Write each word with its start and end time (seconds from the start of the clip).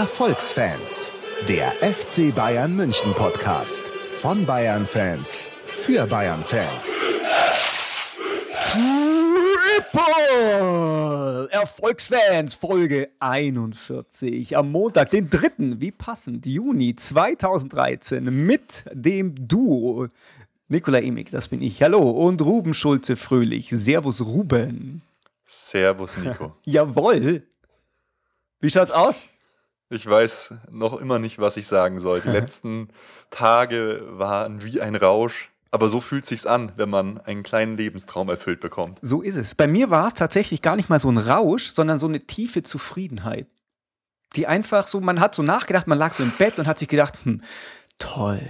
Erfolgsfans, 0.00 1.12
der 1.46 1.72
FC 1.72 2.34
Bayern 2.34 2.74
München 2.74 3.12
Podcast 3.12 3.86
von 4.14 4.46
Bayern 4.46 4.86
Fans 4.86 5.46
für 5.66 6.06
Bayern 6.06 6.42
Fans. 6.42 6.98
Triple 9.82 11.50
Erfolgsfans 11.50 12.54
Folge 12.54 13.10
41 13.20 14.56
am 14.56 14.72
Montag, 14.72 15.10
den 15.10 15.28
3. 15.28 15.78
wie 15.80 15.92
passend 15.92 16.46
Juni 16.46 16.96
2013 16.96 18.24
mit 18.24 18.84
dem 18.94 19.34
Duo 19.46 20.08
Nikola 20.68 21.00
Emig, 21.00 21.30
das 21.30 21.48
bin 21.48 21.60
ich. 21.60 21.82
Hallo 21.82 22.08
und 22.08 22.40
Ruben 22.40 22.72
Schulze 22.72 23.16
Fröhlich. 23.16 23.68
Servus 23.68 24.22
Ruben. 24.22 25.02
Servus 25.44 26.16
Nico. 26.16 26.54
Jawohl. 26.64 27.42
Wie 28.60 28.70
schaut's 28.70 28.92
aus? 28.92 29.28
Ich 29.90 30.08
weiß 30.08 30.54
noch 30.70 31.00
immer 31.00 31.18
nicht, 31.18 31.40
was 31.40 31.56
ich 31.56 31.66
sagen 31.66 31.98
soll. 31.98 32.20
Die 32.20 32.28
letzten 32.30 32.88
Tage 33.30 34.02
waren 34.08 34.62
wie 34.62 34.80
ein 34.80 34.94
Rausch. 34.94 35.50
Aber 35.72 35.88
so 35.88 36.00
fühlt 36.00 36.26
sich's 36.26 36.46
an, 36.46 36.72
wenn 36.76 36.90
man 36.90 37.20
einen 37.20 37.42
kleinen 37.42 37.76
Lebenstraum 37.76 38.28
erfüllt 38.28 38.60
bekommt. 38.60 38.98
So 39.02 39.22
ist 39.22 39.36
es. 39.36 39.54
Bei 39.54 39.68
mir 39.68 39.90
war 39.90 40.08
es 40.08 40.14
tatsächlich 40.14 40.62
gar 40.62 40.74
nicht 40.74 40.88
mal 40.88 41.00
so 41.00 41.10
ein 41.10 41.18
Rausch, 41.18 41.72
sondern 41.72 42.00
so 42.00 42.08
eine 42.08 42.20
tiefe 42.26 42.62
Zufriedenheit. 42.62 43.46
Die 44.34 44.46
einfach 44.46 44.88
so, 44.88 45.00
man 45.00 45.20
hat 45.20 45.34
so 45.34 45.42
nachgedacht, 45.42 45.86
man 45.86 45.98
lag 45.98 46.14
so 46.14 46.22
im 46.22 46.32
Bett 46.32 46.58
und 46.58 46.66
hat 46.66 46.78
sich 46.78 46.88
gedacht, 46.88 47.14
hm, 47.24 47.42
toll. 47.98 48.40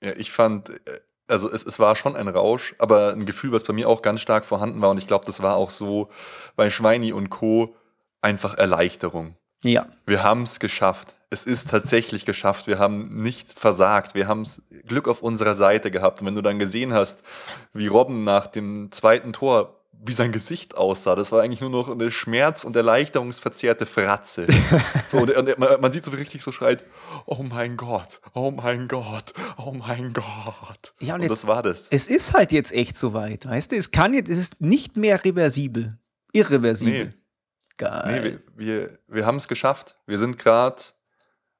Ja, 0.00 0.12
ich 0.16 0.32
fand, 0.32 0.70
äh, 0.70 1.00
also 1.28 1.50
es, 1.50 1.64
es 1.64 1.78
war 1.78 1.94
schon 1.94 2.16
ein 2.16 2.28
Rausch, 2.28 2.74
aber 2.78 3.12
ein 3.12 3.26
Gefühl, 3.26 3.52
was 3.52 3.62
bei 3.62 3.72
mir 3.72 3.88
auch 3.88 4.02
ganz 4.02 4.20
stark 4.20 4.44
vorhanden 4.44 4.80
war. 4.80 4.90
Und 4.90 4.98
ich 4.98 5.06
glaube, 5.06 5.26
das 5.26 5.42
war 5.42 5.54
auch 5.54 5.70
so 5.70 6.08
bei 6.56 6.70
Schweini 6.70 7.12
und 7.12 7.30
Co. 7.30 7.76
einfach 8.20 8.58
Erleichterung. 8.58 9.36
Ja. 9.62 9.86
Wir 10.06 10.22
haben 10.22 10.42
es 10.42 10.60
geschafft. 10.60 11.14
Es 11.30 11.44
ist 11.44 11.70
tatsächlich 11.70 12.24
geschafft. 12.24 12.66
Wir 12.66 12.78
haben 12.78 13.22
nicht 13.22 13.52
versagt. 13.52 14.14
Wir 14.14 14.26
haben 14.26 14.42
Glück 14.86 15.06
auf 15.06 15.22
unserer 15.22 15.54
Seite 15.54 15.90
gehabt. 15.90 16.20
Und 16.20 16.26
wenn 16.26 16.34
du 16.34 16.42
dann 16.42 16.58
gesehen 16.58 16.92
hast, 16.92 17.22
wie 17.72 17.86
Robben 17.86 18.24
nach 18.24 18.46
dem 18.46 18.90
zweiten 18.90 19.32
Tor 19.32 19.80
wie 20.02 20.12
sein 20.12 20.32
Gesicht 20.32 20.76
aussah. 20.76 21.14
Das 21.14 21.30
war 21.30 21.42
eigentlich 21.42 21.60
nur 21.60 21.70
noch 21.70 21.90
eine 21.90 22.10
schmerz- 22.10 22.64
und 22.64 22.74
erleichterungsverzerrte 22.74 23.86
Fratze. 23.86 24.46
so, 25.06 25.18
und, 25.18 25.30
und 25.30 25.58
man, 25.58 25.80
man, 25.80 25.92
sieht 25.92 26.04
so 26.04 26.10
richtig 26.10 26.42
so 26.42 26.52
schreit, 26.52 26.84
oh 27.26 27.42
mein 27.42 27.76
Gott, 27.76 28.20
oh 28.34 28.50
mein 28.50 28.88
Gott, 28.88 29.34
oh 29.58 29.72
mein 29.72 30.12
Gott. 30.12 30.94
Ja, 31.00 31.14
und, 31.14 31.20
und 31.20 31.22
jetzt, 31.22 31.30
das 31.30 31.46
war 31.46 31.62
das. 31.62 31.88
Es 31.90 32.06
ist 32.06 32.32
halt 32.32 32.52
jetzt 32.52 32.72
echt 32.72 32.96
soweit, 32.96 33.46
weißt 33.46 33.72
du? 33.72 33.76
Es 33.76 33.90
kann 33.90 34.14
jetzt, 34.14 34.30
es 34.30 34.38
ist 34.38 34.60
nicht 34.60 34.96
mehr 34.96 35.22
reversibel. 35.22 35.98
Irreversibel. 36.32 37.06
Nee. 37.06 37.19
Geil. 37.80 38.20
Nee, 38.20 38.22
wir, 38.22 38.40
wir, 38.56 38.98
wir 39.08 39.26
haben 39.26 39.36
es 39.36 39.48
geschafft. 39.48 39.96
Wir 40.06 40.18
sind 40.18 40.38
gerade 40.38 40.82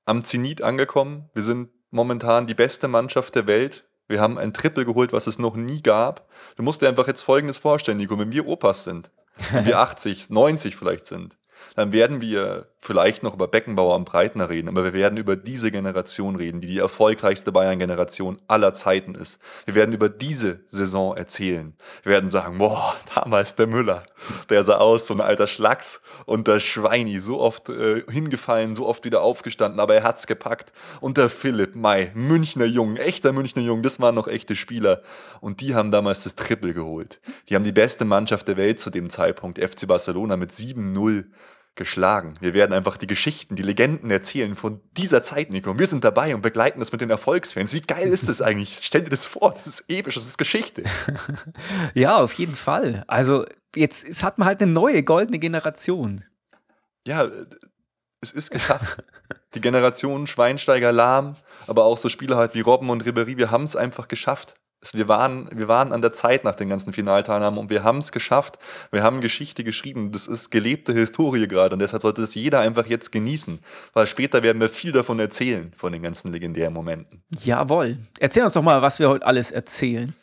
am 0.05 0.23
Zenit 0.23 0.61
angekommen. 0.61 1.31
Wir 1.33 1.43
sind 1.43 1.71
momentan 1.91 2.47
die 2.47 2.55
beste 2.55 2.89
Mannschaft 2.89 3.35
der 3.35 3.47
Welt. 3.47 3.85
Wir 4.07 4.21
haben 4.21 4.37
ein 4.37 4.53
Triple 4.53 4.85
geholt, 4.85 5.15
was 5.15 5.27
es 5.27 5.39
noch 5.39 5.57
nie 5.57 5.81
gab. 5.81 6.29
Du 6.57 6.63
musst 6.63 6.83
dir 6.83 6.89
einfach 6.89 7.07
jetzt 7.07 7.23
Folgendes 7.23 7.57
vorstellen, 7.57 7.97
Nico. 7.97 8.19
Wenn 8.19 8.33
wir 8.33 8.47
Opas 8.47 8.85
sind, 8.85 9.11
wenn 9.51 9.65
wir 9.65 9.79
80, 9.81 10.29
90 10.29 10.77
vielleicht 10.77 11.07
sind, 11.07 11.39
dann 11.75 11.93
werden 11.93 12.21
wir 12.21 12.69
vielleicht 12.81 13.23
noch 13.23 13.35
über 13.35 13.47
Beckenbauer 13.47 13.95
am 13.95 14.07
Breitner 14.07 14.49
reden, 14.49 14.69
aber 14.69 14.85
wir 14.85 14.93
werden 14.95 15.19
über 15.19 15.37
diese 15.37 15.71
Generation 15.71 16.35
reden, 16.37 16.63
die 16.63 16.67
die 16.67 16.79
erfolgreichste 16.79 17.53
Bayern-Generation 17.53 18.41
aller 18.49 18.73
Zeiten 18.73 19.15
ist. 19.15 19.39
Wir 19.67 19.75
werden 19.75 19.95
über 19.95 20.09
diese 20.09 20.61
Saison 20.67 21.15
erzählen. 21.15 21.75
Wir 22.03 22.13
werden 22.13 22.31
sagen, 22.31 22.57
boah, 22.57 22.97
damals 23.15 23.55
der 23.55 23.67
Müller, 23.67 24.05
der 24.49 24.65
sah 24.65 24.79
aus, 24.79 25.07
so 25.07 25.15
ein 25.15 25.21
alter 25.21 25.47
Schlacks 25.47 26.01
und 26.25 26.49
der 26.49 26.59
Schweini, 26.59 27.21
so 27.21 27.39
oft 27.39 27.69
äh, 27.69 28.03
hingefallen, 28.11 28.75
so 28.75 28.87
oft 28.87 29.05
wieder 29.05 29.21
aufgestanden, 29.21 29.79
aber 29.79 29.95
er 29.95 30.03
hat's 30.03 30.27
gepackt. 30.27 30.73
Und 31.03 31.19
der 31.19 31.29
Philipp 31.29 31.77
May, 31.77 32.11
Münchner 32.15 32.65
Jungen, 32.65 32.97
echter 32.97 33.33
Münchner 33.33 33.63
Jungen, 33.63 33.83
das 33.83 34.01
waren 34.01 34.15
noch 34.15 34.27
echte 34.27 34.57
Spieler. 34.57 35.03
Und 35.43 35.61
die 35.61 35.75
haben 35.75 35.91
damals 35.91 36.25
das 36.25 36.35
Triple 36.35 36.73
geholt. 36.73 37.21
Die 37.49 37.55
haben 37.55 37.65
die 37.65 37.73
beste 37.73 38.07
Mannschaft 38.07 38.49
der 38.49 38.57
Welt 38.57 38.79
zu 38.79 38.89
dem 38.89 39.11
Zeitpunkt, 39.11 39.59
FC 39.59 39.87
Barcelona 39.87 40.39
mit 40.39 40.51
7-0 40.51 41.27
geschlagen. 41.81 42.35
Wir 42.41 42.53
werden 42.53 42.75
einfach 42.75 42.99
die 42.99 43.07
Geschichten, 43.07 43.57
die 43.57 43.63
Legenden 43.63 44.11
erzählen 44.11 44.55
von 44.55 44.83
dieser 44.93 45.23
Zeit, 45.23 45.51
Nico. 45.51 45.71
Und 45.71 45.79
wir 45.79 45.87
sind 45.87 46.05
dabei 46.05 46.35
und 46.35 46.43
begleiten 46.43 46.79
das 46.79 46.93
mit 46.93 47.01
den 47.01 47.09
Erfolgsfans. 47.09 47.73
Wie 47.73 47.81
geil 47.81 48.09
ist 48.09 48.29
das 48.29 48.43
eigentlich? 48.43 48.81
Stell 48.83 49.03
dir 49.03 49.09
das 49.09 49.27
vor, 49.27 49.55
das 49.55 49.67
ist 49.67 49.85
episch, 49.89 50.15
das 50.15 50.27
ist 50.27 50.37
Geschichte. 50.37 50.85
ja, 51.95 52.19
auf 52.19 52.35
jeden 52.35 52.55
Fall. 52.55 53.03
Also 53.07 53.47
jetzt, 53.75 54.23
hat 54.23 54.37
man 54.37 54.47
halt 54.47 54.61
eine 54.61 54.71
neue 54.71 55.03
goldene 55.03 55.39
Generation. 55.39 56.23
Ja, 57.07 57.31
es 58.21 58.31
ist 58.31 58.51
geschafft. 58.51 59.03
die 59.55 59.63
Generation 59.63 60.27
Schweinsteiger, 60.27 60.93
Lahm, 60.93 61.37
aber 61.67 61.87
auch 61.87 61.97
so 61.97 62.11
Spieler 62.11 62.37
halt 62.37 62.55
wie 62.55 62.61
Robben 62.61 62.91
und 62.91 63.05
Ribéry, 63.05 63.39
wir 63.39 63.51
haben 63.51 63.65
es 63.65 63.75
einfach 63.75 64.07
geschafft 64.07 64.60
wir 64.95 65.09
waren, 65.09 65.49
wir 65.53 65.69
waren 65.69 65.93
an 65.93 66.01
der 66.01 66.13
Zeit 66.13 66.45
nach 66.45 66.55
den 66.55 66.71
ganzen 66.71 66.93
Finalteilnahmen 66.93 67.59
und 67.59 67.71
wir 67.71 67.85
haben 67.85 67.99
es 67.99 68.13
geschafft. 68.13 68.59
Wir 68.91 69.03
haben 69.03 69.21
Geschichte 69.21 69.63
geschrieben. 69.63 70.11
Das 70.11 70.27
ist 70.27 70.51
gelebte 70.51 70.93
Historie 70.93 71.47
gerade 71.47 71.75
und 71.75 71.81
deshalb 71.81 72.03
sollte 72.03 72.23
das 72.23 72.35
jeder 72.35 72.61
einfach 72.61 72.87
jetzt 72.87 73.13
genießen, 73.13 73.61
weil 73.93 74.07
später 74.07 74.43
werden 74.43 74.61
wir 74.61 74.71
viel 74.71 74.93
davon 74.93 75.21
erzählen, 75.21 75.73
von 75.77 75.93
den 75.93 76.03
ganzen 76.03 76.33
legendären 76.33 76.73
Momenten. 76.73 77.23
Jawohl. 77.43 77.99
Erzähl 78.19 78.43
uns 78.45 78.55
doch 78.55 78.63
mal, 78.63 78.81
was 78.81 78.99
wir 78.99 79.09
heute 79.09 79.27
alles 79.27 79.51
erzählen. 79.51 80.15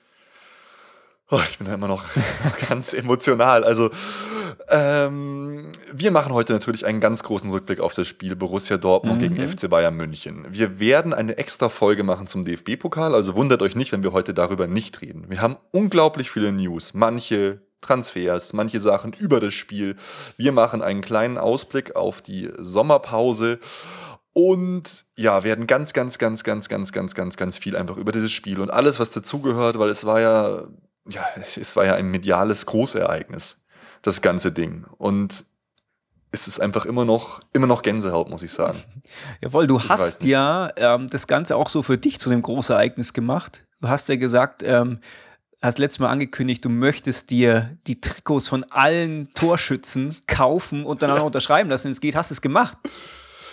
Oh, 1.29 1.41
ich 1.49 1.57
bin 1.57 1.67
da 1.67 1.73
immer 1.73 1.89
noch 1.89 2.05
ganz 2.69 2.93
emotional. 2.93 3.65
Also, 3.65 3.89
ähm, 4.69 5.71
wir 5.91 6.11
machen 6.11 6.33
heute 6.33 6.53
natürlich 6.53 6.85
einen 6.85 7.01
ganz 7.01 7.21
großen 7.23 7.49
Rückblick 7.49 7.81
auf 7.81 7.93
das 7.93 8.07
Spiel 8.07 8.37
Borussia 8.37 8.77
Dortmund 8.77 9.21
mhm. 9.21 9.35
gegen 9.35 9.47
FC 9.47 9.69
Bayern 9.69 9.95
München. 9.95 10.45
Wir 10.49 10.79
werden 10.79 11.13
eine 11.13 11.37
extra 11.37 11.67
Folge 11.67 12.03
machen 12.03 12.27
zum 12.27 12.45
DFB-Pokal, 12.45 13.13
also 13.13 13.35
wundert 13.35 13.61
euch 13.61 13.75
nicht, 13.75 13.91
wenn 13.91 14.03
wir 14.03 14.13
heute 14.13 14.33
darüber 14.33 14.67
nicht 14.67 15.01
reden. 15.01 15.25
Wir 15.29 15.41
haben 15.41 15.57
unglaublich 15.71 16.31
viele 16.31 16.53
News, 16.53 16.93
manche 16.93 17.61
Transfers, 17.81 18.53
manche 18.53 18.79
Sachen 18.79 19.11
über 19.11 19.41
das 19.41 19.53
Spiel. 19.53 19.97
Wir 20.37 20.53
machen 20.53 20.81
einen 20.81 21.01
kleinen 21.01 21.37
Ausblick 21.37 21.95
auf 21.95 22.21
die 22.21 22.51
Sommerpause. 22.57 23.59
Und 24.33 25.05
ja, 25.15 25.43
werden 25.43 25.65
ganz, 25.67 25.93
ganz, 25.93 26.19
ganz, 26.19 26.43
ganz, 26.43 26.69
ganz, 26.69 26.91
ganz, 26.91 27.15
ganz, 27.15 27.37
ganz 27.37 27.57
viel 27.57 27.75
einfach 27.75 27.97
über 27.97 28.11
dieses 28.11 28.31
Spiel 28.31 28.59
und 28.59 28.69
alles, 28.69 28.99
was 28.99 29.09
dazugehört, 29.09 29.79
weil 29.79 29.89
es 29.89 30.05
war 30.05 30.21
ja 30.21 30.67
ja, 31.09 31.25
es 31.35 31.75
war 31.75 31.85
ja 31.85 31.93
ein 31.93 32.09
mediales 32.09 32.65
Großereignis, 32.65 33.57
das 34.01 34.21
ganze 34.21 34.51
Ding. 34.51 34.85
Und 34.97 35.45
es 36.31 36.47
ist 36.47 36.59
einfach 36.59 36.85
immer 36.85 37.05
noch, 37.05 37.39
immer 37.53 37.67
noch 37.67 37.81
Gänsehaut, 37.81 38.29
muss 38.29 38.43
ich 38.43 38.51
sagen. 38.51 38.77
Jawohl, 39.41 39.67
du 39.67 39.77
ich 39.77 39.89
hast 39.89 40.23
ja 40.23 40.69
ähm, 40.75 41.07
das 41.07 41.27
Ganze 41.27 41.55
auch 41.55 41.69
so 41.69 41.83
für 41.83 41.97
dich 41.97 42.19
zu 42.19 42.29
einem 42.29 42.41
Großereignis 42.41 43.13
gemacht. 43.13 43.65
Du 43.79 43.89
hast 43.89 44.09
ja 44.09 44.15
gesagt, 44.15 44.63
ähm, 44.63 44.99
hast 45.61 45.79
letztes 45.79 45.99
Mal 45.99 46.09
angekündigt, 46.09 46.63
du 46.65 46.69
möchtest 46.69 47.29
dir 47.29 47.77
die 47.87 47.99
Trikots 48.01 48.47
von 48.47 48.63
allen 48.65 49.31
Torschützen 49.33 50.17
kaufen 50.27 50.85
und 50.85 51.01
dann 51.01 51.11
auch 51.11 51.17
noch 51.17 51.25
unterschreiben 51.25 51.69
lassen. 51.69 51.91
Es 51.91 52.01
geht, 52.01 52.15
hast 52.15 52.31
du 52.31 52.33
es 52.33 52.41
gemacht. 52.41 52.77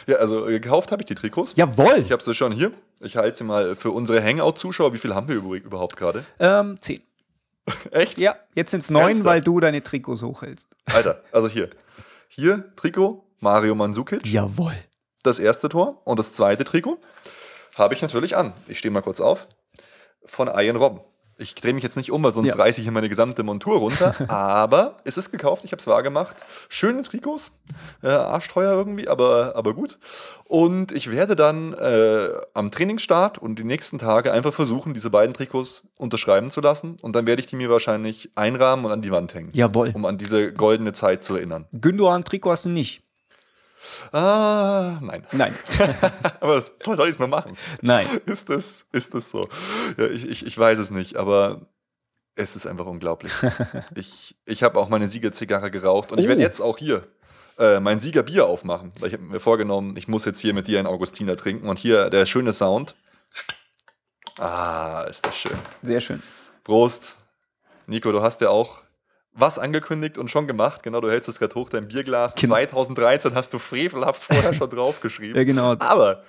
Ja, 0.06 0.16
also 0.16 0.46
äh, 0.46 0.52
gekauft 0.60 0.92
habe 0.92 1.02
ich 1.02 1.06
die 1.06 1.14
Trikots. 1.14 1.54
Jawohl. 1.56 1.98
Ich 1.98 2.12
habe 2.12 2.22
sie 2.22 2.34
schon 2.34 2.52
hier. 2.52 2.72
Ich 3.00 3.16
halte 3.16 3.36
sie 3.38 3.44
mal 3.44 3.74
für 3.74 3.90
unsere 3.90 4.22
Hangout-Zuschauer. 4.22 4.92
Wie 4.92 4.98
viel 4.98 5.14
haben 5.14 5.28
wir 5.28 5.36
überhaupt 5.36 5.96
gerade? 5.96 6.24
Ähm, 6.38 6.76
zehn. 6.80 7.02
Echt? 7.90 8.18
Ja, 8.18 8.36
jetzt 8.54 8.70
sind 8.70 8.82
es 8.82 8.90
neun, 8.90 9.24
weil 9.24 9.40
du 9.40 9.60
deine 9.60 9.82
Trikots 9.82 10.22
hochhältst. 10.22 10.68
Alter, 10.86 11.22
also 11.32 11.48
hier. 11.48 11.70
Hier, 12.28 12.74
Trikot, 12.76 13.24
Mario 13.40 13.74
Mandzukic. 13.74 14.26
Jawohl. 14.26 14.74
Das 15.22 15.38
erste 15.38 15.68
Tor 15.68 16.02
und 16.04 16.18
das 16.18 16.32
zweite 16.34 16.64
Trikot 16.64 16.98
habe 17.76 17.94
ich 17.94 18.02
natürlich 18.02 18.36
an. 18.36 18.52
Ich 18.66 18.78
stehe 18.78 18.92
mal 18.92 19.00
kurz 19.00 19.20
auf. 19.20 19.48
Von 20.26 20.48
Ian 20.48 20.76
Robben. 20.76 21.00
Ich 21.38 21.54
drehe 21.54 21.74
mich 21.74 21.82
jetzt 21.82 21.96
nicht 21.96 22.12
um, 22.12 22.22
weil 22.22 22.32
sonst 22.32 22.48
ja. 22.48 22.54
reiße 22.54 22.80
ich 22.80 22.84
hier 22.84 22.92
meine 22.92 23.08
gesamte 23.08 23.42
Montur 23.42 23.78
runter. 23.78 24.14
aber 24.28 24.96
es 25.04 25.16
ist 25.16 25.30
gekauft, 25.30 25.64
ich 25.64 25.72
habe 25.72 25.80
es 25.80 25.86
wahr 25.86 26.02
gemacht. 26.02 26.44
Schöne 26.68 27.02
Trikots, 27.02 27.50
äh, 28.02 28.08
arschteuer 28.08 28.72
irgendwie, 28.72 29.08
aber, 29.08 29.54
aber 29.56 29.74
gut. 29.74 29.98
Und 30.44 30.92
ich 30.92 31.10
werde 31.10 31.36
dann 31.36 31.72
äh, 31.74 32.28
am 32.52 32.70
Trainingsstart 32.70 33.38
und 33.38 33.58
die 33.58 33.64
nächsten 33.64 33.98
Tage 33.98 34.32
einfach 34.32 34.52
versuchen, 34.52 34.94
diese 34.94 35.10
beiden 35.10 35.34
Trikots 35.34 35.84
unterschreiben 35.96 36.48
zu 36.48 36.60
lassen. 36.60 36.96
Und 37.02 37.16
dann 37.16 37.26
werde 37.26 37.40
ich 37.40 37.46
die 37.46 37.56
mir 37.56 37.70
wahrscheinlich 37.70 38.30
einrahmen 38.34 38.84
und 38.84 38.92
an 38.92 39.02
die 39.02 39.10
Wand 39.10 39.34
hängen. 39.34 39.50
Jawohl. 39.52 39.90
Um 39.94 40.04
an 40.04 40.18
diese 40.18 40.52
goldene 40.52 40.92
Zeit 40.92 41.22
zu 41.22 41.36
erinnern. 41.36 41.66
Gündogan-Trikot 41.72 42.50
hast 42.50 42.64
du 42.66 42.70
nicht. 42.70 43.03
Ah, 44.12 44.98
nein. 45.02 45.26
Nein. 45.32 45.54
aber 46.40 46.56
was 46.56 46.72
soll, 46.78 46.96
soll 46.96 47.08
ich 47.08 47.14
es 47.14 47.18
noch 47.18 47.28
machen? 47.28 47.56
Nein. 47.80 48.06
Ist 48.26 48.48
das, 48.50 48.86
ist 48.92 49.14
das 49.14 49.30
so? 49.30 49.46
Ja, 49.96 50.06
ich, 50.06 50.28
ich, 50.28 50.46
ich 50.46 50.58
weiß 50.58 50.78
es 50.78 50.90
nicht, 50.90 51.16
aber 51.16 51.66
es 52.36 52.56
ist 52.56 52.66
einfach 52.66 52.86
unglaublich. 52.86 53.32
ich 53.94 54.36
ich 54.44 54.62
habe 54.62 54.78
auch 54.78 54.88
meine 54.88 55.08
Siegerzigarre 55.08 55.70
geraucht 55.70 56.12
und 56.12 56.18
oh. 56.18 56.22
ich 56.22 56.28
werde 56.28 56.42
jetzt 56.42 56.60
auch 56.60 56.78
hier 56.78 57.06
äh, 57.58 57.80
mein 57.80 58.00
Siegerbier 58.00 58.46
aufmachen. 58.46 58.92
Weil 58.98 59.08
ich 59.08 59.14
habe 59.14 59.24
mir 59.24 59.40
vorgenommen, 59.40 59.96
ich 59.96 60.08
muss 60.08 60.24
jetzt 60.24 60.40
hier 60.40 60.54
mit 60.54 60.66
dir 60.66 60.78
einen 60.78 60.88
Augustiner 60.88 61.36
trinken 61.36 61.68
und 61.68 61.78
hier 61.78 62.10
der 62.10 62.26
schöne 62.26 62.52
Sound. 62.52 62.94
Ah, 64.38 65.06
ist 65.08 65.24
das 65.26 65.36
schön. 65.36 65.58
Sehr 65.82 66.00
schön. 66.00 66.22
Prost. 66.64 67.16
Nico, 67.86 68.10
du 68.10 68.22
hast 68.22 68.40
ja 68.40 68.48
auch 68.48 68.83
was 69.34 69.58
angekündigt 69.58 70.16
und 70.18 70.30
schon 70.30 70.46
gemacht. 70.46 70.82
Genau, 70.82 71.00
du 71.00 71.10
hältst 71.10 71.28
es 71.28 71.38
gerade 71.38 71.54
hoch, 71.54 71.68
dein 71.68 71.88
Bierglas. 71.88 72.34
Genau. 72.36 72.54
2013 72.54 73.34
hast 73.34 73.52
du 73.52 73.58
frevelhaft 73.58 74.22
vorher 74.22 74.54
schon 74.54 74.70
draufgeschrieben. 74.70 75.36
Ja, 75.36 75.44
genau. 75.44 75.76
Aber 75.78 76.22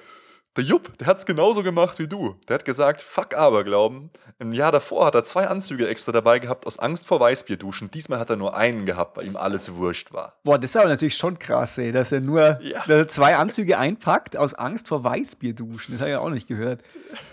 der 0.58 0.64
Jupp, 0.64 0.98
der 0.98 1.08
hat 1.08 1.18
es 1.18 1.26
genauso 1.26 1.64
gemacht 1.64 2.00
wie 2.00 2.08
du. 2.08 2.36
Der 2.48 2.56
hat 2.56 2.66
gesagt, 2.66 3.02
fuck 3.02 3.36
Aberglauben. 3.36 4.10
Im 4.38 4.52
Jahr 4.52 4.72
davor 4.74 5.06
hat 5.06 5.16
er 5.16 5.24
zwei 5.24 5.48
Anzüge 5.48 5.88
extra 5.88 6.12
dabei 6.12 6.40
gehabt 6.40 6.68
aus 6.68 6.78
Angst 6.78 7.08
vor 7.08 7.22
Weißbierduschen. 7.22 7.90
Diesmal 7.92 8.20
hat 8.20 8.30
er 8.30 8.36
nur 8.36 8.56
einen 8.58 8.86
gehabt, 8.86 9.16
weil 9.16 9.26
ihm 9.28 9.38
alles 9.38 9.76
wurscht 9.76 10.12
war. 10.12 10.34
Boah, 10.44 10.60
das 10.60 10.72
ist 10.72 10.76
aber 10.78 10.90
natürlich 10.90 11.16
schon 11.16 11.40
krass, 11.40 11.78
ey, 11.78 11.94
dass 11.94 12.12
er 12.12 12.20
nur 12.20 12.60
Ja. 12.62 12.84
er 12.88 13.08
zwei 13.08 13.38
Anzüge 13.38 13.78
einpackt 13.78 14.36
aus 14.36 14.54
Angst 14.54 14.90
vor 14.90 15.06
Weißbierduschen. 15.06 15.94
Das 15.96 16.02
habe 16.02 16.12
ich 16.12 16.18
auch 16.18 16.30
nicht 16.30 16.48
gehört. 16.50 16.82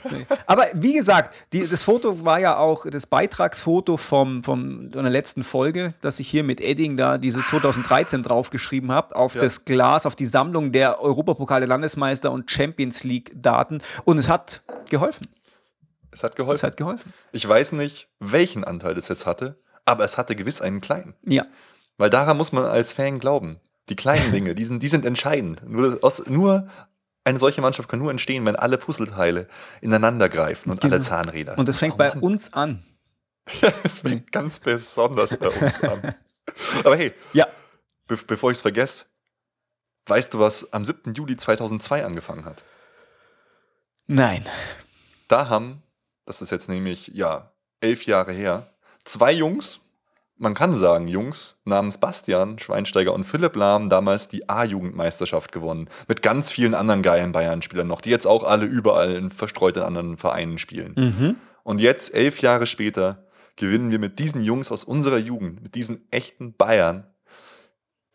Nee. 0.09 0.27
Aber 0.47 0.67
wie 0.75 0.93
gesagt, 0.95 1.35
die, 1.53 1.67
das 1.67 1.83
Foto 1.83 2.25
war 2.25 2.39
ja 2.39 2.57
auch 2.57 2.87
das 2.89 3.07
Beitragsfoto 3.07 3.97
vom, 3.97 4.45
vom 4.45 4.91
von 4.93 5.03
der 5.03 5.11
letzten 5.11 5.43
Folge, 5.43 5.95
dass 6.03 6.21
ich 6.21 6.29
hier 6.29 6.45
mit 6.45 6.61
Edding 6.61 6.97
da 6.97 7.19
diese 7.19 7.43
2013 7.43 8.23
draufgeschrieben 8.23 8.93
habe, 8.93 9.17
auf 9.17 9.35
Ja. 9.35 9.41
das 9.43 9.65
Glas, 9.65 10.07
auf 10.07 10.15
die 10.15 10.27
Sammlung 10.27 10.71
der 10.71 11.01
Europapokal 11.03 11.61
der 11.61 11.69
Landesmeister 11.69 12.31
und 12.31 12.49
Champions 12.51 13.03
League 13.03 13.12
Daten. 13.21 13.81
Und 14.05 14.19
es 14.19 14.29
hat 14.29 14.63
geholfen. 14.91 15.27
Es 16.11 16.23
hat 16.23 16.33
Es 16.33 16.37
geholfen. 16.37 16.67
hat 16.67 16.77
geholfen. 16.77 17.13
Ich 17.33 17.47
weiß 17.49 17.73
nicht, 17.73 18.09
welchen 18.19 18.65
Anteil 18.65 18.95
das 18.95 19.09
jetzt 19.09 19.25
hatte, 19.27 19.59
aber 19.85 20.05
es 20.05 20.19
hatte 20.19 20.37
gewiss 20.37 20.61
einen 20.61 20.81
kleinen. 20.81 21.15
Ja. 21.25 21.47
Weil 21.99 22.11
daran 22.11 22.37
muss 22.37 22.53
man 22.53 22.65
als 22.65 22.93
Fan 22.93 23.19
glauben. 23.19 23.61
Die 23.89 23.97
kleinen 23.97 24.33
Dinge, 24.33 24.55
die 24.55 24.65
sind, 24.65 24.83
die 24.83 24.89
sind 24.89 25.05
entscheidend. 25.05 25.63
Nur, 25.69 25.99
aus, 26.03 26.27
nur 26.27 26.69
eine 27.25 27.39
solche 27.39 27.61
Mannschaft 27.61 27.89
kann 27.89 28.01
nur 28.01 28.11
entstehen, 28.11 28.45
wenn 28.47 28.57
alle 28.57 28.79
Puzzleteile 28.79 29.47
ineinander 29.81 30.29
greifen 30.29 30.71
und 30.71 30.81
Genau. 30.81 30.95
alle 30.95 31.03
Zahnräder. 31.03 31.57
Und 31.59 31.69
das 31.69 31.79
fängt 31.79 31.95
Oh 31.95 31.99
bei 31.99 32.13
uns 32.13 32.53
an. 32.53 32.83
Das 33.83 34.01
fängt 34.01 34.31
ganz 34.33 34.59
besonders 34.61 35.37
bei 35.37 35.49
uns 35.49 35.83
an. 35.83 36.15
Aber 36.85 36.97
hey, 36.97 37.13
Ja. 37.33 37.47
be 38.07 38.17
bevor 38.27 38.51
ich 38.51 38.59
es 38.59 38.63
vergesse, 38.63 39.07
weißt 40.07 40.35
du, 40.35 40.39
was 40.41 40.73
am 40.73 40.85
7. 40.85 41.15
Juli 41.15 41.37
2002 41.37 42.05
angefangen 42.05 42.45
hat? 42.45 42.63
Nein. 44.15 44.45
Da 45.29 45.49
haben, 45.49 45.83
das 46.27 46.43
ist 46.43 46.51
jetzt 46.51 46.69
nämlich, 46.69 47.09
ja, 47.15 47.51
elf 47.81 48.05
Jahre 48.05 48.33
her, 48.33 48.67
zwei 49.05 49.33
Jungs, 49.33 49.81
man 50.37 50.53
kann 50.53 50.75
sagen 50.75 51.09
Jungs, 51.09 51.57
namens 51.65 51.97
Bastian 51.97 52.59
Schweinsteiger 52.59 53.15
und 53.15 53.25
Philipp 53.25 53.57
Lahm 53.57 53.89
damals 53.89 54.29
die 54.29 54.51
A-Jugendmeisterschaft 54.51 55.51
gewonnen. 55.51 55.89
Mit 56.09 56.21
ganz 56.21 56.51
vielen 56.51 56.75
anderen 56.75 57.01
geilen 57.01 57.33
Bayern-Spielern 57.33 57.87
noch, 57.87 58.03
die 58.03 58.11
jetzt 58.11 58.27
auch 58.27 58.43
alle 58.43 58.67
überall 58.67 59.15
in 59.15 59.31
verstreuten 59.31 59.83
anderen 59.83 60.19
Vereinen 60.19 60.59
spielen. 60.59 60.93
Mhm. 60.95 61.37
Und 61.63 61.81
jetzt, 61.81 62.13
elf 62.13 62.43
Jahre 62.43 62.67
später, 62.67 63.27
gewinnen 63.57 63.93
wir 63.93 63.99
mit 63.99 64.19
diesen 64.19 64.43
Jungs 64.43 64.71
aus 64.71 64.85
unserer 64.85 65.19
Jugend, 65.19 65.63
mit 65.63 65.75
diesen 65.75 66.07
echten 66.11 66.55
Bayern, 66.55 67.07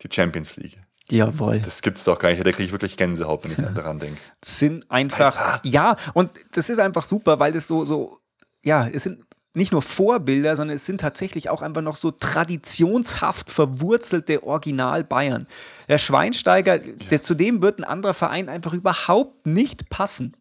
die 0.02 0.08
Champions 0.12 0.54
League. 0.56 0.78
Jawohl. 1.10 1.60
Das 1.60 1.80
gibt's 1.82 2.04
doch 2.04 2.18
gar 2.18 2.30
nicht. 2.30 2.40
Da 2.44 2.50
kriege 2.52 2.64
ich 2.64 2.72
wirklich 2.72 2.96
Gänsehaut, 2.96 3.44
wenn 3.44 3.52
ich 3.52 3.74
daran 3.74 3.98
denke. 3.98 4.20
sind 4.44 4.90
einfach, 4.90 5.36
Alter. 5.36 5.60
ja, 5.64 5.96
und 6.14 6.30
das 6.52 6.68
ist 6.68 6.78
einfach 6.78 7.04
super, 7.04 7.38
weil 7.40 7.52
das 7.52 7.66
so, 7.66 7.84
so, 7.84 8.18
ja, 8.62 8.86
es 8.88 9.04
sind 9.04 9.24
nicht 9.54 9.72
nur 9.72 9.82
Vorbilder, 9.82 10.54
sondern 10.54 10.76
es 10.76 10.84
sind 10.86 11.00
tatsächlich 11.00 11.48
auch 11.50 11.62
einfach 11.62 11.80
noch 11.82 11.96
so 11.96 12.10
traditionshaft 12.10 13.50
verwurzelte 13.50 14.42
Original 14.44 15.02
Bayern. 15.04 15.46
Der 15.88 15.98
Schweinsteiger, 15.98 16.78
der, 16.78 17.22
zu 17.22 17.34
dem 17.34 17.62
wird 17.62 17.78
ein 17.78 17.84
anderer 17.84 18.14
Verein 18.14 18.48
einfach 18.48 18.72
überhaupt 18.72 19.46
nicht 19.46 19.88
passen. 19.90 20.36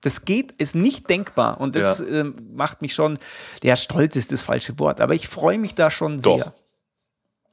Das 0.00 0.24
geht, 0.24 0.52
ist 0.52 0.76
nicht 0.76 1.10
denkbar 1.10 1.60
und 1.60 1.74
das 1.74 1.98
Ja. 1.98 2.06
ähm, 2.06 2.34
macht 2.52 2.80
mich 2.82 2.94
schon, 2.94 3.18
der 3.64 3.74
Stolz 3.74 4.14
ist 4.14 4.30
das 4.30 4.42
falsche 4.42 4.78
Wort, 4.78 5.00
aber 5.00 5.14
ich 5.14 5.26
freue 5.26 5.58
mich 5.58 5.74
da 5.74 5.90
schon 5.90 6.20
Doch. 6.20 6.38
sehr. 6.38 6.54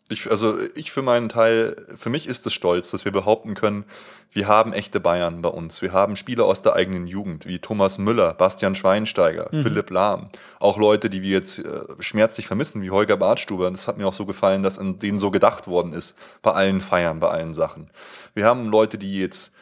Ich, 0.10 0.30
also 0.30 0.60
ich 0.76 0.92
für 0.92 1.02
meinen 1.02 1.30
Teil, 1.30 1.88
für 1.98 2.12
mich 2.12 2.28
ist 2.28 2.46
es 2.46 2.54
stolz, 2.54 2.92
dass 2.92 3.06
wir 3.06 3.12
behaupten 3.12 3.56
können, 3.56 3.86
wir 4.32 4.48
haben 4.48 4.74
echte 4.74 5.00
Bayern 5.00 5.42
bei 5.42 5.50
uns. 5.50 5.82
Wir 5.82 5.94
haben 5.94 6.16
Spieler 6.18 6.44
aus 6.46 6.62
der 6.62 6.74
eigenen 6.74 7.08
Jugend, 7.08 7.46
wie 7.48 7.58
Thomas 7.60 7.98
Müller, 7.98 8.34
Bastian 8.34 8.76
Schweinsteiger, 8.76 9.50
Philipp 9.50 9.90
Lahm. 9.90 10.30
Auch 10.60 10.78
Leute, 10.78 11.10
die 11.10 11.22
wir 11.22 11.32
jetzt 11.32 11.60
äh, 11.60 11.86
schmerzlich 12.00 12.46
vermissen, 12.46 12.82
wie 12.82 12.92
Holger 12.92 13.16
Bartstuber. 13.16 13.72
Das 13.72 13.88
hat 13.88 13.98
mir 13.98 14.06
auch 14.06 14.14
so 14.14 14.26
gefallen, 14.26 14.62
dass 14.62 14.78
an 14.78 15.00
denen 15.00 15.20
so 15.20 15.32
gedacht 15.32 15.68
worden 15.68 15.94
ist, 15.94 16.18
bei 16.42 16.52
allen 16.52 16.82
Feiern, 16.82 17.22
bei 17.22 17.30
allen 17.30 17.54
Sachen. 17.54 17.90
Wir 18.34 18.46
haben 18.46 18.70
Leute, 18.70 18.98
die 18.98 19.20
jetzt 19.20 19.54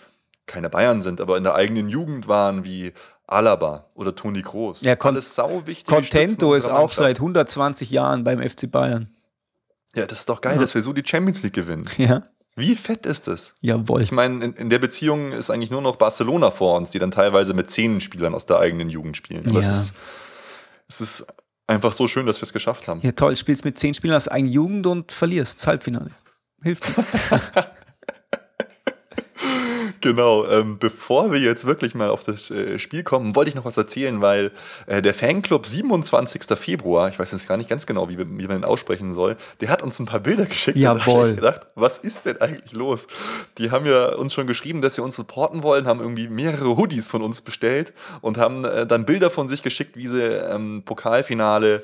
keine 0.47 0.69
Bayern 0.69 1.01
sind, 1.01 1.21
aber 1.21 1.37
in 1.37 1.43
der 1.43 1.55
eigenen 1.55 1.87
Jugend 1.87 2.27
waren, 2.27 2.65
wie 2.65 2.93
Alaba 3.27 3.85
oder 3.93 4.15
Toni 4.15 4.41
Kroos. 4.41 4.81
Ja, 4.81 4.95
Alles 4.99 5.35
sau 5.35 5.65
wichtig. 5.67 5.85
Contento 5.85 6.53
ist 6.53 6.67
auch 6.67 6.91
seit 6.91 7.17
120 7.17 7.91
Jahren 7.91 8.23
beim 8.23 8.41
FC 8.41 8.69
Bayern. 8.69 9.13
Ja, 9.95 10.05
das 10.05 10.19
ist 10.21 10.29
doch 10.29 10.41
geil, 10.41 10.55
Ja. 10.55 10.61
dass 10.61 10.73
wir 10.73 10.81
so 10.81 10.93
die 10.93 11.03
Champions 11.05 11.43
League 11.43 11.53
gewinnen. 11.53 11.89
Ja, 11.97 12.23
Wie 12.55 12.75
fett 12.75 13.05
ist 13.05 13.27
das? 13.27 13.55
jawohl. 13.61 14.01
Ich 14.01 14.11
meine, 14.11 14.43
in, 14.45 14.53
in 14.53 14.69
der 14.69 14.79
Beziehung 14.79 15.31
ist 15.31 15.49
eigentlich 15.49 15.71
nur 15.71 15.81
noch 15.81 15.95
Barcelona 15.95 16.51
vor 16.51 16.77
uns, 16.77 16.89
die 16.91 16.99
dann 16.99 17.11
teilweise 17.11 17.53
mit 17.53 17.69
zehn 17.71 17.99
Spielern 18.01 18.33
aus 18.35 18.45
der 18.45 18.59
eigenen 18.59 18.89
Jugend 18.89 19.17
spielen. 19.17 19.47
Aber 19.47 19.59
es, 19.59 19.65
Ja. 19.67 19.71
ist, 19.71 19.93
es 20.87 21.01
ist 21.01 21.25
einfach 21.67 21.93
so 21.93 22.07
schön, 22.07 22.25
dass 22.25 22.37
wir 22.39 22.43
es 22.43 22.53
geschafft 22.53 22.87
haben. 22.87 22.99
Ja, 23.01 23.11
toll, 23.13 23.35
spielst 23.35 23.65
mit 23.65 23.77
zehn 23.79 23.93
Spielern 23.93 24.17
aus 24.17 24.25
der 24.25 24.33
eigenen 24.33 24.53
Jugend 24.53 24.85
und 24.87 25.11
verlierst 25.11 25.57
das 25.59 25.67
Halbfinale. 25.67 26.11
Hilft. 26.61 26.83
Genau. 30.03 30.45
Ähm, 30.47 30.77
bevor 30.79 31.31
wir 31.31 31.39
jetzt 31.39 31.65
wirklich 31.65 31.95
mal 31.95 32.09
auf 32.09 32.23
das 32.25 32.51
äh, 32.51 32.77
Spiel 32.77 33.03
kommen, 33.03 33.37
wollte 33.37 33.47
ich 33.47 33.55
noch 33.55 33.63
was 33.63 33.77
erzählen, 33.77 34.19
weil 34.19 34.51
äh, 34.85 35.01
der 35.01 35.13
Fanclub 35.13 35.65
27. 35.65 36.43
Februar, 36.57 37.07
ich 37.07 37.17
weiß 37.17 37.31
jetzt 37.31 37.47
gar 37.47 37.55
nicht 37.55 37.69
ganz 37.69 37.85
genau, 37.85 38.09
wie, 38.09 38.17
wie 38.19 38.47
man 38.47 38.57
ihn 38.57 38.65
aussprechen 38.65 39.13
soll, 39.13 39.37
der 39.61 39.69
hat 39.69 39.81
uns 39.81 39.99
ein 39.99 40.05
paar 40.05 40.19
Bilder 40.19 40.45
geschickt. 40.45 40.77
Jawohl. 40.77 41.29
ich 41.29 41.35
gedacht, 41.37 41.61
was 41.75 41.99
ist 41.99 42.25
denn 42.25 42.41
eigentlich 42.41 42.73
los? 42.73 43.07
Die 43.57 43.71
haben 43.71 43.85
ja 43.85 44.13
uns 44.13 44.33
schon 44.33 44.45
geschrieben, 44.45 44.81
dass 44.81 44.95
sie 44.95 45.01
uns 45.01 45.15
supporten 45.15 45.63
wollen, 45.63 45.87
haben 45.87 46.01
irgendwie 46.01 46.27
mehrere 46.27 46.75
Hoodies 46.75 47.07
von 47.07 47.21
uns 47.21 47.39
bestellt 47.39 47.93
und 48.19 48.37
haben 48.37 48.65
äh, 48.65 48.85
dann 48.85 49.05
Bilder 49.05 49.29
von 49.29 49.47
sich 49.47 49.63
geschickt, 49.63 49.95
wie 49.95 50.07
sie 50.07 50.21
ähm, 50.21 50.83
Pokalfinale 50.83 51.81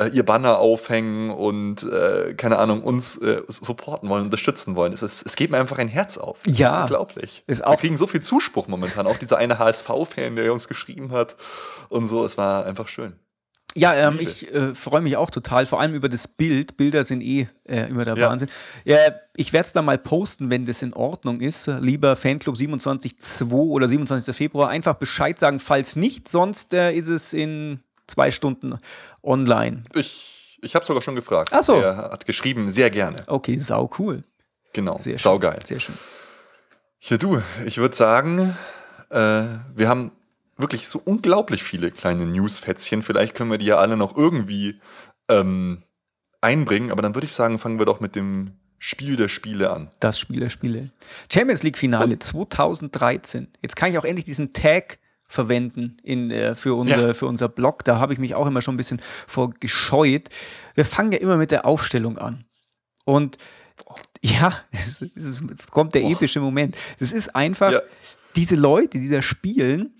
äh, 0.00 0.08
ihr 0.08 0.24
Banner 0.24 0.58
aufhängen 0.58 1.30
und 1.30 1.82
äh, 1.84 2.34
keine 2.34 2.58
Ahnung, 2.58 2.82
uns 2.82 3.16
äh, 3.18 3.42
supporten 3.48 4.08
wollen, 4.08 4.24
unterstützen 4.24 4.74
wollen. 4.76 4.92
Es, 4.92 5.02
ist, 5.02 5.26
es 5.26 5.36
geht 5.36 5.50
mir 5.50 5.58
einfach 5.58 5.78
ein 5.78 5.88
Herz 5.88 6.16
auf. 6.18 6.38
Das 6.44 6.58
Ja. 6.58 6.68
ist 6.70 6.80
unglaublich. 6.90 7.44
Ist 7.46 7.60
Wir 7.60 7.66
auch- 7.68 7.78
kriegen 7.78 7.96
so 7.96 8.06
viel 8.06 8.20
Zuspruch 8.22 8.66
momentan. 8.68 9.06
Auch 9.06 9.16
dieser 9.18 9.36
eine 9.38 9.58
HSV-Fan, 9.58 10.36
der 10.36 10.52
uns 10.52 10.66
geschrieben 10.68 11.12
hat 11.12 11.36
und 11.88 12.06
so. 12.06 12.24
Es 12.24 12.38
war 12.38 12.64
einfach 12.66 12.88
schön. 12.88 13.12
Ja, 13.76 13.94
ähm, 13.94 14.16
ich 14.18 14.52
äh, 14.52 14.74
freue 14.74 15.00
mich 15.00 15.16
auch 15.16 15.30
total, 15.30 15.64
vor 15.64 15.80
allem 15.80 15.94
über 15.94 16.08
das 16.08 16.26
Bild. 16.26 16.76
Bilder 16.76 17.04
sind 17.04 17.20
eh 17.20 17.46
äh, 17.68 17.88
immer 17.88 18.04
der 18.04 18.16
Ja. 18.16 18.28
Wahnsinn. 18.28 18.48
Ja, 18.84 18.96
ich 19.36 19.52
werde 19.52 19.66
es 19.68 19.72
dann 19.72 19.84
mal 19.84 19.96
posten, 19.96 20.50
wenn 20.50 20.66
das 20.66 20.82
in 20.82 20.92
Ordnung 20.92 21.40
ist. 21.40 21.68
Lieber 21.80 22.16
Fanclub 22.16 22.56
27.2 22.56 23.52
oder 23.52 23.88
27. 23.88 24.34
Februar, 24.34 24.70
einfach 24.70 24.94
Bescheid 24.94 25.38
sagen, 25.38 25.60
falls 25.60 25.94
nicht, 25.94 26.28
sonst 26.28 26.74
äh, 26.74 26.92
ist 26.92 27.06
es 27.06 27.32
in 27.32 27.78
zwei 28.08 28.32
Stunden 28.32 28.80
online. 29.22 29.84
Ich, 29.94 30.58
ich 30.62 30.74
habe 30.74 30.84
sogar 30.84 31.02
schon 31.02 31.14
gefragt. 31.14 31.50
Ach 31.52 31.62
so. 31.62 31.76
Er 31.76 31.96
hat 31.96 32.26
geschrieben, 32.26 32.68
sehr 32.68 32.90
gerne. 32.90 33.16
Okay, 33.26 33.58
sau 33.58 33.90
cool. 33.98 34.24
Genau. 34.72 34.98
Sehr 34.98 35.18
schön. 35.18 35.22
Saugeil. 35.22 35.58
Sehr 35.64 35.80
schön. 35.80 35.96
Ja, 37.00 37.16
du, 37.16 37.42
ich 37.64 37.78
würde 37.78 37.96
sagen, 37.96 38.56
äh, 39.10 39.44
wir 39.74 39.88
haben 39.88 40.12
wirklich 40.58 40.88
so 40.88 41.00
unglaublich 41.04 41.62
viele 41.62 41.90
kleine 41.90 42.26
Newsfätzchen. 42.26 43.02
Vielleicht 43.02 43.34
können 43.34 43.50
wir 43.50 43.58
die 43.58 43.66
ja 43.66 43.78
alle 43.78 43.96
noch 43.96 44.16
irgendwie 44.16 44.80
ähm, 45.28 45.82
einbringen. 46.40 46.92
Aber 46.92 47.02
dann 47.02 47.14
würde 47.14 47.26
ich 47.26 47.32
sagen, 47.32 47.58
fangen 47.58 47.78
wir 47.78 47.86
doch 47.86 48.00
mit 48.00 48.14
dem 48.16 48.52
Spiel 48.78 49.16
der 49.16 49.28
Spiele 49.28 49.70
an. 49.70 49.90
Das 50.00 50.18
Spiel 50.18 50.40
der 50.40 50.50
Spiele. 50.50 50.90
Champions 51.32 51.62
League 51.62 51.76
Finale 51.76 52.18
2013. 52.18 53.48
Jetzt 53.60 53.76
kann 53.76 53.90
ich 53.90 53.98
auch 53.98 54.04
endlich 54.04 54.24
diesen 54.24 54.52
Tag 54.52 54.98
verwenden 55.30 55.96
in, 56.02 56.30
äh, 56.32 56.54
für, 56.54 56.74
unser, 56.74 57.08
Ja. 57.08 57.14
für 57.14 57.26
unser 57.26 57.48
Blog. 57.48 57.84
Da 57.84 57.98
habe 58.00 58.12
ich 58.12 58.18
mich 58.18 58.34
auch 58.34 58.46
immer 58.48 58.60
schon 58.60 58.74
ein 58.74 58.76
bisschen 58.76 59.00
vor 59.28 59.50
gescheut. 59.60 60.28
Wir 60.74 60.84
fangen 60.84 61.12
ja 61.12 61.18
immer 61.18 61.36
mit 61.36 61.52
der 61.52 61.64
Aufstellung 61.64 62.18
an. 62.18 62.44
Und 63.04 63.38
ja, 64.20 64.52
es, 64.72 65.00
ist, 65.00 65.42
es 65.50 65.68
kommt 65.68 65.94
der 65.94 66.02
Oh. 66.02 66.10
epische 66.12 66.40
Moment. 66.40 66.76
Es 66.98 67.12
ist 67.12 67.34
einfach, 67.36 67.70
Ja. 67.72 67.80
diese 68.34 68.56
Leute, 68.56 68.98
die 68.98 69.08
da 69.08 69.22
spielen, 69.22 69.94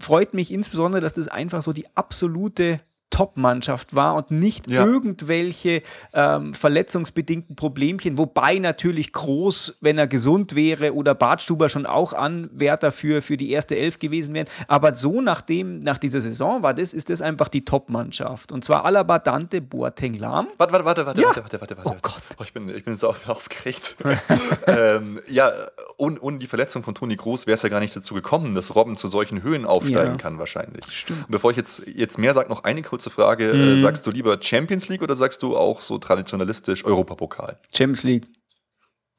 freut 0.00 0.32
mich 0.32 0.50
insbesondere, 0.50 1.02
dass 1.02 1.12
das 1.12 1.28
einfach 1.28 1.62
so 1.62 1.74
die 1.74 1.86
absolute 1.94 2.80
Top-Mannschaft 3.10 3.94
war 3.96 4.14
und 4.14 4.30
nicht 4.30 4.70
Ja. 4.70 4.84
irgendwelche 4.84 5.82
ähm, 6.12 6.54
verletzungsbedingten 6.54 7.56
Problemchen, 7.56 8.18
wobei 8.18 8.58
natürlich 8.58 9.12
Groß, 9.12 9.78
wenn 9.80 9.96
er 9.98 10.06
gesund 10.06 10.54
wäre, 10.54 10.94
oder 10.94 11.14
Bartstuber 11.14 11.68
schon 11.68 11.86
auch 11.86 12.12
Anwärter 12.12 12.92
für, 12.92 13.22
für 13.22 13.36
die 13.36 13.50
erste 13.50 13.76
Elf 13.76 13.98
gewesen 13.98 14.34
wären. 14.34 14.46
Aber 14.68 14.94
so 14.94 15.20
nachdem, 15.20 15.78
nach 15.78 15.98
dieser 15.98 16.20
Saison 16.20 16.62
war 16.62 16.74
das, 16.74 16.92
ist 16.92 17.08
das 17.10 17.20
einfach 17.20 17.48
die 17.48 17.64
Top-Mannschaft. 17.64 18.52
Und 18.52 18.64
zwar 18.64 18.84
Alaba, 18.84 19.18
Dante, 19.18 19.60
Boateng, 19.60 20.14
Lahm. 20.14 20.48
Warte, 20.58 20.72
warte, 20.72 20.84
warte, 20.84 21.06
warte, 21.06 21.20
Ja. 21.20 21.28
warte, 21.28 21.42
warte, 21.42 21.60
warte, 21.60 21.76
warte. 21.76 21.88
Oh 21.88 21.92
warte. 21.92 22.02
Gott. 22.02 22.22
Oh, 22.38 22.42
ich, 22.42 22.52
bin, 22.52 22.68
ich 22.68 22.84
bin 22.84 22.94
so 22.96 23.14
aufgeregt. 23.26 23.96
ähm, 24.66 25.20
ja, 25.28 25.52
ohne, 25.96 26.20
ohne 26.20 26.38
die 26.38 26.46
Verletzung 26.46 26.82
von 26.82 26.94
Toni 26.94 27.16
Groß 27.16 27.46
wäre 27.46 27.54
es 27.54 27.62
ja 27.62 27.68
gar 27.68 27.80
nicht 27.80 27.94
dazu 27.96 28.14
gekommen, 28.14 28.54
dass 28.54 28.74
Robben 28.74 28.96
zu 28.96 29.08
solchen 29.08 29.42
Höhen 29.42 29.64
aufsteigen 29.64 30.12
Ja. 30.12 30.16
kann, 30.16 30.38
wahrscheinlich. 30.38 30.84
Stimmt. 30.90 31.20
Und 31.20 31.30
bevor 31.30 31.50
ich 31.50 31.56
jetzt, 31.56 31.86
jetzt 31.86 32.18
mehr 32.18 32.34
sage, 32.34 32.48
noch 32.48 32.64
eine 32.64 32.82
kurze 32.82 32.95
kurze 32.96 33.10
Frage. 33.10 33.50
Äh, 33.50 33.54
mhm. 33.54 33.82
sagst 33.82 34.06
du 34.06 34.10
lieber 34.10 34.38
Champions 34.40 34.88
League 34.88 35.02
oder 35.02 35.14
sagst 35.14 35.42
du 35.42 35.54
auch 35.54 35.82
so 35.82 35.98
traditionalistisch 35.98 36.84
Europapokal? 36.84 37.58
Champions 37.72 38.04
League. 38.04 38.26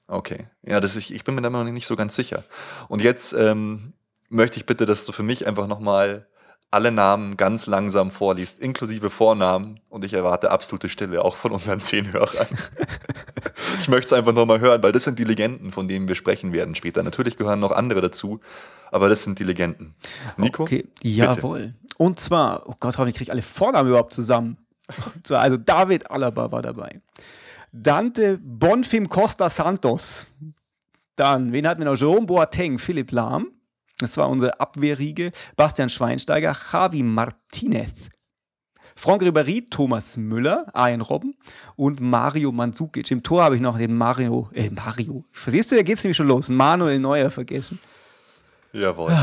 Okay. 0.08 0.48
Ja, 0.64 0.80
das 0.80 0.96
ist, 0.96 1.12
ich 1.12 1.24
bin 1.24 1.36
mir 1.36 1.42
da 1.42 1.52
noch 1.52 1.64
nicht 1.64 1.86
so 1.86 1.96
ganz 1.96 2.16
sicher. 2.16 2.44
Und 2.88 3.04
jetzt 3.04 3.34
ähm, 3.34 3.94
möchte 4.30 4.58
ich 4.58 4.66
bitte, 4.66 4.86
dass 4.86 5.06
du 5.06 5.12
für 5.12 5.22
mich 5.22 5.46
einfach 5.46 5.68
nochmal 5.68 6.26
alle 6.72 6.92
Namen 6.92 7.38
ganz 7.38 7.68
langsam 7.68 8.10
vorliest, 8.10 8.58
inklusive 8.58 9.12
Vornamen. 9.12 9.80
Und 9.90 10.04
ich 10.04 10.14
erwarte 10.14 10.50
absolute 10.50 10.90
Stille, 10.90 11.24
auch 11.24 11.36
von 11.36 11.52
unseren 11.52 11.80
zehn 11.80 12.12
Hörern. 12.12 12.48
ich 13.82 13.90
möchte 13.90 14.08
es 14.08 14.14
einfach 14.14 14.34
nochmal 14.34 14.60
hören, 14.60 14.82
weil 14.84 14.92
das 14.92 15.04
sind 15.04 15.20
die 15.20 15.24
Legenden, 15.24 15.72
von 15.72 15.88
denen 15.88 16.08
wir 16.08 16.16
sprechen 16.16 16.54
werden 16.54 16.76
später. 16.76 17.04
Natürlich 17.04 17.38
gehören 17.38 17.60
noch 17.60 17.72
andere 17.72 18.02
dazu, 18.02 18.40
aber 18.92 19.10
das 19.10 19.24
sind 19.24 19.40
die 19.40 19.44
Legenden. 19.44 19.96
Nico? 20.38 20.64
Okay, 20.64 20.88
jawohl. 21.02 21.74
Und 21.98 22.20
zwar, 22.20 22.68
oh 22.68 22.76
Gott, 22.80 22.98
hoffentlich 22.98 23.16
kriege 23.16 23.26
ich 23.26 23.32
alle 23.32 23.42
Vornamen 23.42 23.90
überhaupt 23.90 24.14
zusammen. 24.14 24.58
Also 25.30 25.58
David 25.58 26.10
Alaba 26.10 26.52
war 26.52 26.62
dabei. 26.62 27.02
Dante 27.72 28.40
Bonfim 28.42 29.10
Costa 29.10 29.50
Santos. 29.50 30.28
Dann, 31.16 31.52
wen 31.52 31.68
hatten 31.68 31.82
wir 31.82 31.86
noch? 31.86 31.98
Jerome 31.98 32.26
Boateng, 32.28 32.80
Philipp 32.80 33.12
Lahm. 33.12 33.52
Das 34.00 34.16
war 34.18 34.30
unsere 34.30 34.60
Abwehrriege. 34.60 35.32
Bastian 35.56 35.90
Schweinsteiger, 35.90 36.56
Javi 36.72 37.04
Martinez. 37.04 38.10
Franck 38.98 39.22
Ribéry, 39.22 39.70
Thomas 39.70 40.18
Müller, 40.18 40.66
Arjen 40.74 41.02
Robben 41.02 41.36
und 41.76 42.02
Mario 42.02 42.52
Mandzukic. 42.52 43.12
Im 43.12 43.22
Tor 43.22 43.44
habe 43.44 43.56
ich 43.56 43.62
noch 43.62 43.78
den 43.78 43.96
Mario, 43.96 44.50
äh, 44.54 44.72
Mario. 44.72 45.24
Verstehst 45.32 45.72
du, 45.72 45.76
da 45.76 45.84
geht 45.84 45.98
es 45.98 46.04
nämlich 46.04 46.18
schon 46.18 46.28
los. 46.28 46.50
Manuel 46.50 46.98
Neuer 46.98 47.30
vergessen. 47.30 47.80
Jawohl. 48.74 49.16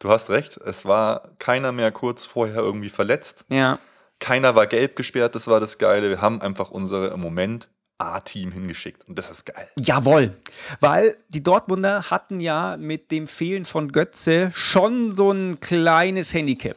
Du 0.00 0.10
hast 0.10 0.28
recht, 0.30 0.56
es 0.56 0.84
war 0.84 1.30
keiner 1.38 1.70
mehr 1.70 1.92
kurz 1.92 2.26
vorher 2.26 2.56
irgendwie 2.56 2.88
verletzt. 2.88 3.44
Ja. 3.48 3.78
Keiner 4.18 4.56
war 4.56 4.66
gelb 4.66 4.96
gesperrt, 4.96 5.36
das 5.36 5.46
war 5.46 5.60
das 5.60 5.78
Geile. 5.78 6.08
Wir 6.08 6.20
haben 6.20 6.40
einfach 6.40 6.72
unsere 6.72 7.08
im 7.08 7.20
Moment 7.20 7.68
A-Team 7.98 8.50
hingeschickt. 8.50 9.06
Und 9.08 9.18
das 9.18 9.30
ist 9.30 9.44
geil. 9.44 9.68
Jawohl. 9.78 10.34
Weil 10.80 11.16
die 11.28 11.44
Dortmunder 11.44 12.10
hatten 12.10 12.40
ja 12.40 12.76
mit 12.76 13.12
dem 13.12 13.28
Fehlen 13.28 13.64
von 13.64 13.92
Götze 13.92 14.50
schon 14.52 15.14
so 15.14 15.30
ein 15.30 15.60
kleines 15.60 16.34
Handicap. 16.34 16.76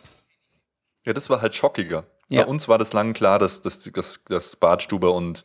Ja, 1.05 1.13
das 1.13 1.29
war 1.29 1.41
halt 1.41 1.55
schockiger. 1.55 2.05
Ja. 2.29 2.43
Bei 2.43 2.49
uns 2.49 2.69
war 2.69 2.77
das 2.77 2.93
lang 2.93 3.13
klar, 3.13 3.39
dass, 3.39 3.61
dass, 3.61 3.83
dass, 3.91 4.23
dass 4.23 4.55
Bartstuber 4.55 5.13
und 5.13 5.43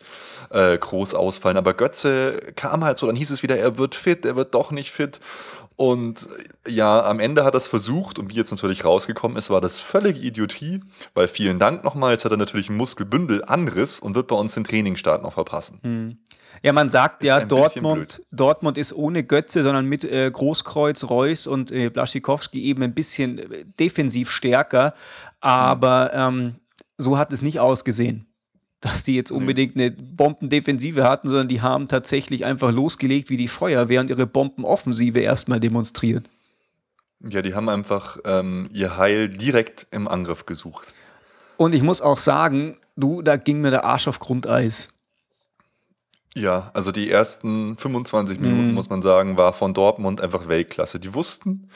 äh, 0.51 0.79
Groß 0.79 1.15
ausfallen. 1.15 1.57
Aber 1.57 1.75
Götze 1.75 2.53
kam 2.55 2.85
halt 2.85 2.97
so, 2.97 3.07
dann 3.07 3.17
hieß 3.17 3.31
es 3.31 3.43
wieder, 3.43 3.59
er 3.59 3.77
wird 3.77 3.95
fit, 3.95 4.25
er 4.25 4.37
wird 4.37 4.55
doch 4.55 4.71
nicht 4.71 4.93
fit. 4.93 5.21
Und 5.77 6.29
ja, 6.67 7.05
am 7.05 7.21
Ende 7.21 7.45
hat 7.45 7.55
er 7.55 7.59
es 7.59 7.67
versucht 7.67 8.19
und 8.19 8.31
wie 8.31 8.35
jetzt 8.35 8.51
natürlich 8.51 8.85
rausgekommen 8.85 9.37
ist, 9.37 9.51
war 9.51 9.61
das 9.61 9.81
völlige 9.81 10.21
Idiotie, 10.21 10.81
weil 11.13 11.29
vielen 11.29 11.59
Dank 11.59 11.85
nochmal, 11.85 12.13
jetzt 12.13 12.25
hat 12.25 12.33
er 12.33 12.39
natürlich 12.39 12.71
einen 12.71 12.79
Muskelbündelanriss 12.79 14.01
und 14.01 14.15
wird 14.15 14.27
bei 14.29 14.37
uns 14.37 14.55
den 14.55 14.65
Trainingsstart 14.65 15.23
noch 15.23 15.35
verpassen. 15.35 15.81
Hm. 15.83 16.19
Ja, 16.63 16.73
man 16.73 16.89
sagt 16.89 17.23
ist 17.23 17.29
ja, 17.29 17.45
Dortmund, 17.45 18.23
Dortmund 18.33 18.79
ist 18.79 18.95
ohne 18.95 19.23
Götze, 19.23 19.63
sondern 19.63 19.87
mit 19.87 20.05
äh, 20.05 20.31
Großkreuz, 20.31 21.05
Reus 21.05 21.47
und 21.47 21.71
äh, 21.71 21.91
Blaschikowski 21.91 22.63
eben 22.65 22.83
ein 22.83 22.95
bisschen 22.95 23.39
äh, 23.39 23.65
defensiv 23.79 24.31
stärker. 24.31 24.95
Aber 25.47 26.12
ähm, 26.15 26.57
so 26.99 27.19
hat 27.19 27.33
es 27.33 27.43
nicht 27.43 27.61
ausgesehen 27.61 28.26
dass 28.81 29.03
die 29.03 29.17
jetzt 29.17 29.33
unbedingt 29.33 29.75
eine 29.76 29.91
Bombendefensive 29.91 31.05
hatten, 31.05 31.29
sondern 31.29 31.49
die 31.49 31.61
haben 31.61 31.88
tatsächlich 31.88 32.45
einfach 32.45 32.71
losgelegt 32.71 33.31
wie 33.31 33.37
die 33.37 33.49
Feuerwehr 33.49 34.00
und 34.00 34.11
ihre 34.11 34.26
Bombenoffensive 34.26 35.19
erstmal 35.19 35.61
demonstriert. 35.61 36.29
Ja, 37.21 37.43
die 37.43 37.55
haben 37.55 37.69
einfach 37.69 38.19
ähm, 38.25 38.69
ihr 38.73 38.97
Heil 38.97 39.29
direkt 39.29 39.87
im 39.91 40.07
Angriff 40.07 40.47
gesucht. 40.47 40.93
Und 41.57 41.75
ich 41.75 41.83
muss 41.83 42.00
auch 42.00 42.19
sagen, 42.19 42.76
du, 42.97 43.23
da 43.23 43.37
ging 43.37 43.61
mir 43.61 43.71
der 43.71 43.85
Arsch 43.85 44.07
auf 44.07 44.19
Grundeis. 44.19 44.91
Ja, 46.35 46.71
also 46.75 46.93
die 46.93 47.11
ersten 47.11 47.79
25 47.79 48.38
Minuten, 48.38 48.73
mm. 48.73 48.75
muss 48.75 48.91
man 48.91 49.00
sagen, 49.00 49.38
war 49.38 49.55
von 49.55 49.73
Dortmund 49.73 50.21
einfach 50.21 50.49
Weltklasse. 50.49 51.00
Die 51.00 51.15
wussten, 51.15 51.71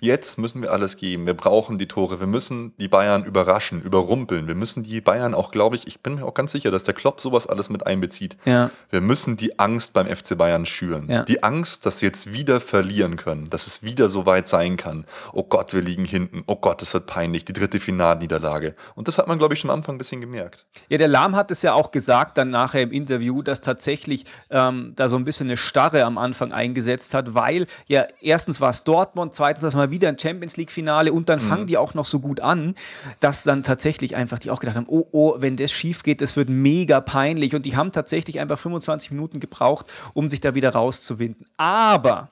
Jetzt 0.00 0.38
müssen 0.38 0.62
wir 0.62 0.72
alles 0.72 0.96
geben. 0.96 1.26
Wir 1.26 1.34
brauchen 1.34 1.78
die 1.78 1.88
Tore. 1.88 2.20
Wir 2.20 2.26
müssen 2.26 2.74
die 2.78 2.88
Bayern 2.88 3.24
überraschen, 3.24 3.82
überrumpeln. 3.82 4.46
Wir 4.46 4.54
müssen 4.54 4.82
die 4.82 5.00
Bayern 5.00 5.34
auch, 5.34 5.50
glaube 5.50 5.76
ich, 5.76 5.86
ich 5.86 6.00
bin 6.00 6.16
mir 6.16 6.24
auch 6.24 6.34
ganz 6.34 6.52
sicher, 6.52 6.70
dass 6.70 6.84
der 6.84 6.94
Klopp 6.94 7.20
sowas 7.20 7.46
alles 7.46 7.70
mit 7.70 7.86
einbezieht. 7.86 8.36
Ja. 8.44 8.70
Wir 8.90 9.00
müssen 9.00 9.36
die 9.36 9.58
Angst 9.58 9.92
beim 9.92 10.06
FC 10.06 10.36
Bayern 10.36 10.66
schüren. 10.66 11.10
Ja. 11.10 11.22
Die 11.22 11.42
Angst, 11.42 11.86
dass 11.86 12.00
sie 12.00 12.06
jetzt 12.06 12.32
wieder 12.32 12.60
verlieren 12.60 13.16
können, 13.16 13.48
dass 13.50 13.66
es 13.66 13.82
wieder 13.82 14.08
so 14.08 14.26
weit 14.26 14.48
sein 14.48 14.76
kann. 14.76 15.06
Oh 15.32 15.44
Gott, 15.44 15.72
wir 15.72 15.82
liegen 15.82 16.04
hinten. 16.04 16.42
Oh 16.46 16.56
Gott, 16.56 16.82
es 16.82 16.92
wird 16.94 17.06
peinlich. 17.06 17.44
Die 17.44 17.52
dritte 17.52 17.80
Finalniederlage. 17.80 18.74
Und 18.94 19.08
das 19.08 19.18
hat 19.18 19.28
man, 19.28 19.38
glaube 19.38 19.54
ich, 19.54 19.60
schon 19.60 19.70
am 19.70 19.78
Anfang 19.78 19.96
ein 19.96 19.98
bisschen 19.98 20.20
gemerkt. 20.20 20.66
Ja, 20.88 20.98
der 20.98 21.08
Lahm 21.08 21.36
hat 21.36 21.50
es 21.50 21.62
ja 21.62 21.72
auch 21.74 21.90
gesagt, 21.90 22.38
dann 22.38 22.50
nachher 22.50 22.82
im 22.82 22.92
Interview, 22.92 23.42
dass 23.42 23.60
tatsächlich 23.60 24.24
ähm, 24.50 24.92
da 24.96 25.08
so 25.08 25.16
ein 25.16 25.24
bisschen 25.24 25.46
eine 25.46 25.56
Starre 25.56 26.04
am 26.04 26.18
Anfang 26.18 26.52
eingesetzt 26.52 27.14
hat, 27.14 27.34
weil 27.34 27.66
ja 27.86 28.06
erstens 28.20 28.60
war 28.60 28.70
es 28.70 28.84
Dortmund, 28.84 29.34
zweitens, 29.34 29.62
dass 29.62 29.74
man 29.74 29.85
mal 29.86 29.90
wieder 29.90 30.08
ein 30.08 30.18
Champions 30.18 30.56
League-Finale 30.56 31.12
und 31.12 31.28
dann 31.28 31.42
mhm. 31.42 31.48
fangen 31.48 31.66
die 31.66 31.76
auch 31.76 31.94
noch 31.94 32.04
so 32.04 32.20
gut 32.20 32.40
an, 32.40 32.74
dass 33.20 33.42
dann 33.42 33.62
tatsächlich 33.62 34.16
einfach 34.16 34.38
die 34.38 34.50
auch 34.50 34.60
gedacht 34.60 34.76
haben, 34.76 34.86
oh, 34.88 35.06
oh, 35.12 35.36
wenn 35.38 35.56
das 35.56 35.72
schief 35.72 36.02
geht, 36.02 36.20
das 36.20 36.36
wird 36.36 36.48
mega 36.48 37.00
peinlich. 37.00 37.54
Und 37.54 37.64
die 37.64 37.76
haben 37.76 37.92
tatsächlich 37.92 38.40
einfach 38.40 38.58
25 38.58 39.10
Minuten 39.10 39.40
gebraucht, 39.40 39.86
um 40.14 40.28
sich 40.28 40.40
da 40.40 40.54
wieder 40.54 40.70
rauszuwinden. 40.70 41.46
Aber 41.56 42.30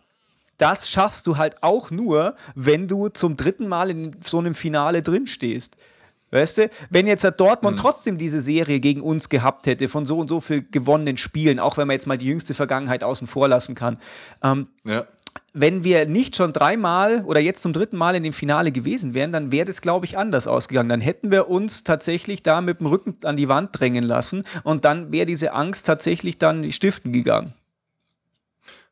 das 0.58 0.88
schaffst 0.88 1.26
du 1.26 1.36
halt 1.36 1.62
auch 1.62 1.90
nur, 1.90 2.36
wenn 2.54 2.88
du 2.88 3.08
zum 3.08 3.36
dritten 3.36 3.68
Mal 3.68 3.90
in 3.90 4.16
so 4.24 4.38
einem 4.38 4.54
Finale 4.54 5.02
drinstehst. 5.02 5.76
Weißt 6.30 6.58
du, 6.58 6.70
wenn 6.90 7.06
jetzt 7.06 7.24
Dortmund 7.36 7.76
mhm. 7.76 7.80
trotzdem 7.80 8.18
diese 8.18 8.40
Serie 8.40 8.80
gegen 8.80 9.02
uns 9.02 9.28
gehabt 9.28 9.68
hätte, 9.68 9.88
von 9.88 10.04
so 10.04 10.18
und 10.18 10.28
so 10.28 10.40
viel 10.40 10.64
gewonnenen 10.68 11.16
Spielen, 11.16 11.60
auch 11.60 11.76
wenn 11.76 11.86
man 11.86 11.94
jetzt 11.94 12.08
mal 12.08 12.18
die 12.18 12.26
jüngste 12.26 12.54
Vergangenheit 12.54 13.04
außen 13.04 13.28
vor 13.28 13.46
lassen 13.46 13.76
kann, 13.76 13.98
ähm, 14.42 14.66
ja 14.84 15.06
wenn 15.54 15.84
wir 15.84 16.06
nicht 16.06 16.34
schon 16.34 16.52
dreimal 16.52 17.22
oder 17.24 17.40
jetzt 17.40 17.62
zum 17.62 17.72
dritten 17.72 17.96
Mal 17.96 18.16
in 18.16 18.24
dem 18.24 18.32
Finale 18.32 18.72
gewesen 18.72 19.14
wären, 19.14 19.30
dann 19.30 19.52
wäre 19.52 19.64
das, 19.64 19.80
glaube 19.80 20.04
ich, 20.04 20.18
anders 20.18 20.48
ausgegangen. 20.48 20.88
Dann 20.88 21.00
hätten 21.00 21.30
wir 21.30 21.48
uns 21.48 21.84
tatsächlich 21.84 22.42
da 22.42 22.60
mit 22.60 22.80
dem 22.80 22.88
Rücken 22.88 23.16
an 23.22 23.36
die 23.36 23.48
Wand 23.48 23.70
drängen 23.78 24.02
lassen 24.02 24.44
und 24.64 24.84
dann 24.84 25.12
wäre 25.12 25.26
diese 25.26 25.52
Angst 25.52 25.86
tatsächlich 25.86 26.38
dann 26.38 26.70
stiften 26.72 27.12
gegangen. 27.12 27.54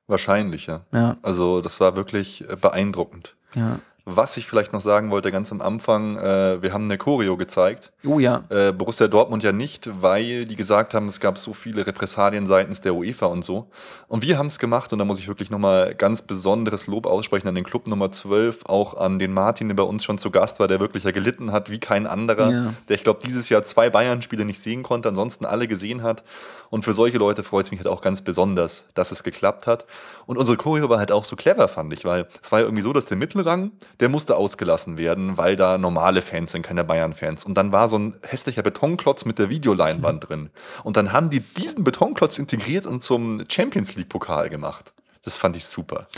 Wahrscheinlich, 0.07 0.67
ja. 0.67 0.83
ja. 0.93 1.17
Also 1.23 1.61
das 1.61 1.81
war 1.81 1.97
wirklich 1.97 2.49
äh, 2.49 2.55
beeindruckend. 2.55 3.35
Ja. 3.55 3.81
Was 4.05 4.37
ich 4.37 4.47
vielleicht 4.47 4.73
noch 4.73 4.81
sagen 4.81 5.13
wollte, 5.13 5.31
ganz 5.31 5.53
am 5.53 5.61
Anfang, 5.61 6.17
äh, 6.17 6.61
wir 6.61 6.73
haben 6.73 6.87
eine 6.87 6.99
Choreo 6.99 7.37
gezeigt. 7.37 7.93
Oh 8.05 8.19
ja. 8.19 8.43
Äh, 8.49 8.73
Borussia 8.73 9.07
Dortmund 9.07 9.45
ja 9.45 9.53
nicht, 9.53 9.89
weil 10.03 10.45
die 10.45 10.57
gesagt 10.57 10.93
haben, 10.93 11.07
es 11.07 11.21
gab 11.21 11.39
so 11.39 11.53
viele 11.53 11.87
Repressalien 11.87 12.49
seitens 12.49 12.81
der 12.81 12.97
UEFA 12.97 13.27
und 13.27 13.45
so. 13.45 13.69
Und 14.09 14.25
wir 14.25 14.39
haben 14.39 14.49
es 14.49 14.59
gemacht 14.59 14.93
und 14.93 14.99
da 14.99 15.05
muss 15.05 15.21
ich 15.21 15.29
wirklich 15.29 15.51
nochmal 15.51 15.95
ganz 15.95 16.21
besonderes 16.23 16.89
Lob 16.89 17.07
aussprechen 17.07 17.47
an 17.47 17.55
den 17.55 17.63
Club 17.63 17.87
Nummer 17.87 18.11
12, 18.11 18.67
auch 18.67 18.95
an 18.95 19.21
den 19.21 19.33
Martin, 19.33 19.69
der 19.69 19.77
bei 19.77 19.85
uns 19.85 20.03
schon 20.03 20.19
zu 20.19 20.33
Gast 20.33 20.59
war, 20.59 20.67
der 20.67 20.81
wirklich 20.81 21.05
ja 21.05 21.13
gelitten 21.13 21.53
hat 21.53 21.71
wie 21.71 21.79
kein 21.79 22.09
anderer, 22.09 22.51
ja. 22.51 22.75
der 22.89 22.97
ich 22.97 23.05
glaube 23.05 23.21
dieses 23.25 23.51
Jahr 23.51 23.63
zwei 23.63 23.89
Bayern-Spiele 23.89 24.45
nicht 24.45 24.61
sehen 24.61 24.83
konnte, 24.83 25.11
ansonsten 25.11 25.45
alle 25.45 25.69
gesehen 25.69 26.03
hat. 26.03 26.25
Und 26.71 26.85
für 26.85 26.95
solche 26.95 27.19
Leute 27.19 27.43
freut 27.43 27.67
es 27.67 27.71
mich 27.71 27.81
halt 27.81 27.87
auch 27.87 28.01
ganz 28.01 28.23
besonders, 28.23 28.87
dass 28.95 29.13
es 29.13 29.23
geklappt 29.23 29.67
hat. 29.67 29.85
Und 30.25 30.39
unsere 30.39 30.57
Choreo 30.57 30.89
war 30.89 30.99
halt 30.99 31.13
auch 31.13 31.23
so 31.23 31.37
clever, 31.37 31.69
fand 31.69 31.93
ich, 31.93 32.05
weil 32.05 32.27
es 32.43 32.51
war 32.51 32.61
ja 32.61 32.65
irgendwie 32.65 32.83
so, 32.83 32.95
dass 32.95 33.05
der 33.05 33.19
Mittelrang, 33.19 33.73
der 34.01 34.09
musste 34.09 34.37
ausgelassen 34.37 34.99
werden, 34.99 35.37
weil 35.37 35.57
da 35.57 35.79
normale 35.79 36.23
Fans 36.23 36.53
sind, 36.53 36.63
keine 36.63 36.85
Bayern-Fans. 36.85 37.45
Und 37.45 37.55
dann 37.55 37.73
war 37.73 37.89
so 37.89 37.99
ein 37.99 38.15
hässlicher 38.27 38.63
Betonklotz 38.63 39.25
mit 39.25 39.39
der 39.39 39.51
Videoleinwand 39.51 40.29
drin. 40.29 40.51
Und 40.85 40.97
dann 40.97 41.13
haben 41.13 41.31
die 41.31 41.41
diesen 41.41 41.85
Betonklotz 41.85 42.39
integriert 42.39 42.87
und 42.87 43.03
zum 43.03 43.45
Champions 43.49 43.95
League-Pokal 43.95 44.49
gemacht. 44.49 44.93
Das 45.25 45.37
fand 45.37 45.57
ich 45.57 45.67
super. 45.67 46.09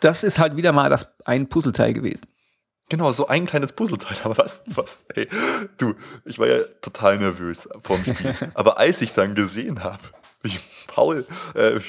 Das 0.00 0.24
ist 0.24 0.38
halt 0.38 0.56
wieder 0.56 0.72
mal 0.72 0.88
das 0.88 1.14
ein 1.24 1.48
Puzzleteil 1.48 1.92
gewesen. 1.92 2.26
Genau, 2.88 3.10
so 3.12 3.28
ein 3.28 3.46
kleines 3.46 3.72
Puzzleteil. 3.72 4.16
Aber 4.24 4.38
was, 4.38 4.62
was, 4.66 5.04
ey, 5.14 5.28
du, 5.78 5.94
ich 6.24 6.38
war 6.38 6.46
ja 6.46 6.62
total 6.80 7.18
nervös 7.18 7.68
vorm 7.82 8.04
Spiel. 8.04 8.34
Aber 8.54 8.78
als 8.78 9.00
ich 9.00 9.12
dann 9.12 9.34
gesehen 9.34 9.82
habe, 9.82 10.02
wie 10.42 10.58
Paul, 10.86 11.26
äh, 11.54 11.80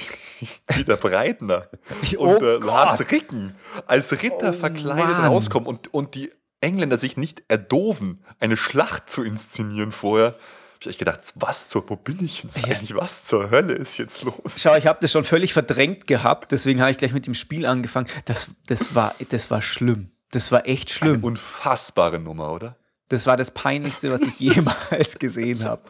wie 0.74 0.84
der 0.84 0.96
Breitner 0.96 1.70
und 2.18 2.42
äh, 2.42 2.58
Lars 2.58 3.00
Ricken 3.12 3.56
als 3.86 4.12
Ritter 4.22 4.52
oh, 4.52 4.54
verkleidet 4.54 5.18
Mann. 5.18 5.26
rauskommen 5.26 5.68
und, 5.68 5.94
und 5.94 6.16
die 6.16 6.32
Engländer 6.62 6.98
sich 6.98 7.18
nicht 7.18 7.44
erdoven, 7.48 8.24
eine 8.40 8.58
Schlacht 8.58 9.12
zu 9.12 9.24
inszenieren 9.24 9.92
vorher, 9.92 10.36
habe 10.82 10.92
ich 10.92 10.98
gedacht, 10.98 11.20
was 11.36 11.68
zur, 11.68 11.90
wo 11.90 11.96
bin 11.96 12.24
ich 12.24 12.44
jetzt 12.44 12.64
eigentlich, 12.64 12.96
was 12.96 13.26
zur 13.26 13.50
Hölle 13.50 13.74
ist 13.74 13.98
jetzt 13.98 14.24
los? 14.24 14.58
Schau, 14.58 14.76
ich 14.76 14.88
habe 14.88 15.00
das 15.02 15.12
schon 15.12 15.24
völlig 15.24 15.54
verdrängt 15.54 16.08
gehabt, 16.08 16.52
deswegen 16.52 16.80
habe 16.82 16.92
ich 16.92 16.98
gleich 16.98 17.14
mit 17.14 17.26
dem 17.26 17.34
Spiel 17.34 17.66
angefangen. 17.66 18.08
Das, 18.26 18.50
das, 18.68 18.94
war, 18.96 19.16
das 19.30 19.50
war 19.52 19.62
schlimm. 19.62 20.12
Das 20.36 20.52
war 20.52 20.68
echt 20.68 20.90
schlimm. 20.90 21.14
Eine 21.14 21.24
unfassbare 21.24 22.20
Nummer, 22.20 22.52
oder? 22.52 22.76
Das 23.08 23.26
war 23.26 23.38
das 23.38 23.52
Peinlichste, 23.52 24.12
was 24.12 24.20
ich 24.22 24.38
jemals 24.56 25.18
gesehen 25.18 25.64
habe. 25.64 25.82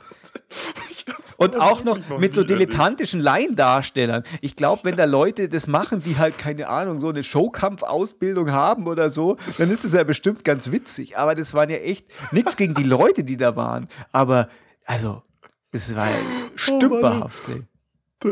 Und 1.37 1.59
auch 1.59 1.83
noch 1.83 1.97
mit 2.19 2.35
so 2.35 2.43
dilettantischen 2.43 3.21
Laiendarstellern. 3.21 4.21
Ich 4.41 4.55
glaube, 4.55 4.83
wenn 4.83 4.97
da 4.97 5.05
Leute 5.05 5.49
das 5.49 5.65
machen, 5.65 6.03
die 6.03 6.19
halt, 6.19 6.37
keine 6.37 6.69
Ahnung, 6.69 6.99
so 6.99 7.09
eine 7.09 7.23
Showkampfausbildung 7.23 8.51
haben 8.51 8.85
oder 8.85 9.09
so, 9.09 9.37
dann 9.57 9.71
ist 9.71 9.83
das 9.83 9.93
ja 9.93 10.03
bestimmt 10.03 10.43
ganz 10.43 10.71
witzig. 10.71 11.17
Aber 11.17 11.33
das 11.33 11.55
waren 11.55 11.71
ja 11.71 11.77
echt 11.77 12.05
nichts 12.31 12.55
gegen 12.55 12.75
die 12.75 12.83
Leute, 12.83 13.23
die 13.23 13.37
da 13.37 13.55
waren. 13.55 13.87
Aber, 14.11 14.47
also, 14.85 15.23
das 15.71 15.95
war 15.95 16.05
ja 16.05 16.15
oh 16.15 16.51
stümperhaft, 16.53 17.49
ey. 17.49 17.63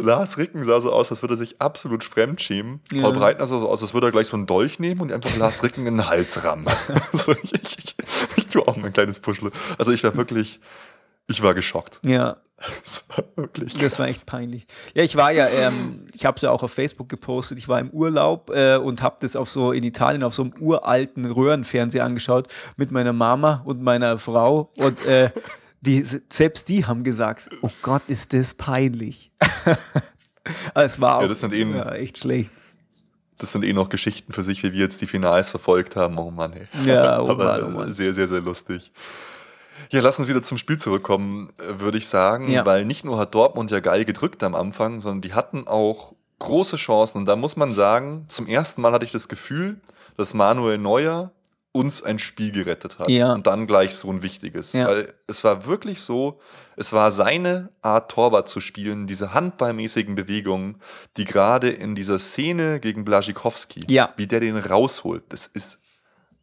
Lars 0.02 0.38
Ricken 0.38 0.64
sah 0.64 0.82
so 0.82 0.92
aus, 0.92 1.12
als 1.12 1.22
würde 1.22 1.36
er 1.36 1.38
sich 1.38 1.62
absolut 1.62 2.04
fremd 2.04 2.42
schämen. 2.42 2.82
Ja. 2.92 3.04
Paul 3.04 3.14
Breitner 3.14 3.46
sah 3.48 3.60
so 3.60 3.70
aus, 3.70 3.82
als 3.82 3.94
würde 3.94 4.08
er 4.08 4.12
gleich 4.12 4.28
so 4.28 4.38
einen 4.38 4.46
Dolch 4.46 4.80
nehmen 4.80 5.02
und 5.02 5.12
einfach 5.12 5.36
Lars 5.38 5.64
Ricken 5.64 5.86
in 5.86 5.98
den 5.98 6.08
Hals 6.08 6.44
rammen. 6.44 6.68
also 7.12 7.34
ich, 7.44 7.54
ich, 7.54 7.78
ich, 7.78 7.96
ich 8.36 8.48
tue 8.48 8.68
auch 8.68 8.78
mein 8.78 8.94
kleines 8.94 9.20
Puschle. 9.20 9.52
Also 9.78 9.92
ich 9.92 10.04
war 10.04 10.16
wirklich, 10.16 10.60
ich 11.28 11.44
war 11.44 11.54
geschockt. 11.54 12.00
Ja. 12.06 12.38
Das 12.82 13.04
war 13.10 13.26
wirklich. 13.36 13.78
Das 13.78 14.00
war 14.00 14.08
echt 14.08 14.26
peinlich. 14.26 14.66
Ja, 14.94 15.04
ich 15.04 15.16
war 15.16 15.32
ja, 15.32 15.48
ähm, 15.48 16.08
ich 16.14 16.26
habe 16.26 16.36
es 16.36 16.42
ja 16.44 16.52
auch 16.52 16.64
auf 16.64 16.72
Facebook 16.72 17.10
gepostet. 17.10 17.58
Ich 17.58 17.68
war 17.68 17.80
im 17.80 17.90
Urlaub 17.90 18.52
äh, 18.54 18.78
und 18.78 19.02
habe 19.02 19.18
das 19.20 19.36
auf 19.36 19.50
so 19.50 19.72
in 19.72 19.84
Italien 19.84 20.24
auf 20.24 20.34
so 20.34 20.44
einem 20.44 20.54
uralten 20.60 21.26
Röhrenfernseher 21.26 22.06
angeschaut 22.06 22.48
mit 22.78 22.92
meiner 22.92 23.12
Mama 23.12 23.62
und 23.66 23.82
meiner 23.82 24.18
Frau 24.18 24.72
und 24.78 25.06
äh, 25.06 25.32
die, 25.86 26.04
selbst 26.30 26.70
die 26.70 26.86
haben 26.86 27.04
gesagt, 27.04 27.50
oh 27.62 27.70
Gott, 27.82 28.04
ist 28.08 28.34
das 28.34 28.54
peinlich. 28.54 29.32
es 30.75 31.02
war 31.02 31.18
auch 31.18 31.22
ja, 31.24 31.28
das 31.28 31.42
sind 31.42 31.54
eben, 31.54 31.75
ja, 31.75 31.92
echt 31.92 32.20
schlecht. 32.20 32.50
Das 33.38 33.52
sind 33.52 33.66
eh 33.66 33.74
noch 33.74 33.90
Geschichten 33.90 34.32
für 34.32 34.44
sich, 34.44 34.63
wie 34.63 34.72
wir 34.72 34.80
jetzt 34.80 35.02
die 35.02 35.08
Finals 35.08 35.50
verfolgt 35.50 35.98
haben. 35.98 36.18
Oh 36.18 36.32
Mann, 36.32 36.54
ey. 36.54 36.68
Ja, 36.86 37.20
oh 37.20 37.30
Aber 37.30 37.46
Mann, 37.46 37.63
oh 37.63 37.70
Mann. 37.70 37.92
sehr, 37.92 38.13
sehr, 38.13 38.28
sehr 38.28 38.40
lustig. 38.40 38.94
Ja, 39.90 40.00
lass 40.00 40.20
uns 40.20 40.30
wieder 40.30 40.42
zum 40.42 40.58
Spiel 40.58 40.78
zurückkommen, 40.78 41.52
würde 41.58 41.98
ich 41.98 42.08
sagen, 42.08 42.50
ja. 42.50 42.66
weil 42.66 42.86
nicht 42.86 43.04
nur 43.04 43.18
hat 43.18 43.36
Dortmund 43.36 43.70
ja 43.70 43.82
geil 43.82 44.06
gedrückt 44.06 44.42
am 44.44 44.56
Anfang, 44.56 45.02
sondern 45.02 45.22
die 45.22 45.34
hatten 45.34 45.68
auch 45.68 46.13
große 46.40 46.78
Chancen. 46.78 47.20
Und 47.20 47.25
da 47.25 47.36
muss 47.36 47.58
man 47.58 47.74
sagen, 47.74 48.25
zum 48.30 48.48
ersten 48.48 48.82
Mal 48.82 48.94
hatte 48.94 49.06
ich 49.06 49.12
das 49.12 49.28
Gefühl, 49.28 49.82
dass 50.16 50.34
Manuel 50.34 50.78
Neuer 50.78 51.32
uns 51.74 52.01
ein 52.01 52.20
Spiel 52.20 52.51
gerettet 52.51 53.00
hat. 53.00 53.10
Ja. 53.10 53.34
Und 53.34 53.48
dann 53.48 53.68
gleich 53.68 53.96
so 53.96 54.10
ein 54.10 54.24
wichtiges. 54.24 54.72
Ja. 54.74 54.88
Weil 54.88 55.13
es 55.27 55.44
war 55.44 55.65
wirklich 55.65 56.01
so, 56.01 56.39
es 56.77 56.94
war 56.94 57.12
seine 57.12 57.70
Art 57.82 58.12
Torwart 58.12 58.48
zu 58.48 58.62
spielen, 58.62 59.08
diese 59.08 59.34
handballmäßigen 59.34 60.15
Bewegungen, 60.15 60.77
die 61.18 61.25
gerade 61.25 61.70
in 61.70 61.96
dieser 61.96 62.20
Szene 62.20 62.80
gegen 62.80 63.03
Blaschikowski, 63.03 63.82
ja. 63.89 64.13
wie 64.18 64.27
der 64.27 64.39
den 64.39 64.56
rausholt, 64.56 65.24
das 65.30 65.48
ist 65.48 65.80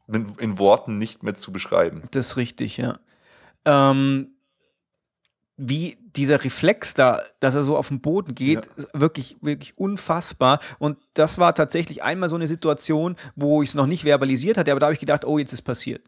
in, 0.09 0.35
in 0.39 0.59
Worten 0.59 0.99
nicht 0.99 1.23
mehr 1.23 1.35
zu 1.35 1.53
beschreiben. 1.53 2.03
Das 2.11 2.29
ist 2.29 2.37
richtig, 2.37 2.77
ja. 2.77 2.99
Ähm, 3.65 4.33
wie 5.57 5.97
dieser 6.17 6.43
Reflex 6.45 6.95
da, 6.95 7.23
dass 7.41 7.55
er 7.55 7.65
so 7.65 7.77
auf 7.77 7.89
den 7.89 8.01
Boden 8.01 8.35
geht, 8.35 8.69
ja. 8.77 8.85
wirklich, 8.93 9.37
wirklich 9.41 9.79
unfassbar. 9.79 10.61
Und 10.79 10.99
das 11.15 11.39
war 11.39 11.55
tatsächlich 11.55 12.03
einmal 12.03 12.29
so 12.29 12.37
eine 12.37 12.47
Situation, 12.47 13.17
wo 13.37 13.63
ich 13.63 13.71
es 13.71 13.75
noch 13.75 13.87
nicht 13.87 14.05
verbalisiert 14.05 14.57
hatte, 14.57 14.71
aber 14.71 14.81
da 14.81 14.87
habe 14.87 14.95
ich 14.95 15.01
gedacht, 15.01 15.25
oh, 15.25 15.39
jetzt 15.39 15.53
ist 15.53 15.63
passiert. 15.63 16.03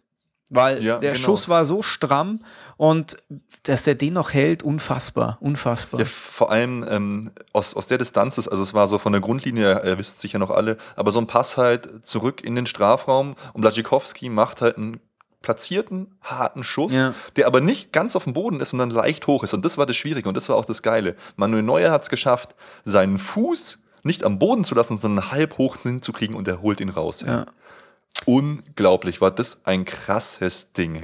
Weil 0.54 0.82
ja, 0.82 0.98
der 0.98 1.12
genau. 1.12 1.24
Schuss 1.24 1.48
war 1.48 1.64
so 1.64 1.80
stramm 1.80 2.44
und 2.76 3.16
dass 3.62 3.86
er 3.86 3.94
den 3.94 4.12
noch 4.12 4.34
hält, 4.34 4.62
unfassbar, 4.62 5.38
unfassbar. 5.40 6.00
Ja, 6.00 6.04
vor 6.04 6.50
allem 6.50 6.84
ähm, 6.90 7.30
aus, 7.54 7.72
aus 7.72 7.86
der 7.86 7.96
Distanz, 7.96 8.36
ist, 8.36 8.48
also 8.48 8.62
es 8.62 8.74
war 8.74 8.86
so 8.86 8.98
von 8.98 9.12
der 9.12 9.22
Grundlinie, 9.22 9.82
ihr 9.82 9.98
wisst 9.98 10.20
sicher 10.20 10.38
noch 10.38 10.50
alle, 10.50 10.76
aber 10.94 11.10
so 11.10 11.20
ein 11.20 11.26
Pass 11.26 11.56
halt 11.56 12.06
zurück 12.06 12.44
in 12.44 12.54
den 12.54 12.66
Strafraum 12.66 13.34
und 13.54 13.62
Blazikowski 13.62 14.28
macht 14.28 14.60
halt 14.60 14.76
einen 14.76 15.00
platzierten, 15.42 16.06
harten 16.22 16.64
Schuss, 16.64 16.92
ja. 16.92 17.14
der 17.36 17.46
aber 17.46 17.60
nicht 17.60 17.92
ganz 17.92 18.16
auf 18.16 18.24
dem 18.24 18.32
Boden 18.32 18.60
ist, 18.60 18.70
sondern 18.70 18.90
leicht 18.90 19.26
hoch 19.26 19.42
ist. 19.44 19.54
Und 19.54 19.64
das 19.64 19.78
war 19.78 19.86
das 19.86 19.96
Schwierige 19.96 20.28
und 20.28 20.36
das 20.36 20.48
war 20.48 20.56
auch 20.56 20.64
das 20.64 20.82
Geile. 20.82 21.16
Manuel 21.36 21.62
Neuer 21.62 21.90
hat 21.90 22.02
es 22.02 22.08
geschafft, 22.08 22.54
seinen 22.84 23.18
Fuß 23.18 23.78
nicht 24.02 24.24
am 24.24 24.38
Boden 24.38 24.64
zu 24.64 24.74
lassen, 24.74 24.98
sondern 25.00 25.30
halb 25.30 25.58
hoch 25.58 25.76
hinzukriegen 25.76 26.34
und 26.34 26.48
er 26.48 26.62
holt 26.62 26.80
ihn 26.80 26.88
raus. 26.88 27.22
Ja. 27.22 27.46
Unglaublich, 28.24 29.20
war 29.20 29.30
das 29.30 29.64
ein 29.64 29.84
krasses 29.84 30.72
Ding. 30.72 31.02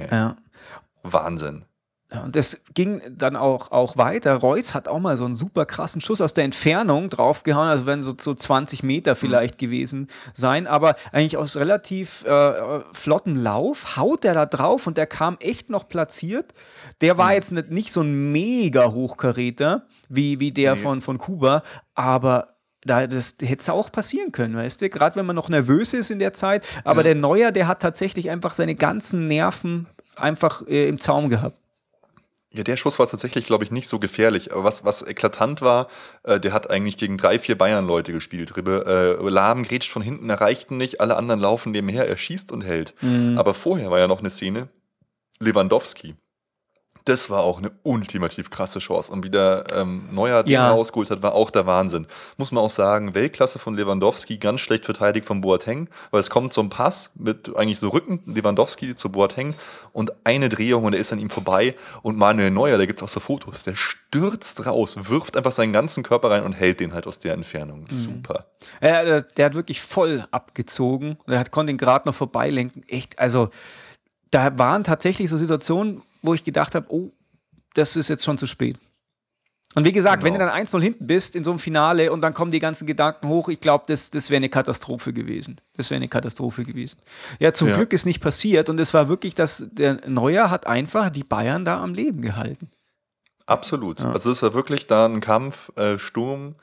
Wahnsinn. 1.03 1.65
Ja, 2.11 2.23
und 2.23 2.35
das 2.35 2.59
ging 2.73 3.01
dann 3.11 3.35
auch, 3.35 3.71
auch 3.71 3.95
weiter. 3.95 4.33
Reutz 4.33 4.73
hat 4.73 4.87
auch 4.87 4.99
mal 4.99 5.15
so 5.15 5.25
einen 5.25 5.35
super 5.35 5.67
krassen 5.67 6.01
Schuss 6.01 6.21
aus 6.21 6.33
der 6.33 6.43
Entfernung 6.43 7.11
draufgehauen, 7.11 7.69
also 7.69 7.85
wenn 7.85 8.01
so, 8.01 8.15
so 8.19 8.33
20 8.33 8.81
Meter 8.81 9.15
vielleicht 9.15 9.55
mhm. 9.55 9.65
gewesen 9.65 10.07
sein, 10.33 10.65
aber 10.65 10.95
eigentlich 11.11 11.37
aus 11.37 11.55
relativ 11.55 12.25
äh, 12.25 12.79
flotten 12.93 13.35
Lauf 13.35 13.95
haut 13.95 14.23
der 14.23 14.33
da 14.33 14.47
drauf 14.47 14.87
und 14.87 14.97
der 14.97 15.05
kam 15.05 15.37
echt 15.39 15.69
noch 15.69 15.87
platziert. 15.87 16.55
Der 17.01 17.19
war 17.19 17.27
mhm. 17.27 17.33
jetzt 17.33 17.51
nicht, 17.51 17.69
nicht 17.69 17.91
so 17.91 18.01
ein 18.01 18.31
mega 18.31 18.91
Hochkaräter 18.91 19.85
wie, 20.07 20.39
wie 20.39 20.51
der 20.51 20.73
nee. 20.75 20.81
von, 20.81 21.01
von 21.01 21.19
Kuba, 21.19 21.61
aber 21.93 22.55
da, 22.81 23.05
das 23.05 23.35
hätte 23.39 23.61
es 23.61 23.69
auch 23.69 23.91
passieren 23.91 24.31
können, 24.31 24.55
weißt 24.55 24.81
du? 24.81 24.89
Gerade 24.89 25.15
wenn 25.17 25.27
man 25.27 25.35
noch 25.35 25.49
nervös 25.49 25.93
ist 25.93 26.09
in 26.09 26.17
der 26.17 26.33
Zeit. 26.33 26.65
Aber 26.83 27.01
ja. 27.01 27.03
der 27.03 27.15
Neuer, 27.15 27.51
der 27.51 27.67
hat 27.67 27.81
tatsächlich 27.81 28.31
einfach 28.31 28.55
seine 28.55 28.73
ganzen 28.73 29.27
Nerven 29.27 29.85
einfach 30.15 30.65
äh, 30.67 30.87
im 30.87 30.99
Zaum 30.99 31.29
gehabt. 31.29 31.57
Ja, 32.51 32.63
der 32.63 32.77
Schuss 32.77 32.97
war 32.97 33.07
tatsächlich, 33.07 33.45
glaube 33.45 33.63
ich, 33.63 33.71
nicht 33.71 33.87
so 33.87 33.99
gefährlich. 33.99 34.51
Aber 34.51 34.63
was, 34.63 34.83
was 34.83 35.05
eklatant 35.05 35.61
war, 35.61 35.87
äh, 36.23 36.39
der 36.39 36.51
hat 36.51 36.69
eigentlich 36.69 36.97
gegen 36.97 37.17
drei, 37.17 37.37
vier 37.37 37.57
Bayern-Leute 37.57 38.11
gespielt. 38.11 38.57
Ribbe, 38.57 39.19
äh, 39.21 39.29
Lahm 39.29 39.63
grätscht 39.63 39.91
von 39.91 40.01
hinten, 40.01 40.29
erreicht 40.29 40.71
ihn 40.71 40.77
nicht, 40.77 40.99
alle 40.99 41.15
anderen 41.15 41.39
laufen 41.39 41.71
nebenher, 41.71 42.07
er 42.07 42.17
schießt 42.17 42.51
und 42.51 42.61
hält. 42.61 42.95
Mhm. 43.01 43.37
Aber 43.37 43.53
vorher 43.53 43.91
war 43.91 43.99
ja 43.99 44.07
noch 44.07 44.19
eine 44.19 44.31
Szene, 44.31 44.69
Lewandowski 45.39 46.15
das 47.05 47.29
war 47.29 47.43
auch 47.43 47.57
eine 47.57 47.71
ultimativ 47.83 48.49
krasse 48.49 48.79
Chance. 48.79 49.11
Und 49.11 49.23
wie 49.23 49.29
der 49.29 49.65
ähm, 49.73 50.03
Neuer 50.11 50.43
den 50.43 50.53
ja. 50.53 50.69
rausgeholt 50.69 51.09
hat, 51.09 51.23
war 51.23 51.33
auch 51.33 51.49
der 51.49 51.65
Wahnsinn. 51.65 52.07
Muss 52.37 52.51
man 52.51 52.63
auch 52.63 52.69
sagen, 52.69 53.15
Weltklasse 53.15 53.59
von 53.59 53.75
Lewandowski, 53.75 54.37
ganz 54.37 54.61
schlecht 54.61 54.85
verteidigt 54.85 55.25
von 55.25 55.41
Boateng, 55.41 55.89
weil 56.11 56.19
es 56.19 56.29
kommt 56.29 56.53
zum 56.53 56.69
Pass 56.69 57.11
mit 57.15 57.55
eigentlich 57.55 57.79
so 57.79 57.89
Rücken, 57.89 58.21
Lewandowski 58.25 58.95
zu 58.95 59.11
Boateng 59.11 59.55
und 59.93 60.13
eine 60.23 60.49
Drehung 60.49 60.85
und 60.85 60.93
er 60.93 60.99
ist 60.99 61.11
an 61.13 61.19
ihm 61.19 61.29
vorbei. 61.29 61.75
Und 62.01 62.17
Manuel 62.17 62.51
Neuer, 62.51 62.77
da 62.77 62.85
gibt 62.85 62.99
es 62.99 63.03
auch 63.03 63.09
so 63.09 63.19
Fotos, 63.19 63.63
der 63.63 63.75
stürzt 63.75 64.65
raus, 64.65 64.97
wirft 65.09 65.37
einfach 65.37 65.51
seinen 65.51 65.73
ganzen 65.73 66.03
Körper 66.03 66.31
rein 66.31 66.43
und 66.43 66.53
hält 66.53 66.79
den 66.79 66.93
halt 66.93 67.07
aus 67.07 67.19
der 67.19 67.33
Entfernung. 67.33 67.81
Mhm. 67.81 67.89
Super. 67.89 68.45
Ja, 68.81 69.03
der, 69.03 69.21
der, 69.21 69.45
hat 69.45 69.53
wirklich 69.53 69.81
voll 69.81 70.25
abgezogen. 70.31 71.17
Der 71.27 71.39
hat, 71.39 71.51
konnte 71.51 71.71
ihn 71.71 71.77
gerade 71.77 72.07
noch 72.07 72.15
vorbeilenken. 72.15 72.83
Echt, 72.87 73.17
also 73.19 73.49
da 74.31 74.57
waren 74.57 74.83
tatsächlich 74.83 75.29
so 75.29 75.37
Situationen, 75.37 76.01
wo 76.21 76.33
ich 76.33 76.43
gedacht 76.43 76.75
habe, 76.75 76.85
oh, 76.89 77.11
das 77.73 77.95
ist 77.95 78.09
jetzt 78.09 78.23
schon 78.23 78.37
zu 78.37 78.47
spät. 78.47 78.77
Und 79.75 79.85
wie 79.85 79.91
gesagt, 79.91 80.23
genau. 80.23 80.33
wenn 80.33 80.39
du 80.39 80.45
dann 80.45 80.65
1-0 80.65 80.81
hinten 80.81 81.05
bist 81.05 81.35
in 81.35 81.43
so 81.43 81.51
einem 81.51 81.59
Finale 81.59 82.11
und 82.11 82.21
dann 82.21 82.33
kommen 82.33 82.49
die 82.49 82.59
ganzen 82.59 82.87
Gedanken 82.87 83.27
hoch, 83.27 83.49
ich 83.49 83.59
glaube, 83.59 83.83
das, 83.87 84.09
das 84.09 84.31
wäre 84.31 84.37
eine 84.37 84.49
Katastrophe 84.49 85.13
gewesen. 85.13 85.61
Das 85.75 85.91
wäre 85.91 85.97
eine 85.97 86.07
Katastrophe 86.07 86.63
gewesen. 86.63 86.97
Ja, 87.39 87.53
zum 87.53 87.67
ja. 87.67 87.75
Glück 87.75 87.93
ist 87.93 88.05
nicht 88.05 88.19
passiert 88.19 88.69
und 88.69 88.79
es 88.79 88.95
war 88.95 89.07
wirklich, 89.07 89.35
dass 89.35 89.63
der 89.71 90.01
Neuer 90.07 90.49
hat 90.49 90.65
einfach 90.65 91.11
die 91.11 91.23
Bayern 91.23 91.65
da 91.65 91.83
am 91.83 91.93
Leben 91.93 92.21
gehalten. 92.21 92.71
Absolut. 93.45 93.99
Ja. 93.99 94.11
Also 94.11 94.31
es 94.31 94.41
war 94.41 94.55
wirklich 94.55 94.87
da 94.87 95.05
ein 95.05 95.21
Kampf, 95.21 95.71
äh, 95.75 95.99
Sturm 95.99 96.55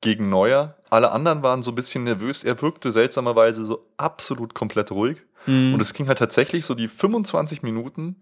gegen 0.00 0.30
Neuer. 0.30 0.76
Alle 0.88 1.12
anderen 1.12 1.42
waren 1.42 1.62
so 1.62 1.72
ein 1.72 1.74
bisschen 1.74 2.04
nervös. 2.04 2.42
Er 2.42 2.60
wirkte 2.62 2.90
seltsamerweise 2.90 3.64
so 3.64 3.86
absolut 3.98 4.54
komplett 4.54 4.90
ruhig. 4.92 5.18
Mhm. 5.46 5.74
Und 5.74 5.82
es 5.82 5.92
ging 5.92 6.08
halt 6.08 6.18
tatsächlich 6.18 6.64
so 6.64 6.74
die 6.74 6.88
25 6.88 7.62
Minuten 7.62 8.16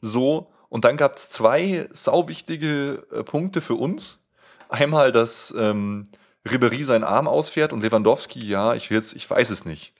so. 0.00 0.50
Und 0.68 0.84
dann 0.84 0.96
gab 0.96 1.16
es 1.16 1.28
zwei 1.28 1.88
sauwichtige 1.92 3.06
äh, 3.10 3.22
Punkte 3.22 3.60
für 3.60 3.74
uns. 3.74 4.24
Einmal, 4.68 5.12
dass 5.12 5.54
ähm, 5.58 6.08
Ribery 6.50 6.84
seinen 6.84 7.04
Arm 7.04 7.26
ausfährt 7.26 7.72
und 7.72 7.82
Lewandowski, 7.82 8.46
ja, 8.46 8.74
ich, 8.74 8.90
will's, 8.90 9.14
ich 9.14 9.28
weiß 9.28 9.50
es 9.50 9.64
nicht. 9.64 9.92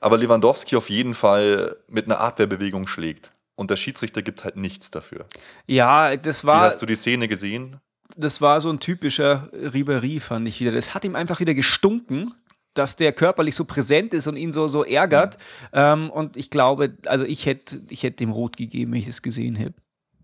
Aber 0.00 0.18
Lewandowski 0.18 0.76
auf 0.76 0.90
jeden 0.90 1.14
Fall 1.14 1.76
mit 1.86 2.06
einer 2.06 2.20
Abwehrbewegung 2.20 2.86
schlägt. 2.86 3.32
Und 3.54 3.70
der 3.70 3.76
Schiedsrichter 3.76 4.22
gibt 4.22 4.42
halt 4.44 4.56
nichts 4.56 4.90
dafür. 4.90 5.26
Ja, 5.66 6.16
das 6.16 6.44
war. 6.44 6.62
Wie 6.62 6.66
hast 6.66 6.82
du 6.82 6.86
die 6.86 6.94
Szene 6.94 7.28
gesehen? 7.28 7.76
Das 8.16 8.40
war 8.40 8.60
so 8.60 8.70
ein 8.70 8.80
typischer 8.80 9.50
Ribery, 9.52 10.18
fand 10.18 10.48
ich 10.48 10.60
wieder. 10.60 10.72
Das 10.72 10.94
hat 10.94 11.04
ihm 11.04 11.14
einfach 11.14 11.38
wieder 11.40 11.54
gestunken 11.54 12.34
dass 12.74 12.96
der 12.96 13.12
körperlich 13.12 13.54
so 13.54 13.64
präsent 13.64 14.14
ist 14.14 14.26
und 14.26 14.36
ihn 14.36 14.52
so, 14.52 14.66
so 14.66 14.84
ärgert. 14.84 15.36
Mhm. 15.36 15.68
Ähm, 15.72 16.10
und 16.10 16.36
ich 16.36 16.50
glaube, 16.50 16.96
also 17.06 17.24
ich 17.24 17.46
hätte 17.46 17.82
ich 17.90 18.02
hätt 18.02 18.20
dem 18.20 18.30
Rot 18.30 18.56
gegeben, 18.56 18.92
wenn 18.92 19.00
ich 19.00 19.06
das 19.06 19.22
gesehen 19.22 19.56
hätte. 19.56 19.74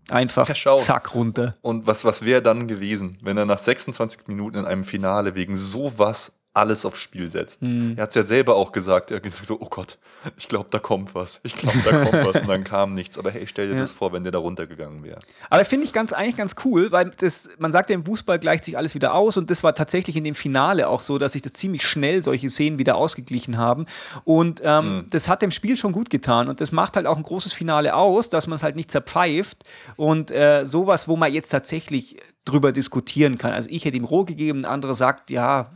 Einfach 0.09 0.47
ja, 0.47 0.77
zack 0.77 1.13
runter. 1.15 1.53
Und 1.61 1.85
was, 1.85 2.05
was 2.05 2.23
wäre 2.23 2.41
dann 2.41 2.67
gewesen, 2.67 3.17
wenn 3.21 3.37
er 3.37 3.45
nach 3.45 3.59
26 3.59 4.27
Minuten 4.27 4.57
in 4.57 4.65
einem 4.65 4.83
Finale 4.83 5.35
wegen 5.35 5.57
sowas 5.57 6.31
alles 6.53 6.85
aufs 6.85 6.99
Spiel 6.99 7.27
setzt. 7.27 7.61
Mhm. 7.61 7.93
Er 7.97 8.03
hat 8.03 8.09
es 8.09 8.15
ja 8.15 8.23
selber 8.23 8.55
auch 8.55 8.71
gesagt. 8.71 9.11
Er 9.11 9.17
hat 9.17 9.23
gesagt 9.23 9.45
so, 9.45 9.59
oh 9.59 9.67
Gott, 9.69 9.97
ich 10.37 10.47
glaube, 10.47 10.67
da 10.69 10.79
kommt 10.79 11.15
was. 11.15 11.39
Ich 11.43 11.55
glaube, 11.55 11.77
da 11.85 12.03
kommt 12.03 12.25
was. 12.25 12.41
Und 12.41 12.47
dann 12.47 12.63
kam 12.65 12.93
nichts. 12.93 13.17
Aber 13.17 13.31
hey, 13.31 13.47
stell 13.47 13.67
dir 13.67 13.73
ja. 13.73 13.79
das 13.79 13.91
vor, 13.91 14.13
wenn 14.13 14.23
der 14.23 14.31
da 14.31 14.39
runtergegangen 14.39 15.03
wäre. 15.03 15.19
Aber 15.49 15.63
finde 15.65 15.85
ich 15.85 15.93
ganz, 15.93 16.13
eigentlich 16.13 16.37
ganz 16.37 16.55
cool, 16.65 16.91
weil 16.91 17.11
das, 17.17 17.49
man 17.59 17.71
sagt 17.71 17.89
ja, 17.89 17.95
im 17.95 18.05
Fußball 18.05 18.39
gleicht 18.39 18.63
sich 18.63 18.77
alles 18.77 18.95
wieder 18.95 19.13
aus. 19.13 19.37
Und 19.37 19.49
das 19.49 19.63
war 19.63 19.73
tatsächlich 19.75 20.15
in 20.15 20.23
dem 20.23 20.35
Finale 20.35 20.87
auch 20.87 21.01
so, 21.01 21.17
dass 21.17 21.33
sich 21.33 21.41
das 21.41 21.53
ziemlich 21.53 21.83
schnell 21.83 22.23
solche 22.23 22.49
Szenen 22.49 22.79
wieder 22.79 22.95
ausgeglichen 22.95 23.57
haben. 23.57 23.85
Und 24.23 24.61
ähm, 24.63 24.97
mhm. 24.97 25.07
das 25.09 25.29
hat 25.29 25.41
dem 25.41 25.51
Spiel 25.51 25.77
schon 25.77 25.91
gut 25.91 26.09
getan. 26.09 26.47
Und 26.49 26.61
das 26.61 26.71
macht 26.71 26.95
halt 26.95 27.05
auch 27.05 27.17
ein 27.17 27.23
großes 27.23 27.53
Finale 27.53 27.95
aus, 27.95 28.29
dass 28.29 28.47
man 28.47 28.57
es 28.57 28.63
halt 28.63 28.75
nicht 28.75 28.91
zerpfeift. 28.91 29.63
Und 29.95 30.31
äh, 30.31 30.65
sowas, 30.65 31.07
wo 31.07 31.15
man 31.15 31.31
jetzt 31.33 31.49
tatsächlich 31.49 32.17
drüber 32.45 32.71
diskutieren 32.71 33.37
kann. 33.37 33.51
Also 33.51 33.69
ich 33.69 33.85
hätte 33.85 33.97
ihm 33.97 34.05
roh 34.05 34.23
gegeben, 34.23 34.59
ein 34.59 34.65
anderer 34.65 34.93
sagt, 34.93 35.29
ja, 35.29 35.69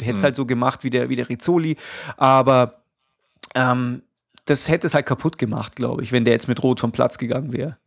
hätte 0.00 0.14
es 0.14 0.20
mhm. 0.20 0.24
halt 0.24 0.36
so 0.36 0.46
gemacht 0.46 0.84
wie 0.84 0.90
der, 0.90 1.08
wie 1.08 1.16
der 1.16 1.28
Rizzoli, 1.28 1.76
aber 2.16 2.79
ähm, 3.54 4.02
das 4.44 4.68
hätte 4.68 4.86
es 4.86 4.94
halt 4.94 5.06
kaputt 5.06 5.38
gemacht, 5.38 5.76
glaube 5.76 6.02
ich, 6.02 6.12
wenn 6.12 6.24
der 6.24 6.34
jetzt 6.34 6.48
mit 6.48 6.62
Rot 6.62 6.80
vom 6.80 6.92
Platz 6.92 7.18
gegangen 7.18 7.52
wäre. 7.52 7.78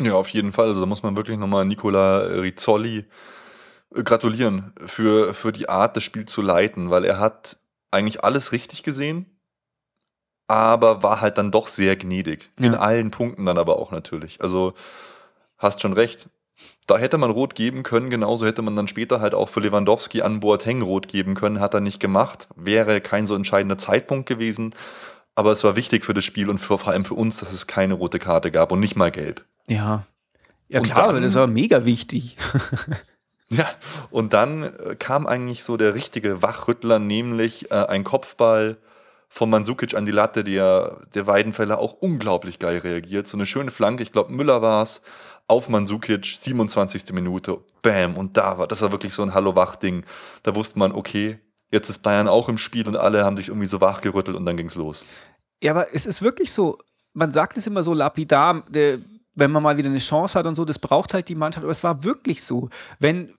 Ja, 0.00 0.14
auf 0.14 0.28
jeden 0.28 0.52
Fall. 0.52 0.68
Also 0.68 0.80
da 0.80 0.86
muss 0.86 1.02
man 1.02 1.16
wirklich 1.16 1.38
nochmal 1.38 1.64
Nicola 1.64 2.18
Rizzoli 2.18 3.04
äh, 3.94 4.02
gratulieren 4.02 4.72
für, 4.84 5.34
für 5.34 5.52
die 5.52 5.68
Art, 5.68 5.96
das 5.96 6.04
Spiel 6.04 6.26
zu 6.26 6.42
leiten, 6.42 6.90
weil 6.90 7.04
er 7.04 7.18
hat 7.18 7.58
eigentlich 7.90 8.24
alles 8.24 8.52
richtig 8.52 8.82
gesehen, 8.82 9.26
aber 10.48 11.02
war 11.02 11.20
halt 11.20 11.38
dann 11.38 11.52
doch 11.52 11.68
sehr 11.68 11.96
gnädig. 11.96 12.50
Ja. 12.58 12.66
In 12.66 12.74
allen 12.74 13.10
Punkten 13.10 13.46
dann 13.46 13.58
aber 13.58 13.78
auch 13.78 13.92
natürlich. 13.92 14.40
Also 14.40 14.74
hast 15.58 15.80
schon 15.80 15.92
recht. 15.92 16.28
Da 16.86 16.98
hätte 16.98 17.18
man 17.18 17.30
rot 17.30 17.54
geben 17.54 17.82
können, 17.82 18.10
genauso 18.10 18.46
hätte 18.46 18.62
man 18.62 18.76
dann 18.76 18.88
später 18.88 19.20
halt 19.20 19.34
auch 19.34 19.48
für 19.48 19.60
Lewandowski 19.60 20.22
an 20.22 20.40
Boateng 20.40 20.82
rot 20.82 21.08
geben 21.08 21.34
können, 21.34 21.60
hat 21.60 21.74
er 21.74 21.80
nicht 21.80 22.00
gemacht. 22.00 22.48
Wäre 22.56 23.00
kein 23.00 23.26
so 23.26 23.34
entscheidender 23.34 23.78
Zeitpunkt 23.78 24.28
gewesen. 24.28 24.74
Aber 25.34 25.50
es 25.52 25.64
war 25.64 25.76
wichtig 25.76 26.04
für 26.04 26.14
das 26.14 26.24
Spiel 26.24 26.48
und 26.48 26.58
für, 26.58 26.78
vor 26.78 26.92
allem 26.92 27.04
für 27.04 27.14
uns, 27.14 27.38
dass 27.38 27.52
es 27.52 27.66
keine 27.66 27.94
rote 27.94 28.18
Karte 28.18 28.50
gab 28.50 28.70
und 28.70 28.80
nicht 28.80 28.96
mal 28.96 29.10
gelb. 29.10 29.44
Ja. 29.66 30.06
Ja, 30.68 30.80
und 30.80 30.86
klar, 30.86 31.12
dann, 31.12 31.22
das 31.22 31.34
war 31.34 31.46
mega 31.46 31.84
wichtig. 31.84 32.36
ja, 33.48 33.68
und 34.10 34.32
dann 34.32 34.62
äh, 34.62 34.96
kam 34.96 35.26
eigentlich 35.26 35.62
so 35.62 35.76
der 35.76 35.94
richtige 35.94 36.42
Wachrüttler, 36.42 36.98
nämlich 36.98 37.70
äh, 37.70 37.74
ein 37.74 38.04
Kopfball 38.04 38.78
von 39.34 39.50
Mansukic 39.50 39.94
an 39.94 40.06
die 40.06 40.12
Latte, 40.12 40.44
der, 40.44 41.00
der 41.12 41.26
Weidenfeller 41.26 41.80
auch 41.80 41.94
unglaublich 41.94 42.60
geil 42.60 42.78
reagiert. 42.78 43.26
So 43.26 43.36
eine 43.36 43.46
schöne 43.46 43.72
Flanke, 43.72 44.04
ich 44.04 44.12
glaube 44.12 44.32
Müller 44.32 44.62
war 44.62 44.80
es, 44.80 45.02
auf 45.48 45.68
Mansukic, 45.68 46.24
27. 46.24 47.12
Minute, 47.12 47.58
bam, 47.82 48.16
und 48.16 48.36
da 48.36 48.58
war, 48.58 48.68
das 48.68 48.80
war 48.80 48.92
wirklich 48.92 49.12
so 49.12 49.22
ein 49.22 49.34
Hallo-Wach-Ding. 49.34 50.06
Da 50.44 50.54
wusste 50.54 50.78
man, 50.78 50.92
okay, 50.92 51.40
jetzt 51.72 51.88
ist 51.88 51.98
Bayern 51.98 52.28
auch 52.28 52.48
im 52.48 52.58
Spiel 52.58 52.86
und 52.86 52.96
alle 52.96 53.24
haben 53.24 53.36
sich 53.36 53.48
irgendwie 53.48 53.66
so 53.66 53.80
wachgerüttelt 53.80 54.36
und 54.36 54.46
dann 54.46 54.56
ging 54.56 54.66
es 54.66 54.76
los. 54.76 55.04
Ja, 55.60 55.72
aber 55.72 55.92
es 55.92 56.06
ist 56.06 56.22
wirklich 56.22 56.52
so, 56.52 56.78
man 57.12 57.32
sagt 57.32 57.56
es 57.56 57.66
immer 57.66 57.82
so 57.82 57.92
lapidar, 57.92 58.62
wenn 58.70 59.50
man 59.50 59.64
mal 59.64 59.76
wieder 59.76 59.90
eine 59.90 59.98
Chance 59.98 60.38
hat 60.38 60.46
und 60.46 60.54
so, 60.54 60.64
das 60.64 60.78
braucht 60.78 61.12
halt 61.12 61.28
die 61.28 61.34
Mannschaft, 61.34 61.64
aber 61.64 61.72
es 61.72 61.82
war 61.82 62.04
wirklich 62.04 62.44
so. 62.44 62.68
Wenn 63.00 63.34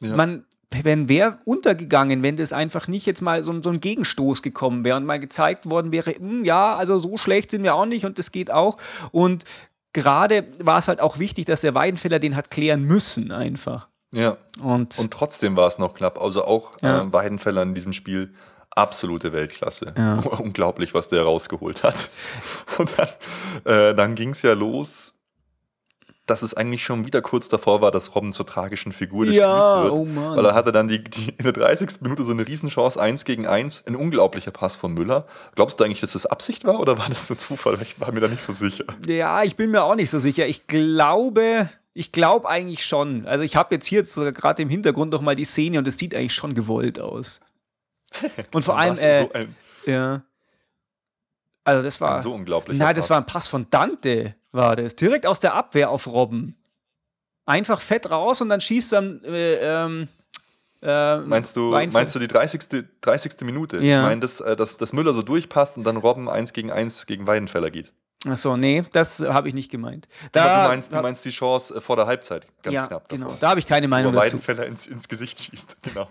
ja. 0.00 0.14
man 0.14 0.44
wenn 0.82 1.08
wer 1.08 1.38
untergegangen, 1.44 2.22
wenn 2.22 2.36
das 2.36 2.52
einfach 2.52 2.88
nicht 2.88 3.06
jetzt 3.06 3.22
mal 3.22 3.42
so, 3.42 3.60
so 3.62 3.70
ein 3.70 3.80
Gegenstoß 3.80 4.42
gekommen 4.42 4.84
wäre 4.84 4.96
und 4.96 5.04
mal 5.04 5.18
gezeigt 5.18 5.68
worden 5.68 5.92
wäre, 5.92 6.12
hm, 6.12 6.44
ja, 6.44 6.76
also 6.76 6.98
so 6.98 7.16
schlecht 7.18 7.50
sind 7.50 7.62
wir 7.62 7.74
auch 7.74 7.86
nicht 7.86 8.04
und 8.04 8.18
das 8.18 8.30
geht 8.30 8.50
auch. 8.50 8.78
Und 9.10 9.44
gerade 9.92 10.46
war 10.58 10.78
es 10.78 10.88
halt 10.88 11.00
auch 11.00 11.18
wichtig, 11.18 11.46
dass 11.46 11.60
der 11.60 11.74
Weidenfeller 11.74 12.18
den 12.18 12.36
hat 12.36 12.50
klären 12.50 12.82
müssen, 12.82 13.32
einfach. 13.32 13.88
Ja. 14.12 14.36
Und, 14.62 14.98
und 14.98 15.12
trotzdem 15.12 15.56
war 15.56 15.66
es 15.66 15.78
noch 15.78 15.94
knapp. 15.94 16.20
Also 16.20 16.44
auch 16.44 16.72
ja. 16.82 17.02
äh, 17.02 17.12
Weidenfeller 17.12 17.62
in 17.62 17.74
diesem 17.74 17.92
Spiel 17.92 18.34
absolute 18.70 19.32
Weltklasse. 19.32 19.92
Ja. 19.96 20.14
Unglaublich, 20.38 20.94
was 20.94 21.08
der 21.08 21.22
rausgeholt 21.22 21.82
hat. 21.82 22.10
Und 22.78 22.96
dann, 22.98 23.08
äh, 23.64 23.94
dann 23.94 24.14
ging 24.14 24.30
es 24.30 24.42
ja 24.42 24.54
los 24.54 25.14
dass 26.30 26.42
es 26.42 26.54
eigentlich 26.54 26.84
schon 26.84 27.04
wieder 27.04 27.20
kurz 27.22 27.48
davor 27.48 27.82
war, 27.82 27.90
dass 27.90 28.14
Robben 28.14 28.32
zur 28.32 28.46
tragischen 28.46 28.92
Figur 28.92 29.26
des 29.26 29.36
ja, 29.36 29.60
Spiels 29.60 29.84
wird. 29.84 29.98
Oh 29.98 30.04
Mann. 30.04 30.36
Weil 30.36 30.46
er 30.46 30.54
hatte 30.54 30.70
dann 30.70 30.88
die, 30.88 31.02
die, 31.02 31.30
in 31.30 31.44
der 31.44 31.52
30. 31.52 32.02
Minute 32.02 32.22
so 32.22 32.32
eine 32.32 32.46
Riesenchance, 32.46 33.00
1 33.00 33.24
gegen 33.24 33.46
1, 33.46 33.84
ein 33.86 33.96
unglaublicher 33.96 34.52
Pass 34.52 34.76
von 34.76 34.94
Müller. 34.94 35.26
Glaubst 35.56 35.80
du 35.80 35.84
eigentlich, 35.84 36.00
dass 36.00 36.12
das 36.12 36.26
Absicht 36.26 36.64
war 36.64 36.78
oder 36.78 36.98
war 36.98 37.08
das 37.08 37.28
nur 37.28 37.36
Zufall? 37.36 37.78
Ich 37.82 38.00
war 38.00 38.12
mir 38.12 38.20
da 38.20 38.28
nicht 38.28 38.42
so 38.42 38.52
sicher. 38.52 38.84
Ja, 39.06 39.42
ich 39.42 39.56
bin 39.56 39.70
mir 39.70 39.82
auch 39.82 39.96
nicht 39.96 40.10
so 40.10 40.20
sicher. 40.20 40.46
Ich 40.46 40.66
glaube, 40.68 41.68
ich 41.94 42.12
glaube 42.12 42.48
eigentlich 42.48 42.86
schon. 42.86 43.26
Also 43.26 43.42
ich 43.42 43.56
habe 43.56 43.74
jetzt 43.74 43.86
hier 43.86 44.04
gerade 44.32 44.62
im 44.62 44.68
Hintergrund 44.68 45.12
noch 45.12 45.22
mal 45.22 45.34
die 45.34 45.44
Szene 45.44 45.78
und 45.78 45.88
es 45.88 45.98
sieht 45.98 46.14
eigentlich 46.14 46.34
schon 46.34 46.54
gewollt 46.54 47.00
aus. 47.00 47.40
Und 48.52 48.64
vor 48.64 48.76
allem, 48.76 48.96
äh, 48.96 49.22
so 49.22 49.90
ja. 49.90 50.22
Also 51.62 51.82
das 51.82 52.00
war 52.00 52.20
so 52.20 52.34
unglaublich. 52.34 52.76
Nein, 52.76 52.96
das 52.96 53.08
war 53.08 53.18
ein 53.18 53.26
Pass 53.26 53.46
von 53.46 53.68
Dante 53.70 54.34
war 54.52 54.76
das. 54.76 54.96
Direkt 54.96 55.26
aus 55.26 55.40
der 55.40 55.54
Abwehr 55.54 55.90
auf 55.90 56.06
Robben. 56.06 56.56
Einfach 57.46 57.80
fett 57.80 58.10
raus 58.10 58.40
und 58.40 58.48
dann 58.48 58.60
schießt 58.60 58.92
dann. 58.92 59.24
Äh, 59.24 59.54
ähm, 59.54 60.08
äh, 60.82 61.18
meinst, 61.18 61.56
du, 61.56 61.70
meinst 61.70 62.14
du 62.14 62.18
die 62.18 62.28
30. 62.28 62.86
30. 63.02 63.40
Minute? 63.42 63.78
Ja. 63.78 64.00
Ich 64.00 64.06
meine, 64.06 64.20
dass, 64.20 64.40
äh, 64.40 64.56
dass, 64.56 64.76
dass 64.76 64.92
Müller 64.92 65.12
so 65.12 65.22
durchpasst 65.22 65.76
und 65.76 65.84
dann 65.84 65.96
Robben 65.98 66.28
1 66.28 66.52
gegen 66.52 66.70
1 66.70 67.06
gegen 67.06 67.26
Weidenfeller 67.26 67.70
geht. 67.70 67.92
Achso, 68.26 68.54
nee, 68.54 68.84
das 68.92 69.20
habe 69.20 69.48
ich 69.48 69.54
nicht 69.54 69.70
gemeint. 69.70 70.06
Da, 70.32 70.64
du, 70.64 70.68
meinst, 70.68 70.94
du 70.94 71.00
meinst 71.00 71.24
die 71.24 71.30
Chance 71.30 71.74
äh, 71.74 71.80
vor 71.80 71.96
der 71.96 72.04
Halbzeit, 72.04 72.46
ganz 72.62 72.74
ja, 72.74 72.86
knapp. 72.86 73.08
Davor. 73.08 73.18
Genau, 73.18 73.36
da 73.40 73.50
habe 73.50 73.60
ich 73.60 73.66
keine 73.66 73.88
Meinung 73.88 74.12
Wo 74.12 74.16
dazu. 74.16 74.26
Weidenfeller 74.26 74.66
ins, 74.66 74.86
ins 74.86 75.08
Gesicht 75.08 75.42
schießt, 75.42 75.78
genau. 75.82 76.06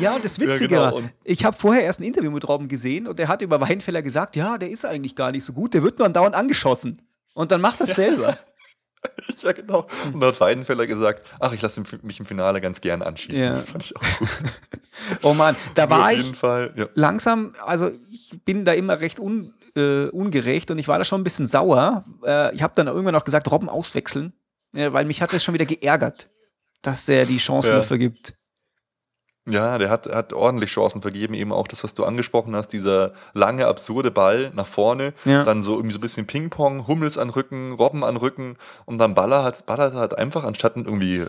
Ja, 0.00 0.14
und 0.14 0.24
das 0.24 0.40
Witzige, 0.40 0.74
ja, 0.74 0.90
genau. 0.90 1.08
ich 1.22 1.44
habe 1.44 1.54
vorher 1.54 1.84
erst 1.84 2.00
ein 2.00 2.04
Interview 2.04 2.30
mit 2.30 2.48
Robben 2.48 2.68
gesehen 2.68 3.06
und 3.06 3.18
der 3.18 3.28
hat 3.28 3.42
über 3.42 3.60
Weidenfeller 3.60 4.00
gesagt, 4.00 4.36
ja, 4.36 4.56
der 4.56 4.70
ist 4.70 4.86
eigentlich 4.86 5.14
gar 5.14 5.32
nicht 5.32 5.44
so 5.44 5.52
gut, 5.52 5.74
der 5.74 5.82
wird 5.82 5.98
nur 5.98 6.06
andauernd 6.06 6.34
angeschossen. 6.34 7.02
Und 7.34 7.52
dann 7.52 7.60
macht 7.60 7.80
das 7.80 7.94
selber. 7.94 8.36
ja, 9.42 9.52
genau. 9.52 9.86
Und 10.12 10.20
dann 10.20 10.32
hat 10.32 10.40
Weidenfeller 10.40 10.86
gesagt, 10.86 11.24
ach, 11.38 11.52
ich 11.52 11.62
lasse 11.62 11.82
mich 12.02 12.20
im 12.20 12.26
Finale 12.26 12.60
ganz 12.60 12.80
gern 12.80 13.02
anschießen. 13.02 13.44
Ja. 13.44 13.50
Das 13.52 13.70
fand 13.70 13.84
ich 13.84 13.96
auch 13.96 14.18
gut. 14.18 14.28
oh 15.22 15.34
Mann, 15.34 15.56
da 15.74 15.88
war 15.88 16.12
ich 16.12 16.36
Fall, 16.36 16.72
ja. 16.76 16.88
langsam, 16.94 17.54
also 17.64 17.90
ich 18.10 18.32
bin 18.44 18.64
da 18.64 18.72
immer 18.72 19.00
recht 19.00 19.18
un, 19.18 19.54
äh, 19.74 20.06
ungerecht 20.06 20.70
und 20.70 20.78
ich 20.78 20.88
war 20.88 20.98
da 20.98 21.04
schon 21.04 21.20
ein 21.20 21.24
bisschen 21.24 21.46
sauer. 21.46 22.04
Äh, 22.24 22.54
ich 22.54 22.62
habe 22.62 22.74
dann 22.76 22.88
irgendwann 22.88 23.14
auch 23.14 23.24
gesagt, 23.24 23.50
Robben 23.50 23.68
auswechseln, 23.68 24.32
äh, 24.74 24.92
weil 24.92 25.04
mich 25.04 25.22
hat 25.22 25.32
das 25.32 25.42
schon 25.42 25.54
wieder 25.54 25.66
geärgert, 25.66 26.28
dass 26.82 27.06
der 27.06 27.26
die 27.26 27.38
Chance 27.38 27.70
ja. 27.70 27.82
vergibt. 27.82 28.34
Ja, 29.48 29.78
der 29.78 29.88
hat, 29.88 30.06
hat 30.06 30.32
ordentlich 30.32 30.70
Chancen 30.70 31.02
vergeben. 31.02 31.34
Eben 31.34 31.52
auch 31.52 31.66
das, 31.66 31.82
was 31.82 31.94
du 31.94 32.04
angesprochen 32.04 32.54
hast, 32.54 32.68
dieser 32.68 33.14
lange, 33.32 33.66
absurde 33.66 34.10
Ball 34.10 34.52
nach 34.54 34.66
vorne. 34.66 35.14
Ja. 35.24 35.44
Dann 35.44 35.62
so 35.62 35.74
irgendwie 35.74 35.92
so 35.92 35.98
ein 35.98 36.02
bisschen 36.02 36.26
Ping-Pong, 36.26 36.86
Hummels 36.86 37.18
an 37.18 37.30
Rücken, 37.30 37.72
Robben 37.72 38.04
an 38.04 38.16
Rücken. 38.16 38.56
Und 38.84 38.98
dann 38.98 39.14
Baller 39.14 39.42
hat, 39.42 39.64
Baller 39.66 39.92
hat 39.94 40.18
einfach, 40.18 40.44
anstatt 40.44 40.76
irgendwie 40.76 41.24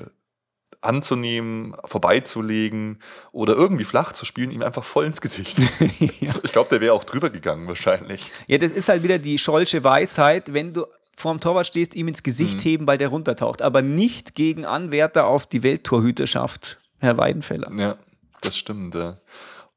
anzunehmen, 0.82 1.76
vorbeizulegen 1.86 3.00
oder 3.32 3.54
irgendwie 3.56 3.84
flach 3.84 4.14
zu 4.14 4.26
spielen, 4.26 4.52
ihm 4.52 4.64
einfach 4.64 4.84
voll 4.84 5.06
ins 5.06 5.22
Gesicht. 5.22 5.60
ja. 6.20 6.34
Ich 6.44 6.52
glaube, 6.52 6.70
der 6.70 6.82
wäre 6.82 6.94
auch 6.94 7.04
drüber 7.04 7.30
gegangen 7.30 7.68
wahrscheinlich. 7.68 8.22
Ja, 8.48 8.58
das 8.58 8.72
ist 8.72 8.90
halt 8.90 9.04
wieder 9.04 9.20
die 9.20 9.38
Scholsche 9.38 9.84
Weisheit, 9.84 10.54
wenn 10.54 10.74
du 10.74 10.86
vorm 11.16 11.40
Torwart 11.40 11.68
stehst, 11.68 11.96
ihm 11.96 12.08
ins 12.08 12.24
Gesicht 12.24 12.56
mhm. 12.56 12.64
heben, 12.64 12.88
weil 12.88 12.98
der 12.98 13.10
runtertaucht, 13.10 13.62
aber 13.62 13.84
nicht 13.84 14.34
gegen 14.34 14.66
Anwärter 14.66 15.28
auf 15.28 15.46
die 15.46 15.62
Welttorhüterschaft. 15.62 16.81
Herr 17.02 17.18
Weidenfeller. 17.18 17.72
Ja, 17.78 17.96
das 18.42 18.58
stimmt. 18.58 18.96
Ja. 18.96 19.18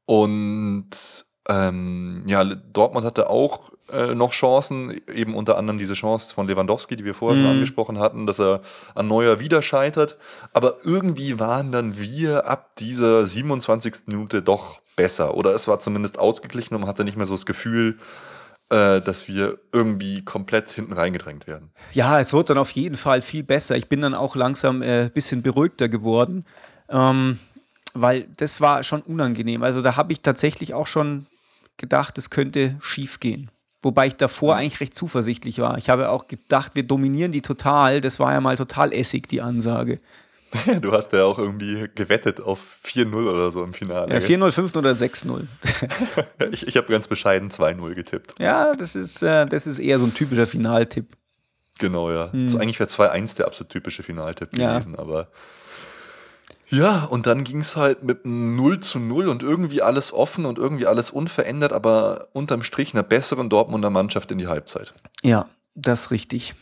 Und 0.05 0.89
ähm, 1.47 2.23
ja, 2.25 2.43
Dortmund 2.43 3.05
hatte 3.05 3.29
auch 3.29 3.71
äh, 3.91 4.15
noch 4.15 4.31
Chancen, 4.31 4.99
eben 5.13 5.35
unter 5.35 5.57
anderem 5.57 5.77
diese 5.77 5.93
Chance 5.93 6.33
von 6.33 6.47
Lewandowski, 6.47 6.95
die 6.95 7.05
wir 7.05 7.13
vorher 7.13 7.37
mhm. 7.37 7.43
schon 7.43 7.51
angesprochen 7.51 7.99
hatten, 7.99 8.25
dass 8.25 8.39
er 8.39 8.61
an 8.95 9.07
Neuer 9.07 9.39
wieder 9.39 9.61
scheitert. 9.61 10.17
Aber 10.53 10.77
irgendwie 10.83 11.39
waren 11.39 11.71
dann 11.71 11.99
wir 11.99 12.47
ab 12.47 12.75
dieser 12.77 13.25
27. 13.25 14.07
Minute 14.07 14.41
doch 14.41 14.79
besser. 14.95 15.35
Oder 15.35 15.53
es 15.53 15.67
war 15.67 15.79
zumindest 15.79 16.17
ausgeglichen 16.17 16.73
und 16.73 16.81
man 16.81 16.89
hatte 16.89 17.03
nicht 17.03 17.17
mehr 17.17 17.25
so 17.25 17.33
das 17.33 17.45
Gefühl, 17.45 17.99
äh, 18.69 19.01
dass 19.01 19.27
wir 19.27 19.59
irgendwie 19.71 20.25
komplett 20.25 20.71
hinten 20.71 20.93
reingedrängt 20.93 21.45
werden. 21.45 21.71
Ja, 21.93 22.19
es 22.19 22.33
wurde 22.33 22.49
dann 22.49 22.57
auf 22.57 22.71
jeden 22.71 22.95
Fall 22.95 23.21
viel 23.21 23.43
besser. 23.43 23.75
Ich 23.75 23.87
bin 23.87 24.01
dann 24.01 24.15
auch 24.15 24.35
langsam 24.35 24.81
ein 24.81 25.07
äh, 25.07 25.11
bisschen 25.13 25.43
beruhigter 25.43 25.89
geworden. 25.89 26.45
Ähm, 26.89 27.39
weil 27.93 28.27
das 28.37 28.61
war 28.61 28.83
schon 28.83 29.01
unangenehm. 29.01 29.63
Also 29.63 29.81
da 29.81 29.95
habe 29.95 30.11
ich 30.13 30.21
tatsächlich 30.21 30.73
auch 30.73 30.87
schon 30.87 31.25
gedacht, 31.77 32.17
es 32.17 32.29
könnte 32.29 32.77
schief 32.81 33.19
gehen. 33.19 33.49
Wobei 33.81 34.07
ich 34.07 34.15
davor 34.15 34.55
eigentlich 34.55 34.79
recht 34.79 34.95
zuversichtlich 34.95 35.59
war. 35.59 35.77
Ich 35.77 35.89
habe 35.89 36.09
auch 36.09 36.27
gedacht, 36.27 36.71
wir 36.73 36.83
dominieren 36.83 37.31
die 37.31 37.41
total. 37.41 38.01
Das 38.01 38.19
war 38.19 38.33
ja 38.33 38.41
mal 38.41 38.57
total 38.57 38.91
essig, 38.91 39.27
die 39.27 39.41
Ansage. 39.41 39.99
Du 40.81 40.91
hast 40.91 41.11
ja 41.11 41.25
auch 41.25 41.37
irgendwie 41.37 41.89
gewettet 41.95 42.39
auf 42.39 42.77
4-0 42.85 43.13
oder 43.13 43.51
so 43.51 43.63
im 43.63 43.73
Finale. 43.73 44.13
Ja, 44.13 44.19
4-0, 44.19 44.51
5-0 44.51 44.77
oder 44.77 44.91
6-0. 44.91 45.47
ich 46.51 46.67
ich 46.67 46.77
habe 46.77 46.87
ganz 46.87 47.07
bescheiden 47.07 47.49
2-0 47.49 47.93
getippt. 47.93 48.35
Ja, 48.39 48.73
das 48.73 48.95
ist, 48.95 49.21
äh, 49.21 49.45
das 49.45 49.67
ist 49.67 49.79
eher 49.79 49.99
so 49.99 50.05
ein 50.05 50.13
typischer 50.13 50.47
Finaltipp. 50.47 51.07
Genau, 51.79 52.09
ja. 52.09 52.31
Hm. 52.31 52.43
Also 52.43 52.57
eigentlich 52.57 52.79
wäre 52.79 52.89
2-1 52.89 53.37
der 53.37 53.47
absolut 53.47 53.69
typische 53.69 54.03
Finaltipp 54.03 54.57
ja. 54.57 54.71
gewesen, 54.71 54.95
aber 54.95 55.27
Ja, 56.69 57.05
und 57.05 57.27
dann 57.27 57.43
ging 57.43 57.59
es 57.59 57.75
halt 57.75 58.03
mit 58.03 58.25
einem 58.25 58.55
0 58.55 58.79
zu 58.79 58.99
0 58.99 59.27
und 59.27 59.43
irgendwie 59.43 59.81
alles 59.81 60.13
offen 60.13 60.45
und 60.45 60.57
irgendwie 60.57 60.87
alles 60.87 61.11
unverändert, 61.11 61.73
aber 61.73 62.27
unterm 62.33 62.63
Strich 62.63 62.93
einer 62.93 63.03
besseren 63.03 63.49
Dortmunder 63.49 63.89
Mannschaft 63.89 64.31
in 64.31 64.37
die 64.37 64.47
Halbzeit. 64.47 64.93
Ja, 65.23 65.47
das 65.75 66.05
ist 66.05 66.11
richtig. 66.11 66.55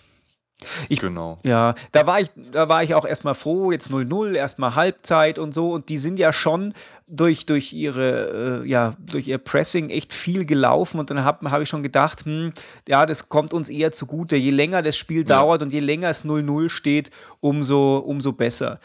Ich, 0.87 0.99
genau. 0.99 1.39
Ja, 1.43 1.75
da 1.91 2.07
war 2.07 2.21
ich, 2.21 2.29
da 2.35 2.69
war 2.69 2.83
ich 2.83 2.95
auch 2.95 3.05
erstmal 3.05 3.35
froh, 3.35 3.71
jetzt 3.71 3.89
0-0, 3.89 4.33
erstmal 4.33 4.75
Halbzeit 4.75 5.39
und 5.39 5.53
so. 5.53 5.71
Und 5.71 5.89
die 5.89 5.97
sind 5.97 6.19
ja 6.19 6.31
schon 6.31 6.73
durch, 7.07 7.45
durch 7.45 7.73
ihre, 7.73 8.61
äh, 8.63 8.67
ja, 8.67 8.95
durch 8.99 9.27
ihr 9.27 9.37
Pressing 9.37 9.89
echt 9.89 10.13
viel 10.13 10.45
gelaufen. 10.45 10.99
Und 10.99 11.09
dann 11.09 11.23
habe 11.23 11.51
hab 11.51 11.61
ich 11.61 11.69
schon 11.69 11.83
gedacht, 11.83 12.25
hm, 12.25 12.53
ja, 12.87 13.05
das 13.05 13.29
kommt 13.29 13.53
uns 13.53 13.69
eher 13.69 13.91
zugute. 13.91 14.35
Je 14.35 14.51
länger 14.51 14.81
das 14.81 14.95
Spiel 14.95 15.27
ja. 15.27 15.39
dauert 15.39 15.61
und 15.61 15.73
je 15.73 15.79
länger 15.79 16.09
es 16.09 16.23
0-0 16.23 16.69
steht, 16.69 17.11
umso, 17.41 17.97
umso 17.97 18.31
besser 18.31 18.79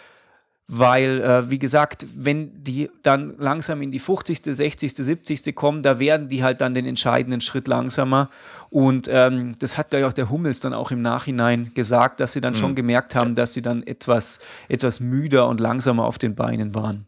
weil, 0.71 1.23
äh, 1.23 1.51
wie 1.51 1.59
gesagt, 1.59 2.07
wenn 2.15 2.63
die 2.63 2.91
dann 3.03 3.35
langsam 3.39 3.81
in 3.81 3.91
die 3.91 3.99
50., 3.99 4.43
60., 4.45 4.95
70. 4.95 5.55
kommen, 5.55 5.83
da 5.83 5.99
werden 5.99 6.29
die 6.29 6.45
halt 6.45 6.61
dann 6.61 6.75
den 6.75 6.85
entscheidenden 6.85 7.41
Schritt 7.41 7.67
langsamer. 7.67 8.29
Und 8.69 9.09
ähm, 9.11 9.55
das 9.59 9.79
hat 9.79 9.95
ja 9.95 10.07
auch 10.07 10.13
der 10.13 10.29
Hummels 10.31 10.61
dann 10.61 10.75
auch 10.75 10.91
im 10.91 11.01
Nachhinein 11.01 11.73
gesagt, 11.73 12.21
dass 12.21 12.35
sie 12.35 12.43
dann 12.43 12.53
mhm. 12.53 12.59
schon 12.59 12.75
gemerkt 12.75 13.15
haben, 13.15 13.35
dass 13.35 13.55
sie 13.55 13.63
dann 13.63 13.83
etwas, 13.83 14.41
etwas 14.69 15.01
müder 15.01 15.49
und 15.49 15.59
langsamer 15.59 16.05
auf 16.05 16.19
den 16.19 16.35
Beinen 16.35 16.75
waren. 16.75 17.08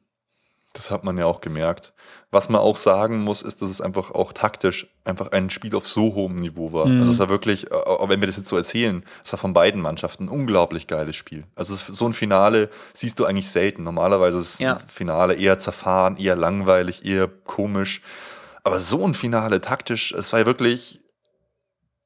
Das 0.73 0.91
hat 0.91 1.03
man 1.03 1.19
ja 1.19 1.27
auch 1.27 1.41
gemerkt. 1.41 1.93
Was 2.31 2.49
man 2.49 2.61
auch 2.61 2.77
sagen 2.77 3.19
muss, 3.21 3.43
ist, 3.43 3.61
dass 3.61 3.71
es 3.71 3.81
einfach 3.81 4.13
auch 4.13 4.33
taktisch 4.33 4.87
einfach 5.05 5.33
ein 5.33 5.51
Spiel 5.51 5.75
auf 5.75 5.89
so 5.89 6.15
hohem 6.15 6.37
Niveau 6.37 6.73
war. 6.73 6.87
Mhm. 6.87 7.01
Also 7.01 7.13
es 7.13 7.19
war 7.19 7.29
wirklich, 7.29 7.73
auch 7.73 8.09
wenn 8.09 8.21
wir 8.21 8.27
das 8.27 8.37
jetzt 8.37 8.49
so 8.49 8.57
erzählen, 8.57 9.05
es 9.25 9.33
war 9.33 9.39
von 9.39 9.53
beiden 9.53 9.83
Mannschaften 9.83 10.25
ein 10.25 10.29
unglaublich 10.29 10.87
geiles 10.87 11.17
Spiel. 11.17 11.45
Also 11.57 11.75
so 11.75 12.07
ein 12.07 12.13
Finale 12.13 12.71
siehst 12.93 13.19
du 13.19 13.25
eigentlich 13.25 13.51
selten. 13.51 13.83
Normalerweise 13.83 14.39
ist 14.39 14.61
ja. 14.61 14.75
ein 14.75 14.89
Finale 14.89 15.35
eher 15.35 15.59
zerfahren, 15.59 16.17
eher 16.17 16.37
langweilig, 16.37 17.05
eher 17.05 17.27
komisch. 17.27 18.01
Aber 18.63 18.79
so 18.79 19.05
ein 19.05 19.15
Finale 19.15 19.61
taktisch, 19.61 20.13
es 20.13 20.33
war 20.33 20.41
ja 20.41 20.47
wirklich 20.47 21.00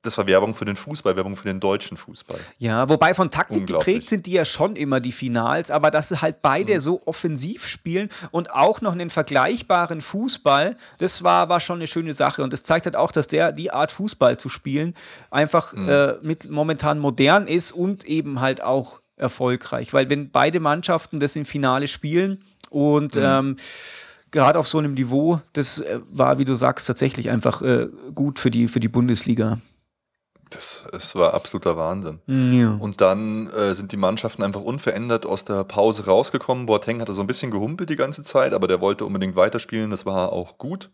das 0.04 0.18
war 0.18 0.26
Werbung 0.26 0.54
für 0.54 0.64
den 0.64 0.76
Fußball, 0.76 1.16
Werbung 1.16 1.34
für 1.34 1.48
den 1.48 1.60
deutschen 1.60 1.96
Fußball. 1.96 2.38
Ja, 2.58 2.88
wobei 2.88 3.14
von 3.14 3.30
Taktik 3.30 3.66
geprägt 3.66 4.10
sind 4.10 4.26
die 4.26 4.32
ja 4.32 4.44
schon 4.44 4.76
immer 4.76 5.00
die 5.00 5.12
Finals, 5.12 5.70
aber 5.70 5.90
dass 5.90 6.10
sie 6.10 6.20
halt 6.20 6.42
beide 6.42 6.74
mhm. 6.74 6.80
so 6.80 7.02
offensiv 7.06 7.66
spielen 7.66 8.10
und 8.30 8.50
auch 8.50 8.80
noch 8.80 8.92
einen 8.92 9.10
vergleichbaren 9.10 10.00
Fußball, 10.00 10.76
das 10.98 11.24
war, 11.24 11.48
war 11.48 11.60
schon 11.60 11.76
eine 11.76 11.86
schöne 11.86 12.14
Sache. 12.14 12.42
Und 12.42 12.52
das 12.52 12.62
zeigt 12.62 12.86
halt 12.86 12.96
auch, 12.96 13.12
dass 13.12 13.26
der, 13.26 13.52
die 13.52 13.70
Art 13.70 13.92
Fußball 13.92 14.38
zu 14.38 14.48
spielen, 14.48 14.94
einfach 15.30 15.72
mhm. 15.72 15.88
äh, 15.88 16.12
mit 16.22 16.50
momentan 16.50 16.98
modern 16.98 17.46
ist 17.46 17.72
und 17.72 18.04
eben 18.04 18.40
halt 18.40 18.62
auch 18.62 19.00
erfolgreich. 19.16 19.92
Weil 19.92 20.10
wenn 20.10 20.30
beide 20.30 20.60
Mannschaften 20.60 21.20
das 21.20 21.36
im 21.36 21.44
Finale 21.44 21.88
spielen 21.88 22.42
und 22.70 23.16
mhm. 23.16 23.22
ähm, 23.22 23.56
gerade 24.34 24.58
auf 24.58 24.68
so 24.68 24.78
einem 24.78 24.94
Niveau, 24.94 25.40
das 25.54 25.78
äh, 25.78 26.00
war, 26.10 26.38
wie 26.38 26.44
du 26.44 26.56
sagst, 26.56 26.86
tatsächlich 26.86 27.30
einfach 27.30 27.62
äh, 27.62 27.88
gut 28.14 28.38
für 28.38 28.50
die, 28.50 28.68
für 28.68 28.80
die 28.80 28.88
Bundesliga. 28.88 29.58
Das, 30.54 30.84
das 30.92 31.14
war 31.16 31.34
absoluter 31.34 31.76
Wahnsinn. 31.76 32.20
Ja. 32.26 32.76
Und 32.78 33.00
dann 33.00 33.48
äh, 33.48 33.74
sind 33.74 33.90
die 33.92 33.96
Mannschaften 33.96 34.42
einfach 34.42 34.62
unverändert 34.62 35.26
aus 35.26 35.44
der 35.44 35.64
Pause 35.64 36.06
rausgekommen. 36.06 36.66
Boateng 36.66 37.00
hatte 37.00 37.12
so 37.12 37.22
ein 37.22 37.26
bisschen 37.26 37.50
gehumpelt 37.50 37.90
die 37.90 37.96
ganze 37.96 38.22
Zeit, 38.22 38.52
aber 38.52 38.68
der 38.68 38.80
wollte 38.80 39.04
unbedingt 39.04 39.34
weiterspielen. 39.34 39.90
Das 39.90 40.06
war 40.06 40.32
auch 40.32 40.56
gut. 40.56 40.90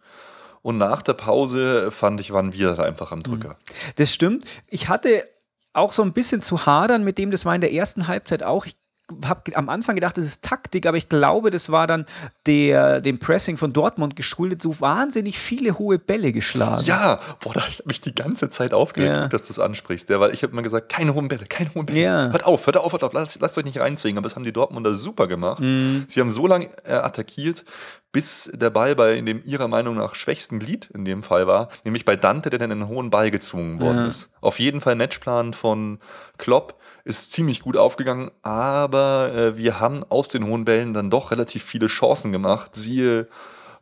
Und 0.62 0.78
nach 0.78 1.02
der 1.02 1.14
Pause 1.14 1.90
fand 1.90 2.20
ich, 2.20 2.32
waren 2.32 2.52
wir 2.52 2.78
einfach 2.78 3.12
am 3.12 3.22
Drücker. 3.22 3.56
Das 3.96 4.12
stimmt. 4.12 4.46
Ich 4.66 4.88
hatte 4.88 5.24
auch 5.72 5.92
so 5.92 6.02
ein 6.02 6.12
bisschen 6.12 6.42
zu 6.42 6.66
hadern 6.66 7.04
mit 7.04 7.18
dem, 7.18 7.30
das 7.30 7.44
war 7.44 7.54
in 7.54 7.60
der 7.60 7.72
ersten 7.72 8.08
Halbzeit 8.08 8.42
auch. 8.42 8.66
Ich 8.66 8.76
habe 9.24 9.56
am 9.56 9.68
Anfang 9.68 9.94
gedacht, 9.94 10.16
das 10.16 10.24
ist 10.24 10.44
Taktik, 10.44 10.86
aber 10.86 10.96
ich 10.96 11.08
glaube, 11.08 11.50
das 11.50 11.70
war 11.70 11.86
dann 11.86 12.06
der, 12.46 13.00
dem 13.00 13.18
Pressing 13.18 13.56
von 13.56 13.72
Dortmund 13.72 14.16
geschuldet, 14.16 14.62
so 14.62 14.80
wahnsinnig 14.80 15.38
viele 15.38 15.78
hohe 15.78 15.98
Bälle 15.98 16.32
geschlagen. 16.32 16.84
Ja, 16.84 17.20
boah, 17.40 17.54
da 17.54 17.60
habe 17.62 17.70
ich 17.70 17.84
mich 17.84 18.00
die 18.00 18.14
ganze 18.14 18.48
Zeit 18.48 18.74
aufgeregt, 18.74 19.14
ja. 19.14 19.28
dass 19.28 19.46
du 19.46 19.52
es 19.52 19.58
ansprichst. 19.58 20.10
Ja, 20.10 20.20
weil 20.20 20.32
ich 20.32 20.42
habe 20.42 20.52
immer 20.52 20.62
gesagt, 20.62 20.90
keine 20.90 21.14
hohen 21.14 21.28
Bälle, 21.28 21.46
keine 21.46 21.74
hohen 21.74 21.86
Bälle. 21.86 22.00
Ja. 22.00 22.30
Hört 22.30 22.44
auf, 22.44 22.66
hört 22.66 22.76
auf, 22.76 22.92
hört 22.92 23.04
auf, 23.04 23.12
lasst, 23.12 23.40
lasst 23.40 23.58
euch 23.58 23.64
nicht 23.64 23.78
reinzwingen. 23.78 24.18
Aber 24.18 24.24
das 24.24 24.36
haben 24.36 24.44
die 24.44 24.52
Dortmunder 24.52 24.94
super 24.94 25.26
gemacht. 25.26 25.60
Mhm. 25.60 26.04
Sie 26.06 26.20
haben 26.20 26.30
so 26.30 26.46
lange 26.46 26.70
äh, 26.84 26.92
attackiert, 26.92 27.64
bis 28.12 28.50
der 28.54 28.70
Ball 28.70 28.94
bei 28.96 29.14
in 29.14 29.26
dem 29.26 29.42
ihrer 29.44 29.68
Meinung 29.68 29.96
nach 29.96 30.14
schwächsten 30.14 30.58
Glied 30.58 30.90
in 30.92 31.04
dem 31.04 31.22
Fall 31.22 31.46
war, 31.46 31.68
nämlich 31.84 32.04
bei 32.04 32.16
Dante, 32.16 32.50
der 32.50 32.58
dann 32.58 32.70
in 32.70 32.82
einen 32.82 32.88
hohen 32.88 33.10
Ball 33.10 33.30
gezwungen 33.30 33.80
worden 33.80 33.98
ja. 33.98 34.08
ist. 34.08 34.30
Auf 34.40 34.58
jeden 34.58 34.80
Fall 34.80 34.96
Matchplan 34.96 35.54
von 35.54 36.00
Klopp 36.38 36.80
ist 37.18 37.32
ziemlich 37.32 37.60
gut 37.60 37.76
aufgegangen, 37.76 38.30
aber 38.42 39.32
äh, 39.34 39.56
wir 39.56 39.80
haben 39.80 40.02
aus 40.04 40.28
den 40.28 40.46
hohen 40.46 40.64
Bällen 40.64 40.94
dann 40.94 41.10
doch 41.10 41.30
relativ 41.30 41.62
viele 41.62 41.88
Chancen 41.88 42.32
gemacht. 42.32 42.74
Siehe 42.74 43.28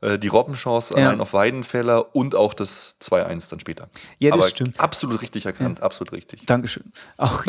äh, 0.00 0.18
die 0.18 0.28
Robbenchance 0.28 0.94
ja. 0.96 1.08
allein 1.08 1.20
auf 1.20 1.32
Weidenfeller 1.32 2.14
und 2.14 2.34
auch 2.34 2.54
das 2.54 2.96
2-1 3.00 3.50
dann 3.50 3.60
später. 3.60 3.88
Ja, 4.18 4.30
das 4.30 4.40
aber 4.40 4.48
stimmt. 4.48 4.80
Absolut 4.80 5.22
richtig 5.22 5.46
erkannt, 5.46 5.78
ja. 5.78 5.84
absolut 5.84 6.12
richtig. 6.12 6.46
Dankeschön. 6.46 6.92
Auch, 7.16 7.44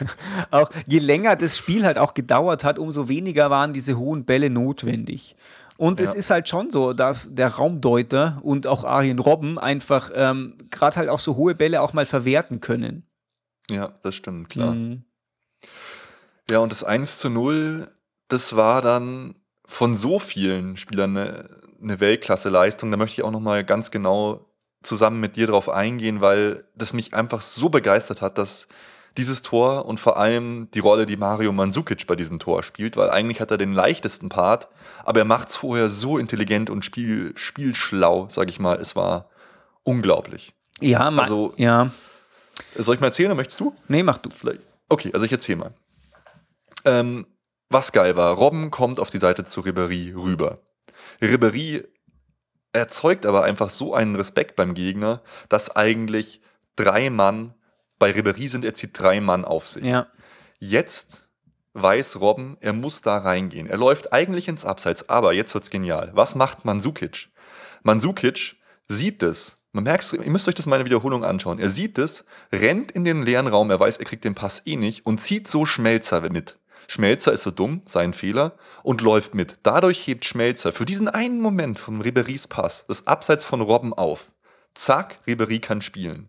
auch 0.50 0.70
je 0.86 0.98
länger 0.98 1.36
das 1.36 1.56
Spiel 1.56 1.84
halt 1.84 1.98
auch 1.98 2.14
gedauert 2.14 2.62
hat, 2.62 2.78
umso 2.78 3.08
weniger 3.08 3.50
waren 3.50 3.72
diese 3.72 3.96
hohen 3.96 4.24
Bälle 4.24 4.50
notwendig. 4.50 5.34
Und 5.76 5.98
ja. 5.98 6.04
es 6.04 6.14
ist 6.14 6.30
halt 6.30 6.48
schon 6.48 6.70
so, 6.70 6.92
dass 6.92 7.34
der 7.34 7.48
Raumdeuter 7.48 8.38
und 8.42 8.66
auch 8.66 8.84
Arjen 8.84 9.18
Robben 9.18 9.58
einfach 9.58 10.10
ähm, 10.14 10.56
gerade 10.70 10.96
halt 10.96 11.08
auch 11.08 11.18
so 11.18 11.36
hohe 11.36 11.54
Bälle 11.54 11.80
auch 11.80 11.92
mal 11.92 12.06
verwerten 12.06 12.60
können. 12.60 13.06
Ja, 13.70 13.92
das 14.02 14.14
stimmt, 14.14 14.50
klar. 14.50 14.74
Mhm. 14.74 15.04
Ja, 16.50 16.58
und 16.58 16.72
das 16.72 16.84
1 16.84 17.18
zu 17.18 17.30
0, 17.30 17.88
das 18.28 18.56
war 18.56 18.82
dann 18.82 19.34
von 19.66 19.94
so 19.94 20.18
vielen 20.18 20.76
Spielern 20.76 21.16
eine, 21.16 21.50
eine 21.82 22.00
Weltklasse-Leistung. 22.00 22.90
Da 22.90 22.96
möchte 22.96 23.20
ich 23.20 23.24
auch 23.24 23.30
nochmal 23.30 23.64
ganz 23.64 23.90
genau 23.90 24.46
zusammen 24.82 25.20
mit 25.20 25.36
dir 25.36 25.46
drauf 25.46 25.68
eingehen, 25.68 26.20
weil 26.20 26.64
das 26.74 26.92
mich 26.92 27.14
einfach 27.14 27.40
so 27.40 27.70
begeistert 27.70 28.20
hat, 28.20 28.38
dass 28.38 28.68
dieses 29.16 29.42
Tor 29.42 29.86
und 29.86 30.00
vor 30.00 30.18
allem 30.18 30.68
die 30.74 30.80
Rolle, 30.80 31.06
die 31.06 31.16
Mario 31.16 31.52
Mandzukic 31.52 32.06
bei 32.06 32.16
diesem 32.16 32.38
Tor 32.38 32.62
spielt, 32.62 32.96
weil 32.96 33.10
eigentlich 33.10 33.40
hat 33.40 33.50
er 33.50 33.58
den 33.58 33.72
leichtesten 33.72 34.28
Part, 34.28 34.68
aber 35.04 35.20
er 35.20 35.24
macht 35.24 35.48
es 35.48 35.56
vorher 35.56 35.88
so 35.88 36.18
intelligent 36.18 36.68
und 36.68 36.84
spiel, 36.84 37.32
spielschlau, 37.36 38.26
sag 38.28 38.50
ich 38.50 38.58
mal. 38.58 38.78
Es 38.78 38.96
war 38.96 39.30
unglaublich. 39.84 40.52
Ja, 40.80 41.08
also, 41.10 41.54
ja. 41.56 41.90
Soll 42.76 42.96
ich 42.96 43.00
mal 43.00 43.08
erzählen 43.08 43.30
oder 43.30 43.36
möchtest 43.36 43.60
du? 43.60 43.74
Nee, 43.88 44.02
mach 44.02 44.18
du. 44.18 44.30
Vielleicht. 44.30 44.60
Okay, 44.88 45.10
also 45.12 45.24
ich 45.24 45.32
erzähle 45.32 45.58
mal. 45.58 45.74
Ähm, 46.84 47.26
was 47.70 47.92
geil 47.92 48.16
war, 48.16 48.34
Robben 48.34 48.70
kommt 48.70 49.00
auf 49.00 49.10
die 49.10 49.18
Seite 49.18 49.44
zu 49.44 49.60
Ribéry 49.60 50.14
rüber. 50.14 50.60
Ribéry 51.20 51.84
erzeugt 52.72 53.24
aber 53.26 53.44
einfach 53.44 53.70
so 53.70 53.94
einen 53.94 54.16
Respekt 54.16 54.56
beim 54.56 54.74
Gegner, 54.74 55.22
dass 55.48 55.74
eigentlich 55.74 56.40
drei 56.76 57.10
Mann, 57.10 57.54
bei 57.98 58.10
Ribéry 58.10 58.48
sind, 58.48 58.64
er 58.64 58.74
zieht 58.74 59.00
drei 59.00 59.20
Mann 59.20 59.44
auf 59.44 59.66
sich. 59.66 59.84
Ja. 59.84 60.08
Jetzt 60.58 61.28
weiß 61.74 62.20
Robben, 62.20 62.56
er 62.60 62.72
muss 62.72 63.02
da 63.02 63.18
reingehen. 63.18 63.66
Er 63.66 63.76
läuft 63.76 64.12
eigentlich 64.12 64.48
ins 64.48 64.64
Abseits, 64.64 65.08
aber 65.08 65.32
jetzt 65.32 65.54
wird's 65.54 65.70
genial. 65.70 66.10
Was 66.14 66.34
macht 66.34 66.64
Mansukic? 66.64 67.28
Mansukic 67.82 68.56
sieht 68.88 69.22
es. 69.22 69.58
Man 69.72 69.84
merkt, 69.84 70.12
ihr 70.12 70.30
müsst 70.30 70.46
euch 70.46 70.54
das 70.54 70.66
mal 70.66 70.76
in 70.76 70.80
der 70.80 70.86
Wiederholung 70.86 71.24
anschauen. 71.24 71.58
Er 71.58 71.68
sieht 71.68 71.98
es, 71.98 72.24
rennt 72.52 72.92
in 72.92 73.04
den 73.04 73.24
leeren 73.24 73.48
Raum, 73.48 73.70
er 73.70 73.80
weiß, 73.80 73.96
er 73.96 74.04
kriegt 74.04 74.24
den 74.24 74.36
Pass 74.36 74.62
eh 74.66 74.76
nicht 74.76 75.04
und 75.04 75.20
zieht 75.20 75.48
so 75.48 75.66
Schmelzer 75.66 76.20
mit. 76.30 76.58
Schmelzer 76.88 77.32
ist 77.32 77.42
so 77.42 77.50
dumm, 77.50 77.82
sein 77.86 78.12
Fehler, 78.12 78.52
und 78.82 79.00
läuft 79.00 79.34
mit. 79.34 79.58
Dadurch 79.62 80.06
hebt 80.06 80.24
Schmelzer 80.24 80.72
für 80.72 80.84
diesen 80.84 81.08
einen 81.08 81.40
Moment 81.40 81.78
von 81.78 82.00
Riberys 82.00 82.46
Pass 82.46 82.84
das 82.86 83.06
Abseits 83.06 83.44
von 83.44 83.60
Robben 83.60 83.92
auf. 83.92 84.26
Zack, 84.74 85.20
Ribery 85.26 85.60
kann 85.60 85.80
spielen. 85.80 86.28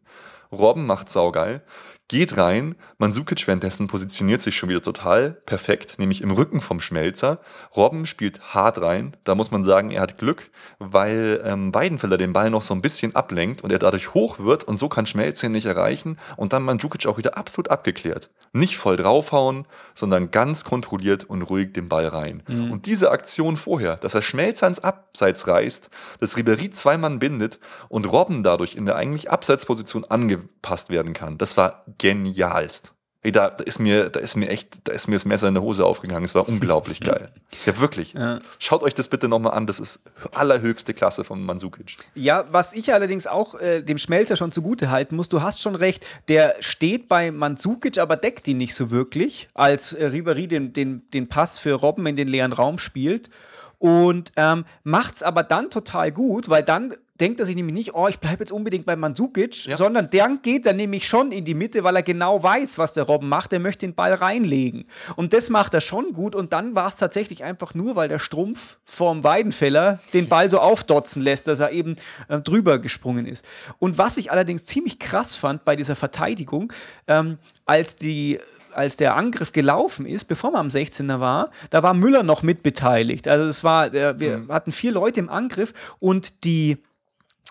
Robben 0.52 0.86
macht 0.86 1.10
saugeil, 1.10 1.64
geht 2.08 2.38
rein. 2.38 2.76
Mansukic 2.98 3.48
währenddessen 3.48 3.88
positioniert 3.88 4.42
sich 4.42 4.56
schon 4.56 4.70
wieder 4.70 4.82
total 4.82 5.32
perfekt, 5.32 5.98
nämlich 5.98 6.22
im 6.22 6.32
Rücken 6.32 6.62
vom 6.62 6.80
Schmelzer. 6.80 7.40
Robben 7.76 8.06
spielt 8.06 8.54
hart 8.54 8.80
rein. 8.82 9.18
Da 9.24 9.34
muss 9.34 9.52
man 9.52 9.64
sagen, 9.64 9.92
er 9.92 10.02
hat 10.02 10.18
Glück, 10.18 10.52
weil 10.78 11.42
ähm, 11.44 11.74
Weidenfeller 11.74 12.18
den 12.18 12.34
Ball 12.34 12.52
noch 12.52 12.62
so 12.62 12.76
ein 12.76 12.82
bisschen 12.82 13.16
ablenkt 13.16 13.64
und 13.64 13.72
er 13.72 13.80
dadurch 13.80 14.14
hoch 14.14 14.40
wird 14.40 14.64
und 14.64 14.78
so 14.78 14.88
kann 14.88 15.06
Schmelzer 15.06 15.48
ihn 15.48 15.54
nicht 15.54 15.66
erreichen 15.66 16.18
und 16.38 16.54
dann 16.54 16.64
Mansukic 16.64 17.08
auch 17.08 17.18
wieder 17.18 17.38
absolut 17.38 17.70
abgeklärt. 17.70 18.30
Nicht 18.54 18.78
voll 18.78 18.98
draufhauen, 18.98 19.66
sondern 19.94 20.30
ganz 20.30 20.64
kontrolliert 20.64 21.24
und 21.24 21.42
ruhig 21.42 21.74
den 21.74 21.90
Ball 21.90 22.08
rein. 22.08 22.44
Mhm. 22.48 22.72
Und 22.72 22.86
diese 22.86 23.12
Aktion 23.12 23.58
vorher, 23.58 23.96
dass 23.98 24.14
er 24.14 24.22
Schmelzer 24.22 24.68
ins 24.68 24.80
Abseits 24.80 25.48
reißt, 25.48 25.90
dass 26.20 26.38
Ribery 26.38 26.70
zwei 26.70 26.98
Mann 26.98 27.18
bindet 27.20 27.60
und 27.90 28.12
Robben 28.12 28.44
dadurch 28.44 28.76
in 28.76 28.86
der 28.86 28.96
eigentlich 28.96 29.32
Abseitsposition 29.32 30.06
angepasst 30.06 30.90
werden 30.90 31.14
kann, 31.14 31.38
das 31.38 31.58
war 31.58 31.84
genialst. 31.98 32.96
Ey, 33.26 33.32
da, 33.32 33.50
da, 33.50 33.64
ist 33.64 33.80
mir, 33.80 34.10
da 34.10 34.20
ist 34.20 34.36
mir 34.36 34.50
echt, 34.50 34.88
da 34.88 34.94
ist 34.94 35.08
mir 35.08 35.16
das 35.16 35.26
Messer 35.26 35.48
in 35.48 35.56
der 35.56 35.64
Hose 35.64 35.84
aufgegangen. 35.84 36.24
Es 36.24 36.36
war 36.36 36.48
unglaublich 36.48 37.00
geil. 37.02 37.32
Ja, 37.66 37.80
wirklich. 37.80 38.14
Ja. 38.14 38.40
Schaut 38.60 38.84
euch 38.84 38.94
das 38.94 39.08
bitte 39.08 39.28
nochmal 39.28 39.54
an. 39.54 39.66
Das 39.66 39.80
ist 39.80 40.00
allerhöchste 40.32 40.94
Klasse 40.94 41.24
von 41.24 41.44
Mansukic. 41.44 41.98
Ja, 42.14 42.46
was 42.52 42.72
ich 42.74 42.94
allerdings 42.94 43.26
auch 43.26 43.60
äh, 43.60 43.82
dem 43.82 43.98
Schmelzer 43.98 44.36
schon 44.36 44.52
zugute 44.52 44.92
halten 44.92 45.16
muss, 45.16 45.28
du 45.28 45.42
hast 45.42 45.60
schon 45.60 45.74
recht, 45.74 46.06
der 46.28 46.58
steht 46.60 47.08
bei 47.08 47.32
Mansukic, 47.32 47.98
aber 47.98 48.16
deckt 48.16 48.48
ihn 48.48 48.58
nicht 48.58 48.76
so 48.76 48.92
wirklich, 48.92 49.48
als 49.56 49.94
äh, 49.94 50.06
Ribéry 50.06 50.46
den, 50.46 50.74
den, 50.74 51.10
den 51.10 51.28
Pass 51.28 51.58
für 51.58 51.74
Robben 51.74 52.06
in 52.06 52.16
den 52.16 52.28
leeren 52.28 52.54
Raum 52.54 52.78
spielt 52.78 53.32
und 53.80 54.34
ähm, 54.36 54.66
macht 54.84 55.16
es 55.16 55.24
aber 55.24 55.44
dann 55.44 55.70
total 55.70 56.12
gut, 56.12 56.48
weil 56.48 56.64
dann 56.64 56.94
denkt 57.20 57.40
er 57.40 57.46
sich 57.46 57.56
nämlich 57.56 57.74
nicht, 57.74 57.96
oh, 57.96 58.08
ich 58.08 58.20
bleibe 58.20 58.40
jetzt 58.40 58.52
unbedingt 58.52 58.86
bei 58.86 58.96
Mandzukic, 58.96 59.66
ja. 59.66 59.78
sondern 59.78 60.10
dann 60.10 60.42
geht 60.42 60.66
er 60.66 60.74
nämlich 60.74 61.08
schon 61.08 61.32
in 61.32 61.46
die 61.46 61.54
Mitte, 61.54 61.84
weil 61.84 61.96
er 61.96 62.04
genau 62.04 62.42
weiß, 62.44 62.78
was 62.78 62.94
der 62.94 63.04
Robben 63.04 63.30
macht. 63.30 63.54
Er 63.54 63.60
möchte 63.60 63.86
den 63.86 63.96
Ball 63.96 64.14
reinlegen. 64.14 64.86
Und 65.16 65.34
das 65.34 65.50
macht 65.50 65.74
er 65.74 65.82
schon 65.82 66.14
gut. 66.14 66.36
Und 66.36 66.52
dann 66.52 66.76
war 66.76 66.88
es 66.88 66.98
tatsächlich 66.98 67.44
einfach 67.44 67.74
nur, 67.74 67.96
weil 67.96 68.10
der 68.10 68.20
Strumpf 68.20 68.78
vom 68.84 69.24
Weidenfeller 69.24 70.00
den 70.14 70.28
Ball 70.28 70.50
so 70.50 70.60
aufdotzen 70.60 71.22
lässt, 71.22 71.48
dass 71.48 71.60
er 71.60 71.72
eben 71.72 71.96
äh, 72.28 72.40
drüber 72.40 72.80
gesprungen 72.80 73.26
ist. 73.26 73.46
Und 73.80 73.98
was 73.98 74.18
ich 74.18 74.32
allerdings 74.32 74.66
ziemlich 74.66 75.00
krass 75.00 75.36
fand 75.36 75.64
bei 75.64 75.76
dieser 75.76 75.96
Verteidigung, 75.96 76.74
ähm, 77.08 77.38
als 77.66 77.96
die 77.96 78.40
als 78.74 78.98
der 78.98 79.16
Angriff 79.16 79.54
gelaufen 79.54 80.06
ist, 80.06 80.26
bevor 80.26 80.52
man 80.52 80.62
am 80.62 80.68
16er 80.68 81.22
war, 81.22 81.50
da 81.70 81.82
war 81.82 81.94
Müller 81.94 82.24
noch 82.24 82.44
mitbeteiligt. 82.44 83.26
Also 83.26 83.46
es 83.46 83.64
war, 83.64 83.94
äh, 83.94 84.20
wir 84.20 84.40
mhm. 84.40 84.52
hatten 84.52 84.74
vier 84.74 84.92
Leute 84.92 85.22
im 85.22 85.30
Angriff 85.30 85.74
und 86.00 86.44
die 86.44 86.84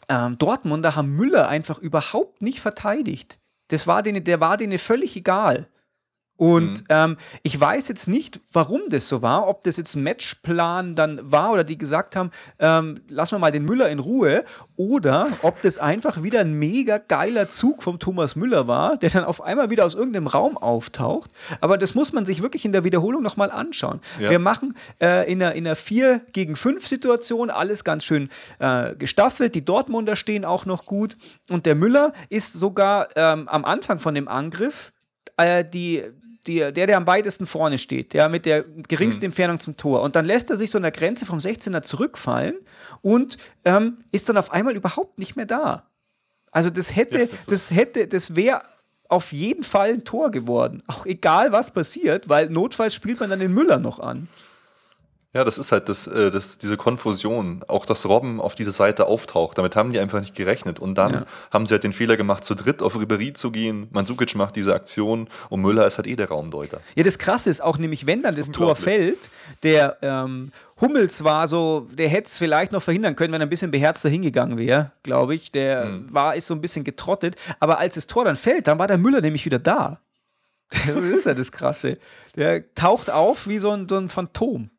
ähm, 0.08 0.38
Dortmunder 0.38 0.96
haben 0.96 1.16
Müller 1.16 1.48
einfach 1.48 1.78
überhaupt 1.78 2.42
nicht 2.42 2.60
verteidigt. 2.60 3.38
Das 3.68 3.86
war 3.86 4.02
denen, 4.02 4.24
der 4.24 4.40
war 4.40 4.56
denen 4.56 4.78
völlig 4.78 5.16
egal. 5.16 5.68
Und 6.36 6.80
mhm. 6.80 6.86
ähm, 6.88 7.16
ich 7.42 7.58
weiß 7.58 7.88
jetzt 7.88 8.08
nicht, 8.08 8.40
warum 8.52 8.82
das 8.90 9.08
so 9.08 9.22
war, 9.22 9.46
ob 9.46 9.62
das 9.62 9.76
jetzt 9.76 9.94
ein 9.94 10.02
Matchplan 10.02 10.96
dann 10.96 11.30
war 11.30 11.52
oder 11.52 11.62
die 11.62 11.78
gesagt 11.78 12.16
haben, 12.16 12.30
ähm, 12.58 13.00
lassen 13.08 13.36
wir 13.36 13.38
mal 13.38 13.52
den 13.52 13.64
Müller 13.64 13.88
in 13.88 14.00
Ruhe, 14.00 14.44
oder 14.76 15.28
ob 15.42 15.62
das 15.62 15.78
einfach 15.78 16.22
wieder 16.24 16.40
ein 16.40 16.54
mega 16.54 16.98
geiler 16.98 17.48
Zug 17.48 17.84
vom 17.84 18.00
Thomas 18.00 18.34
Müller 18.34 18.66
war, 18.66 18.96
der 18.96 19.10
dann 19.10 19.24
auf 19.24 19.40
einmal 19.42 19.70
wieder 19.70 19.84
aus 19.84 19.94
irgendeinem 19.94 20.26
Raum 20.26 20.56
auftaucht. 20.56 21.30
Aber 21.60 21.78
das 21.78 21.94
muss 21.94 22.12
man 22.12 22.26
sich 22.26 22.42
wirklich 22.42 22.64
in 22.64 22.72
der 22.72 22.82
Wiederholung 22.82 23.22
nochmal 23.22 23.52
anschauen. 23.52 24.00
Ja. 24.18 24.30
Wir 24.30 24.40
machen 24.40 24.76
äh, 25.00 25.30
in, 25.30 25.40
einer, 25.40 25.54
in 25.54 25.66
einer 25.66 25.76
4 25.76 26.22
gegen 26.32 26.56
5 26.56 26.86
Situation 26.88 27.50
alles 27.50 27.84
ganz 27.84 28.04
schön 28.04 28.28
äh, 28.58 28.96
gestaffelt. 28.96 29.54
Die 29.54 29.64
Dortmunder 29.64 30.16
stehen 30.16 30.44
auch 30.44 30.66
noch 30.66 30.84
gut. 30.84 31.16
Und 31.48 31.66
der 31.66 31.76
Müller 31.76 32.12
ist 32.28 32.52
sogar 32.52 33.08
ähm, 33.14 33.48
am 33.48 33.64
Anfang 33.64 34.00
von 34.00 34.14
dem 34.14 34.26
Angriff 34.26 34.92
äh, 35.36 35.64
die, 35.64 36.02
die, 36.22 36.23
der, 36.46 36.72
der 36.72 36.96
am 36.96 37.06
weitesten 37.06 37.46
vorne 37.46 37.78
steht, 37.78 38.12
der 38.12 38.28
mit 38.28 38.46
der 38.46 38.62
geringsten 38.62 39.22
hm. 39.22 39.28
Entfernung 39.28 39.60
zum 39.60 39.76
Tor. 39.76 40.02
Und 40.02 40.16
dann 40.16 40.24
lässt 40.24 40.50
er 40.50 40.56
sich 40.56 40.70
so 40.70 40.78
an 40.78 40.82
der 40.82 40.92
Grenze 40.92 41.26
vom 41.26 41.38
16er 41.38 41.82
zurückfallen 41.82 42.54
und 43.02 43.38
ähm, 43.64 43.98
ist 44.12 44.28
dann 44.28 44.36
auf 44.36 44.52
einmal 44.52 44.76
überhaupt 44.76 45.18
nicht 45.18 45.36
mehr 45.36 45.46
da. 45.46 45.88
Also 46.50 46.70
das 46.70 46.94
hätte, 46.94 47.20
ja, 47.20 47.26
das, 47.26 47.46
das 47.46 47.70
hätte, 47.70 48.06
das 48.06 48.36
wäre 48.36 48.62
auf 49.08 49.32
jeden 49.32 49.64
Fall 49.64 49.90
ein 49.90 50.04
Tor 50.04 50.30
geworden. 50.30 50.82
Auch 50.86 51.06
egal 51.06 51.52
was 51.52 51.70
passiert, 51.70 52.28
weil 52.28 52.48
notfalls 52.48 52.94
spielt 52.94 53.20
man 53.20 53.30
dann 53.30 53.40
den 53.40 53.52
Müller 53.52 53.78
noch 53.78 54.00
an. 54.00 54.28
Ja, 55.34 55.42
das 55.42 55.58
ist 55.58 55.72
halt 55.72 55.88
das, 55.88 56.06
äh, 56.06 56.30
das, 56.30 56.58
diese 56.58 56.76
Konfusion. 56.76 57.64
Auch 57.66 57.86
dass 57.86 58.06
Robben 58.06 58.40
auf 58.40 58.54
dieser 58.54 58.70
Seite 58.70 59.06
auftaucht. 59.06 59.58
Damit 59.58 59.74
haben 59.74 59.92
die 59.92 59.98
einfach 59.98 60.20
nicht 60.20 60.36
gerechnet. 60.36 60.78
Und 60.78 60.96
dann 60.96 61.10
ja. 61.10 61.26
haben 61.50 61.66
sie 61.66 61.74
halt 61.74 61.82
den 61.82 61.92
Fehler 61.92 62.16
gemacht, 62.16 62.44
zu 62.44 62.54
dritt 62.54 62.80
auf 62.80 62.98
Ribery 62.98 63.32
zu 63.32 63.50
gehen. 63.50 63.88
Mansukic 63.90 64.36
macht 64.36 64.54
diese 64.54 64.74
Aktion 64.74 65.28
und 65.50 65.60
Müller 65.60 65.86
ist 65.86 65.98
halt 65.98 66.06
eh 66.06 66.14
der 66.14 66.28
Raumdeuter. 66.28 66.78
Ja, 66.94 67.02
das 67.02 67.18
Krasse 67.18 67.50
ist 67.50 67.62
auch 67.62 67.78
nämlich, 67.78 68.06
wenn 68.06 68.22
dann 68.22 68.36
das, 68.36 68.46
das 68.46 68.54
Tor 68.54 68.76
fällt, 68.76 69.28
der 69.64 69.98
ähm, 70.02 70.52
Hummels 70.80 71.24
war 71.24 71.48
so, 71.48 71.88
der 71.92 72.08
hätte 72.08 72.28
es 72.28 72.38
vielleicht 72.38 72.70
noch 72.70 72.82
verhindern 72.82 73.16
können, 73.16 73.32
wenn 73.32 73.40
er 73.40 73.46
ein 73.46 73.50
bisschen 73.50 73.72
beherzter 73.72 74.08
hingegangen 74.08 74.56
wäre, 74.56 74.92
glaube 75.02 75.34
ich. 75.34 75.50
Der 75.50 75.86
mhm. 75.86 76.14
war, 76.14 76.36
ist 76.36 76.46
so 76.46 76.54
ein 76.54 76.60
bisschen 76.60 76.84
getrottet. 76.84 77.34
Aber 77.58 77.78
als 77.80 77.96
das 77.96 78.06
Tor 78.06 78.24
dann 78.24 78.36
fällt, 78.36 78.68
dann 78.68 78.78
war 78.78 78.86
der 78.86 78.98
Müller 78.98 79.20
nämlich 79.20 79.44
wieder 79.44 79.58
da. 79.58 79.98
das 80.70 80.96
ist 80.96 81.26
ja 81.26 81.34
das 81.34 81.50
Krasse. 81.50 81.98
Der 82.36 82.72
taucht 82.74 83.10
auf 83.10 83.48
wie 83.48 83.58
so 83.58 83.70
ein, 83.70 83.88
so 83.88 83.96
ein 83.96 84.08
Phantom. 84.08 84.70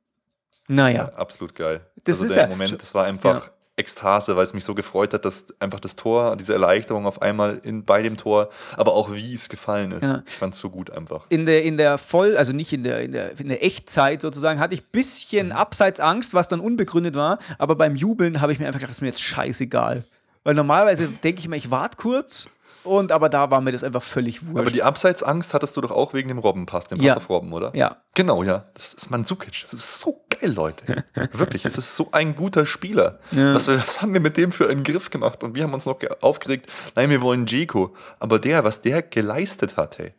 Naja. 0.68 1.10
Ja, 1.12 1.18
absolut 1.18 1.56
geil. 1.56 1.82
Das 2.04 2.18
also 2.18 2.26
ist 2.26 2.36
der 2.36 2.44
ja, 2.44 2.50
Moment, 2.50 2.82
das 2.82 2.94
war 2.94 3.06
einfach 3.06 3.46
ja. 3.46 3.52
Ekstase, 3.78 4.36
weil 4.36 4.44
es 4.44 4.54
mich 4.54 4.64
so 4.64 4.74
gefreut 4.74 5.14
hat, 5.14 5.26
dass 5.26 5.48
einfach 5.60 5.80
das 5.80 5.96
Tor, 5.96 6.38
diese 6.38 6.54
Erleichterung 6.54 7.06
auf 7.06 7.22
einmal 7.22 7.60
in, 7.64 7.84
bei 7.84 8.02
dem 8.02 8.16
Tor, 8.16 8.50
aber 8.78 8.94
auch 8.94 9.14
wie 9.14 9.34
es 9.34 9.50
gefallen 9.50 9.92
ist. 9.92 10.04
Ja. 10.04 10.24
Ich 10.26 10.36
fand 10.36 10.54
es 10.54 10.60
so 10.60 10.70
gut 10.70 10.92
einfach. 10.92 11.26
In 11.30 11.46
der, 11.46 11.64
in 11.64 11.78
der 11.78 11.98
Voll, 11.98 12.38
also 12.38 12.54
nicht 12.54 12.72
in 12.72 12.84
der, 12.84 13.02
in 13.02 13.12
der, 13.12 13.38
in 13.38 13.50
der 13.50 13.64
Echtzeit 13.64 14.22
sozusagen, 14.22 14.60
hatte 14.60 14.76
ich 14.76 14.82
ein 14.82 14.92
bisschen 14.92 15.48
mhm. 15.48 15.54
Abseitsangst, 15.54 16.34
was 16.34 16.48
dann 16.48 16.62
unbegründet 16.62 17.16
war, 17.16 17.40
aber 17.58 17.76
beim 17.76 17.96
Jubeln 17.96 18.40
habe 18.40 18.54
ich 18.54 18.60
mir 18.60 18.68
einfach 18.68 18.80
gedacht, 18.80 18.92
das 18.92 18.98
ist 18.98 19.02
mir 19.02 19.10
jetzt 19.10 19.22
scheißegal. 19.22 20.04
Weil 20.46 20.54
normalerweise 20.54 21.08
denke 21.08 21.42
ich 21.42 21.48
mir, 21.50 21.58
ich 21.58 21.72
warte 21.72 21.98
kurz 21.98 22.50
und 22.86 23.12
aber 23.12 23.30
da 23.30 23.52
war 23.52 23.62
mir 23.62 23.72
das 23.72 23.84
einfach 23.84 24.04
völlig 24.04 24.46
wurscht. 24.46 24.60
Aber 24.60 24.72
die 24.72 24.84
Abseitsangst 24.84 25.54
hattest 25.54 25.76
du 25.76 25.82
doch 25.82 25.92
auch 25.92 26.14
wegen 26.14 26.30
dem 26.30 26.38
Robbenpass, 26.38 26.88
dem 26.88 27.00
Pass 27.00 27.08
ja. 27.08 27.18
auf 27.18 27.30
Robben, 27.30 27.52
oder? 27.52 27.76
Ja. 27.76 27.98
Genau, 28.14 28.44
ja. 28.44 28.66
Das 28.74 28.94
ist 28.94 29.10
Mansukic. 29.10 29.62
Das 29.62 29.74
ist 29.74 30.00
so 30.00 30.24
geil, 30.30 30.54
Leute. 30.54 31.04
Wirklich, 31.34 31.66
es 31.66 31.78
ist 31.78 31.96
so 31.96 32.10
ein 32.12 32.36
guter 32.36 32.66
Spieler. 32.66 33.20
Ja. 33.32 33.54
Was, 33.54 33.68
was, 33.68 34.02
haben 34.02 34.14
wir 34.14 34.20
mit 34.20 34.38
dem 34.38 34.52
für 34.52 34.70
einen 34.70 34.84
Griff 34.84 35.10
gemacht? 35.10 35.44
Und 35.44 35.56
wir 35.56 35.64
haben 35.64 35.74
uns 35.74 35.86
noch 35.86 36.00
aufgeregt, 36.22 36.72
nein, 36.96 37.10
wir 37.10 37.22
wollen 37.22 37.46
Jeko. 37.46 37.96
Aber 38.20 38.40
der, 38.40 38.64
was 38.64 38.82
der 38.82 39.02
geleistet 39.02 39.78
hat, 39.78 39.98
hey. 39.98 40.14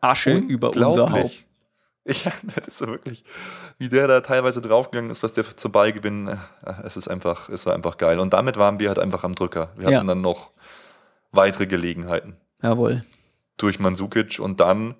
Asche 0.00 0.32
über 0.32 0.70
unser 0.70 1.10
Haupt. 1.10 1.46
Ja, 2.04 2.32
das 2.56 2.66
ist 2.66 2.78
so 2.78 2.88
wirklich, 2.88 3.22
wie 3.78 3.88
der 3.88 4.08
da 4.08 4.20
teilweise 4.22 4.60
draufgegangen 4.60 5.08
ist, 5.08 5.22
was 5.22 5.34
der 5.34 5.44
zum 5.56 5.70
Ball 5.70 5.92
gewinnt. 5.92 6.30
Äh, 6.30 6.72
es 6.82 6.96
ist 6.96 7.06
einfach, 7.06 7.48
es 7.48 7.64
war 7.64 7.74
einfach 7.74 7.96
geil. 7.96 8.18
Und 8.18 8.32
damit 8.32 8.56
waren 8.56 8.80
wir 8.80 8.88
halt 8.88 8.98
einfach 8.98 9.22
am 9.22 9.36
Drücker. 9.36 9.70
Wir 9.76 9.86
hatten 9.86 9.92
ja. 9.92 10.02
dann 10.02 10.20
noch 10.20 10.50
weitere 11.32 11.66
Gelegenheiten. 11.66 12.36
Jawohl. 12.62 13.04
Durch 13.56 13.78
Mansukic 13.78 14.38
und 14.38 14.60
dann 14.60 14.94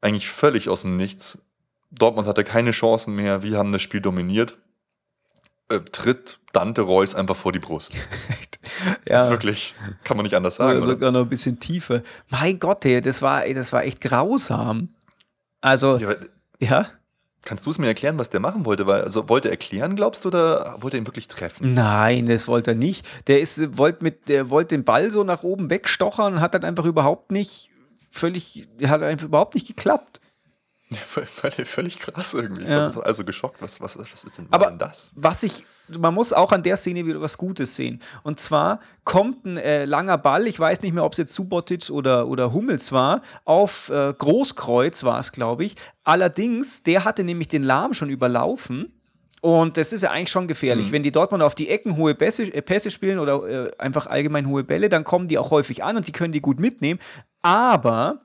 eigentlich 0.00 0.28
völlig 0.28 0.68
aus 0.68 0.82
dem 0.82 0.96
Nichts. 0.96 1.38
Dortmund 1.90 2.28
hatte 2.28 2.44
keine 2.44 2.70
Chancen 2.70 3.14
mehr. 3.14 3.42
Wir 3.42 3.58
haben 3.58 3.72
das 3.72 3.82
Spiel 3.82 4.00
dominiert. 4.00 4.58
Äh, 5.68 5.80
tritt 5.80 6.38
Dante 6.52 6.82
Reus 6.82 7.14
einfach 7.14 7.34
vor 7.34 7.52
die 7.52 7.58
Brust. 7.58 7.94
ja. 7.94 8.00
Das 9.04 9.24
ist 9.24 9.30
wirklich, 9.30 9.74
kann 10.04 10.16
man 10.16 10.24
nicht 10.24 10.34
anders 10.34 10.56
sagen. 10.56 10.78
Oder 10.78 10.86
sogar 10.86 11.10
noch 11.10 11.22
ein 11.22 11.28
bisschen 11.28 11.58
tiefer. 11.58 12.02
Mein 12.28 12.58
Gott, 12.58 12.84
ey, 12.84 13.00
das 13.00 13.22
war, 13.22 13.46
das 13.48 13.72
war 13.72 13.84
echt 13.84 14.00
grausam. 14.00 14.90
Also, 15.60 15.96
ja. 15.96 16.14
ja? 16.60 16.86
Kannst 17.46 17.64
du 17.64 17.70
es 17.70 17.78
mir 17.78 17.86
erklären, 17.86 18.18
was 18.18 18.28
der 18.28 18.40
machen 18.40 18.66
wollte? 18.66 18.88
Weil, 18.88 19.02
also 19.02 19.28
wollte 19.28 19.48
er 19.48 19.52
erklären, 19.52 19.94
glaubst 19.94 20.24
du, 20.24 20.28
oder 20.28 20.76
wollte 20.80 20.96
er 20.96 21.00
ihn 21.00 21.06
wirklich 21.06 21.28
treffen? 21.28 21.74
Nein, 21.74 22.26
das 22.26 22.48
wollte 22.48 22.72
er 22.72 22.74
nicht. 22.74 23.08
Der 23.28 23.40
ist, 23.40 23.78
wollte 23.78 24.02
mit, 24.02 24.28
der 24.28 24.50
wollte 24.50 24.74
den 24.74 24.82
Ball 24.84 25.12
so 25.12 25.22
nach 25.22 25.44
oben 25.44 25.70
wegstochern 25.70 26.34
und 26.34 26.40
hat 26.40 26.54
dann 26.54 26.64
einfach 26.64 26.84
überhaupt 26.84 27.30
nicht, 27.30 27.70
völlig, 28.10 28.66
hat 28.84 29.02
einfach 29.02 29.26
überhaupt 29.26 29.54
nicht 29.54 29.68
geklappt. 29.68 30.20
Ja, 30.88 30.98
völlig, 31.06 31.68
völlig 31.68 32.00
krass 32.00 32.34
irgendwie. 32.34 32.64
Ja. 32.64 32.90
also 32.90 33.24
geschockt. 33.24 33.62
Was, 33.62 33.80
was, 33.80 33.96
was 33.96 34.24
ist 34.24 34.38
denn, 34.38 34.48
Aber 34.50 34.72
das? 34.72 35.12
Was 35.14 35.44
ich 35.44 35.64
man 35.98 36.14
muss 36.14 36.32
auch 36.32 36.52
an 36.52 36.62
der 36.62 36.76
Szene 36.76 37.06
wieder 37.06 37.20
was 37.20 37.38
Gutes 37.38 37.76
sehen. 37.76 38.00
Und 38.22 38.40
zwar 38.40 38.80
kommt 39.04 39.44
ein 39.44 39.56
äh, 39.56 39.84
langer 39.84 40.18
Ball, 40.18 40.46
ich 40.46 40.58
weiß 40.58 40.82
nicht 40.82 40.92
mehr, 40.92 41.04
ob 41.04 41.12
es 41.12 41.18
jetzt 41.18 41.34
Subotic 41.34 41.90
oder, 41.90 42.28
oder 42.28 42.52
Hummels 42.52 42.92
war, 42.92 43.22
auf 43.44 43.88
äh, 43.90 44.12
Großkreuz 44.16 45.04
war 45.04 45.20
es, 45.20 45.32
glaube 45.32 45.64
ich. 45.64 45.76
Allerdings, 46.04 46.82
der 46.82 47.04
hatte 47.04 47.24
nämlich 47.24 47.48
den 47.48 47.62
Lahm 47.62 47.94
schon 47.94 48.10
überlaufen. 48.10 48.92
Und 49.42 49.76
das 49.76 49.92
ist 49.92 50.02
ja 50.02 50.10
eigentlich 50.10 50.30
schon 50.30 50.48
gefährlich. 50.48 50.88
Mhm. 50.88 50.92
Wenn 50.92 51.02
die 51.02 51.12
Dortmund 51.12 51.42
auf 51.42 51.54
die 51.54 51.68
Ecken 51.68 51.96
hohe 51.96 52.14
Pässe, 52.14 52.44
äh, 52.44 52.62
Pässe 52.62 52.90
spielen 52.90 53.18
oder 53.18 53.44
äh, 53.48 53.70
einfach 53.78 54.06
allgemein 54.06 54.48
hohe 54.48 54.64
Bälle, 54.64 54.88
dann 54.88 55.04
kommen 55.04 55.28
die 55.28 55.38
auch 55.38 55.50
häufig 55.50 55.84
an 55.84 55.96
und 55.96 56.08
die 56.08 56.12
können 56.12 56.32
die 56.32 56.40
gut 56.40 56.58
mitnehmen. 56.58 56.98
Aber 57.42 58.22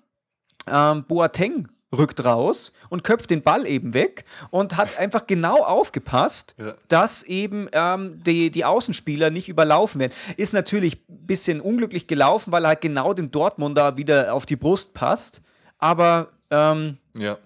ähm, 0.67 1.05
Boateng 1.07 1.67
rückt 1.95 2.23
raus 2.23 2.73
und 2.89 3.03
köpft 3.03 3.29
den 3.29 3.41
Ball 3.41 3.65
eben 3.65 3.93
weg 3.93 4.25
und 4.49 4.77
hat 4.77 4.97
einfach 4.97 5.27
genau 5.27 5.63
aufgepasst, 5.63 6.55
ja. 6.57 6.75
dass 6.87 7.23
eben 7.23 7.67
ähm, 7.73 8.23
die, 8.23 8.49
die 8.49 8.65
Außenspieler 8.65 9.29
nicht 9.29 9.49
überlaufen 9.49 9.99
werden. 9.99 10.13
Ist 10.37 10.53
natürlich 10.53 11.03
ein 11.09 11.27
bisschen 11.27 11.61
unglücklich 11.61 12.07
gelaufen, 12.07 12.51
weil 12.51 12.65
er 12.65 12.69
halt 12.69 12.81
genau 12.81 13.13
dem 13.13 13.31
Dortmunder 13.31 13.97
wieder 13.97 14.33
auf 14.33 14.45
die 14.45 14.55
Brust 14.55 14.93
passt. 14.93 15.41
Aber 15.77 16.29
ähm, 16.49 16.97
ja. 17.17 17.37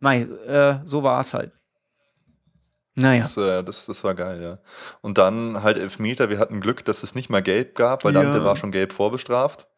Nein, 0.00 0.36
äh, 0.46 0.78
so 0.84 1.02
war 1.02 1.20
es 1.20 1.32
halt. 1.32 1.52
Naja. 2.94 3.22
Das, 3.22 3.36
äh, 3.36 3.62
das, 3.62 3.86
das, 3.86 4.04
war 4.04 4.14
geil, 4.14 4.42
ja. 4.42 4.58
Und 5.02 5.18
dann 5.18 5.62
halt 5.62 5.76
Elfmeter. 5.76 6.30
Wir 6.30 6.38
hatten 6.38 6.60
Glück, 6.60 6.84
dass 6.84 7.02
es 7.02 7.14
nicht 7.14 7.28
mal 7.28 7.42
gelb 7.42 7.74
gab, 7.74 8.04
weil 8.04 8.14
Dante 8.14 8.42
war 8.42 8.56
schon 8.56 8.72
gelb 8.72 8.92
vorbestraft. 8.92 9.68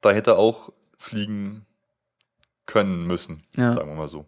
Da 0.00 0.10
hätte 0.10 0.36
auch 0.36 0.72
fliegen 0.98 1.66
können 2.66 3.06
müssen, 3.06 3.42
ja. 3.56 3.70
sagen 3.70 3.90
wir 3.90 3.96
mal 3.96 4.08
so. 4.08 4.26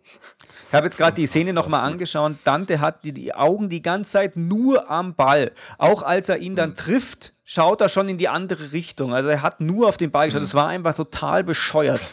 Ich 0.69 0.75
habe 0.75 0.87
jetzt 0.87 0.99
gerade 0.99 1.15
die 1.15 1.27
Szene 1.27 1.53
nochmal 1.53 1.81
angeschaut. 1.81 2.33
Dante 2.45 2.81
hat 2.81 3.05
die, 3.05 3.13
die, 3.13 3.35
Augen 3.35 3.69
die 3.69 3.83
ganze 3.83 4.13
Zeit 4.13 4.37
nur 4.37 4.91
am 4.91 5.15
Ball. 5.15 5.53
Auch 5.79 6.03
als 6.03 6.29
er 6.29 6.39
ihn 6.39 6.57
dann 6.57 6.71
mhm. 6.71 6.77
trifft, 6.77 7.33
schaut 7.45 7.81
er 7.81 7.89
schon 7.89 8.09
in 8.09 8.19
die 8.19 8.29
andere 8.29 8.73
Richtung. 8.73 9.15
Also 9.15 9.29
er 9.29 9.43
hat 9.43 9.61
nur 9.61 9.89
auf 9.89 9.97
den 9.97 10.11
Ball 10.11 10.27
geschaut. 10.27 10.43
Es 10.43 10.53
mhm. 10.53 10.59
war 10.59 10.69
einfach 10.69 10.95
total 10.95 11.45
bescheuert. 11.45 12.03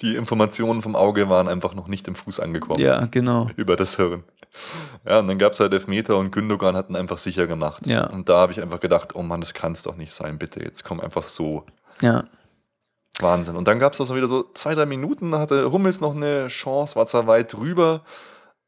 Die 0.00 0.14
Informationen 0.14 0.80
vom 0.80 0.94
Auge 0.94 1.28
waren 1.28 1.48
einfach 1.48 1.74
noch 1.74 1.88
nicht 1.88 2.06
im 2.06 2.14
Fuß 2.14 2.38
angekommen. 2.38 2.80
Ja, 2.80 3.06
genau. 3.10 3.50
Über 3.56 3.74
das 3.74 3.96
Hirn. 3.96 4.22
Ja, 5.04 5.18
und 5.18 5.26
dann 5.26 5.38
gab 5.38 5.52
es 5.52 5.60
halt 5.60 5.72
Elfmeter 5.72 6.16
und 6.18 6.30
Gündogan 6.30 6.76
hatten 6.76 6.96
einfach 6.96 7.18
sicher 7.18 7.46
gemacht. 7.46 7.86
Ja. 7.86 8.06
Und 8.06 8.28
da 8.28 8.38
habe 8.38 8.52
ich 8.52 8.62
einfach 8.62 8.80
gedacht, 8.80 9.14
oh 9.14 9.22
Mann, 9.22 9.40
das 9.40 9.54
kann 9.54 9.72
es 9.72 9.82
doch 9.82 9.96
nicht 9.96 10.12
sein, 10.12 10.38
bitte, 10.38 10.62
jetzt 10.62 10.84
komm 10.84 11.00
einfach 11.00 11.28
so. 11.28 11.64
Ja. 12.00 12.24
Wahnsinn. 13.20 13.56
Und 13.56 13.66
dann 13.68 13.78
gab 13.78 13.92
es 13.94 14.00
auch 14.00 14.06
so 14.06 14.14
wieder 14.16 14.28
so 14.28 14.44
zwei, 14.54 14.74
drei 14.74 14.86
Minuten, 14.86 15.30
da 15.30 15.38
hatte 15.38 15.72
Hummels 15.72 16.00
noch 16.00 16.14
eine 16.14 16.48
Chance, 16.48 16.96
war 16.96 17.06
zwar 17.06 17.26
weit 17.26 17.52
drüber, 17.52 18.02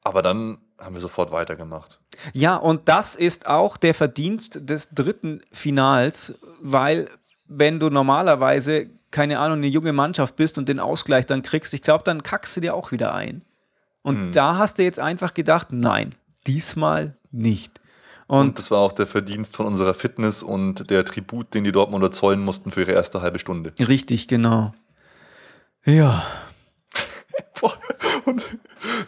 aber 0.05 0.23
dann 0.23 0.59
haben 0.79 0.95
wir 0.95 1.01
sofort 1.01 1.33
weitergemacht. 1.33 2.01
Ja, 2.33 2.57
und 2.57 2.89
das 2.89 3.15
ist 3.15 3.47
auch 3.47 3.77
der 3.77 3.95
Verdienst 3.95 4.61
des 4.63 4.89
dritten 4.91 5.43
Finals, 5.53 6.35
weil 6.61 7.11
wenn 7.47 7.79
du 7.81 7.91
normalerweise, 7.91 8.89
keine 9.11 9.39
Ahnung, 9.39 9.59
eine 9.59 9.67
junge 9.67 9.93
Mannschaft 9.93 10.37
bist 10.37 10.59
und 10.59 10.69
den 10.69 10.81
Ausgleich 10.81 11.27
dann 11.27 11.43
kriegst, 11.43 11.75
ich 11.75 11.83
glaube, 11.83 12.05
dann 12.05 12.23
kackst 12.23 12.57
du 12.57 12.61
dir 12.61 12.75
auch 12.75 12.93
wieder 12.93 13.15
ein. 13.15 13.43
Und 14.03 14.29
Mhm. 14.29 14.33
da 14.33 14.57
hast 14.57 14.79
du 14.79 14.83
jetzt 14.83 15.01
einfach 15.01 15.35
gedacht, 15.35 15.69
nein, 15.71 16.15
diesmal 16.47 17.15
nicht. 17.31 17.81
Und, 18.29 18.39
Und, 18.39 18.59
das 18.59 18.71
war 18.71 18.81
auch 18.81 18.93
der 18.93 19.07
Verdienst 19.07 19.57
von 19.57 19.67
unserer 19.67 19.95
Fitness 19.95 20.43
und 20.43 20.91
der 20.91 21.05
Tribut, 21.05 21.55
den 21.55 21.65
die 21.65 21.73
Dortmunder 21.73 22.13
zollen 22.13 22.41
mussten 22.41 22.71
für 22.71 22.83
ihre 22.83 22.93
erste 22.93 23.21
halbe 23.21 23.39
Stunde. 23.39 23.73
richtig, 23.81 24.29
genau. 24.29 24.73
Ja, 25.85 26.25
Boah, 27.61 27.77
Und 28.25 28.43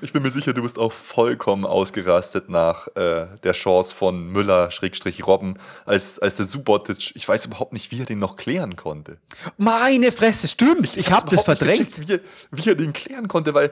ich 0.01 0.13
bin 0.13 0.23
mir 0.23 0.31
sicher, 0.31 0.53
du 0.53 0.63
bist 0.63 0.79
auch 0.79 0.93
vollkommen 0.93 1.65
ausgerastet 1.65 2.49
nach 2.49 2.89
äh, 2.97 3.27
der 3.43 3.53
Chance 3.53 3.95
von 3.95 4.33
Müller-Robben, 4.33 5.59
als, 5.85 6.19
als 6.19 6.37
der 6.37 6.47
Subotic, 6.47 7.15
ich 7.15 7.29
weiß 7.29 7.47
überhaupt 7.47 7.73
nicht, 7.73 7.91
wie 7.91 8.01
er 8.01 8.07
den 8.07 8.19
noch 8.19 8.37
klären 8.37 8.77
konnte. 8.77 9.19
meine 9.57 10.13
Fresse, 10.13 10.49
stimmt. 10.49 10.97
Ich, 10.97 11.11
hab's 11.11 11.23
habe 11.23 11.37
das 11.37 11.45
verdrängt. 11.45 12.07
wie, 12.07 12.15
er, 12.15 12.21
wie 12.51 12.69
er 12.69 12.75
den 12.75 12.93
klären 12.93 13.29
konnte, 13.29 13.55
weil 13.55 13.71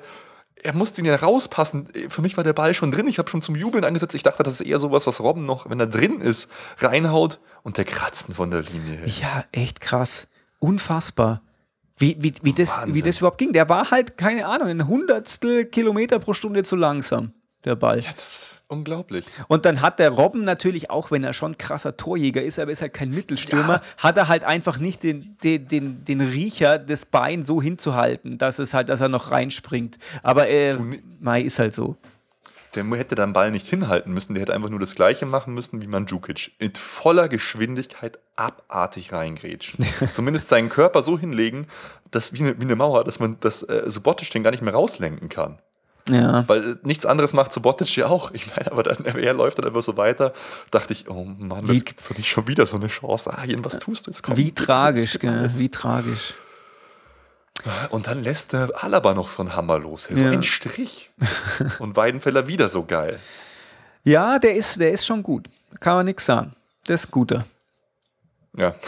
er 0.62 0.74
musste 0.74 1.00
ihn 1.00 1.04
ja 1.04 1.16
rauspassen. 1.16 1.88
Für 2.08 2.22
mich 2.22 2.36
war 2.36 2.44
der 2.44 2.52
Ball 2.52 2.74
schon 2.74 2.90
drin. 2.90 3.08
Ich 3.08 3.18
habe 3.18 3.28
schon 3.28 3.42
zum 3.42 3.56
Jubeln 3.56 3.84
angesetzt. 3.84 4.14
Ich 4.14 4.22
dachte, 4.22 4.42
das 4.42 4.54
ist 4.54 4.60
eher 4.62 4.80
sowas, 4.80 5.06
was 5.06 5.20
Robben 5.20 5.46
noch, 5.46 5.68
wenn 5.70 5.80
er 5.80 5.86
drin 5.86 6.20
ist, 6.20 6.50
reinhaut 6.78 7.38
und 7.62 7.76
der 7.76 7.84
kratzen 7.84 8.34
von 8.34 8.50
der 8.50 8.62
Linie. 8.62 8.98
her. 8.98 9.06
Ja, 9.06 9.44
echt 9.52 9.80
krass. 9.80 10.28
Unfassbar. 10.58 11.42
Wie, 11.96 12.16
wie, 12.20 12.34
wie, 12.42 12.52
das, 12.52 12.76
Wahnsinn. 12.76 12.94
wie 12.94 13.02
das 13.02 13.18
überhaupt 13.18 13.38
ging. 13.38 13.52
Der 13.52 13.68
war 13.68 13.90
halt, 13.90 14.16
keine 14.16 14.46
Ahnung, 14.46 14.68
ein 14.68 14.86
Hundertstel 14.86 15.64
Kilometer 15.66 16.18
pro 16.18 16.32
Stunde 16.32 16.62
zu 16.62 16.76
langsam, 16.76 17.32
der 17.64 17.74
Ball. 17.74 18.00
Ja, 18.00 18.12
das 18.12 18.57
unglaublich. 18.68 19.26
Und 19.48 19.64
dann 19.64 19.80
hat 19.80 19.98
der 19.98 20.10
Robben 20.10 20.44
natürlich, 20.44 20.90
auch 20.90 21.10
wenn 21.10 21.24
er 21.24 21.32
schon 21.32 21.58
krasser 21.58 21.96
Torjäger 21.96 22.42
ist, 22.42 22.58
aber 22.58 22.70
ist 22.70 22.82
halt 22.82 22.94
kein 22.94 23.10
Mittelstürmer, 23.10 23.80
hat 23.96 24.16
er 24.16 24.28
halt 24.28 24.44
einfach 24.44 24.78
nicht 24.78 25.02
den, 25.02 25.36
den, 25.42 25.66
den, 25.66 26.04
den 26.04 26.20
Riecher, 26.20 26.78
das 26.78 27.06
Bein 27.06 27.44
so 27.44 27.60
hinzuhalten, 27.60 28.38
dass 28.38 28.58
es 28.58 28.74
halt, 28.74 28.88
dass 28.88 29.00
er 29.00 29.08
noch 29.08 29.30
reinspringt. 29.30 29.98
Aber 30.22 30.48
äh, 30.48 30.76
Mai 31.20 31.42
ist 31.42 31.58
halt 31.58 31.74
so. 31.74 31.96
Der 32.74 32.84
hätte 32.84 33.14
den 33.14 33.32
Ball 33.32 33.50
nicht 33.50 33.66
hinhalten 33.66 34.12
müssen, 34.12 34.34
der 34.34 34.42
hätte 34.42 34.54
einfach 34.54 34.68
nur 34.68 34.78
das 34.78 34.94
Gleiche 34.94 35.24
machen 35.24 35.54
müssen 35.54 35.80
wie 35.80 35.86
Mandzukic. 35.86 36.52
Mit 36.60 36.76
voller 36.76 37.28
Geschwindigkeit 37.28 38.18
abartig 38.36 39.12
reingrätschen. 39.12 39.86
Zumindest 40.12 40.48
seinen 40.48 40.68
Körper 40.68 41.02
so 41.02 41.18
hinlegen, 41.18 41.66
dass 42.10 42.34
wie 42.34 42.40
eine, 42.40 42.58
wie 42.58 42.64
eine 42.64 42.76
Mauer, 42.76 43.04
dass 43.04 43.20
man 43.20 43.38
das 43.40 43.62
äh, 43.62 43.90
Subotic 43.90 44.30
den 44.30 44.42
gar 44.42 44.50
nicht 44.50 44.62
mehr 44.62 44.74
rauslenken 44.74 45.28
kann. 45.28 45.58
Ja. 46.10 46.48
Weil 46.48 46.72
äh, 46.72 46.76
nichts 46.82 47.04
anderes 47.06 47.32
macht 47.32 47.52
Subotic 47.52 47.96
ja 47.96 48.06
auch. 48.06 48.30
Ich 48.32 48.48
meine, 48.54 48.70
aber 48.72 48.82
dann, 48.82 49.04
er 49.04 49.32
läuft 49.34 49.58
dann 49.58 49.66
einfach 49.66 49.82
so 49.82 49.96
weiter. 49.96 50.32
Dachte 50.70 50.92
ich, 50.92 51.08
oh 51.08 51.24
Mann, 51.24 51.68
Wie- 51.68 51.74
das 51.76 51.84
gibt's 51.84 52.08
doch 52.08 52.16
nicht 52.16 52.28
schon 52.28 52.46
wieder 52.48 52.66
so 52.66 52.76
eine 52.76 52.88
Chance. 52.88 53.32
Ah, 53.36 53.44
Jen, 53.44 53.64
was 53.64 53.78
tust 53.78 54.06
du 54.06 54.10
jetzt? 54.10 54.22
Komm, 54.22 54.36
Wie 54.36 54.52
tragisch, 54.54 55.18
gell? 55.18 55.30
alles. 55.30 55.58
Wie 55.58 55.68
tragisch. 55.68 56.34
Und 57.90 58.06
dann 58.06 58.22
lässt 58.22 58.52
der 58.52 58.70
Alaba 58.76 59.14
noch 59.14 59.28
so 59.28 59.42
einen 59.42 59.56
Hammer 59.56 59.78
los. 59.78 60.04
So 60.10 60.24
Ja. 60.24 60.30
ein 60.30 60.42
Strich. 60.44 61.10
Und 61.80 61.96
Weidenfeller 61.96 62.46
wieder 62.46 62.68
so 62.68 62.84
geil. 62.84 63.18
Ja, 64.04 64.38
der 64.38 64.54
ist, 64.54 64.80
der 64.80 64.92
ist 64.92 65.04
schon 65.04 65.22
gut. 65.24 65.46
Kann 65.80 65.94
man 65.94 66.06
nichts 66.06 66.24
sagen. 66.24 66.54
Der 66.86 66.94
ist 66.94 67.10
guter. 67.10 67.44
Ja. 68.56 68.74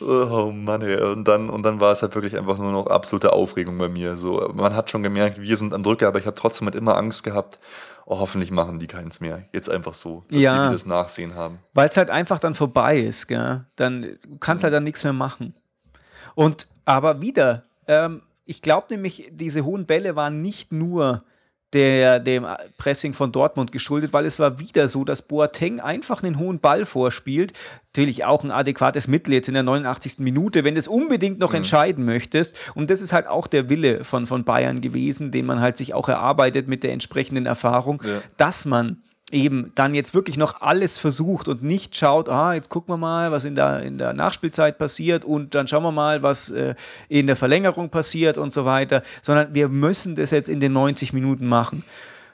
oh 0.00 0.50
Mann, 0.52 0.82
ey. 0.82 1.00
Und 1.02 1.26
dann, 1.26 1.50
und 1.50 1.62
dann 1.62 1.80
war 1.80 1.92
es 1.92 2.02
halt 2.02 2.14
wirklich 2.14 2.36
einfach 2.36 2.58
nur 2.58 2.72
noch 2.72 2.86
absolute 2.86 3.32
Aufregung 3.32 3.78
bei 3.78 3.88
mir. 3.88 4.16
So, 4.16 4.50
man 4.54 4.74
hat 4.74 4.90
schon 4.90 5.02
gemerkt, 5.02 5.40
wir 5.40 5.56
sind 5.56 5.74
am 5.74 5.82
Drücker, 5.82 6.08
aber 6.08 6.18
ich 6.18 6.26
habe 6.26 6.34
trotzdem 6.36 6.66
halt 6.66 6.74
immer 6.74 6.96
Angst 6.96 7.24
gehabt, 7.24 7.58
oh, 8.06 8.18
hoffentlich 8.18 8.50
machen 8.50 8.78
die 8.78 8.86
keins 8.86 9.20
mehr. 9.20 9.44
Jetzt 9.52 9.70
einfach 9.70 9.94
so, 9.94 10.24
dass 10.30 10.40
Ja. 10.40 10.56
wir 10.56 10.66
die 10.68 10.72
das 10.74 10.86
Nachsehen 10.86 11.34
haben. 11.34 11.58
Weil 11.74 11.88
es 11.88 11.96
halt 11.96 12.10
einfach 12.10 12.38
dann 12.38 12.54
vorbei 12.54 12.98
ist, 12.98 13.26
gell? 13.28 13.64
Dann 13.76 14.02
du 14.02 14.38
kannst 14.40 14.64
halt 14.64 14.72
dann 14.72 14.84
nichts 14.84 15.04
mehr 15.04 15.12
machen. 15.12 15.54
Und 16.34 16.68
aber 16.84 17.20
wieder, 17.20 17.64
ähm, 17.86 18.22
ich 18.46 18.62
glaube 18.62 18.86
nämlich, 18.90 19.28
diese 19.32 19.64
hohen 19.64 19.84
Bälle 19.86 20.16
waren 20.16 20.40
nicht 20.40 20.72
nur 20.72 21.24
der, 21.74 22.18
dem 22.18 22.46
Pressing 22.78 23.12
von 23.12 23.30
Dortmund 23.32 23.72
geschuldet, 23.72 24.12
weil 24.12 24.24
es 24.24 24.38
war 24.38 24.58
wieder 24.58 24.88
so, 24.88 25.04
dass 25.04 25.20
Boateng 25.22 25.80
einfach 25.80 26.22
einen 26.22 26.38
hohen 26.38 26.60
Ball 26.60 26.86
vorspielt. 26.86 27.52
Natürlich 27.94 28.24
auch 28.24 28.42
ein 28.44 28.50
adäquates 28.50 29.08
Mittel 29.08 29.34
jetzt 29.34 29.48
in 29.48 29.54
der 29.54 29.62
89. 29.64 30.18
Minute, 30.20 30.64
wenn 30.64 30.74
du 30.74 30.78
es 30.78 30.88
unbedingt 30.88 31.38
noch 31.40 31.52
entscheiden 31.52 32.04
möchtest. 32.04 32.56
Und 32.74 32.88
das 32.90 33.00
ist 33.02 33.12
halt 33.12 33.26
auch 33.26 33.46
der 33.46 33.68
Wille 33.68 34.04
von, 34.04 34.26
von 34.26 34.44
Bayern 34.44 34.80
gewesen, 34.80 35.30
den 35.30 35.44
man 35.46 35.60
halt 35.60 35.76
sich 35.76 35.92
auch 35.94 36.08
erarbeitet 36.08 36.68
mit 36.68 36.82
der 36.82 36.92
entsprechenden 36.92 37.44
Erfahrung, 37.46 38.02
Ja. 38.04 38.22
dass 38.38 38.64
man 38.64 39.02
eben 39.30 39.72
dann 39.74 39.94
jetzt 39.94 40.14
wirklich 40.14 40.36
noch 40.36 40.60
alles 40.60 40.98
versucht 40.98 41.48
und 41.48 41.62
nicht 41.62 41.96
schaut, 41.96 42.28
ah, 42.28 42.54
jetzt 42.54 42.70
gucken 42.70 42.92
wir 42.94 42.96
mal, 42.96 43.30
was 43.30 43.44
in 43.44 43.54
der, 43.54 43.82
in 43.82 43.98
der 43.98 44.12
Nachspielzeit 44.12 44.78
passiert 44.78 45.24
und 45.24 45.54
dann 45.54 45.68
schauen 45.68 45.82
wir 45.82 45.92
mal, 45.92 46.22
was 46.22 46.50
äh, 46.50 46.74
in 47.08 47.26
der 47.26 47.36
Verlängerung 47.36 47.90
passiert 47.90 48.38
und 48.38 48.52
so 48.52 48.64
weiter, 48.64 49.02
sondern 49.22 49.54
wir 49.54 49.68
müssen 49.68 50.16
das 50.16 50.30
jetzt 50.30 50.48
in 50.48 50.60
den 50.60 50.72
90 50.72 51.12
Minuten 51.12 51.46
machen. 51.46 51.84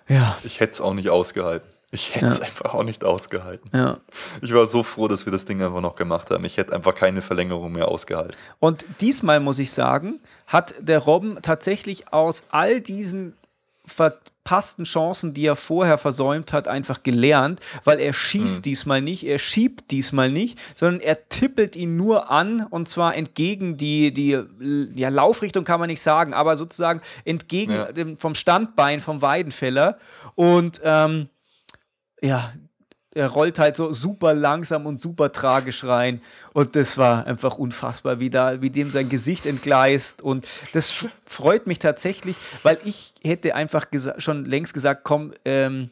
Ja, 0.08 0.36
Ich 0.44 0.60
hätte 0.60 0.72
es 0.72 0.80
auch 0.80 0.94
nicht 0.94 1.08
ausgehalten. 1.08 1.68
Ich 1.90 2.16
hätte 2.16 2.26
es 2.26 2.40
einfach 2.40 2.74
auch 2.74 2.82
nicht 2.82 3.04
ausgehalten. 3.04 3.70
ja. 3.72 3.98
Ich 4.42 4.52
war 4.52 4.66
so 4.66 4.82
froh, 4.82 5.06
dass 5.06 5.26
wir 5.26 5.30
das 5.30 5.44
Ding 5.44 5.62
einfach 5.62 5.80
noch 5.80 5.94
gemacht 5.94 6.28
haben. 6.32 6.44
Ich 6.44 6.56
hätte 6.56 6.72
einfach 6.72 6.94
keine 6.94 7.22
Verlängerung 7.22 7.70
mehr 7.70 7.86
ausgehalten. 7.86 8.34
Und 8.58 8.84
diesmal 9.00 9.38
muss 9.38 9.60
ich 9.60 9.70
sagen, 9.70 10.18
hat 10.48 10.74
der 10.80 10.98
Robben 10.98 11.38
tatsächlich 11.40 12.12
aus 12.12 12.44
all 12.50 12.80
diesen 12.80 13.34
verpassten 13.86 14.84
Chancen, 14.84 15.34
die 15.34 15.46
er 15.46 15.56
vorher 15.56 15.98
versäumt 15.98 16.52
hat, 16.52 16.68
einfach 16.68 17.02
gelernt, 17.02 17.60
weil 17.84 17.98
er 18.00 18.12
schießt 18.12 18.64
diesmal 18.64 19.00
nicht, 19.02 19.24
er 19.24 19.38
schiebt 19.38 19.90
diesmal 19.90 20.30
nicht, 20.30 20.58
sondern 20.74 21.00
er 21.00 21.28
tippelt 21.28 21.76
ihn 21.76 21.96
nur 21.96 22.30
an 22.30 22.64
und 22.64 22.88
zwar 22.88 23.16
entgegen 23.16 23.76
die, 23.76 24.12
die 24.12 24.38
ja, 24.94 25.08
Laufrichtung 25.08 25.64
kann 25.64 25.80
man 25.80 25.88
nicht 25.88 26.02
sagen, 26.02 26.34
aber 26.34 26.56
sozusagen 26.56 27.00
entgegen 27.24 27.72
Ja. 27.72 27.92
dem, 27.92 28.18
vom 28.18 28.34
Standbein 28.34 29.00
vom 29.00 29.22
Weidenfeller 29.22 29.98
und 30.34 30.80
ähm, 30.84 31.28
ja, 32.22 32.52
er 33.14 33.28
rollt 33.28 33.58
halt 33.58 33.76
so 33.76 33.92
super 33.92 34.34
langsam 34.34 34.86
und 34.86 35.00
super 35.00 35.32
tragisch 35.32 35.84
rein. 35.84 36.20
Und 36.52 36.76
das 36.76 36.98
war 36.98 37.26
einfach 37.26 37.58
unfassbar, 37.58 38.20
wie, 38.20 38.30
da, 38.30 38.60
wie 38.60 38.70
dem 38.70 38.90
sein 38.90 39.08
Gesicht 39.08 39.46
entgleist. 39.46 40.22
Und 40.22 40.46
das 40.72 41.06
freut 41.24 41.66
mich 41.66 41.78
tatsächlich, 41.78 42.36
weil 42.62 42.78
ich 42.84 43.14
hätte 43.22 43.54
einfach 43.54 43.86
schon 44.18 44.44
längst 44.44 44.74
gesagt, 44.74 45.02
komm, 45.04 45.32
ähm, 45.44 45.90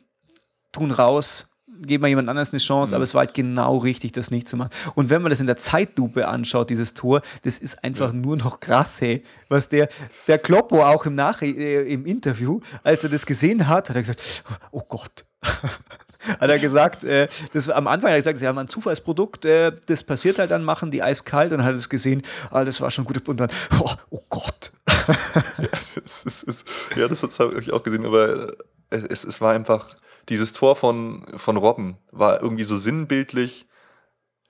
tun 0.73 0.91
raus, 0.91 1.49
geben 1.81 2.03
wir 2.03 2.09
jemand 2.09 2.29
anderes 2.29 2.51
eine 2.51 2.59
Chance, 2.59 2.95
aber 2.95 3.05
es 3.05 3.15
war 3.15 3.21
halt 3.21 3.35
genau 3.35 3.79
richtig, 3.79 4.13
das 4.13 4.31
nicht 4.31 4.49
zu 4.49 4.57
machen. 4.57 4.71
Und 4.95 5.11
wenn 5.11 5.23
man 5.23 5.31
das 5.31 5.41
in 5.41 5.47
der 5.47 5.57
Zeitlupe 5.57 6.29
anschaut, 6.29 6.71
dieses 6.71 6.95
Tor, 6.95 7.23
das 7.43 7.59
ist 7.59 7.83
einfach 7.83 8.13
nur 8.13 8.37
noch 8.37 8.61
krass, 8.61 9.01
hey. 9.01 9.23
Was 9.49 9.69
der, 9.69 9.89
der 10.29 10.39
Kloppo 10.39 10.83
auch 10.83 11.07
im, 11.07 11.15
Nach 11.15 11.43
äh, 11.43 11.93
im 11.93 12.07
Interview, 12.07 12.61
als 12.83 13.05
er 13.05 13.11
das 13.11 13.27
gesehen 13.27 13.69
hat, 13.69 13.89
hat 13.89 13.97
er 13.97 14.03
gesagt, 14.03 14.45
oh 14.71 14.83
Gott. 14.87 15.25
hat 16.41 16.51
er 16.51 16.59
gesagt, 16.59 17.05
äh, 17.05 17.29
das 17.53 17.69
am 17.69 17.87
Anfang 17.87 18.11
hat 18.11 18.15
er 18.15 18.19
gesagt, 18.19 18.39
sie 18.39 18.47
haben 18.47 18.59
ein 18.59 18.69
Zufallsprodukt, 18.69 19.45
äh, 19.45 19.73
das 19.87 20.03
passiert 20.03 20.39
halt 20.39 20.51
dann, 20.51 20.65
machen 20.65 20.91
die 20.91 21.03
eiskalt 21.03 21.53
und 21.53 21.59
dann 21.59 21.67
hat 21.67 21.75
er 21.75 21.79
es 21.79 21.89
gesehen, 21.89 22.23
ah, 22.51 22.65
das 22.65 22.81
war 22.81 22.91
schon 22.91 23.05
gut 23.05 23.29
und 23.29 23.39
dann, 23.39 23.51
oh, 23.81 23.91
oh 24.11 24.23
Gott. 24.29 24.73
Es 26.05 26.25
ist, 26.25 26.49
es, 26.49 26.65
ja, 26.97 27.09
das 27.09 27.23
habe 27.23 27.61
ich 27.61 27.73
auch 27.73 27.83
gesehen, 27.83 28.07
aber 28.07 28.53
äh, 28.91 29.03
es, 29.09 29.25
es 29.25 29.41
war 29.41 29.53
einfach, 29.53 29.97
dieses 30.29 30.53
Tor 30.53 30.77
von, 30.77 31.27
von 31.37 31.57
Robben 31.57 31.97
war 32.13 32.41
irgendwie 32.43 32.65
so 32.65 32.77
sinnbildlich 32.77 33.67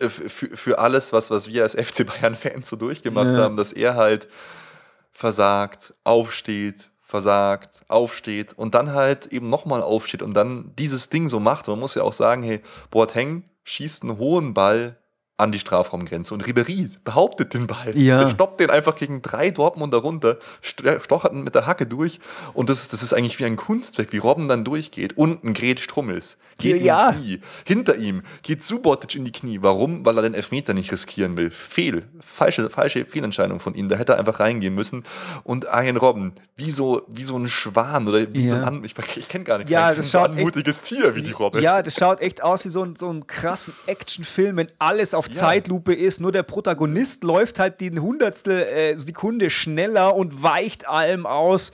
äh, 0.01 0.09
für, 0.09 0.55
für 0.57 0.79
alles, 0.79 1.13
was, 1.13 1.31
was 1.31 1.49
wir 1.49 1.63
als 1.63 1.73
FC 1.81 2.07
Bayern-Fans 2.07 2.69
so 2.69 2.77
durchgemacht 2.77 3.29
Ja. 3.35 3.39
haben, 3.45 3.57
dass 3.57 3.73
er 3.73 3.95
halt 3.95 4.29
versagt, 5.11 5.95
aufsteht, 6.05 6.91
versagt, 7.13 7.83
aufsteht 7.89 8.55
und 8.55 8.75
dann 8.75 8.95
halt 8.95 9.27
eben 9.27 9.51
nochmal 9.51 9.83
aufsteht 9.83 10.23
und 10.23 10.33
dann 10.33 10.73
dieses 10.79 11.11
Ding 11.11 11.29
so 11.29 11.41
macht. 11.41 11.69
Man 11.69 11.79
muss 11.79 11.95
ja 11.95 12.05
auch 12.05 12.15
sagen, 12.15 12.43
hey, 12.43 12.63
Boateng 12.91 13.45
schießt 13.65 14.03
einen 14.03 14.17
hohen 14.17 14.55
Ball 14.55 14.97
an 15.43 15.53
die 15.53 15.59
Strafraumgrenze 15.59 16.33
und 16.35 16.47
Ribery 16.47 16.89
behauptet 17.05 17.53
den 17.55 17.67
Ball. 17.67 17.97
Ja. 17.97 18.23
Er 18.23 18.31
stoppt 18.31 18.61
den 18.61 18.71
einfach 18.71 18.95
gegen 18.95 19.21
drei 19.23 19.51
Dortmunder 19.51 19.99
runter, 19.99 20.39
st- 20.65 21.01
stochert 21.03 21.33
ihn 21.33 21.43
mit 21.45 21.55
der 21.55 21.67
Hacke 21.67 21.87
durch 21.87 22.21
und 22.55 22.71
das, 22.71 22.81
ist- 22.83 22.93
das 22.93 23.03
ist 23.03 23.13
eigentlich 23.13 23.39
wie 23.39 23.45
ein 23.45 23.57
Kunstwerk, 23.57 24.13
wie 24.13 24.19
Robben 24.19 24.49
dann 24.49 24.65
durchgeht. 24.65 25.17
Unten 25.17 25.53
Gret 25.55 25.81
Strummels, 25.81 26.39
geht 26.59 26.81
Ja. 26.83 27.11
in 27.11 27.17
die 27.21 27.23
Knie. 27.39 27.41
Hinter 27.65 27.97
ihm 27.97 28.23
geht 28.43 28.65
Subotic 28.65 29.15
in 29.17 29.25
die 29.25 29.33
Knie. 29.33 29.59
Warum? 29.63 30.05
Weil 30.07 30.17
er 30.19 30.23
den 30.23 30.35
Elfmeter 30.35 30.75
nicht 30.75 30.93
riskieren 30.93 31.37
will. 31.37 31.51
Fehl. 31.51 32.05
Falsche, 32.21 32.71
falsche 32.71 33.05
Fehlentscheidung 33.05 33.59
von 33.61 33.75
ihm. 33.75 33.89
Da 33.89 33.97
hätte 33.97 34.13
er 34.13 34.19
einfach 34.19 34.39
reingehen 34.41 34.75
müssen. 34.75 35.05
Und 35.45 35.67
Arjen 35.69 35.97
Robben, 35.97 36.33
wie 36.57 36.71
so, 36.71 37.03
wie 37.09 37.25
so 37.25 37.37
ein 37.37 37.49
Schwan 37.49 38.07
oder 38.09 38.33
wie 38.33 38.47
Ja. 38.47 38.51
so 38.51 38.57
ein, 38.59 38.85
ich, 38.85 38.95
ich 39.17 39.29
kenne 39.29 39.45
gar 39.45 39.59
nicht, 39.59 39.71
Ja, 39.71 39.95
das 39.95 40.07
so 40.11 40.19
schaut 40.19 40.31
echt- 40.31 40.39
anmutiges 40.39 40.83
Tier 40.83 41.15
wie 41.17 41.23
die 41.23 41.33
Robbe. 41.33 41.61
Ja, 41.61 41.83
das 41.83 41.95
schaut 41.95 42.21
echt 42.21 42.43
aus 42.43 42.65
wie 42.65 42.69
so 42.69 42.83
ein, 42.85 42.95
so 42.97 43.11
ein 43.13 43.27
krassen 43.27 43.73
Actionfilm, 43.87 44.57
wenn 44.57 44.69
alles 44.79 45.15
auf. 45.15 45.29
Zeitlupe 45.33 45.95
ist. 45.95 46.21
Nur 46.21 46.33
der 46.33 46.43
Protagonist 46.43 47.25
läuft 47.25 47.59
halt 47.59 47.81
die 47.81 47.91
Hundertstel 47.99 48.63
äh, 48.63 48.97
Sekunde 48.97 49.51
schneller 49.51 50.15
und 50.15 50.43
weicht 50.43 50.89
allem 50.89 51.27
aus. 51.27 51.73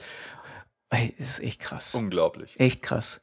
Ey, 0.89 1.13
ist 1.17 1.39
echt 1.39 1.61
krass. 1.61 1.93
Unglaublich. 1.93 2.59
Echt 2.59 2.81
krass. 2.81 3.21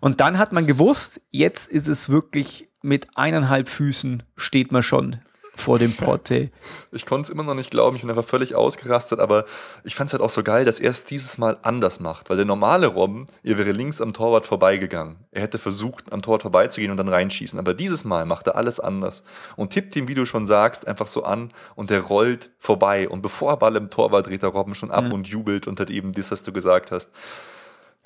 Und 0.00 0.20
dann 0.20 0.38
hat 0.38 0.52
man 0.52 0.66
gewusst, 0.66 1.20
jetzt 1.30 1.68
ist 1.68 1.88
es 1.88 2.08
wirklich 2.08 2.68
mit 2.82 3.16
eineinhalb 3.16 3.68
Füßen 3.68 4.22
steht 4.36 4.72
man 4.72 4.82
schon 4.82 5.20
vor 5.54 5.78
dem 5.78 5.94
Porte. 5.94 6.50
Ich 6.92 7.06
konnte 7.06 7.22
es 7.22 7.30
immer 7.30 7.42
noch 7.42 7.54
nicht 7.54 7.72
glauben, 7.72 7.96
ich 7.96 8.02
bin 8.02 8.10
einfach 8.10 8.24
völlig 8.24 8.54
ausgerastet, 8.54 9.18
aber 9.18 9.46
ich 9.82 9.96
fand 9.96 10.08
es 10.08 10.12
halt 10.12 10.22
auch 10.22 10.30
so 10.30 10.44
geil, 10.44 10.64
dass 10.64 10.78
er 10.78 10.90
es 10.90 11.04
dieses 11.04 11.38
Mal 11.38 11.56
anders 11.62 11.98
macht, 11.98 12.30
weil 12.30 12.36
der 12.36 12.46
normale 12.46 12.86
Robben, 12.86 13.26
er 13.42 13.58
wäre 13.58 13.72
links 13.72 14.00
am 14.00 14.12
Torwart 14.12 14.46
vorbeigegangen. 14.46 15.16
Er 15.32 15.42
hätte 15.42 15.58
versucht, 15.58 16.12
am 16.12 16.22
Torwart 16.22 16.42
vorbeizugehen 16.42 16.92
und 16.92 16.96
dann 16.96 17.08
reinschießen, 17.08 17.58
aber 17.58 17.74
dieses 17.74 18.04
Mal 18.04 18.26
macht 18.26 18.46
er 18.46 18.54
alles 18.54 18.78
anders 18.78 19.24
und 19.56 19.70
tippt 19.70 19.96
ihn, 19.96 20.06
wie 20.06 20.14
du 20.14 20.24
schon 20.24 20.46
sagst, 20.46 20.86
einfach 20.86 21.08
so 21.08 21.24
an 21.24 21.50
und 21.74 21.90
der 21.90 22.02
rollt 22.02 22.50
vorbei 22.60 23.08
und 23.08 23.22
bevor 23.22 23.50
er 23.50 23.56
Ball 23.56 23.74
im 23.74 23.90
Tor 23.90 24.12
war, 24.12 24.22
dreht 24.22 24.42
der 24.42 24.50
Robben 24.50 24.76
schon 24.76 24.92
ab 24.92 25.12
und 25.12 25.26
jubelt 25.26 25.66
und 25.66 25.80
hat 25.80 25.90
eben 25.90 26.12
das, 26.12 26.30
was 26.30 26.44
du 26.44 26.52
gesagt 26.52 26.92
hast. 26.92 27.10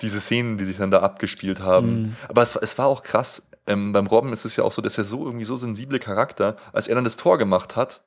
Diese 0.01 0.19
Szenen, 0.19 0.57
die 0.57 0.65
sich 0.65 0.77
dann 0.77 0.91
da 0.91 1.01
abgespielt 1.01 1.59
haben. 1.59 2.15
Aber 2.29 2.41
es, 2.41 2.55
es 2.55 2.77
war 2.77 2.87
auch 2.87 3.03
krass. 3.03 3.43
Ähm, 3.69 3.93
beim 3.93 4.07
Robben 4.07 4.33
ist 4.33 4.45
es 4.45 4.55
ja 4.55 4.63
auch 4.63 4.71
so, 4.71 4.81
dass 4.81 4.97
er 4.97 5.03
so 5.03 5.25
irgendwie 5.25 5.45
so 5.45 5.55
sensible 5.55 5.99
Charakter, 5.99 6.57
als 6.73 6.87
er 6.87 6.95
dann 6.95 7.03
das 7.03 7.15
Tor 7.15 7.37
gemacht 7.37 7.75
hat, 7.75 8.01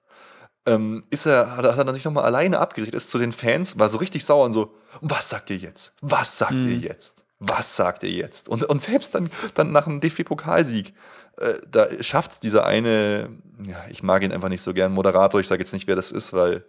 ähm, 0.67 1.05
ist 1.11 1.25
er, 1.25 1.57
hat 1.57 1.65
er, 1.65 1.85
dann 1.85 1.95
sich 1.95 2.05
nochmal 2.05 2.25
alleine 2.25 2.59
abgerichtet, 2.59 2.97
ist 2.97 3.11
zu 3.11 3.19
den 3.19 3.33
Fans, 3.33 3.79
war 3.79 3.89
so 3.89 3.99
richtig 3.99 4.25
sauer 4.25 4.45
und 4.45 4.53
so, 4.53 4.75
was 5.01 5.29
sagt 5.29 5.51
ihr 5.51 5.57
jetzt? 5.57 5.95
Was 6.01 6.37
sagt 6.37 6.65
ihr 6.65 6.77
jetzt? 6.77 7.25
Was 7.39 7.77
sagt 7.77 8.03
ihr 8.03 8.11
jetzt? 8.11 8.49
Und, 8.49 8.65
und 8.65 8.81
selbst 8.81 9.15
dann, 9.15 9.31
dann 9.55 9.73
nach 9.73 9.85
dem 9.85 10.01
DFB-Pokalsieg, 10.01 10.95
äh, 11.39 11.55
da 11.71 11.89
schafft 12.03 12.33
es 12.33 12.41
dieser 12.41 12.65
eine, 12.67 13.31
ja, 13.65 13.85
ich 13.89 14.03
mag 14.03 14.23
ihn 14.23 14.33
einfach 14.33 14.49
nicht 14.49 14.63
so 14.63 14.75
gern, 14.75 14.93
Moderator, 14.93 15.41
ich 15.41 15.47
sage 15.47 15.63
jetzt 15.63 15.73
nicht, 15.73 15.87
wer 15.87 15.97
das 15.97 16.11
ist, 16.13 16.33
weil, 16.33 16.65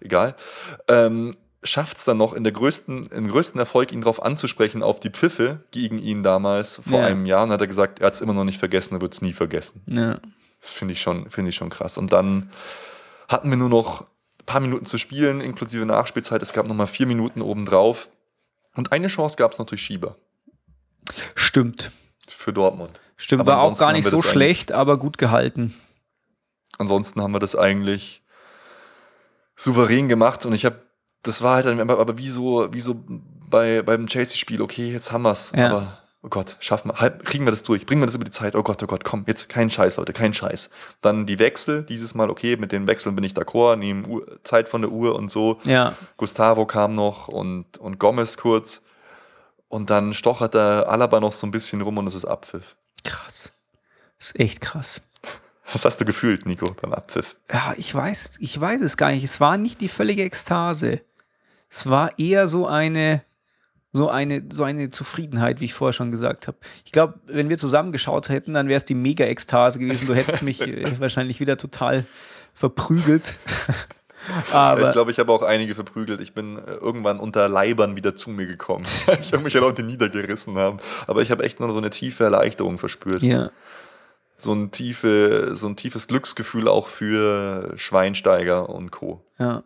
egal, 0.00 0.36
ähm, 0.88 1.32
schafft 1.66 1.96
es 1.98 2.04
dann 2.04 2.16
noch 2.18 2.32
in 2.32 2.44
der 2.44 2.52
größten, 2.52 3.06
im 3.06 3.28
größten 3.28 3.58
Erfolg, 3.58 3.92
ihn 3.92 4.00
darauf 4.00 4.22
anzusprechen, 4.22 4.82
auf 4.82 5.00
die 5.00 5.10
Pfiffe 5.10 5.64
gegen 5.70 5.98
ihn 5.98 6.22
damals 6.22 6.80
vor 6.88 7.00
Ja. 7.00 7.06
einem 7.06 7.26
Jahr. 7.26 7.44
Und 7.44 7.50
hat 7.52 7.60
er 7.60 7.66
gesagt, 7.66 8.00
er 8.00 8.06
hat 8.06 8.14
es 8.14 8.20
immer 8.20 8.32
noch 8.34 8.44
nicht 8.44 8.58
vergessen, 8.58 8.94
er 8.94 9.00
wird 9.00 9.12
es 9.14 9.22
nie 9.22 9.32
vergessen. 9.32 9.82
Ja. 9.86 10.18
Das 10.60 10.70
finde 10.72 10.92
ich, 10.94 11.00
schon- 11.02 11.30
finde 11.30 11.50
ich 11.50 11.56
schon 11.56 11.70
krass. 11.70 11.98
Und 11.98 12.12
dann 12.12 12.50
hatten 13.28 13.50
wir 13.50 13.56
nur 13.56 13.68
noch 13.68 14.02
ein 14.02 14.46
paar 14.46 14.60
Minuten 14.60 14.86
zu 14.86 14.96
spielen, 14.98 15.40
inklusive 15.40 15.84
Nachspielzeit. 15.86 16.40
Es 16.42 16.52
gab 16.52 16.68
noch 16.68 16.74
mal 16.76 16.86
vier 16.86 17.06
Minuten 17.06 17.42
obendrauf. 17.42 18.08
Und 18.74 18.92
eine 18.92 19.08
Chance 19.08 19.36
gab 19.36 19.52
es 19.52 19.58
noch 19.58 19.66
durch 19.66 19.82
Schieber 19.82 20.16
Stimmt. 21.34 21.90
für 22.28 22.52
Dortmund. 22.52 23.00
Stimmt, 23.16 23.40
Aber 23.42 23.52
war 23.52 23.62
auch 23.62 23.78
gar 23.78 23.92
nicht 23.92 24.06
so 24.08 24.20
schlecht, 24.22 24.72
aber 24.72 24.98
gut 24.98 25.16
gehalten. 25.18 25.74
Ansonsten 26.78 27.22
haben 27.22 27.32
wir 27.32 27.38
das 27.38 27.56
eigentlich 27.56 28.22
souverän 29.56 30.08
gemacht. 30.08 30.44
Und 30.44 30.52
ich 30.52 30.64
habe, 30.66 30.82
das 31.26 31.42
war 31.42 31.56
halt 31.56 31.66
dann 31.66 31.78
aber, 31.80 32.18
wie 32.18 32.28
so, 32.28 32.72
wie 32.72 32.80
so 32.80 33.02
bei, 33.48 33.82
beim 33.82 34.06
Chelsea-Spiel, 34.06 34.60
okay, 34.62 34.90
jetzt 34.92 35.12
haben 35.12 35.22
wir 35.22 35.32
es. 35.32 35.52
Ja. 35.54 35.66
Aber 35.68 35.98
oh 36.22 36.28
Gott, 36.28 36.56
schaffen 36.60 36.90
wir, 36.90 37.00
halb, 37.00 37.24
kriegen 37.24 37.44
wir 37.44 37.50
das 37.50 37.62
durch, 37.62 37.86
bringen 37.86 38.02
wir 38.02 38.06
das 38.06 38.14
über 38.14 38.24
die 38.24 38.30
Zeit, 38.30 38.56
oh 38.56 38.62
Gott, 38.62 38.82
oh 38.82 38.86
Gott, 38.86 39.04
komm, 39.04 39.24
jetzt 39.26 39.48
kein 39.48 39.70
Scheiß, 39.70 39.96
Leute, 39.96 40.12
kein 40.12 40.34
Scheiß. 40.34 40.70
Dann 41.00 41.26
die 41.26 41.38
Wechsel, 41.38 41.84
dieses 41.84 42.14
Mal, 42.14 42.30
okay, 42.30 42.56
mit 42.56 42.72
den 42.72 42.86
Wechseln 42.86 43.14
bin 43.14 43.24
ich 43.24 43.32
d'accord, 43.32 43.76
nehmen 43.76 44.22
Zeit 44.42 44.68
von 44.68 44.82
der 44.82 44.90
Uhr 44.90 45.14
und 45.14 45.30
so. 45.30 45.58
Ja. 45.64 45.94
Gustavo 46.16 46.66
kam 46.66 46.94
noch 46.94 47.28
und, 47.28 47.78
und 47.78 47.98
Gomez 47.98 48.36
kurz. 48.36 48.82
Und 49.68 49.90
dann 49.90 50.14
stochert 50.14 50.54
der 50.54 50.88
Alaba 50.88 51.20
noch 51.20 51.32
so 51.32 51.46
ein 51.46 51.50
bisschen 51.50 51.80
rum 51.80 51.98
und 51.98 52.06
es 52.06 52.14
ist 52.14 52.24
Abpfiff. 52.24 52.76
Krass. 53.04 53.50
Das 54.18 54.28
ist 54.28 54.40
echt 54.40 54.60
krass. 54.60 55.00
Was 55.72 55.84
hast 55.84 56.00
du 56.00 56.04
gefühlt, 56.04 56.46
Nico, 56.46 56.74
beim 56.80 56.92
Abpfiff? 56.92 57.36
Ja, 57.52 57.74
ich 57.76 57.92
weiß, 57.92 58.36
ich 58.38 58.60
weiß 58.60 58.80
es 58.80 58.96
gar 58.96 59.10
nicht. 59.10 59.24
Es 59.24 59.40
war 59.40 59.56
nicht 59.56 59.80
die 59.80 59.88
völlige 59.88 60.22
Ekstase. 60.22 61.00
Es 61.76 61.84
war 61.84 62.18
eher 62.18 62.48
so 62.48 62.66
eine, 62.66 63.22
so 63.92 64.08
eine, 64.08 64.44
so 64.50 64.64
eine 64.64 64.88
Zufriedenheit, 64.88 65.60
wie 65.60 65.66
ich 65.66 65.74
vorher 65.74 65.92
schon 65.92 66.10
gesagt 66.10 66.46
habe. 66.46 66.56
Ich 66.86 66.92
glaube, 66.92 67.20
wenn 67.26 67.50
wir 67.50 67.58
zusammen 67.58 67.92
geschaut 67.92 68.30
hätten, 68.30 68.54
dann 68.54 68.68
wäre 68.68 68.78
es 68.78 68.86
die 68.86 68.94
Mega-Ekstase 68.94 69.78
gewesen. 69.78 70.06
Du 70.06 70.14
hättest 70.14 70.40
mich 70.40 70.62
äh, 70.62 70.98
wahrscheinlich 71.00 71.38
wieder 71.38 71.58
total 71.58 72.06
verprügelt. 72.54 73.38
Aber 74.54 74.86
ich 74.86 74.92
glaube, 74.92 75.10
ich 75.10 75.18
habe 75.18 75.30
auch 75.30 75.42
einige 75.42 75.74
verprügelt. 75.74 76.22
Ich 76.22 76.32
bin 76.32 76.56
äh, 76.56 76.76
irgendwann 76.76 77.20
unter 77.20 77.46
Leibern 77.46 77.94
wieder 77.94 78.16
zu 78.16 78.30
mir 78.30 78.46
gekommen. 78.46 78.84
ich 79.20 79.34
habe 79.34 79.44
mich 79.44 79.52
ja 79.52 79.60
Leute 79.60 79.82
niedergerissen 79.82 80.56
haben. 80.56 80.78
Aber 81.06 81.20
ich 81.20 81.30
habe 81.30 81.44
echt 81.44 81.60
nur 81.60 81.70
so 81.70 81.76
eine 81.76 81.90
tiefe 81.90 82.24
Erleichterung 82.24 82.78
verspürt. 82.78 83.20
ja, 83.22 83.50
So, 84.38 84.54
ein 84.54 84.70
tiefe, 84.70 85.50
so 85.54 85.66
ein 85.66 85.76
tiefes 85.76 86.08
Glücksgefühl 86.08 86.68
auch 86.68 86.88
für 86.88 87.74
Schweinsteiger 87.76 88.70
und 88.70 88.92
Co. 88.92 89.22
ja. 89.38 89.62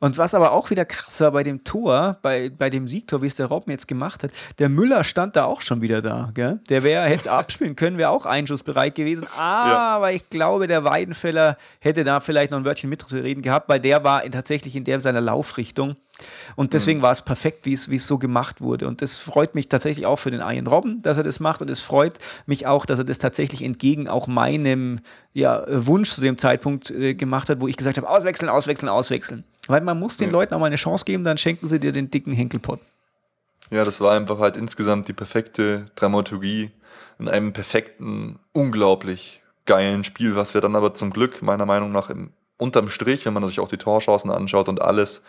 Und 0.00 0.16
was 0.16 0.34
aber 0.34 0.52
auch 0.52 0.70
wieder 0.70 0.86
krass 0.86 1.20
war 1.20 1.30
bei 1.30 1.42
dem 1.42 1.62
Tor, 1.62 2.16
bei, 2.22 2.48
bei 2.48 2.70
dem 2.70 2.88
Siegtor, 2.88 3.20
wie 3.20 3.26
es 3.26 3.34
der 3.34 3.46
Robben 3.46 3.70
jetzt 3.70 3.86
gemacht 3.86 4.24
hat, 4.24 4.30
der 4.58 4.70
Müller 4.70 5.04
stand 5.04 5.36
da 5.36 5.44
auch 5.44 5.60
schon 5.60 5.82
wieder 5.82 6.00
da. 6.00 6.30
Gell? 6.32 6.58
Der 6.70 6.82
wäre, 6.82 7.04
hätte 7.04 7.30
abspielen 7.30 7.76
können, 7.76 7.98
wäre 7.98 8.08
auch 8.08 8.24
einschussbereit 8.24 8.94
gewesen. 8.94 9.26
Aber 9.36 10.10
ich 10.12 10.30
glaube, 10.30 10.66
der 10.66 10.84
Weidenfeller 10.84 11.58
hätte 11.80 12.02
da 12.02 12.20
vielleicht 12.20 12.50
noch 12.50 12.58
ein 12.58 12.64
Wörtchen 12.64 12.88
mitzureden 12.88 13.42
gehabt, 13.42 13.68
weil 13.68 13.78
der 13.78 14.02
war 14.02 14.24
in, 14.24 14.32
tatsächlich 14.32 14.74
in 14.74 14.84
der 14.84 15.00
seiner 15.00 15.20
Laufrichtung. 15.20 15.96
Und 16.56 16.72
deswegen 16.72 17.02
war 17.02 17.12
es 17.12 17.22
perfekt, 17.22 17.66
wie 17.66 17.72
es, 17.72 17.88
wie 17.90 17.96
es 17.96 18.06
so 18.06 18.18
gemacht 18.18 18.60
wurde. 18.60 18.88
Und 18.88 19.02
das 19.02 19.16
freut 19.16 19.54
mich 19.54 19.68
tatsächlich 19.68 20.06
auch 20.06 20.16
für 20.16 20.30
den 20.30 20.40
Ian 20.40 20.66
Robben, 20.66 21.02
dass 21.02 21.18
er 21.18 21.24
das 21.24 21.40
macht. 21.40 21.62
Und 21.62 21.70
es 21.70 21.82
freut 21.82 22.14
mich 22.46 22.66
auch, 22.66 22.86
dass 22.86 22.98
er 22.98 23.04
das 23.04 23.18
tatsächlich 23.18 23.62
entgegen 23.62 24.08
auch 24.08 24.26
meinem 24.26 25.00
ja, 25.32 25.64
Wunsch 25.68 26.12
zu 26.12 26.20
dem 26.20 26.38
Zeitpunkt 26.38 26.90
äh, 26.90 27.14
gemacht 27.14 27.48
hat, 27.48 27.60
wo 27.60 27.68
ich 27.68 27.76
gesagt 27.76 27.96
habe, 27.96 28.08
auswechseln, 28.08 28.48
auswechseln, 28.48 28.88
auswechseln. 28.88 29.44
Weil 29.68 29.80
man 29.80 29.98
muss 29.98 30.16
den 30.16 30.28
Ja. 30.28 30.32
Leuten 30.32 30.54
auch 30.54 30.58
mal 30.58 30.66
eine 30.66 30.76
Chance 30.76 31.04
geben, 31.04 31.24
dann 31.24 31.38
schenken 31.38 31.66
sie 31.66 31.78
dir 31.78 31.92
den 31.92 32.10
dicken 32.10 32.32
Henkelpott. 32.32 32.80
Ja, 33.70 33.84
das 33.84 34.00
war 34.00 34.16
einfach 34.16 34.38
halt 34.40 34.56
insgesamt 34.56 35.06
die 35.08 35.12
perfekte 35.12 35.86
Dramaturgie 35.94 36.70
in 37.20 37.28
einem 37.28 37.52
perfekten, 37.52 38.38
unglaublich 38.52 39.42
geilen 39.66 40.02
Spiel, 40.04 40.34
was 40.34 40.54
wir 40.54 40.60
dann 40.60 40.74
aber 40.74 40.94
zum 40.94 41.10
Glück 41.10 41.42
meiner 41.42 41.66
Meinung 41.66 41.92
nach 41.92 42.10
im, 42.10 42.30
unterm 42.56 42.88
Strich, 42.88 43.24
wenn 43.26 43.32
man 43.34 43.46
sich 43.46 43.60
auch 43.60 43.68
die 43.68 43.76
Torchancen 43.76 44.30
anschaut 44.30 44.68
und 44.68 44.82
alles, 44.82 45.22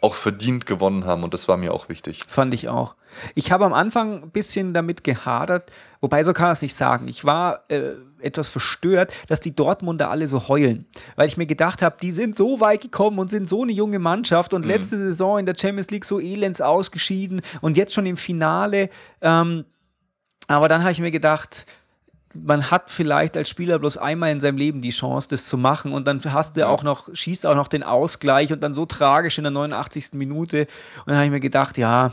auch 0.00 0.14
verdient 0.14 0.66
gewonnen 0.66 1.04
haben. 1.04 1.24
Und 1.24 1.34
das 1.34 1.48
war 1.48 1.56
mir 1.56 1.74
auch 1.74 1.88
wichtig. 1.88 2.20
Fand 2.26 2.54
ich 2.54 2.68
auch. 2.68 2.94
Ich 3.34 3.52
habe 3.52 3.64
am 3.64 3.74
Anfang 3.74 4.22
ein 4.22 4.30
bisschen 4.30 4.72
damit 4.72 5.04
gehadert, 5.04 5.70
wobei 6.00 6.24
so 6.24 6.32
kann 6.32 6.44
man 6.46 6.52
es 6.52 6.62
nicht 6.62 6.74
sagen. 6.74 7.08
Ich 7.08 7.24
war 7.24 7.64
äh, 7.68 7.92
etwas 8.20 8.48
verstört, 8.48 9.12
dass 9.28 9.40
die 9.40 9.54
Dortmunder 9.54 10.10
alle 10.10 10.28
so 10.28 10.48
heulen, 10.48 10.86
weil 11.16 11.28
ich 11.28 11.36
mir 11.36 11.46
gedacht 11.46 11.82
habe, 11.82 11.96
die 12.00 12.12
sind 12.12 12.36
so 12.36 12.60
weit 12.60 12.82
gekommen 12.82 13.18
und 13.18 13.30
sind 13.30 13.48
so 13.48 13.62
eine 13.62 13.72
junge 13.72 13.98
Mannschaft 13.98 14.54
und 14.54 14.64
letzte 14.64 14.96
Saison 14.96 15.38
in 15.38 15.46
der 15.46 15.56
Champions 15.56 15.90
League 15.90 16.04
so 16.04 16.20
elends 16.20 16.60
ausgeschieden 16.60 17.42
und 17.60 17.76
jetzt 17.76 17.92
schon 17.92 18.06
im 18.06 18.16
Finale. 18.16 18.90
Ähm, 19.20 19.64
aber 20.46 20.68
dann 20.68 20.82
habe 20.82 20.92
ich 20.92 21.00
mir 21.00 21.12
gedacht, 21.12 21.66
man 22.34 22.70
hat 22.70 22.90
vielleicht 22.90 23.36
als 23.36 23.48
Spieler 23.48 23.78
bloß 23.78 23.96
einmal 23.96 24.30
in 24.30 24.40
seinem 24.40 24.56
Leben 24.56 24.82
die 24.82 24.90
Chance, 24.90 25.28
das 25.28 25.46
zu 25.48 25.58
machen 25.58 25.92
und 25.92 26.06
dann 26.06 26.20
hast 26.24 26.56
du 26.56 26.66
auch 26.68 26.82
noch, 26.82 27.08
schießt 27.12 27.44
auch 27.46 27.54
noch 27.56 27.68
den 27.68 27.82
Ausgleich 27.82 28.52
und 28.52 28.62
dann 28.62 28.74
so 28.74 28.86
tragisch 28.86 29.38
in 29.38 29.44
der 29.44 29.50
89. 29.50 30.12
Minute. 30.12 30.60
Und 30.98 31.06
dann 31.08 31.16
habe 31.16 31.26
ich 31.26 31.32
mir 31.32 31.40
gedacht, 31.40 31.76
ja, 31.78 32.12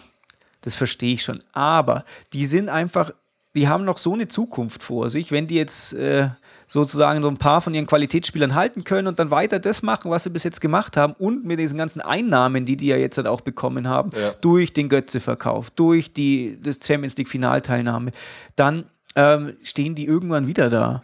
das 0.61 0.75
verstehe 0.75 1.13
ich 1.13 1.23
schon. 1.23 1.39
Aber 1.53 2.03
die 2.33 2.45
sind 2.47 2.69
einfach, 2.69 3.11
die 3.55 3.67
haben 3.67 3.85
noch 3.85 3.97
so 3.99 4.13
eine 4.13 4.27
Zukunft 4.27 4.83
vor 4.83 5.09
sich, 5.09 5.31
wenn 5.31 5.45
die 5.47 5.55
jetzt 5.55 5.93
äh, 5.93 6.29
sozusagen 6.65 7.21
so 7.21 7.27
ein 7.29 7.37
paar 7.37 7.61
von 7.61 7.73
ihren 7.73 7.85
Qualitätsspielern 7.85 8.55
halten 8.55 8.83
können 8.83 9.07
und 9.07 9.19
dann 9.19 9.31
weiter 9.31 9.59
das 9.59 9.83
machen, 9.83 10.11
was 10.11 10.23
sie 10.23 10.29
bis 10.31 10.43
jetzt 10.43 10.59
gemacht 10.61 10.97
haben 10.97 11.13
und 11.13 11.45
mit 11.45 11.59
diesen 11.59 11.77
ganzen 11.77 12.01
Einnahmen, 12.01 12.65
die 12.65 12.75
die 12.75 12.87
ja 12.87 12.97
jetzt 12.97 13.17
halt 13.17 13.27
auch 13.27 13.41
bekommen 13.41 13.87
haben, 13.87 14.09
Ja. 14.19 14.31
durch 14.41 14.73
den 14.73 14.89
Götze-Verkauf, 14.89 15.69
durch 15.69 16.11
die 16.11 16.59
das 16.61 16.79
Champions 16.85 17.15
League 17.17 17.29
Finalteilnahme, 17.29 18.11
dann 18.55 18.85
ähm, 19.17 19.57
stehen 19.63 19.95
die 19.95 20.05
irgendwann 20.05 20.47
wieder 20.47 20.69
da. 20.69 21.03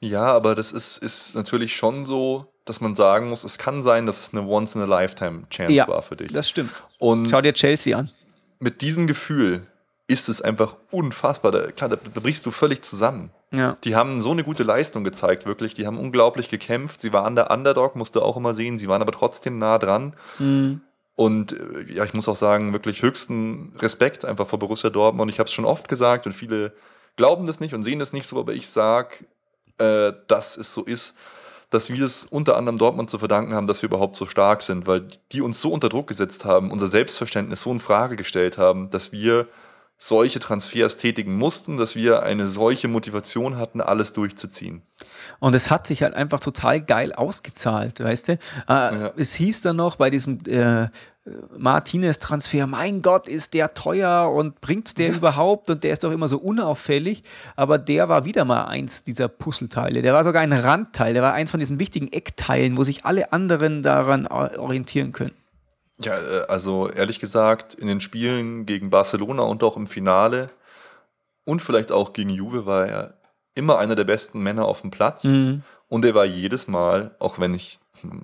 Ja, 0.00 0.24
aber 0.24 0.54
das 0.54 0.72
ist, 0.72 0.98
ist 0.98 1.34
natürlich 1.34 1.74
schon 1.74 2.04
so, 2.04 2.52
dass 2.66 2.80
man 2.82 2.94
sagen 2.94 3.28
muss, 3.30 3.44
es 3.44 3.56
kann 3.56 3.80
sein, 3.82 4.06
dass 4.06 4.20
es 4.20 4.34
eine 4.34 4.46
Once-in-a-Lifetime-Chance 4.46 5.72
Ja, 5.72 5.88
war 5.88 6.02
für 6.02 6.16
dich. 6.16 6.32
Das 6.32 6.48
stimmt. 6.48 6.70
Und 6.98 7.30
Schau 7.30 7.40
dir 7.40 7.54
Chelsea 7.54 7.96
an. 7.96 8.10
mit 8.58 8.82
diesem 8.82 9.06
Gefühl 9.06 9.66
ist 10.08 10.28
es 10.28 10.42
einfach 10.42 10.76
unfassbar. 10.90 11.52
Da, 11.52 11.72
klar, 11.72 11.88
da, 11.90 11.96
da 11.96 12.20
brichst 12.20 12.44
du 12.44 12.50
völlig 12.50 12.82
zusammen. 12.82 13.30
Ja. 13.52 13.76
Die 13.84 13.94
haben 13.96 14.20
so 14.20 14.32
eine 14.32 14.44
gute 14.44 14.62
Leistung 14.64 15.02
gezeigt, 15.04 15.46
wirklich. 15.46 15.74
Die 15.74 15.86
haben 15.86 15.98
unglaublich 15.98 16.48
gekämpft. 16.48 17.00
Sie 17.00 17.12
waren 17.12 17.34
der 17.36 17.50
Underdog, 17.50 17.96
musste 17.96 18.22
auch 18.22 18.36
immer 18.36 18.52
sehen. 18.52 18.78
Sie 18.78 18.88
waren 18.88 19.00
aber 19.02 19.12
trotzdem 19.12 19.58
nah 19.58 19.78
dran. 19.78 20.14
Mhm. 20.38 20.80
Und 21.14 21.52
äh, 21.52 21.92
ja, 21.92 22.04
ich 22.04 22.12
muss 22.14 22.28
auch 22.28 22.36
sagen, 22.36 22.72
wirklich 22.74 23.02
höchsten 23.02 23.72
Respekt 23.78 24.24
einfach 24.24 24.46
vor 24.46 24.58
Borussia 24.58 24.90
Dortmund. 24.90 25.30
Ich 25.30 25.38
habe 25.38 25.46
es 25.46 25.52
schon 25.52 25.64
oft 25.64 25.88
gesagt 25.88 26.26
und 26.26 26.32
viele 26.34 26.72
glauben 27.16 27.46
das 27.46 27.60
nicht 27.60 27.74
und 27.74 27.84
sehen 27.84 27.98
das 27.98 28.12
nicht 28.12 28.26
so, 28.26 28.38
aber 28.38 28.52
ich 28.54 28.68
sage, 28.68 29.24
äh, 29.78 30.12
dass 30.28 30.56
es 30.56 30.72
so 30.72 30.82
ist, 30.84 31.16
dass 31.70 31.90
wir 31.90 32.04
es 32.04 32.24
unter 32.24 32.56
anderem 32.56 32.78
Dortmund 32.78 33.10
zu 33.10 33.18
verdanken 33.18 33.54
haben, 33.54 33.66
dass 33.66 33.82
wir 33.82 33.88
überhaupt 33.88 34.14
so 34.14 34.26
stark 34.26 34.62
sind, 34.62 34.86
weil 34.86 35.08
die 35.32 35.40
uns 35.40 35.60
so 35.60 35.72
unter 35.72 35.88
Druck 35.88 36.06
gesetzt 36.06 36.44
haben, 36.44 36.70
unser 36.70 36.86
Selbstverständnis 36.86 37.62
so 37.62 37.72
in 37.72 37.80
Frage 37.80 38.16
gestellt 38.16 38.56
haben, 38.56 38.90
dass 38.90 39.10
wir 39.10 39.48
solche 39.98 40.40
Transfers 40.40 40.96
tätigen 40.96 41.36
mussten, 41.36 41.76
dass 41.76 41.96
wir 41.96 42.22
eine 42.22 42.46
solche 42.46 42.88
Motivation 42.88 43.56
hatten, 43.56 43.80
alles 43.80 44.12
durchzuziehen. 44.12 44.82
Und 45.38 45.54
es 45.54 45.70
hat 45.70 45.86
sich 45.86 46.02
halt 46.02 46.14
einfach 46.14 46.40
total 46.40 46.80
geil 46.80 47.12
ausgezahlt, 47.12 48.00
weißt 48.00 48.28
du? 48.28 48.32
Äh, 48.32 48.38
ja. 48.68 49.12
Es 49.16 49.34
hieß 49.34 49.62
dann 49.62 49.76
noch 49.76 49.96
bei 49.96 50.10
diesem 50.10 50.40
äh, 50.46 50.88
Martinez-Transfer, 51.56 52.66
mein 52.66 53.02
Gott, 53.02 53.26
ist 53.26 53.54
der 53.54 53.74
teuer 53.74 54.30
und 54.30 54.60
bringt's 54.60 54.94
der 54.94 55.08
ja. 55.08 55.16
überhaupt? 55.16 55.70
Und 55.70 55.82
der 55.82 55.92
ist 55.92 56.04
doch 56.04 56.12
immer 56.12 56.28
so 56.28 56.38
unauffällig. 56.38 57.22
Aber 57.56 57.78
der 57.78 58.08
war 58.08 58.24
wieder 58.24 58.44
mal 58.44 58.66
eins 58.66 59.02
dieser 59.02 59.28
Puzzleteile. 59.28 60.02
Der 60.02 60.14
war 60.14 60.24
sogar 60.24 60.42
ein 60.42 60.52
Randteil. 60.52 61.14
Der 61.14 61.22
war 61.22 61.32
eins 61.32 61.50
von 61.50 61.60
diesen 61.60 61.78
wichtigen 61.78 62.12
Eckteilen, 62.12 62.76
wo 62.76 62.84
sich 62.84 63.04
alle 63.04 63.32
anderen 63.32 63.82
daran 63.82 64.26
orientieren 64.26 65.12
können. 65.12 65.34
Ja, 66.02 66.16
äh, 66.16 66.46
also 66.48 66.88
ehrlich 66.90 67.20
gesagt, 67.20 67.74
in 67.74 67.86
den 67.86 68.00
Spielen 68.00 68.66
gegen 68.66 68.90
Barcelona 68.90 69.42
und 69.42 69.62
auch 69.62 69.76
im 69.76 69.86
Finale 69.86 70.50
und 71.44 71.62
vielleicht 71.62 71.92
auch 71.92 72.12
gegen 72.12 72.30
Juve 72.30 72.66
war 72.66 72.86
er 72.86 73.14
immer 73.54 73.78
einer 73.78 73.94
der 73.94 74.04
besten 74.04 74.40
Männer 74.42 74.66
auf 74.66 74.82
dem 74.82 74.90
Platz. 74.90 75.24
Mhm. 75.24 75.62
Und 75.88 76.04
er 76.04 76.14
war 76.14 76.24
jedes 76.24 76.66
Mal, 76.66 77.14
auch 77.20 77.38
wenn 77.38 77.54
ich, 77.54 77.78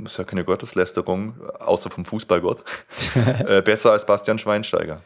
ist 0.05 0.18
ja 0.18 0.25
keine 0.25 0.45
Gotteslästerung, 0.45 1.35
außer 1.61 1.91
vom 1.91 2.05
Fußballgott, 2.05 2.64
äh, 3.47 3.62
besser 3.62 3.93
als 3.93 4.05
Bastian 4.05 4.39
Schweinsteiger. 4.39 5.01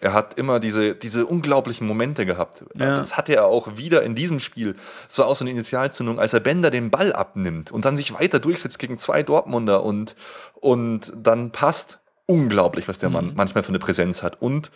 Er 0.00 0.12
hat 0.12 0.34
immer 0.34 0.60
diese, 0.60 0.94
diese 0.94 1.26
unglaublichen 1.26 1.86
Momente 1.86 2.24
gehabt. 2.24 2.64
Ja. 2.74 2.96
Das 2.96 3.16
hatte 3.16 3.34
er 3.34 3.46
auch 3.46 3.76
wieder 3.76 4.04
in 4.04 4.14
diesem 4.14 4.38
Spiel. 4.38 4.76
Es 5.08 5.18
war 5.18 5.26
auch 5.26 5.34
so 5.34 5.44
eine 5.44 5.50
Initialzündung, 5.50 6.20
als 6.20 6.32
er 6.32 6.40
Bender 6.40 6.70
den 6.70 6.90
Ball 6.90 7.12
abnimmt 7.12 7.72
und 7.72 7.84
dann 7.84 7.96
sich 7.96 8.14
weiter 8.14 8.38
durchsetzt 8.38 8.78
gegen 8.78 8.96
zwei 8.96 9.22
Dortmunder 9.22 9.82
und, 9.82 10.14
und 10.54 11.12
dann 11.16 11.50
passt 11.50 11.98
unglaublich, 12.28 12.86
was 12.88 12.98
der 12.98 13.10
Mann 13.10 13.28
mhm. 13.28 13.32
manchmal 13.34 13.64
für 13.64 13.70
eine 13.70 13.78
Präsenz 13.78 14.22
hat. 14.22 14.40
Und 14.40 14.70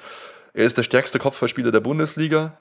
er 0.55 0.65
ist 0.65 0.79
der 0.79 0.83
stärkste 0.83 1.19
Kopfballspieler 1.19 1.71
der 1.71 1.81
Bundesliga 1.81 2.59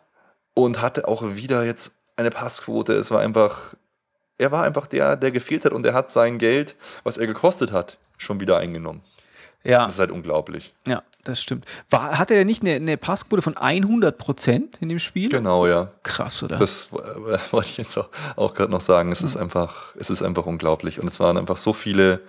und 0.54 0.82
hatte 0.82 1.08
auch 1.08 1.24
wieder 1.36 1.64
jetzt 1.64 1.94
eine 2.18 2.30
Passquote. 2.30 2.94
Es 2.94 3.10
war 3.10 3.22
einfach, 3.22 3.74
er 4.38 4.52
war 4.52 4.64
einfach 4.64 4.86
der, 4.86 5.16
der 5.16 5.32
gefehlt 5.32 5.66
hat 5.66 5.72
und 5.72 5.86
er 5.86 5.94
hat 5.94 6.12
sein 6.12 6.38
Geld, 6.38 6.76
was 7.04 7.18
er 7.18 7.26
gekostet 7.26 7.72
hat, 7.72 7.98
schon 8.18 8.39
wieder 8.39 8.58
eingenommen. 8.58 9.02
Ja. 9.64 9.86
Das 9.86 9.94
ist 9.94 10.00
halt 10.00 10.12
unglaublich. 10.12 10.74
Ja, 10.88 11.04
das 11.24 11.42
stimmt. 11.42 11.66
War, 11.89 12.18
hatte 12.18 12.36
er 12.36 12.46
nicht 12.46 12.64
eine, 12.64 12.74
eine 12.74 12.98
Passquote 12.98 13.42
von 13.42 13.56
100 13.56 14.18
Prozent 14.18 14.78
in 14.82 14.89
dem 14.89 15.00
Spiel? 15.00 15.30
Genau, 15.30 15.68
ja. 15.68 15.92
Krass, 16.04 16.42
oder? 16.42 16.58
Das 16.58 16.89
äh, 16.92 17.38
wollte 17.52 17.70
ich 17.70 17.78
jetzt 17.78 17.98
auch, 17.98 18.10
auch 18.36 18.54
gerade 18.56 18.72
noch 18.72 18.82
sagen. 18.82 19.12
Es, 19.12 19.22
mhm. 19.22 19.28
ist 19.28 19.38
einfach, 19.38 19.96
es 19.98 20.10
ist 20.10 20.24
einfach 20.24 20.48
unglaublich. 20.48 21.00
Und 21.00 21.08
es 21.08 21.20
waren 21.20 21.38
einfach 21.38 21.58
so 21.58 21.74
viele 21.74 22.22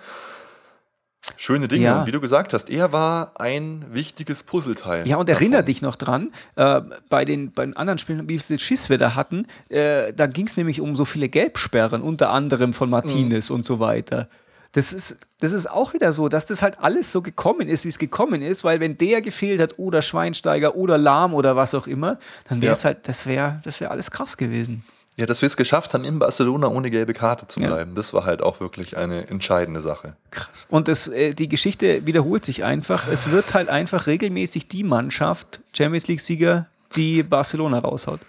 Schöne 1.37 1.67
Dinge. 1.67 1.85
Ja. 1.85 1.99
Und 2.01 2.07
wie 2.07 2.11
du 2.11 2.19
gesagt 2.19 2.53
hast, 2.53 2.69
er 2.69 2.91
war 2.91 3.39
ein 3.39 3.85
wichtiges 3.91 4.43
Puzzleteil. 4.43 5.07
Ja, 5.07 5.17
und 5.17 5.29
erinnere 5.29 5.63
dich 5.63 5.81
noch 5.81 5.95
dran, 5.95 6.31
äh, 6.55 6.81
bei, 7.09 7.23
den, 7.23 7.51
bei 7.53 7.65
den 7.65 7.77
anderen 7.77 7.97
Spielen, 7.97 8.27
wie 8.27 8.39
viel 8.39 8.59
Schiss 8.59 8.89
wir 8.89 8.97
da 8.97 9.15
hatten, 9.15 9.47
äh, 9.69 10.11
da 10.13 10.27
ging 10.27 10.47
es 10.47 10.57
nämlich 10.57 10.81
um 10.81 10.95
so 10.95 11.05
viele 11.05 11.29
Gelbsperren, 11.29 12.01
unter 12.01 12.29
anderem 12.29 12.73
von 12.73 12.89
Martinez 12.89 13.49
mhm. 13.49 13.57
und 13.57 13.65
so 13.65 13.79
weiter. 13.79 14.27
Das 14.73 14.91
ist, 14.91 15.17
das 15.39 15.53
ist 15.53 15.69
auch 15.69 15.93
wieder 15.93 16.13
so, 16.13 16.29
dass 16.29 16.47
das 16.47 16.61
halt 16.61 16.79
alles 16.79 17.11
so 17.11 17.21
gekommen 17.21 17.67
ist, 17.67 17.85
wie 17.85 17.89
es 17.89 17.99
gekommen 17.99 18.41
ist, 18.41 18.63
weil 18.63 18.79
wenn 18.79 18.97
der 18.97 19.21
gefehlt 19.21 19.61
hat 19.61 19.77
oder 19.77 20.01
Schweinsteiger 20.01 20.75
oder 20.75 20.97
Lahm 20.97 21.33
oder 21.35 21.55
was 21.55 21.75
auch 21.75 21.85
immer, 21.85 22.17
dann 22.49 22.61
wäre 22.61 22.73
es 22.73 22.83
ja. 22.83 22.87
halt, 22.87 23.07
das 23.07 23.27
wäre 23.27 23.61
das 23.63 23.79
wär 23.79 23.91
alles 23.91 24.09
krass 24.09 24.35
gewesen. 24.35 24.83
Ja, 25.15 25.27
dass 25.27 25.41
wir 25.41 25.47
es 25.47 25.57
geschafft 25.57 25.93
haben, 25.93 26.05
in 26.05 26.17
Barcelona 26.17 26.67
ohne 26.67 26.89
gelbe 26.89 27.13
Karte 27.13 27.47
zu 27.47 27.59
bleiben, 27.59 27.91
ja. 27.91 27.95
das 27.95 28.13
war 28.13 28.25
halt 28.25 28.41
auch 28.41 28.59
wirklich 28.59 28.97
eine 28.97 29.27
entscheidende 29.27 29.79
Sache. 29.79 30.15
Krass. 30.31 30.65
Und 30.69 30.87
das, 30.87 31.07
äh, 31.07 31.33
die 31.33 31.47
Geschichte 31.47 32.05
wiederholt 32.07 32.45
sich 32.45 32.63
einfach. 32.63 33.07
Es 33.07 33.29
wird 33.29 33.53
halt 33.53 33.69
einfach 33.69 34.07
regelmäßig 34.07 34.67
die 34.67 34.83
Mannschaft, 34.83 35.61
Champions 35.71 36.07
League-Sieger, 36.07 36.67
die 36.95 37.21
Barcelona 37.21 37.79
raushaut. 37.79 38.21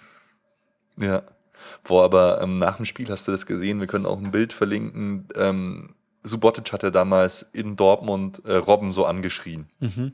Ja. 0.97 1.23
Boah, 1.87 2.03
aber 2.03 2.41
ähm, 2.41 2.59
nach 2.59 2.77
dem 2.77 2.85
Spiel 2.85 3.09
hast 3.09 3.27
du 3.27 3.31
das 3.31 3.47
gesehen. 3.47 3.79
Wir 3.79 3.87
können 3.87 4.05
auch 4.05 4.19
ein 4.19 4.31
Bild 4.31 4.53
verlinken. 4.53 5.27
Ähm, 5.35 5.95
Subotic 6.21 6.71
hat 6.71 6.83
ja 6.83 6.91
damals 6.91 7.47
in 7.53 7.75
Dortmund 7.75 8.43
äh, 8.45 8.55
Robben 8.55 8.91
so 8.91 9.05
angeschrien. 9.05 9.67
Mhm 9.79 10.13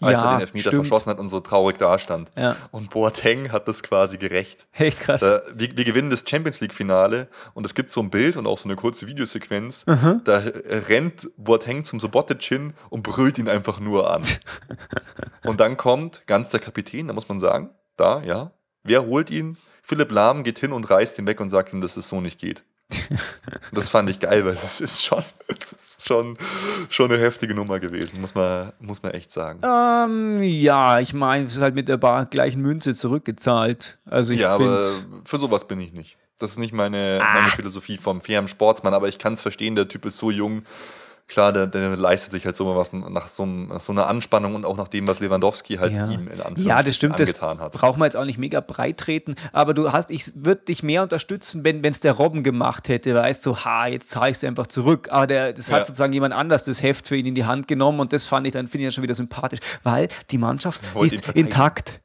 als 0.00 0.20
ja, 0.20 0.26
er 0.26 0.32
den 0.32 0.40
Elfmeter 0.40 0.70
stimmt. 0.70 0.86
verschossen 0.86 1.10
hat 1.10 1.18
und 1.18 1.28
so 1.28 1.40
traurig 1.40 1.78
dastand. 1.78 2.30
Ja. 2.36 2.56
Und 2.72 2.90
Boateng 2.90 3.52
hat 3.52 3.68
das 3.68 3.82
quasi 3.82 4.18
gerecht. 4.18 4.66
Echt 4.72 5.00
krass. 5.00 5.20
Da, 5.20 5.42
wir, 5.54 5.76
wir, 5.76 5.84
gewinnen 5.84 6.10
das 6.10 6.24
Champions 6.28 6.60
League-Finale 6.60 7.28
und 7.54 7.64
es 7.64 7.74
gibt 7.74 7.90
so 7.90 8.00
ein 8.00 8.10
Bild 8.10 8.36
und 8.36 8.46
auch 8.46 8.58
so 8.58 8.68
eine 8.68 8.76
kurze 8.76 9.06
Videosequenz. 9.06 9.86
Mhm. 9.86 10.22
Da 10.24 10.42
rennt 10.88 11.28
Boateng 11.36 11.84
zum 11.84 12.00
Subotic 12.00 12.42
hin 12.42 12.74
und 12.90 13.02
brüllt 13.02 13.38
ihn 13.38 13.48
einfach 13.48 13.78
nur 13.78 14.10
an. 14.10 14.22
und 15.44 15.60
dann 15.60 15.76
kommt 15.76 16.26
ganz 16.26 16.50
der 16.50 16.60
Kapitän, 16.60 17.08
da 17.08 17.14
muss 17.14 17.28
man 17.28 17.38
sagen, 17.38 17.70
da, 17.96 18.22
ja. 18.22 18.50
Wer 18.82 19.06
holt 19.06 19.30
ihn? 19.30 19.56
Philipp 19.82 20.12
Lahm 20.12 20.44
geht 20.44 20.58
hin 20.58 20.72
und 20.72 20.90
reißt 20.90 21.18
ihn 21.18 21.26
weg 21.26 21.40
und 21.40 21.48
sagt 21.48 21.72
ihm, 21.72 21.80
dass 21.80 21.96
es 21.96 22.08
so 22.08 22.20
nicht 22.20 22.38
geht. 22.38 22.64
Das 23.72 23.88
fand 23.88 24.08
ich 24.08 24.20
geil, 24.20 24.44
weil 24.44 24.52
es 24.52 24.80
ist 24.80 25.04
schon, 25.04 25.22
es 25.48 25.72
ist 25.72 26.06
schon, 26.06 26.38
schon 26.88 27.10
eine 27.10 27.20
heftige 27.20 27.54
Nummer 27.54 27.80
gewesen, 27.80 28.20
muss 28.20 28.34
man, 28.34 28.72
muss 28.78 29.02
man 29.02 29.12
echt 29.12 29.32
sagen. 29.32 29.60
Ähm, 29.64 30.42
ja, 30.42 31.00
ich 31.00 31.12
meine, 31.12 31.46
es 31.46 31.56
ist 31.56 31.62
halt 31.62 31.74
mit 31.74 31.88
der 31.88 31.96
Bar 31.96 32.26
gleichen 32.26 32.60
Münze 32.60 32.94
zurückgezahlt. 32.94 33.98
Also 34.04 34.32
ich 34.32 34.40
ja, 34.40 34.54
aber 34.54 34.92
für 35.24 35.38
sowas 35.38 35.66
bin 35.66 35.80
ich 35.80 35.92
nicht. 35.92 36.16
Das 36.38 36.52
ist 36.52 36.58
nicht 36.58 36.72
meine, 36.72 37.22
meine 37.22 37.48
Philosophie 37.50 37.96
vom 37.96 38.20
fairen 38.20 38.48
Sportsmann, 38.48 38.94
aber 38.94 39.08
ich 39.08 39.18
kann 39.18 39.34
es 39.34 39.42
verstehen, 39.42 39.76
der 39.76 39.88
Typ 39.88 40.04
ist 40.04 40.18
so 40.18 40.30
jung 40.30 40.62
klar, 41.26 41.52
der, 41.52 41.66
der, 41.66 41.96
leistet 41.96 42.32
sich 42.32 42.44
halt 42.44 42.56
so 42.56 42.74
was 42.76 42.92
nach 42.92 43.26
so, 43.26 43.46
nach 43.46 43.80
so, 43.80 43.92
einer 43.92 44.06
Anspannung 44.06 44.54
und 44.54 44.64
auch 44.64 44.76
nach 44.76 44.88
dem, 44.88 45.06
was 45.06 45.20
Lewandowski 45.20 45.76
halt 45.76 45.92
ja. 45.92 46.06
ihm 46.10 46.28
in 46.28 46.40
Anführungszeichen 46.40 46.66
ja, 46.66 46.82
das 46.82 46.94
stimmt, 46.94 47.18
angetan 47.18 47.56
das 47.58 47.66
hat. 47.66 47.72
Braucht 47.72 47.98
man 47.98 48.06
jetzt 48.06 48.16
auch 48.16 48.24
nicht 48.24 48.38
mega 48.38 48.60
breit 48.60 48.98
treten, 48.98 49.34
aber 49.52 49.74
du 49.74 49.92
hast, 49.92 50.10
ich 50.10 50.32
würde 50.34 50.62
dich 50.64 50.82
mehr 50.82 51.02
unterstützen, 51.02 51.64
wenn 51.64 51.84
es 51.84 52.00
der 52.00 52.12
Robben 52.12 52.42
gemacht 52.42 52.88
hätte, 52.88 53.14
weißt 53.14 53.44
du, 53.44 53.50
so, 53.50 53.64
ha, 53.64 53.86
jetzt 53.86 54.10
zahle 54.10 54.30
ich 54.30 54.36
es 54.36 54.44
einfach 54.44 54.66
zurück. 54.66 55.08
Aber 55.10 55.26
der, 55.26 55.52
das 55.52 55.68
ja. 55.68 55.76
hat 55.76 55.86
sozusagen 55.86 56.12
jemand 56.12 56.34
anders 56.34 56.64
das 56.64 56.82
Heft 56.82 57.08
für 57.08 57.16
ihn 57.16 57.26
in 57.26 57.34
die 57.34 57.44
Hand 57.44 57.68
genommen 57.68 58.00
und 58.00 58.12
das 58.12 58.26
fand 58.26 58.46
ich 58.46 58.52
dann, 58.52 58.68
finde 58.68 58.82
ich 58.82 58.86
dann 58.88 58.92
schon 58.92 59.02
wieder 59.02 59.14
sympathisch, 59.14 59.60
weil 59.82 60.08
die 60.30 60.38
Mannschaft 60.38 60.80
ist 61.00 61.28
intakt. 61.30 62.00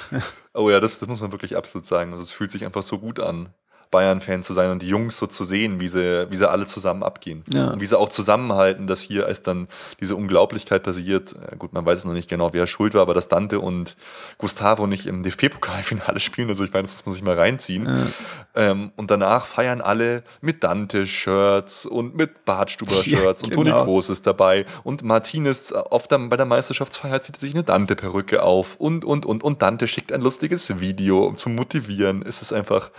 Oh 0.52 0.68
ja, 0.68 0.80
das, 0.80 0.98
das 0.98 1.08
muss 1.08 1.20
man 1.20 1.30
wirklich 1.30 1.56
absolut 1.56 1.86
sagen. 1.86 2.12
Also 2.12 2.22
es 2.22 2.32
fühlt 2.32 2.50
sich 2.50 2.64
einfach 2.64 2.82
so 2.82 2.98
gut 2.98 3.20
an. 3.20 3.54
Bayern-Fan 3.90 4.42
zu 4.42 4.54
sein 4.54 4.70
und 4.70 4.82
die 4.82 4.88
Jungs 4.88 5.16
so 5.16 5.26
zu 5.26 5.44
sehen, 5.44 5.80
wie 5.80 5.88
sie, 5.88 6.26
wie 6.30 6.36
sie 6.36 6.48
alle 6.48 6.66
zusammen 6.66 7.02
abgehen. 7.02 7.44
Ja. 7.52 7.70
Und 7.70 7.80
wie 7.80 7.86
sie 7.86 7.98
auch 7.98 8.08
zusammenhalten, 8.08 8.86
dass 8.86 9.00
hier 9.00 9.26
als 9.26 9.42
dann 9.42 9.68
diese 10.00 10.16
Unglaublichkeit 10.16 10.82
passiert, 10.82 11.34
äh, 11.34 11.56
gut, 11.56 11.72
man 11.72 11.84
weiß 11.84 12.00
es 12.00 12.04
noch 12.04 12.12
nicht 12.12 12.28
genau, 12.28 12.52
wer 12.52 12.66
schuld 12.66 12.94
war, 12.94 13.02
aber 13.02 13.14
dass 13.14 13.28
Dante 13.28 13.60
und 13.60 13.96
Gustavo 14.38 14.86
nicht 14.86 15.06
im 15.06 15.22
DFB-Pokalfinale 15.22 16.20
spielen, 16.20 16.48
also 16.48 16.64
ich 16.64 16.72
meine, 16.72 16.84
das 16.84 16.94
muss 16.94 17.06
man 17.06 17.14
sich 17.14 17.24
mal 17.24 17.36
reinziehen. 17.36 17.86
Ja. 17.86 18.06
Ähm, 18.54 18.92
und 18.96 19.10
danach 19.10 19.46
feiern 19.46 19.80
alle 19.80 20.22
mit 20.40 20.62
Dante-Shirts 20.62 21.86
und 21.86 22.14
mit 22.16 22.44
Bartstuber-Shirts 22.44 23.42
ja, 23.42 23.48
und 23.48 23.54
Toni 23.54 23.70
Groß 23.70 24.06
genau. 24.06 24.12
ist 24.12 24.26
dabei 24.26 24.66
und 24.84 25.02
Martinez 25.02 25.72
auf 25.72 26.06
der, 26.06 26.18
bei 26.18 26.36
der 26.36 26.46
Meisterschaftsfeier 26.46 27.20
zieht 27.22 27.38
sich 27.38 27.54
eine 27.54 27.64
Dante-Perücke 27.64 28.42
auf 28.42 28.76
und, 28.76 29.04
und, 29.04 29.26
und, 29.26 29.42
und 29.42 29.62
Dante 29.62 29.88
schickt 29.88 30.12
ein 30.12 30.20
lustiges 30.20 30.80
Video, 30.80 31.24
um 31.24 31.36
zu 31.36 31.48
motivieren. 31.48 32.24
Es 32.26 32.42
ist 32.42 32.52
einfach, 32.52 32.90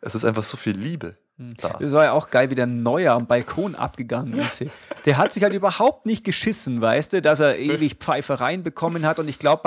es 0.00 0.14
ist 0.14 0.24
einfach 0.24 0.33
so 0.42 0.56
viel 0.56 0.76
Liebe. 0.76 1.16
Hm. 1.38 1.54
Da. 1.60 1.76
Das 1.80 1.92
war 1.92 2.04
ja 2.04 2.12
auch 2.12 2.30
geil, 2.30 2.50
wie 2.50 2.54
der 2.54 2.66
Neuer 2.66 3.14
am 3.14 3.26
Balkon 3.26 3.74
abgegangen 3.74 4.38
ist. 4.38 4.64
Der 5.04 5.16
hat 5.16 5.32
sich 5.32 5.42
halt 5.42 5.52
überhaupt 5.52 6.06
nicht 6.06 6.24
geschissen, 6.24 6.80
weißt 6.80 7.14
du, 7.14 7.22
dass 7.22 7.40
er 7.40 7.58
ewig 7.58 7.96
Pfeifereien 7.96 8.62
bekommen 8.62 9.04
hat. 9.04 9.18
Und 9.18 9.28
ich 9.28 9.38
glaube, 9.38 9.62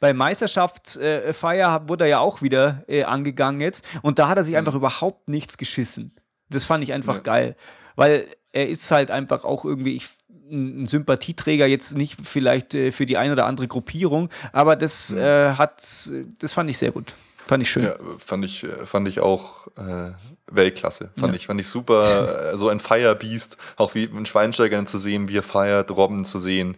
beim, 0.00 0.16
Meisterschaftsfeier 0.16 1.88
wurde 1.88 2.04
er 2.04 2.10
ja 2.10 2.18
auch 2.20 2.42
wieder 2.42 2.84
äh, 2.88 3.04
angegangen 3.04 3.60
jetzt. 3.60 3.84
Und 4.02 4.18
da 4.18 4.28
hat 4.28 4.38
er 4.38 4.44
sich 4.44 4.52
mhm. 4.52 4.58
einfach 4.58 4.74
überhaupt 4.74 5.28
nichts 5.28 5.58
geschissen. 5.58 6.14
Das 6.48 6.64
fand 6.64 6.82
ich 6.82 6.92
einfach 6.92 7.16
ja. 7.16 7.22
geil. 7.22 7.56
Weil 7.96 8.26
er 8.52 8.68
ist 8.68 8.90
halt 8.90 9.10
einfach 9.10 9.44
auch 9.44 9.64
irgendwie, 9.64 9.96
ich, 9.96 10.08
ein 10.50 10.86
Sympathieträger 10.86 11.66
jetzt 11.66 11.96
nicht 11.96 12.26
vielleicht 12.26 12.74
äh, 12.74 12.92
für 12.92 13.06
die 13.06 13.16
eine 13.16 13.32
oder 13.32 13.46
andere 13.46 13.68
Gruppierung, 13.68 14.30
aber 14.52 14.74
das 14.74 15.10
mhm. 15.10 15.18
äh, 15.18 15.52
hat, 15.52 16.10
das 16.40 16.52
fand 16.52 16.70
ich 16.70 16.78
sehr 16.78 16.90
gut. 16.90 17.14
Fand 17.46 17.62
ich 17.62 17.70
schön. 17.70 17.84
Ja, 17.84 17.94
fand 18.18 18.44
ich, 18.44 18.66
fand 18.84 19.08
ich 19.08 19.20
auch 19.20 19.66
äh, 19.76 20.12
Weltklasse. 20.50 21.10
Fand, 21.18 21.32
ja. 21.32 21.36
ich, 21.36 21.46
fand 21.46 21.60
ich 21.60 21.68
super. 21.68 22.56
so 22.56 22.68
ein 22.68 22.80
Firebeast, 22.80 23.56
auch 23.76 23.94
wie 23.94 24.04
ein 24.04 24.26
Schweinsteiger 24.26 24.84
zu 24.84 24.98
sehen, 24.98 25.28
wie 25.28 25.38
er 25.38 25.42
feiert, 25.42 25.90
Robben 25.90 26.24
zu 26.24 26.38
sehen. 26.38 26.76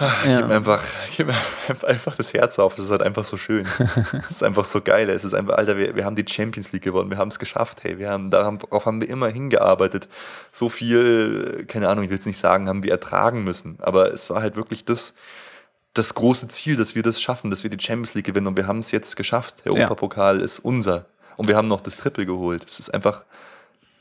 Ja. 0.00 0.38
Gib, 0.38 0.48
mir 0.48 0.54
einfach, 0.54 0.84
gib 1.16 1.26
mir 1.26 1.34
einfach 1.86 2.14
das 2.14 2.32
Herz 2.32 2.58
auf. 2.60 2.74
Es 2.78 2.84
ist 2.84 2.90
halt 2.92 3.02
einfach 3.02 3.24
so 3.24 3.36
schön. 3.36 3.66
es 4.26 4.30
ist 4.30 4.42
einfach 4.44 4.64
so 4.64 4.80
geil. 4.80 5.10
Es 5.10 5.24
ist 5.24 5.34
einfach, 5.34 5.56
Alter, 5.56 5.76
wir, 5.76 5.96
wir 5.96 6.04
haben 6.04 6.14
die 6.14 6.24
Champions 6.26 6.70
League 6.70 6.84
gewonnen. 6.84 7.10
Wir 7.10 7.18
haben 7.18 7.28
es 7.28 7.40
geschafft. 7.40 7.82
Hey, 7.82 7.98
wir 7.98 8.10
haben, 8.10 8.30
darauf 8.30 8.86
haben 8.86 9.00
wir 9.00 9.08
immer 9.08 9.28
hingearbeitet. 9.28 10.08
So 10.52 10.68
viel, 10.68 11.64
keine 11.66 11.88
Ahnung, 11.88 12.04
ich 12.04 12.10
will 12.10 12.18
es 12.18 12.26
nicht 12.26 12.38
sagen, 12.38 12.68
haben 12.68 12.84
wir 12.84 12.92
ertragen 12.92 13.42
müssen. 13.42 13.78
Aber 13.80 14.12
es 14.12 14.30
war 14.30 14.40
halt 14.40 14.54
wirklich 14.54 14.84
das, 14.84 15.14
das 15.94 16.14
große 16.14 16.48
Ziel, 16.48 16.76
dass 16.76 16.94
wir 16.94 17.02
das 17.02 17.20
schaffen, 17.20 17.50
dass 17.50 17.62
wir 17.62 17.70
die 17.70 17.82
Champions 17.82 18.14
League 18.14 18.26
gewinnen. 18.26 18.46
Und 18.46 18.56
wir 18.56 18.66
haben 18.66 18.78
es 18.78 18.90
jetzt 18.90 19.16
geschafft. 19.16 19.64
Der 19.64 19.74
Europapokal 19.74 20.38
ja. 20.38 20.44
ist 20.44 20.60
unser. 20.60 21.06
Und 21.36 21.48
wir 21.48 21.56
haben 21.56 21.68
noch 21.68 21.80
das 21.80 21.96
Triple 21.96 22.26
geholt. 22.26 22.64
Es 22.66 22.78
ist 22.78 22.92
einfach, 22.92 23.24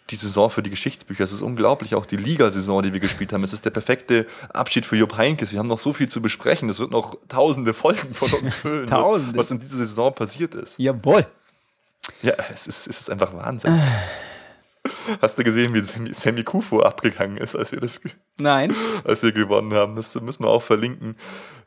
die 0.09 0.15
Saison 0.15 0.49
für 0.49 0.63
die 0.63 0.69
Geschichtsbücher. 0.69 1.23
Es 1.23 1.31
ist 1.31 1.41
unglaublich, 1.41 1.95
auch 1.95 2.05
die 2.05 2.17
Ligasaison, 2.17 2.81
die 2.83 2.93
wir 2.93 2.99
gespielt 2.99 3.33
haben. 3.33 3.43
Es 3.43 3.53
ist 3.53 3.65
der 3.65 3.71
perfekte 3.71 4.25
Abschied 4.49 4.85
für 4.85 4.95
Jupp 4.95 5.17
Heinkes. 5.17 5.51
Wir 5.51 5.59
haben 5.59 5.67
noch 5.67 5.77
so 5.77 5.93
viel 5.93 6.07
zu 6.07 6.21
besprechen. 6.21 6.69
Es 6.69 6.79
wird 6.79 6.91
noch 6.91 7.17
tausende 7.27 7.73
Folgen 7.73 8.13
von 8.13 8.39
uns 8.39 8.55
füllen, 8.55 8.89
was, 8.89 9.35
was, 9.35 9.51
in 9.51 9.59
dieser 9.59 9.77
Saison 9.77 10.13
passiert 10.13 10.55
ist. 10.55 10.79
Jawohl. 10.79 11.25
Ja, 12.21 12.33
es 12.53 12.67
ist, 12.67 12.87
es 12.87 13.01
ist 13.01 13.09
einfach 13.09 13.33
Wahnsinn. 13.33 13.79
Hast 15.21 15.37
du 15.39 15.43
gesehen, 15.43 15.73
wie 15.73 15.83
Sammy, 15.83 16.13
Sammy 16.13 16.43
Kufo 16.43 16.81
abgegangen 16.81 17.37
ist, 17.37 17.55
als 17.55 17.71
wir 17.71 17.79
das 17.79 18.01
Nein. 18.39 18.73
als 19.03 19.23
wir 19.23 19.31
gewonnen 19.31 19.73
haben? 19.73 19.95
Das 19.95 20.19
müssen 20.19 20.43
wir 20.43 20.49
auch 20.49 20.61
verlinken. 20.61 21.15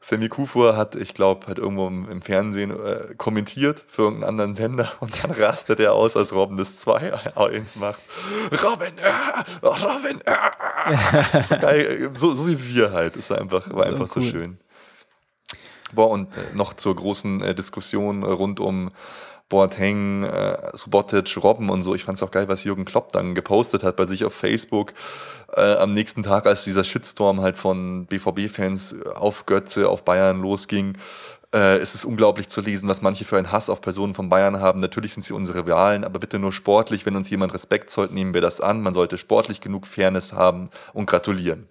Sammy 0.00 0.28
Kufo 0.28 0.74
hat, 0.76 0.94
ich 0.94 1.12
glaube, 1.12 1.46
hat 1.46 1.58
irgendwo 1.58 1.86
im, 1.86 2.22
Fernsehen 2.22 2.70
äh, 2.70 3.14
kommentiert 3.16 3.84
für 3.86 4.02
irgendeinen 4.02 4.30
anderen 4.30 4.54
Sender 4.54 4.92
und 5.00 5.22
dann 5.22 5.30
rastet 5.32 5.78
er 5.78 5.92
aus, 5.92 6.16
als 6.16 6.32
Robin 6.32 6.56
das 6.56 6.86
2-1 6.86 7.78
macht. 7.78 8.00
Robin, 8.62 8.96
äh, 8.98 9.66
Robin, 9.66 10.20
äh. 10.24 11.40
so, 11.40 11.58
geil, 11.58 12.10
so, 12.14 12.34
so, 12.34 12.46
wie 12.46 12.74
wir 12.74 12.92
halt. 12.92 13.16
Das 13.16 13.28
war 13.30 13.38
einfach, 13.38 13.70
war 13.74 13.86
einfach 13.86 14.06
so, 14.06 14.20
cool. 14.20 14.26
so 14.26 14.30
schön. 14.32 14.58
Boah, 15.92 16.08
und 16.08 16.34
äh, 16.36 16.40
noch 16.54 16.72
zur 16.74 16.96
großen 16.96 17.42
äh, 17.42 17.54
Diskussion 17.54 18.22
rund 18.22 18.60
um 18.60 18.90
Boateng, 19.50 20.22
äh, 20.22 20.70
Subotic, 20.72 21.36
Robben 21.42 21.68
und 21.68 21.82
so. 21.82 21.94
Ich 21.94 22.04
fand 22.04 22.16
es 22.16 22.22
auch 22.22 22.30
geil, 22.30 22.48
was 22.48 22.64
Jürgen 22.64 22.86
Klopp 22.86 23.12
dann 23.12 23.34
gepostet 23.34 23.82
hat 23.82 23.96
bei 23.96 24.06
sich 24.06 24.24
auf 24.24 24.32
Facebook 24.32 24.94
äh, 25.54 25.74
am 25.74 25.92
nächsten 25.92 26.22
Tag, 26.22 26.46
als 26.46 26.64
dieser 26.64 26.84
Shitstorm 26.84 27.42
halt 27.42 27.58
von 27.58 28.06
BVB-Fans 28.06 28.96
auf 29.14 29.44
Götze, 29.44 29.88
auf 29.88 30.04
Bayern 30.04 30.40
losging. 30.40 30.96
Äh, 31.52 31.78
es 31.78 31.96
ist 31.96 32.04
unglaublich 32.04 32.48
zu 32.48 32.60
lesen, 32.60 32.88
was 32.88 33.02
manche 33.02 33.24
für 33.24 33.36
einen 33.36 33.50
Hass 33.50 33.68
auf 33.68 33.80
Personen 33.80 34.14
von 34.14 34.28
Bayern 34.28 34.60
haben. 34.60 34.78
Natürlich 34.78 35.14
sind 35.14 35.24
sie 35.24 35.34
unsere 35.34 35.64
Rivalen, 35.64 36.04
aber 36.04 36.20
bitte 36.20 36.38
nur 36.38 36.52
sportlich. 36.52 37.04
Wenn 37.04 37.16
uns 37.16 37.28
jemand 37.28 37.52
Respekt 37.52 37.90
zollt, 37.90 38.12
nehmen 38.12 38.34
wir 38.34 38.40
das 38.40 38.60
an. 38.60 38.80
Man 38.80 38.94
sollte 38.94 39.18
sportlich 39.18 39.60
genug 39.60 39.86
Fairness 39.86 40.32
haben 40.32 40.70
und 40.92 41.06
gratulieren. 41.06 41.68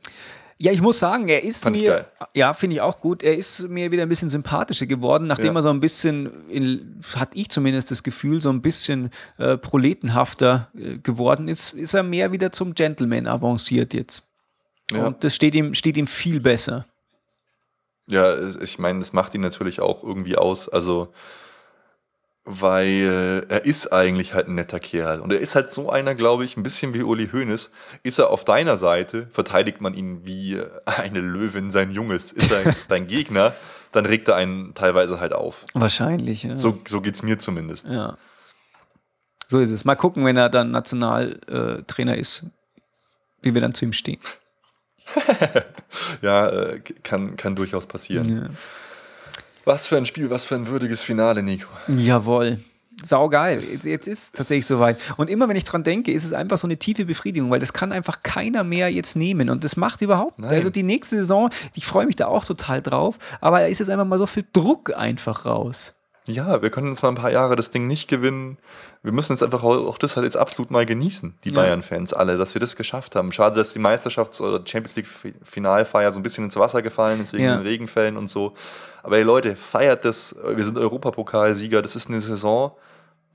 Ja, 0.62 0.74
ich 0.74 0.82
muss 0.82 1.00
sagen, 1.00 1.30
er 1.30 1.42
ist 1.42 1.64
Fand 1.64 1.78
mir, 1.78 2.06
ja, 2.34 2.52
finde 2.52 2.76
ich 2.76 2.82
auch 2.82 3.00
gut, 3.00 3.24
er 3.24 3.34
ist 3.34 3.70
mir 3.70 3.92
wieder 3.92 4.04
ein 4.04 4.10
bisschen 4.10 4.28
sympathischer 4.28 4.88
geworden, 4.88 5.26
nachdem 5.26 5.54
ja. 5.54 5.60
er 5.60 5.64
so 5.64 5.70
ein 5.70 5.80
bisschen, 5.80 6.50
in, 6.50 7.00
hat 7.16 7.30
ich 7.34 7.50
zumindest 7.50 7.92
das 7.92 8.04
Gefühl, 8.04 8.42
so 8.42 8.50
ein 8.50 8.62
bisschen 8.62 9.10
äh, 9.38 9.56
proletenhafter 9.56 10.70
äh, 10.78 10.98
geworden 10.98 11.48
ist, 11.48 11.74
ist 11.74 11.94
er 11.94 12.04
mehr 12.04 12.34
wieder 12.34 12.52
zum 12.52 12.76
Gentleman 12.76 13.26
avanciert 13.26 13.94
jetzt. 13.94 14.24
Ja. 14.92 15.08
Und 15.08 15.24
das 15.24 15.34
steht 15.34 15.56
ihm, 15.56 15.76
steht 15.76 15.96
ihm 15.96 16.08
viel 16.08 16.42
besser. 16.42 16.86
Ja, 18.08 18.36
ich 18.60 18.80
meine, 18.80 19.00
das 19.00 19.14
macht 19.14 19.36
ihn 19.36 19.42
natürlich 19.42 19.80
auch 19.80 20.04
irgendwie 20.04 20.36
aus. 20.36 20.68
Also, 20.68 21.14
weil 22.52 23.46
er 23.48 23.64
ist 23.66 23.94
eigentlich 23.94 24.34
halt 24.34 24.48
ein 24.48 24.56
netter 24.56 24.80
Kerl. 24.80 25.20
Und 25.20 25.32
er 25.32 25.40
ist 25.40 25.54
halt 25.54 25.70
so 25.70 25.92
einer, 25.92 26.16
glaube 26.16 26.46
ich, 26.46 26.58
ein 26.58 26.64
bisschen 26.64 26.96
wie 26.96 27.04
Uli 27.04 27.30
Hoeneß. 27.30 27.70
Ist 28.02 28.18
er 28.18 28.32
auf 28.32 28.44
deiner 28.44 28.76
Seite, 28.76 29.28
verteidigt 29.30 29.82
man 29.82 29.94
ihn 29.94 30.26
wie 30.26 30.60
eine 30.86 31.20
Löwin 31.20 31.70
sein 31.70 31.92
Junges. 31.92 32.32
Ist 32.32 32.52
er 32.52 32.74
dein 32.88 33.08
Gegner, 33.08 33.54
dann 33.92 34.08
regt 34.08 34.28
er 34.28 34.36
einen 34.36 34.74
teilweise 34.74 35.20
halt 35.20 35.34
auf. 35.34 35.66
Wahrscheinlich, 35.76 36.44
ja. 36.44 36.58
So, 36.58 36.82
so 36.88 37.02
geht 37.02 37.14
es 37.14 37.22
mir 37.22 37.38
zumindest. 37.38 37.88
Ja. 37.88 38.18
So 39.48 39.60
ist 39.60 39.72
es. 39.72 39.86
Mal 39.86 39.96
gucken, 39.96 40.26
wenn 40.26 40.38
er 40.38 40.50
dann 40.50 40.72
Nationaltrainer 40.72 42.16
äh, 42.16 42.20
ist, 42.20 42.48
wie 43.44 43.54
wir 43.54 43.62
dann 43.62 43.76
zu 43.76 43.86
ihm 43.86 43.94
stehen. 43.94 44.20
ja, 46.22 46.50
äh, 46.50 46.80
kann, 47.04 47.36
kann 47.36 47.56
durchaus 47.56 47.86
passieren. 47.86 48.38
Ja. 48.38 48.50
Was 49.70 49.86
für 49.86 49.98
ein 49.98 50.08
Spiel, 50.08 50.32
was 50.32 50.46
für 50.46 50.56
ein 50.56 50.66
würdiges 50.66 51.04
Finale, 51.04 51.44
Nico. 51.44 51.68
Jawohl. 51.90 52.58
Sau 53.04 53.30
geil. 53.30 53.58
Jetzt, 53.58 53.86
jetzt 53.86 54.08
ist 54.08 54.36
tatsächlich 54.36 54.66
soweit. 54.66 54.98
Und 55.18 55.30
immer 55.30 55.48
wenn 55.48 55.56
ich 55.56 55.64
dran 55.64 55.84
denke, 55.84 56.12
ist 56.12 56.24
es 56.24 56.34
einfach 56.34 56.58
so 56.58 56.66
eine 56.66 56.78
tiefe 56.78 57.06
Befriedigung, 57.06 57.52
weil 57.52 57.60
das 57.60 57.72
kann 57.72 57.92
einfach 57.92 58.24
keiner 58.24 58.64
mehr 58.64 58.92
jetzt 58.92 59.16
nehmen. 59.16 59.48
Und 59.52 59.64
das 59.64 59.78
macht 59.78 60.02
überhaupt. 60.02 60.40
Nein. 60.40 60.56
Also 60.56 60.72
die 60.72 60.82
nächste 60.82 61.18
Saison, 61.18 61.52
ich 61.76 61.86
freue 61.86 62.08
mich 62.08 62.16
da 62.16 62.26
auch 62.26 62.46
total 62.46 62.82
drauf, 62.82 63.20
aber 63.42 63.60
da 63.60 63.68
ist 63.68 63.78
jetzt 63.78 63.92
einfach 63.92 64.08
mal 64.08 64.18
so 64.18 64.26
viel 64.26 64.44
Druck 64.54 64.98
einfach 64.98 65.46
raus. 65.46 65.94
Ja, 66.30 66.62
wir 66.62 66.70
können 66.70 66.90
jetzt 66.90 67.02
mal 67.02 67.10
ein 67.10 67.16
paar 67.16 67.32
Jahre 67.32 67.56
das 67.56 67.72
Ding 67.72 67.88
nicht 67.88 68.08
gewinnen. 68.08 68.60
Wir 69.02 69.12
müssen 69.12 69.34
jetzt 69.34 69.42
einfach 69.42 69.64
auch 69.64 69.98
das 69.98 70.16
halt 70.16 70.26
jetzt 70.26 70.38
absolut 70.38 70.70
mal 70.70 70.86
genießen, 70.86 71.34
die 71.44 71.50
ja. 71.50 71.56
Bayern-Fans 71.56 72.14
alle, 72.14 72.38
dass 72.38 72.54
wir 72.54 72.60
das 72.60 72.76
geschafft 72.76 73.16
haben. 73.16 73.32
Schade, 73.32 73.56
dass 73.56 73.74
die 73.74 73.80
Meisterschafts- 73.80 74.40
oder 74.40 74.58
Champions 74.66 74.96
League-Finalfeier 74.96 76.12
so 76.12 76.20
ein 76.20 76.24
bisschen 76.24 76.44
ins 76.44 76.56
Wasser 76.56 76.82
gefallen 76.82 77.22
ist 77.22 77.34
wegen 77.34 77.46
ja. 77.46 77.56
den 77.56 77.64
Regenfällen 77.64 78.16
und 78.16 78.28
so. 78.28 78.54
Aber 79.02 79.18
ey 79.18 79.24
Leute, 79.24 79.56
feiert 79.56 80.06
das. 80.06 80.36
Wir 80.56 80.64
sind 80.64 80.78
Europapokalsieger. 80.78 81.82
Das 81.82 81.96
ist 81.96 82.10
eine 82.10 82.22
Saison, 82.22 82.74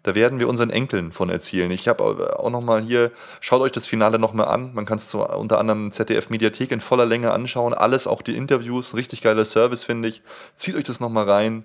da 0.05 0.14
werden 0.14 0.38
wir 0.38 0.49
unseren 0.49 0.70
Enkeln 0.70 1.12
von 1.12 1.30
erzählen. 1.30 1.70
Ich 1.70 1.88
habe 1.88 2.38
auch 2.38 2.51
noch 2.51 2.61
mal 2.61 2.82
hier, 2.82 3.11
schaut 3.40 3.62
euch 3.62 3.72
das 3.72 3.86
Finale 3.86 4.18
noch 4.18 4.34
mal 4.34 4.45
an. 4.45 4.72
Man 4.74 4.84
kann 4.84 4.97
es 4.97 5.11
so 5.11 5.26
unter 5.26 5.59
anderem 5.59 5.90
ZDF 5.90 6.28
Mediathek 6.28 6.70
in 6.70 6.80
voller 6.80 7.07
Länge 7.07 7.32
anschauen. 7.32 7.72
Alles, 7.72 8.07
auch 8.07 8.20
die 8.20 8.36
Interviews, 8.36 8.95
richtig 8.95 9.22
geiler 9.22 9.47
Service, 9.47 9.82
finde 9.82 10.09
ich. 10.09 10.22
Zieht 10.53 10.76
euch 10.76 10.84
das 10.84 11.01
noch 11.01 11.09
mal 11.09 11.28
rein 11.28 11.64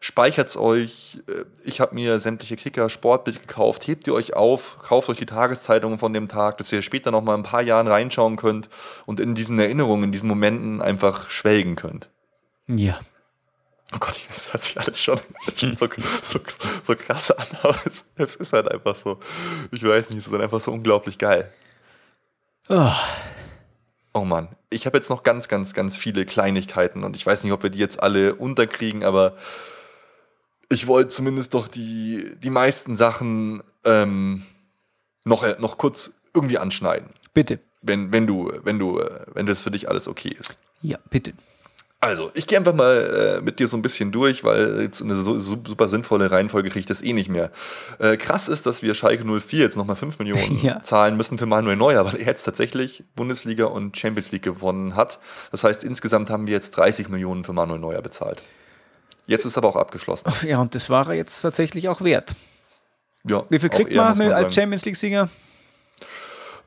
speichert 0.00 0.48
es 0.48 0.56
euch. 0.56 1.18
Äh, 1.28 1.44
ich 1.64 1.80
habe 1.80 1.94
mir 1.94 2.20
sämtliche 2.20 2.56
Kicker, 2.56 2.88
Sportbild 2.88 3.46
gekauft. 3.46 3.86
Hebt 3.86 4.06
ihr 4.06 4.14
euch 4.14 4.34
auf, 4.34 4.78
kauft 4.78 5.08
euch 5.08 5.18
die 5.18 5.26
Tageszeitungen 5.26 5.98
von 5.98 6.12
dem 6.12 6.28
Tag, 6.28 6.58
dass 6.58 6.72
ihr 6.72 6.82
später 6.82 7.10
noch 7.10 7.22
mal 7.22 7.34
ein 7.34 7.42
paar 7.42 7.62
Jahren 7.62 7.88
reinschauen 7.88 8.36
könnt 8.36 8.68
und 9.06 9.20
in 9.20 9.34
diesen 9.34 9.58
Erinnerungen, 9.58 10.04
in 10.04 10.12
diesen 10.12 10.28
Momenten 10.28 10.80
einfach 10.80 11.30
schwelgen 11.30 11.76
könnt. 11.76 12.08
Ja. 12.66 13.00
Oh 13.94 13.98
Gott, 14.00 14.18
das 14.28 14.52
hört 14.52 14.62
sich 14.62 14.78
alles 14.80 15.00
schon, 15.00 15.20
schon 15.56 15.76
so, 15.76 15.88
so, 16.22 16.40
so, 16.82 16.96
krass 16.96 17.30
an, 17.30 17.46
aber 17.62 17.76
es, 17.84 18.04
es, 18.16 18.36
ist 18.36 18.52
halt 18.52 18.70
einfach 18.70 18.96
so. 18.96 19.18
Ich 19.70 19.82
weiß 19.82 20.10
nicht, 20.10 20.18
es 20.18 20.26
ist 20.26 20.32
halt 20.32 20.42
einfach 20.42 20.60
so 20.60 20.72
unglaublich 20.72 21.18
geil. 21.18 21.52
Oh. 22.68 22.90
Oh 24.12 24.24
Mann, 24.24 24.48
ich 24.70 24.86
habe 24.86 24.96
jetzt 24.96 25.10
noch 25.10 25.22
ganz, 25.22 25.46
ganz, 25.46 25.74
ganz 25.74 25.96
viele 25.96 26.24
Kleinigkeiten 26.24 27.04
und 27.04 27.16
ich 27.16 27.24
weiß 27.24 27.44
nicht, 27.44 27.52
ob 27.52 27.62
wir 27.62 27.70
die 27.70 27.78
jetzt 27.78 28.02
alle 28.02 28.34
unterkriegen, 28.34 29.04
aber 29.04 29.36
ich 30.68 30.86
wollte 30.86 31.08
zumindest 31.08 31.54
doch 31.54 31.68
die, 31.68 32.32
die 32.42 32.50
meisten 32.50 32.96
Sachen 32.96 33.62
ähm, 33.84 34.44
noch, 35.24 35.42
äh, 35.42 35.56
noch 35.58 35.78
kurz 35.78 36.12
irgendwie 36.34 36.58
anschneiden. 36.58 37.10
Bitte. 37.34 37.60
Wenn, 37.82 38.12
wenn 38.12 38.26
du, 38.26 38.52
wenn 38.64 38.78
du, 38.78 39.00
wenn 39.32 39.46
das 39.46 39.62
für 39.62 39.70
dich 39.70 39.88
alles 39.88 40.08
okay 40.08 40.34
ist. 40.38 40.56
Ja, 40.82 40.98
bitte. 41.10 41.32
Also, 41.98 42.30
ich 42.34 42.46
gehe 42.46 42.58
einfach 42.58 42.74
mal 42.74 43.38
äh, 43.38 43.40
mit 43.40 43.58
dir 43.58 43.66
so 43.66 43.76
ein 43.76 43.82
bisschen 43.82 44.12
durch, 44.12 44.44
weil 44.44 44.82
jetzt 44.82 45.02
eine 45.02 45.14
so, 45.14 45.40
super 45.40 45.88
sinnvolle 45.88 46.30
Reihenfolge 46.30 46.68
kriege 46.68 46.80
ich 46.80 46.86
das 46.86 47.02
eh 47.02 47.14
nicht 47.14 47.30
mehr. 47.30 47.50
Äh, 47.98 48.18
krass 48.18 48.48
ist, 48.48 48.66
dass 48.66 48.82
wir 48.82 48.94
Schalke 48.94 49.24
04 49.24 49.60
jetzt 49.60 49.76
nochmal 49.76 49.96
5 49.96 50.18
Millionen 50.18 50.58
ja. 50.62 50.82
zahlen 50.82 51.16
müssen 51.16 51.38
für 51.38 51.46
Manuel 51.46 51.76
Neuer, 51.76 52.04
weil 52.04 52.16
er 52.16 52.26
jetzt 52.26 52.44
tatsächlich 52.44 53.02
Bundesliga 53.16 53.64
und 53.64 53.96
Champions 53.96 54.30
League 54.30 54.42
gewonnen 54.42 54.94
hat. 54.94 55.18
Das 55.50 55.64
heißt, 55.64 55.84
insgesamt 55.84 56.28
haben 56.28 56.46
wir 56.46 56.52
jetzt 56.52 56.76
30 56.76 57.08
Millionen 57.08 57.44
für 57.44 57.54
Manuel 57.54 57.80
Neuer 57.80 58.02
bezahlt. 58.02 58.42
Jetzt 59.26 59.44
ist 59.44 59.58
aber 59.58 59.68
auch 59.68 59.76
abgeschlossen. 59.76 60.32
Ja, 60.46 60.60
und 60.60 60.74
das 60.74 60.90
war 60.90 61.08
er 61.08 61.14
jetzt 61.14 61.40
tatsächlich 61.40 61.88
auch 61.88 62.00
wert. 62.00 62.34
Ja, 63.24 63.44
Wie 63.48 63.58
viel 63.58 63.68
kriegt 63.68 63.92
man, 63.94 64.16
man 64.16 64.32
als 64.32 64.54
Champions 64.54 64.84
League-Sieger? 64.84 65.28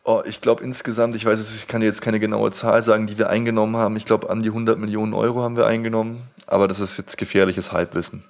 Oh, 0.04 0.22
ich 0.26 0.42
glaube 0.42 0.64
insgesamt, 0.64 1.16
ich 1.16 1.26
weiß 1.26 1.40
es, 1.40 1.56
ich 1.56 1.68
kann 1.68 1.82
jetzt 1.82 2.02
keine 2.02 2.20
genaue 2.20 2.52
Zahl 2.52 2.82
sagen, 2.82 3.08
die 3.08 3.18
wir 3.18 3.30
eingenommen 3.30 3.78
haben. 3.78 3.96
Ich 3.96 4.06
glaube, 4.06 4.30
an 4.30 4.42
die 4.42 4.50
100 4.50 4.78
Millionen 4.80 5.14
Euro 5.14 5.42
haben 5.42 5.56
wir 5.56 5.68
eingenommen. 5.68 6.22
Aber 6.48 6.68
das 6.68 6.80
ist 6.80 6.98
jetzt 6.98 7.18
gefährliches 7.18 7.72
Halbwissen. 7.72 8.24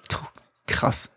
Krass. 0.68 1.10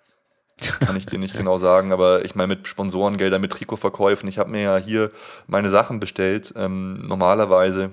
Kann 0.80 0.96
ich 0.96 1.06
dir 1.06 1.18
nicht 1.18 1.34
genau 1.36 1.58
sagen, 1.58 1.92
aber 1.92 2.24
ich 2.24 2.34
meine 2.34 2.54
mit 2.54 2.68
Sponsorengeldern, 2.68 3.40
mit 3.40 3.50
Trikotverkäufen. 3.50 4.28
Ich 4.28 4.38
habe 4.38 4.50
mir 4.50 4.62
ja 4.62 4.76
hier 4.76 5.10
meine 5.46 5.68
Sachen 5.68 6.00
bestellt. 6.00 6.54
Ähm, 6.56 7.06
normalerweise 7.06 7.90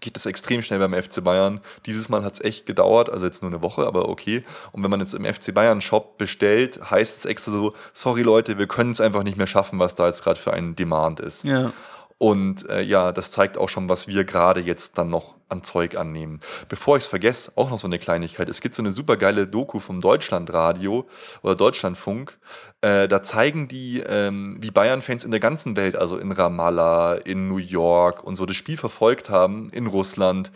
geht 0.00 0.16
es 0.16 0.26
extrem 0.26 0.62
schnell 0.62 0.78
beim 0.78 0.94
FC 0.94 1.22
Bayern. 1.22 1.60
Dieses 1.86 2.08
Mal 2.08 2.24
hat 2.24 2.34
es 2.34 2.40
echt 2.40 2.66
gedauert, 2.66 3.10
also 3.10 3.26
jetzt 3.26 3.42
nur 3.42 3.50
eine 3.50 3.62
Woche, 3.62 3.86
aber 3.86 4.08
okay. 4.08 4.42
Und 4.72 4.82
wenn 4.82 4.90
man 4.90 5.00
jetzt 5.00 5.14
im 5.14 5.24
FC 5.24 5.52
Bayern 5.52 5.80
Shop 5.80 6.18
bestellt, 6.18 6.80
heißt 6.90 7.18
es 7.18 7.24
extra 7.24 7.52
so, 7.52 7.74
sorry 7.92 8.22
Leute, 8.22 8.58
wir 8.58 8.66
können 8.66 8.90
es 8.90 9.00
einfach 9.00 9.22
nicht 9.22 9.36
mehr 9.36 9.46
schaffen, 9.46 9.78
was 9.78 9.94
da 9.94 10.06
jetzt 10.06 10.22
gerade 10.22 10.38
für 10.38 10.52
ein 10.52 10.76
Demand 10.76 11.20
ist. 11.20 11.44
Ja. 11.44 11.72
Und 12.20 12.68
äh, 12.68 12.82
ja, 12.82 13.12
das 13.12 13.30
zeigt 13.30 13.56
auch 13.56 13.68
schon, 13.68 13.88
was 13.88 14.08
wir 14.08 14.24
gerade 14.24 14.60
jetzt 14.60 14.98
dann 14.98 15.08
noch 15.08 15.36
an 15.48 15.62
Zeug 15.62 15.96
annehmen. 15.96 16.40
Bevor 16.68 16.96
ich 16.96 17.04
es 17.04 17.08
vergesse, 17.08 17.52
auch 17.54 17.70
noch 17.70 17.78
so 17.78 17.86
eine 17.86 18.00
Kleinigkeit. 18.00 18.48
Es 18.48 18.60
gibt 18.60 18.74
so 18.74 18.82
eine 18.82 18.90
super 18.90 19.16
geile 19.16 19.46
Doku 19.46 19.78
vom 19.78 20.00
Deutschlandradio 20.00 21.06
oder 21.42 21.54
Deutschlandfunk. 21.54 22.36
Äh, 22.80 23.06
da 23.06 23.22
zeigen 23.22 23.68
die, 23.68 24.00
ähm, 24.00 24.56
wie 24.60 24.72
Bayern-Fans 24.72 25.22
in 25.22 25.30
der 25.30 25.38
ganzen 25.38 25.76
Welt, 25.76 25.94
also 25.94 26.18
in 26.18 26.32
Ramallah, 26.32 27.14
in 27.14 27.48
New 27.48 27.58
York 27.58 28.24
und 28.24 28.34
so, 28.34 28.46
das 28.46 28.56
Spiel 28.56 28.76
verfolgt 28.76 29.30
haben, 29.30 29.70
in 29.70 29.86
Russland. 29.86 30.50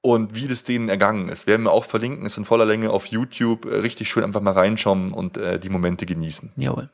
und 0.00 0.34
wie 0.34 0.46
das 0.46 0.64
denen 0.64 0.88
ergangen 0.88 1.28
ist. 1.28 1.46
Werden 1.46 1.64
wir 1.64 1.72
auch 1.72 1.84
verlinken, 1.84 2.24
ist 2.24 2.38
in 2.38 2.44
voller 2.44 2.64
Länge 2.64 2.90
auf 2.90 3.06
YouTube. 3.06 3.64
Äh, 3.66 3.76
richtig 3.76 4.08
schön 4.08 4.24
einfach 4.24 4.40
mal 4.40 4.52
reinschauen 4.52 5.12
und 5.12 5.36
äh, 5.36 5.58
die 5.58 5.70
Momente 5.70 6.06
genießen. 6.06 6.52
Jawohl. 6.56 6.90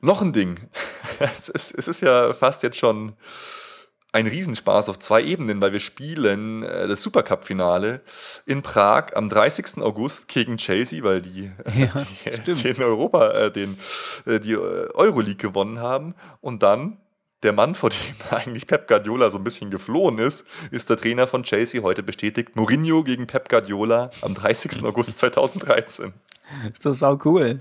Noch 0.00 0.20
ein 0.20 0.32
Ding. 0.32 0.60
es, 1.36 1.48
ist, 1.48 1.74
es 1.78 1.88
ist 1.88 2.00
ja 2.00 2.32
fast 2.32 2.62
jetzt 2.62 2.78
schon 2.78 3.14
ein 4.12 4.26
Riesenspaß 4.26 4.88
auf 4.88 4.98
zwei 4.98 5.22
Ebenen, 5.22 5.60
weil 5.60 5.72
wir 5.72 5.80
spielen 5.80 6.62
äh, 6.62 6.88
das 6.88 7.02
Supercup-Finale 7.02 8.00
in 8.46 8.62
Prag 8.62 9.14
am 9.14 9.28
30. 9.28 9.78
August 9.82 10.28
gegen 10.28 10.56
Chelsea, 10.56 11.04
weil 11.04 11.20
die, 11.20 11.52
ja, 11.76 11.92
die 12.46 12.54
den 12.54 12.82
Europa, 12.82 13.30
äh, 13.32 13.52
den, 13.52 13.76
äh, 14.24 14.40
die 14.40 14.52
äh, 14.52 14.88
Euroleague 14.94 15.36
gewonnen 15.36 15.80
haben. 15.80 16.14
Und 16.40 16.62
dann 16.62 16.98
der 17.42 17.52
Mann, 17.52 17.74
vor 17.74 17.90
dem 17.90 17.98
eigentlich 18.30 18.66
Pep 18.66 18.88
Guardiola 18.88 19.30
so 19.30 19.38
ein 19.38 19.44
bisschen 19.44 19.70
geflohen 19.70 20.18
ist, 20.18 20.46
ist 20.70 20.88
der 20.88 20.96
Trainer 20.96 21.26
von 21.26 21.42
Chelsea 21.42 21.82
heute 21.82 22.02
bestätigt. 22.02 22.56
Mourinho 22.56 23.04
gegen 23.04 23.26
Pep 23.26 23.48
Guardiola 23.48 24.10
am 24.22 24.34
30. 24.34 24.82
August 24.84 25.18
2013. 25.18 26.14
Ist 26.72 26.86
das 26.86 27.02
auch 27.02 27.22
cool. 27.24 27.58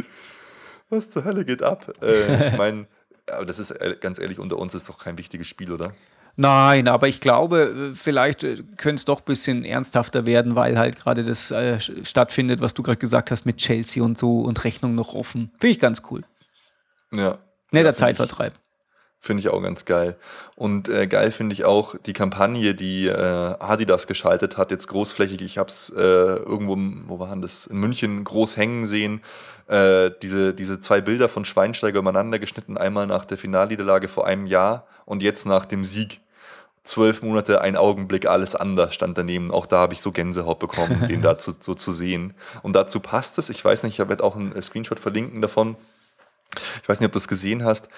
Was 0.90 1.10
zur 1.10 1.26
Hölle 1.26 1.44
geht 1.44 1.64
ab? 1.64 1.92
Äh, 2.02 2.48
ich 2.48 2.58
meine, 2.58 2.88
aber 3.32 3.46
das 3.46 3.60
ist 3.60 3.72
äh, 3.72 3.96
ganz 4.00 4.20
ehrlich, 4.20 4.40
unter 4.40 4.58
uns 4.58 4.76
ist 4.76 4.90
doch 4.90 4.98
kein 4.98 5.18
wichtiges 5.18 5.48
Spiel, 5.48 5.72
oder? 5.72 5.94
Nein, 6.38 6.88
aber 6.90 7.08
ich 7.08 7.22
glaube, 7.22 7.92
äh, 7.92 7.96
vielleicht 7.96 8.44
äh, 8.44 8.58
könnte 8.78 8.96
es 8.96 9.06
doch 9.06 9.20
ein 9.22 9.26
bisschen 9.26 9.64
ernsthafter 9.64 10.26
werden, 10.26 10.56
weil 10.56 10.78
halt 10.78 10.98
gerade 10.98 11.24
das 11.24 11.52
äh, 11.52 11.80
stattfindet, 11.80 12.62
was 12.62 12.74
du 12.74 12.84
gerade 12.84 12.98
gesagt 12.98 13.32
hast 13.32 13.46
mit 13.46 13.58
Chelsea 13.58 14.04
und 14.04 14.18
so 14.18 14.42
und 14.42 14.64
Rechnung 14.64 14.96
noch 14.96 15.14
offen. 15.14 15.52
Finde 15.60 15.72
ich 15.72 15.80
ganz 15.80 16.02
cool. 16.12 16.24
Ja. 17.14 17.38
Netter 17.72 17.90
ja, 17.90 17.96
Zeitvertreib. 17.96 18.54
Finde 19.26 19.42
ich 19.42 19.50
auch 19.50 19.60
ganz 19.60 19.86
geil. 19.86 20.18
Und 20.56 20.88
äh, 20.88 21.08
geil 21.08 21.32
finde 21.32 21.54
ich 21.54 21.66
auch 21.66 21.96
die 21.98 22.14
Kampagne, 22.14 22.76
die 22.76 23.08
äh, 23.08 23.12
Adidas 23.12 24.06
geschaltet 24.06 24.56
hat, 24.56 24.70
jetzt 24.70 24.86
großflächig. 24.86 25.42
Ich 25.42 25.58
habe 25.58 25.68
es 25.68 25.90
äh, 25.90 26.00
irgendwo, 26.00 26.78
wo 27.08 27.18
waren 27.18 27.42
das, 27.42 27.66
in 27.66 27.78
München 27.78 28.24
groß 28.24 28.56
hängen 28.56 28.86
sehen. 28.86 29.22
Äh, 29.68 30.12
diese, 30.22 30.54
diese 30.54 30.80
zwei 30.80 31.02
Bilder 31.02 31.28
von 31.28 31.44
Schweinsteiger 31.44 31.98
übereinander 31.98 32.38
geschnitten, 32.38 32.78
einmal 32.78 33.08
nach 33.08 33.26
der 33.26 33.40
Finalniederlage 33.40 34.08
vor 34.08 34.28
einem 34.28 34.46
Jahr 34.46 34.86
und 35.06 35.24
jetzt 35.24 35.48
nach 35.48 35.66
dem 35.66 35.86
Sieg. 35.86 36.22
Zwölf 36.84 37.24
Monate, 37.24 37.62
ein 37.62 37.78
Augenblick, 37.78 38.28
alles 38.28 38.54
anders 38.54 38.94
stand 38.94 39.18
daneben. 39.18 39.50
Auch 39.50 39.66
da 39.66 39.80
habe 39.80 39.96
ich 39.96 40.02
so 40.02 40.12
Gänsehaut 40.12 40.60
bekommen, 40.60 41.08
den 41.08 41.22
dazu 41.24 41.52
so 41.60 41.74
zu 41.74 41.92
sehen. 41.92 42.36
Und 42.62 42.76
dazu 42.76 43.00
passt 43.00 43.40
es. 43.40 43.50
Ich 43.50 43.66
weiß 43.66 43.82
nicht, 43.82 43.98
ich 43.98 44.08
werde 44.08 44.24
auch 44.24 44.36
einen 44.36 44.62
Screenshot 44.62 45.00
verlinken 45.00 45.42
davon 45.42 45.78
ich 46.82 46.90
weiß 46.90 47.00
nicht, 47.00 47.08
ob 47.08 47.14
du 47.14 47.18
es 47.18 47.28
gesehen 47.28 47.64
hast, 47.64 47.90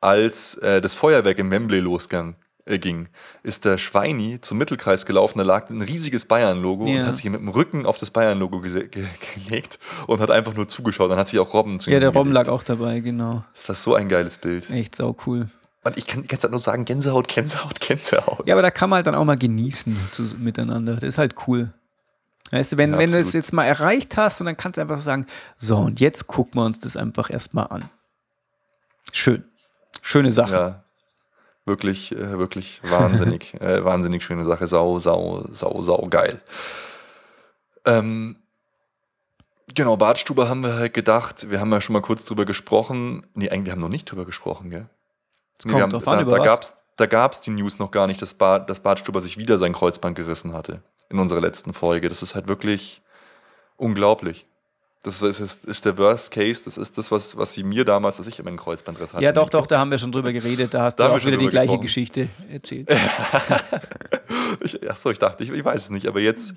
als 0.00 0.56
äh, 0.56 0.80
das 0.80 0.94
Feuerwerk 0.94 1.38
im 1.38 1.50
Wembley 1.50 1.80
losging, 1.80 2.36
äh, 2.68 2.78
ging, 2.78 3.08
ist 3.44 3.64
der 3.64 3.78
Schweini 3.78 4.40
zum 4.40 4.58
Mittelkreis 4.58 5.06
gelaufen, 5.06 5.38
da 5.38 5.44
lag 5.44 5.70
ein 5.70 5.82
riesiges 5.82 6.24
Bayern-Logo 6.24 6.86
ja. 6.86 6.96
und 6.96 7.06
hat 7.06 7.16
sich 7.16 7.30
mit 7.30 7.40
dem 7.40 7.48
Rücken 7.48 7.86
auf 7.86 7.98
das 7.98 8.10
Bayern-Logo 8.10 8.60
ge 8.60 8.88
ge 8.88 9.04
gelegt 9.34 9.78
und 10.08 10.20
hat 10.20 10.32
einfach 10.32 10.54
nur 10.54 10.68
zugeschaut. 10.68 11.10
Dann 11.10 11.18
hat 11.18 11.28
sich 11.28 11.38
auch 11.38 11.54
Robben 11.54 11.78
zu 11.78 11.90
Ja, 11.90 12.00
der 12.00 12.10
Robben 12.10 12.32
lag 12.32 12.48
auch 12.48 12.64
dabei, 12.64 12.98
genau. 13.00 13.44
Das 13.54 13.68
war 13.68 13.76
so 13.76 13.94
ein 13.94 14.08
geiles 14.08 14.38
Bild. 14.38 14.68
Echt 14.70 14.96
sau 14.96 15.16
cool. 15.26 15.48
Und 15.84 15.96
ich 15.96 16.08
kann 16.08 16.24
jetzt 16.28 16.42
halt 16.42 16.50
nur 16.50 16.58
sagen, 16.58 16.84
Gänsehaut, 16.84 17.28
Gänsehaut, 17.28 17.78
Gänsehaut. 17.80 18.44
Ja, 18.44 18.54
aber 18.54 18.62
da 18.62 18.72
kann 18.72 18.90
man 18.90 18.96
halt 18.96 19.06
dann 19.06 19.14
auch 19.14 19.24
mal 19.24 19.38
genießen 19.38 19.96
zu, 20.10 20.22
miteinander. 20.36 20.94
Das 20.94 21.04
ist 21.04 21.18
halt 21.18 21.36
cool. 21.46 21.72
Weißt 22.50 22.72
du, 22.72 22.78
wenn, 22.78 22.92
ja, 22.92 22.98
wenn 22.98 23.12
du 23.12 23.18
es 23.20 23.32
jetzt 23.32 23.52
mal 23.52 23.64
erreicht 23.64 24.16
hast 24.16 24.40
und 24.40 24.46
dann 24.46 24.56
kannst 24.56 24.78
du 24.78 24.80
einfach 24.80 25.00
sagen, 25.00 25.26
so, 25.56 25.76
und 25.78 26.00
jetzt 26.00 26.26
gucken 26.26 26.60
wir 26.60 26.64
uns 26.64 26.80
das 26.80 26.96
einfach 26.96 27.30
erstmal 27.30 27.68
an. 27.68 27.84
Schön. 29.12 29.44
Schöne 30.02 30.32
Sache. 30.32 30.54
Ja, 30.54 30.84
wirklich, 31.64 32.12
äh, 32.12 32.38
wirklich 32.38 32.80
wahnsinnig, 32.82 33.54
äh, 33.60 33.84
wahnsinnig 33.84 34.24
schöne 34.24 34.44
Sache. 34.44 34.66
Sau, 34.66 34.98
sau, 34.98 35.44
sau, 35.50 35.82
sau 35.82 36.06
geil. 36.08 36.40
Ähm, 37.84 38.36
genau, 39.74 39.96
Badstube 39.96 40.48
haben 40.48 40.62
wir 40.62 40.74
halt 40.74 40.94
gedacht, 40.94 41.50
wir 41.50 41.60
haben 41.60 41.72
ja 41.72 41.80
schon 41.80 41.92
mal 41.92 42.02
kurz 42.02 42.24
drüber 42.24 42.44
gesprochen. 42.44 43.26
Nee, 43.34 43.50
eigentlich 43.50 43.72
haben 43.72 43.80
wir 43.80 43.86
noch 43.86 43.88
nicht 43.88 44.10
drüber 44.10 44.24
gesprochen, 44.24 44.70
gell? 44.70 44.88
Nee, 45.64 45.72
kommt 45.72 45.82
haben, 45.82 45.90
drauf 45.90 46.08
an, 46.08 46.28
da, 46.28 46.36
da 46.36 46.44
gab's, 46.44 46.76
da 46.96 47.06
gab 47.06 47.32
es 47.32 47.40
die 47.40 47.50
News 47.50 47.78
noch 47.78 47.90
gar 47.90 48.06
nicht, 48.06 48.20
dass, 48.22 48.34
Bad, 48.34 48.68
dass 48.68 48.80
Bartstuber 48.80 49.20
sich 49.20 49.38
wieder 49.38 49.58
sein 49.58 49.72
Kreuzband 49.72 50.16
gerissen 50.16 50.52
hatte 50.52 50.82
in 51.08 51.18
unserer 51.18 51.40
letzten 51.40 51.72
Folge. 51.72 52.08
Das 52.08 52.22
ist 52.22 52.34
halt 52.34 52.48
wirklich 52.48 53.02
unglaublich. 53.76 54.46
Das 55.06 55.22
ist, 55.22 55.38
ist, 55.38 55.64
ist, 55.66 55.84
der 55.84 55.96
Worst 55.98 56.32
Case, 56.32 56.64
das 56.64 56.76
ist 56.76 56.98
das, 56.98 57.12
was, 57.12 57.36
was 57.36 57.52
sie 57.52 57.62
mir 57.62 57.84
damals, 57.84 58.16
dass 58.16 58.26
ich 58.26 58.40
immer 58.40 58.48
einen 58.48 58.56
Kreuzbandriss 58.56 59.14
hatte. 59.14 59.22
Ja, 59.22 59.30
doch, 59.30 59.48
doch, 59.48 59.68
da 59.68 59.78
haben 59.78 59.92
wir 59.92 59.98
schon 59.98 60.10
drüber 60.10 60.32
geredet, 60.32 60.74
da 60.74 60.82
hast 60.82 60.96
da 60.96 61.06
du 61.06 61.14
auch 61.14 61.24
wieder 61.24 61.36
die 61.36 61.46
gleiche 61.46 61.78
gesprochen. 61.78 61.82
Geschichte 61.82 62.28
erzählt. 62.50 62.90
ich, 64.60 64.90
achso, 64.90 65.12
ich 65.12 65.20
dachte, 65.20 65.44
ich, 65.44 65.50
ich, 65.50 65.64
weiß 65.64 65.82
es 65.82 65.90
nicht, 65.90 66.08
aber 66.08 66.18
jetzt 66.18 66.54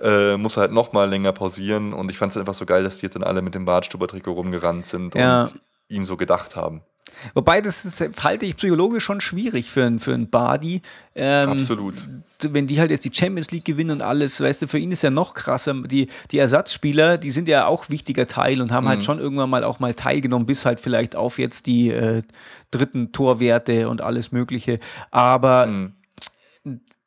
äh, 0.00 0.38
muss 0.38 0.56
er 0.56 0.62
halt 0.62 0.72
noch 0.72 0.94
mal 0.94 1.10
länger 1.10 1.32
pausieren 1.32 1.92
und 1.92 2.10
ich 2.10 2.16
fand 2.16 2.32
es 2.32 2.38
einfach 2.38 2.54
so 2.54 2.64
geil, 2.64 2.84
dass 2.84 3.00
die 3.00 3.02
jetzt 3.04 3.16
dann 3.16 3.22
alle 3.22 3.42
mit 3.42 3.54
dem 3.54 3.66
Bartstuber-Trikot 3.66 4.32
rumgerannt 4.32 4.86
sind 4.86 5.14
ja. 5.14 5.42
und 5.42 5.60
ihm 5.90 6.04
so 6.04 6.16
gedacht 6.16 6.56
haben. 6.56 6.82
Wobei, 7.34 7.60
das 7.60 7.84
ist, 7.84 8.00
halte 8.22 8.46
ich 8.46 8.56
psychologisch 8.56 9.04
schon 9.04 9.20
schwierig 9.20 9.70
für, 9.70 9.98
für 9.98 10.14
einen 10.14 10.30
Badi. 10.30 10.82
Ähm, 11.14 11.50
Absolut. 11.50 11.94
Wenn 12.40 12.66
die 12.66 12.80
halt 12.80 12.90
jetzt 12.90 13.04
die 13.04 13.12
Champions 13.12 13.50
League 13.50 13.64
gewinnen 13.64 13.90
und 13.90 14.02
alles, 14.02 14.40
weißt 14.40 14.62
du, 14.62 14.68
für 14.68 14.78
ihn 14.78 14.92
ist 14.92 15.02
ja 15.02 15.10
noch 15.10 15.34
krasser. 15.34 15.74
Die, 15.74 16.08
die 16.30 16.38
Ersatzspieler, 16.38 17.18
die 17.18 17.30
sind 17.30 17.48
ja 17.48 17.66
auch 17.66 17.88
wichtiger 17.88 18.26
Teil 18.26 18.60
und 18.60 18.70
haben 18.70 18.86
halt 18.86 18.98
mhm. 18.98 19.00
halt 19.00 19.04
schon 19.04 19.18
irgendwann 19.18 19.50
mal 19.50 19.64
auch 19.64 19.80
mal 19.80 19.94
teilgenommen, 19.94 20.46
bis 20.46 20.64
halt 20.64 20.80
vielleicht 20.80 21.16
auf 21.16 21.38
jetzt 21.38 21.66
die 21.66 21.90
äh, 21.90 22.22
dritten 22.70 23.12
Torwerte 23.12 23.88
und 23.88 24.00
alles 24.00 24.32
Mögliche. 24.32 24.78
Aber 25.10 25.66
mhm. 25.66 25.92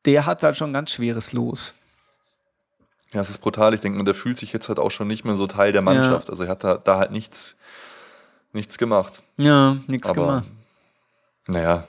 der 0.06 0.26
hat 0.26 0.44
halt 0.44 0.58
schon 0.58 0.72
ein 0.72 0.74
ganz 0.74 0.92
schweres 0.92 1.34
Los. 1.34 1.74
Ja, 3.14 3.22
es 3.22 3.30
ist 3.30 3.40
brutal. 3.40 3.74
Ich 3.74 3.82
denke, 3.82 4.00
und 4.00 4.06
der 4.06 4.16
fühlt 4.16 4.38
sich 4.38 4.54
jetzt 4.54 4.70
halt 4.70 4.80
auch 4.80 4.92
schon 4.92 5.08
nicht 5.08 5.24
mehr 5.24 5.36
so 5.36 5.48
Teil 5.48 5.72
der 5.72 5.84
Mannschaft. 5.84 6.28
Ja. 6.28 6.32
Also 6.32 6.44
er 6.44 6.50
hat 6.50 6.64
da, 6.64 6.78
da 6.78 6.98
halt 6.98 7.12
nichts 7.12 7.58
nichts 8.54 8.78
gemacht. 8.78 9.24
Ja, 9.38 9.78
nichts 9.88 10.12
gemacht. 10.12 10.47
Naja, 11.47 11.88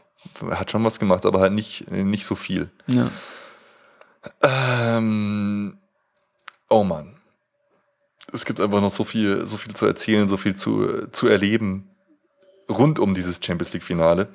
hat 0.51 0.71
schon 0.71 0.85
was 0.85 0.99
gemacht, 0.99 1.27
aber 1.27 1.41
halt 1.41 1.53
nicht, 1.53 1.91
nicht 1.91 2.27
so 2.27 2.35
viel. 2.35 2.71
Ja. 2.87 3.11
Ähm, 4.43 5.79
oh 6.69 6.85
Mann. 6.85 7.17
Es 8.33 8.45
gibt 8.45 8.61
einfach 8.61 8.81
noch 8.81 8.91
so 8.91 9.05
viel, 9.05 9.47
so 9.47 9.57
viel 9.57 9.75
zu 9.75 9.87
erzählen, 9.87 10.27
so 10.27 10.37
viel 10.37 10.57
zu, 10.57 11.09
zu 11.13 11.29
erleben 11.29 11.89
rund 12.69 12.99
um 12.99 13.15
dieses 13.15 13.41
Champions 13.45 13.73
League-Finale. 13.73 14.29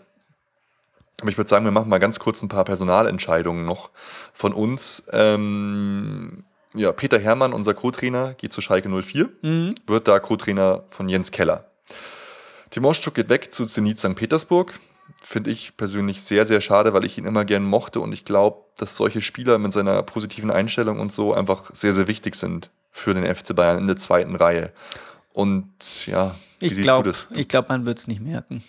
Aber 1.22 1.30
ich 1.30 1.38
würde 1.38 1.50
sagen, 1.50 1.66
wir 1.66 1.72
machen 1.72 1.90
mal 1.90 2.00
ganz 2.00 2.20
kurz 2.20 2.42
ein 2.42 2.50
paar 2.50 2.64
Personalentscheidungen 2.64 3.66
noch 3.66 3.90
von 4.34 4.54
uns. 4.54 5.04
Ähm, 5.12 6.46
ja, 6.74 6.92
Peter 6.92 7.20
Herrmann, 7.20 7.52
unser 7.52 7.74
Co-Trainer, 7.74 8.36
geht 8.36 8.54
zu 8.54 8.62
Schalke 8.62 8.90
04, 8.90 9.30
mhm. 9.42 9.76
wird 9.88 10.08
da 10.08 10.20
Co-Trainer 10.20 10.84
von 10.90 11.10
Jens 11.10 11.32
Keller. 11.32 11.66
Timoschuk 12.70 13.14
geht 13.16 13.30
weg 13.30 13.54
zu 13.54 13.66
Zenit 13.66 14.00
St. 14.00 14.16
Petersburg. 14.16 14.80
Finde 15.22 15.50
ich 15.50 15.76
persönlich 15.76 16.22
sehr, 16.22 16.46
sehr 16.46 16.62
schade, 16.62 16.94
weil 16.94 17.04
ich 17.04 17.18
ihn 17.18 17.26
immer 17.26 17.44
gern 17.44 17.64
mochte 17.64 18.00
und 18.00 18.14
ich 18.14 18.26
glaube, 18.26 18.64
dass 18.78 18.96
solche 18.96 19.22
Spieler 19.22 19.58
mit 19.58 19.74
seiner 19.74 20.02
positiven 20.04 20.52
Einstellung 20.52 21.00
und 21.00 21.12
so 21.12 21.34
einfach 21.34 21.72
sehr, 21.74 21.94
sehr 21.94 22.08
wichtig 22.08 22.36
sind 22.36 22.70
für 22.92 23.14
den 23.14 23.24
FC 23.24 23.56
Bayern 23.56 23.80
in 23.80 23.88
der 23.88 23.98
zweiten 23.98 24.36
Reihe. 24.36 24.72
Und 25.34 26.06
ja, 26.06 26.36
wie 26.60 26.68
ich 26.68 26.76
siehst 26.76 26.88
glaub, 26.88 27.04
du 27.04 27.10
das? 27.10 27.28
Ich 27.32 27.48
glaube, 27.48 27.70
man 27.70 27.86
wird 27.86 28.00
es 28.00 28.08
nicht 28.08 28.22
merken. 28.22 28.64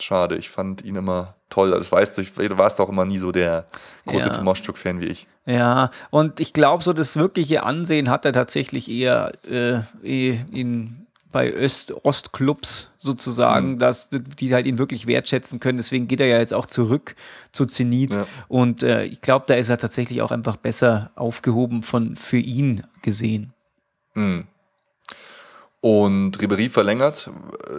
Schade, 0.00 0.36
ich 0.36 0.50
fand 0.50 0.82
ihn 0.82 0.96
immer 0.96 1.34
toll. 1.48 1.70
Das 1.70 1.92
weißt 1.92 2.18
du, 2.18 2.22
du 2.22 2.58
warst 2.58 2.80
auch 2.80 2.88
immer 2.88 3.04
nie 3.04 3.18
so 3.18 3.30
der 3.30 3.66
große 4.06 4.28
ja. 4.28 4.34
Timoschuk-Fan 4.34 5.00
wie 5.00 5.06
ich. 5.06 5.26
Ja, 5.46 5.90
und 6.10 6.40
ich 6.40 6.52
glaube, 6.52 6.82
so 6.82 6.92
das 6.92 7.16
wirkliche 7.16 7.62
Ansehen 7.62 8.10
hat 8.10 8.24
er 8.24 8.32
tatsächlich 8.32 8.88
eher 8.88 9.32
äh, 9.48 9.80
in 10.02 11.01
bei 11.32 11.52
Öst 11.52 11.92
Ostclubs 12.04 12.90
sozusagen, 12.98 13.72
mhm. 13.72 13.78
dass 13.78 14.10
die 14.10 14.54
halt 14.54 14.66
ihn 14.66 14.78
wirklich 14.78 15.06
wertschätzen 15.06 15.58
können. 15.58 15.78
Deswegen 15.78 16.06
geht 16.06 16.20
er 16.20 16.26
ja 16.26 16.38
jetzt 16.38 16.54
auch 16.54 16.66
zurück 16.66 17.16
zu 17.50 17.66
Zenit. 17.66 18.12
Ja. 18.12 18.26
Und 18.48 18.82
äh, 18.82 19.04
ich 19.04 19.20
glaube, 19.20 19.46
da 19.48 19.54
ist 19.54 19.68
er 19.68 19.78
tatsächlich 19.78 20.22
auch 20.22 20.30
einfach 20.30 20.56
besser 20.56 21.10
aufgehoben 21.16 21.82
von 21.82 22.16
für 22.16 22.38
ihn 22.38 22.84
gesehen. 23.02 23.52
Mhm. 24.14 24.44
Und 25.80 26.40
Ribery 26.40 26.68
verlängert, 26.68 27.28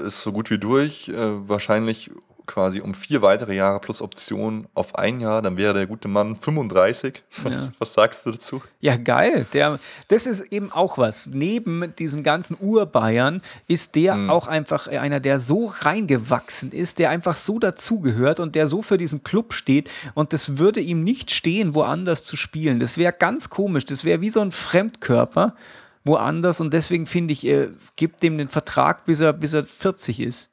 ist 0.05 0.21
so 0.21 0.33
gut 0.33 0.49
wie 0.49 0.57
durch. 0.57 1.07
Äh, 1.07 1.47
wahrscheinlich 1.47 2.11
quasi 2.45 2.81
um 2.81 2.93
vier 2.93 3.21
weitere 3.21 3.55
Jahre 3.55 3.79
plus 3.79 4.01
Option 4.01 4.67
auf 4.73 4.95
ein 4.95 5.19
Jahr, 5.19 5.41
dann 5.41 5.57
wäre 5.57 5.73
der 5.73 5.87
gute 5.87 6.07
Mann 6.07 6.35
35. 6.35 7.23
Was, 7.43 7.65
ja. 7.65 7.71
was 7.79 7.93
sagst 7.93 8.25
du 8.25 8.31
dazu? 8.31 8.61
Ja, 8.79 8.97
geil. 8.97 9.45
Der, 9.53 9.79
das 10.07 10.25
ist 10.25 10.41
eben 10.51 10.71
auch 10.71 10.97
was. 10.97 11.27
Neben 11.27 11.95
diesem 11.95 12.23
ganzen 12.23 12.57
Urbayern 12.59 13.41
ist 13.67 13.95
der 13.95 14.15
mhm. 14.15 14.29
auch 14.29 14.47
einfach 14.47 14.87
einer, 14.87 15.19
der 15.19 15.39
so 15.39 15.65
reingewachsen 15.65 16.71
ist, 16.71 16.99
der 16.99 17.09
einfach 17.09 17.37
so 17.37 17.59
dazugehört 17.59 18.39
und 18.39 18.55
der 18.55 18.67
so 18.67 18.81
für 18.81 18.97
diesen 18.97 19.23
Club 19.23 19.53
steht. 19.53 19.89
Und 20.13 20.33
das 20.33 20.57
würde 20.57 20.79
ihm 20.79 21.03
nicht 21.03 21.31
stehen, 21.31 21.75
woanders 21.75 22.23
zu 22.23 22.35
spielen. 22.35 22.79
Das 22.79 22.97
wäre 22.97 23.13
ganz 23.13 23.49
komisch. 23.49 23.85
Das 23.85 24.03
wäre 24.03 24.21
wie 24.21 24.29
so 24.29 24.41
ein 24.41 24.51
Fremdkörper 24.51 25.55
woanders. 26.03 26.59
Und 26.59 26.73
deswegen 26.73 27.05
finde 27.05 27.33
ich, 27.33 27.45
äh, 27.45 27.69
gibt 27.95 28.23
dem 28.23 28.37
den 28.37 28.49
Vertrag, 28.49 29.05
bis 29.05 29.19
er, 29.19 29.33
bis 29.33 29.53
er 29.53 29.63
40 29.63 30.19
ist. 30.19 30.49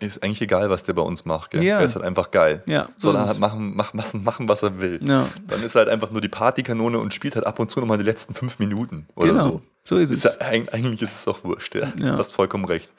Ist 0.00 0.22
eigentlich 0.22 0.42
egal, 0.42 0.68
was 0.68 0.82
der 0.82 0.92
bei 0.92 1.00
uns 1.02 1.24
macht. 1.24 1.50
Gell? 1.52 1.62
Ja. 1.62 1.78
Er 1.78 1.84
ist 1.84 1.94
halt 1.94 2.04
einfach 2.04 2.30
geil. 2.30 2.60
Ja, 2.66 2.88
so 2.98 3.10
Soll 3.10 3.16
er 3.16 3.26
halt 3.26 3.38
machen, 3.38 3.74
mach, 3.74 3.94
mach, 3.94 4.12
machen, 4.14 4.46
was 4.48 4.62
er 4.62 4.80
will. 4.80 5.00
Ja. 5.02 5.26
Dann 5.46 5.62
ist 5.62 5.74
er 5.76 5.80
halt 5.80 5.88
einfach 5.88 6.10
nur 6.10 6.20
die 6.20 6.28
Partykanone 6.28 6.98
und 6.98 7.14
spielt 7.14 7.36
halt 7.36 7.46
ab 7.46 7.58
und 7.58 7.70
zu 7.70 7.80
nochmal 7.80 7.96
die 7.96 8.04
letzten 8.04 8.34
fünf 8.34 8.58
Minuten 8.58 9.06
oder 9.14 9.28
Genau, 9.32 9.42
so. 9.48 9.62
so 9.84 9.96
ist 9.96 10.10
Ist 10.10 10.24
es. 10.26 10.36
ja, 10.40 10.46
eig- 10.46 10.68
eigentlich 10.74 11.00
ist 11.00 11.20
es 11.20 11.28
auch 11.28 11.42
wurscht, 11.42 11.74
ja. 11.74 11.86
Du 11.96 12.06
hast 12.18 12.32
vollkommen 12.32 12.66
recht. 12.66 12.92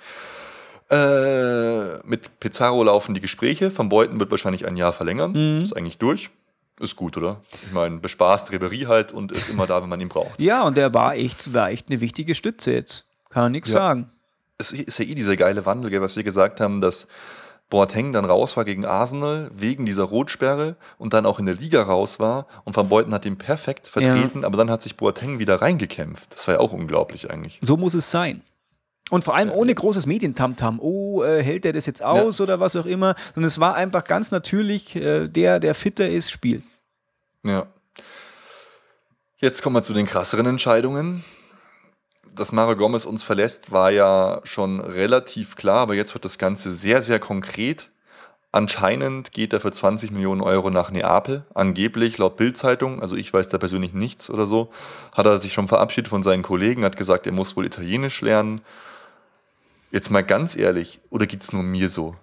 Äh, 0.89 1.97
mit 2.07 2.39
Pizarro 2.39 2.83
laufen 2.83 3.13
die 3.13 3.21
Gespräche. 3.21 3.75
Van 3.77 3.89
Beuten 3.89 4.19
wird 4.19 4.31
wahrscheinlich 4.31 4.65
ein 4.65 4.75
Jahr 4.75 4.91
verlängern. 4.91 5.31
Mhm. 5.57 5.61
Ist 5.61 5.73
eigentlich 5.77 5.97
durch. 5.99 6.31
Ist 6.79 6.95
gut, 6.95 7.17
oder? 7.17 7.41
Ich 7.67 7.71
meine, 7.73 7.97
bespaßt 7.97 8.51
Ribery 8.51 8.85
halt 8.87 9.11
und 9.11 9.31
ist 9.31 9.49
immer 9.49 9.67
da, 9.67 9.81
wenn 9.83 9.89
man 9.89 9.99
ihn 10.01 10.09
braucht. 10.09 10.39
Ja, 10.41 10.63
und 10.63 10.77
der 10.77 10.93
war 10.93 11.13
echt, 11.15 11.53
war 11.53 11.69
echt 11.69 11.89
eine 11.89 11.99
wichtige 12.01 12.33
Stütze 12.33 12.71
jetzt. 12.71 13.05
Kann 13.29 13.43
man 13.43 13.51
nichts 13.51 13.69
sagen. 13.69 14.07
Es 14.59 14.71
ist 14.71 14.99
ja 14.99 15.05
eh 15.05 15.15
dieser 15.15 15.35
geile 15.35 15.65
Wandel, 15.65 15.89
gell, 15.89 16.01
was 16.01 16.15
wir 16.15 16.23
gesagt 16.23 16.61
haben, 16.61 16.81
dass 16.81 17.07
Boateng 17.69 18.13
dann 18.13 18.25
raus 18.25 18.57
war 18.57 18.65
gegen 18.65 18.85
Arsenal 18.85 19.49
wegen 19.55 19.85
dieser 19.85 20.03
Rotsperre 20.03 20.75
und 20.97 21.13
dann 21.13 21.25
auch 21.25 21.39
in 21.39 21.45
der 21.45 21.55
Liga 21.55 21.81
raus 21.81 22.19
war 22.19 22.45
und 22.65 22.75
Van 22.75 22.89
Beuten 22.89 23.13
hat 23.13 23.25
ihn 23.25 23.37
perfekt 23.37 23.87
vertreten, 23.87 24.43
aber 24.43 24.57
dann 24.57 24.69
hat 24.69 24.81
sich 24.81 24.97
Boateng 24.97 25.39
wieder 25.39 25.61
reingekämpft. 25.61 26.33
Das 26.33 26.47
war 26.47 26.55
ja 26.55 26.59
auch 26.59 26.73
unglaublich 26.73 27.31
eigentlich. 27.31 27.59
So 27.63 27.77
muss 27.77 27.93
es 27.93 28.11
sein. 28.11 28.41
Und 29.09 29.23
vor 29.23 29.35
allem 29.35 29.51
ohne 29.51 29.73
großes 29.73 30.05
Medientamtam. 30.05 30.79
Oh, 30.79 31.23
äh, 31.23 31.43
hält 31.43 31.65
er 31.65 31.73
das 31.73 31.85
jetzt 31.85 32.03
aus 32.03 32.41
oder 32.41 32.59
was 32.59 32.75
auch 32.75 32.85
immer. 32.85 33.15
Sondern 33.33 33.47
es 33.47 33.59
war 33.59 33.75
einfach 33.75 34.03
ganz 34.03 34.29
natürlich, 34.29 34.95
äh, 34.95 35.27
der, 35.27 35.59
der 35.59 35.73
fitter 35.73 36.07
ist, 36.07 36.29
spielt. 36.29 36.63
Ja. 37.43 37.65
Jetzt 39.37 39.63
kommen 39.63 39.75
wir 39.75 39.83
zu 39.83 39.93
den 39.93 40.05
krasseren 40.05 40.45
Entscheidungen. 40.45 41.23
Dass 42.39 42.53
Mario 42.53 42.77
Gomez 42.77 43.03
uns 43.03 43.21
verlässt, 43.21 43.69
war 43.69 43.91
ja 43.91 44.39
schon 44.45 44.79
relativ 44.79 45.57
klar, 45.57 45.79
aber 45.79 45.95
jetzt 45.95 46.13
wird 46.13 46.23
das 46.23 46.37
Ganze 46.37 46.71
sehr, 46.71 47.01
sehr 47.01 47.19
konkret. 47.19 47.89
Anscheinend 48.53 49.33
geht 49.33 49.51
er 49.51 49.59
für 49.59 49.73
20 49.73 50.11
Millionen 50.11 50.39
Euro 50.39 50.69
nach 50.69 50.89
Neapel. 50.89 51.43
Angeblich, 51.53 52.17
laut 52.17 52.37
Bild-Zeitung, 52.37 53.01
also 53.01 53.17
ich 53.17 53.33
weiß 53.33 53.49
da 53.49 53.57
persönlich 53.57 53.91
nichts 53.91 54.29
oder 54.29 54.45
so, 54.45 54.69
hat 55.11 55.25
er 55.25 55.37
sich 55.37 55.51
schon 55.51 55.67
verabschiedet 55.67 56.07
von 56.07 56.23
seinen 56.23 56.41
Kollegen, 56.41 56.85
hat 56.85 56.95
gesagt, 56.95 57.25
er 57.25 57.33
muss 57.33 57.57
wohl 57.57 57.65
Italienisch 57.65 58.21
lernen. 58.21 58.61
Jetzt 59.91 60.09
mal 60.09 60.23
ganz 60.23 60.55
ehrlich, 60.55 61.01
oder 61.09 61.25
geht 61.25 61.41
es 61.41 61.51
nur 61.51 61.63
mir 61.63 61.89
so? 61.89 62.15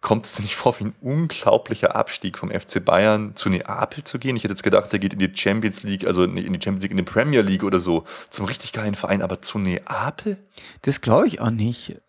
Kommt 0.00 0.24
es 0.24 0.34
dir 0.36 0.42
nicht 0.42 0.56
vor 0.56 0.78
wie 0.80 0.84
ein 0.84 0.94
unglaublicher 1.02 1.94
Abstieg 1.94 2.38
vom 2.38 2.50
FC 2.50 2.82
Bayern 2.82 3.36
zu 3.36 3.50
Neapel 3.50 4.02
zu 4.02 4.18
gehen? 4.18 4.34
Ich 4.34 4.44
hätte 4.44 4.52
jetzt 4.52 4.62
gedacht, 4.62 4.90
er 4.92 4.98
geht 4.98 5.12
in 5.12 5.18
die 5.18 5.30
Champions 5.34 5.82
League, 5.82 6.06
also 6.06 6.24
in 6.24 6.36
die 6.36 6.42
Champions 6.44 6.82
League, 6.82 6.90
in 6.92 6.96
die 6.96 7.02
Premier 7.02 7.42
League 7.42 7.62
oder 7.64 7.80
so, 7.80 8.04
zum 8.30 8.46
richtig 8.46 8.72
geilen 8.72 8.94
Verein, 8.94 9.20
aber 9.20 9.42
zu 9.42 9.58
Neapel? 9.58 10.38
Das 10.82 11.02
glaube 11.02 11.26
ich 11.26 11.40
auch 11.40 11.50
nicht. 11.50 12.00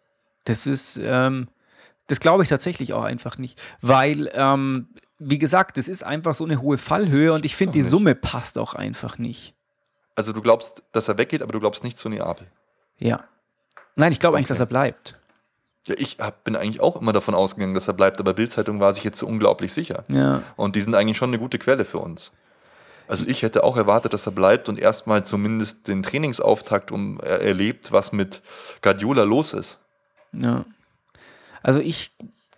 Das 0.45 0.67
ist, 0.67 0.97
ähm, 1.03 1.49
das 2.07 2.21
glaube 2.21 2.43
ich 2.43 2.49
tatsächlich 2.49 2.93
auch 2.93 3.03
einfach 3.03 3.37
nicht. 3.37 3.61
Weil, 3.81 4.31
ähm, 4.33 4.87
wie 5.19 5.37
gesagt, 5.37 5.75
das 5.75 5.89
ist 5.89 6.03
einfach 6.03 6.33
so 6.33 6.45
eine 6.45 6.61
hohe 6.61 6.77
Fallhöhe 6.77 7.33
und 7.33 7.43
ich 7.43 7.55
finde, 7.57 7.73
die. 7.73 7.83
Summe 7.83 8.15
passt 8.15 8.57
auch 8.57 8.73
einfach 8.73 9.17
nicht. 9.17 9.53
Also 10.15 10.31
du 10.31 10.41
glaubst, 10.41 10.83
dass 10.93 11.09
er 11.09 11.17
weggeht, 11.17 11.41
aber 11.41 11.51
du 11.51 11.59
glaubst 11.59 11.83
nicht 11.83 11.97
zu 11.97 12.07
Neapel. 12.07 12.47
Ja. 12.97 13.25
Nein, 13.95 14.13
ich 14.13 14.19
glaube 14.19 14.37
eigentlich, 14.37 14.45
Okay. 14.45 14.53
dass 14.53 14.59
er 14.61 14.65
bleibt. 14.67 15.17
Ja, 15.87 15.95
ich 15.97 16.17
hab, 16.19 16.43
bin 16.43 16.55
eigentlich 16.55 16.79
auch 16.81 16.99
immer 16.99 17.11
davon 17.13 17.33
ausgegangen, 17.33 17.73
dass 17.73 17.87
er 17.87 17.93
bleibt, 17.93 18.19
aber 18.19 18.33
Bild-Zeitung 18.33 18.79
war 18.79 18.93
sich 18.93 19.03
jetzt 19.03 19.17
so 19.17 19.25
unglaublich 19.27 19.73
sicher. 19.73 20.03
Ja. 20.09 20.43
Und 20.55 20.75
die 20.75 20.81
sind 20.81 20.93
eigentlich 20.93 21.17
schon 21.17 21.29
eine 21.31 21.39
gute 21.39 21.57
Quelle 21.57 21.85
für 21.85 21.97
uns. 21.97 22.31
Also 23.07 23.25
ich 23.27 23.41
hätte 23.41 23.63
auch 23.63 23.75
erwartet, 23.77 24.13
dass 24.13 24.25
er 24.25 24.31
bleibt 24.31 24.69
und 24.69 24.79
erstmal 24.79 25.25
zumindest 25.25 25.87
den 25.87 26.03
Trainingsauftakt 26.03 26.91
um, 26.91 27.19
er 27.19 27.41
erlebt, 27.41 27.91
was 27.91 28.11
mit 28.11 28.41
Guardiola 28.81 29.23
los 29.23 29.53
ist. 29.53 29.79
Ja. 30.33 30.65
Also 31.63 31.79
ich 31.79 32.11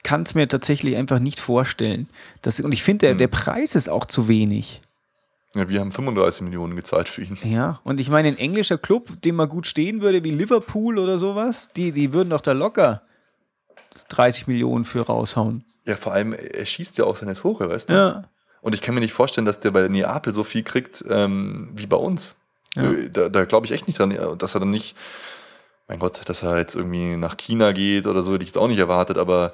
kann 0.03 0.23
es 0.23 0.35
mir 0.35 0.47
tatsächlich 0.47 0.95
einfach 0.97 1.19
nicht 1.19 1.39
vorstellen. 1.39 2.09
Dass, 2.41 2.59
und 2.59 2.71
ich 2.73 2.83
finde, 2.83 3.05
der, 3.05 3.11
Hm. 3.11 3.17
der 3.19 3.27
Preis 3.29 3.75
ist 3.75 3.89
auch 3.89 4.05
zu 4.05 4.27
wenig. 4.27 4.81
Ja, 5.55 5.69
wir 5.69 5.79
haben 5.79 5.91
35 5.91 6.41
Millionen 6.41 6.75
gezahlt 6.75 7.07
für 7.07 7.21
ihn. 7.21 7.37
Ja, 7.43 7.79
und 7.83 7.99
ich 7.99 8.09
meine, 8.09 8.27
ein 8.27 8.37
englischer 8.37 8.77
Club, 8.77 9.21
dem 9.21 9.35
mal 9.35 9.47
gut 9.47 9.65
stehen 9.65 10.01
würde, 10.01 10.23
wie 10.23 10.31
Liverpool 10.31 10.97
oder 10.97 11.19
sowas, 11.19 11.69
die, 11.75 11.91
die 11.91 12.11
würden 12.11 12.31
doch 12.31 12.41
da 12.41 12.51
locker 12.51 13.01
30 14.09 14.47
Millionen 14.47 14.85
für 14.85 15.01
raushauen. 15.05 15.63
Ja, 15.85 15.95
vor 15.95 16.13
allem, 16.13 16.33
er 16.33 16.65
schießt 16.65 16.97
ja 16.97 17.05
auch 17.05 17.15
seine 17.15 17.33
Tore, 17.35 17.69
weißt 17.69 17.89
du? 17.89 17.93
Ja. 17.93 18.23
Und 18.61 18.73
ich 18.75 18.81
kann 18.81 18.95
mir 18.95 19.01
nicht 19.01 19.13
vorstellen, 19.13 19.45
dass 19.45 19.59
der 19.59 19.71
bei 19.71 19.87
Neapel 19.87 20.31
so 20.33 20.43
viel 20.43 20.63
kriegt 20.63 21.03
ähm, 21.09 21.69
wie 21.73 21.85
bei 21.87 21.97
uns. 21.97 22.37
Ja. 22.75 22.91
Da, 23.11 23.29
da 23.29 23.45
glaube 23.45 23.65
ich 23.65 23.71
echt 23.71 23.87
nicht 23.87 23.99
dran, 23.99 24.17
dass 24.37 24.55
er 24.55 24.59
dann 24.59 24.71
nicht, 24.71 24.95
mein 25.87 25.99
Gott, 25.99 26.21
dass 26.29 26.43
er 26.43 26.57
jetzt 26.57 26.75
irgendwie 26.75 27.17
nach 27.17 27.35
China 27.37 27.71
geht 27.73 28.07
oder 28.07 28.23
so, 28.23 28.33
hätte 28.33 28.43
ich 28.43 28.49
jetzt 28.49 28.57
auch 28.57 28.67
nicht 28.69 28.79
erwartet, 28.79 29.17
aber 29.17 29.53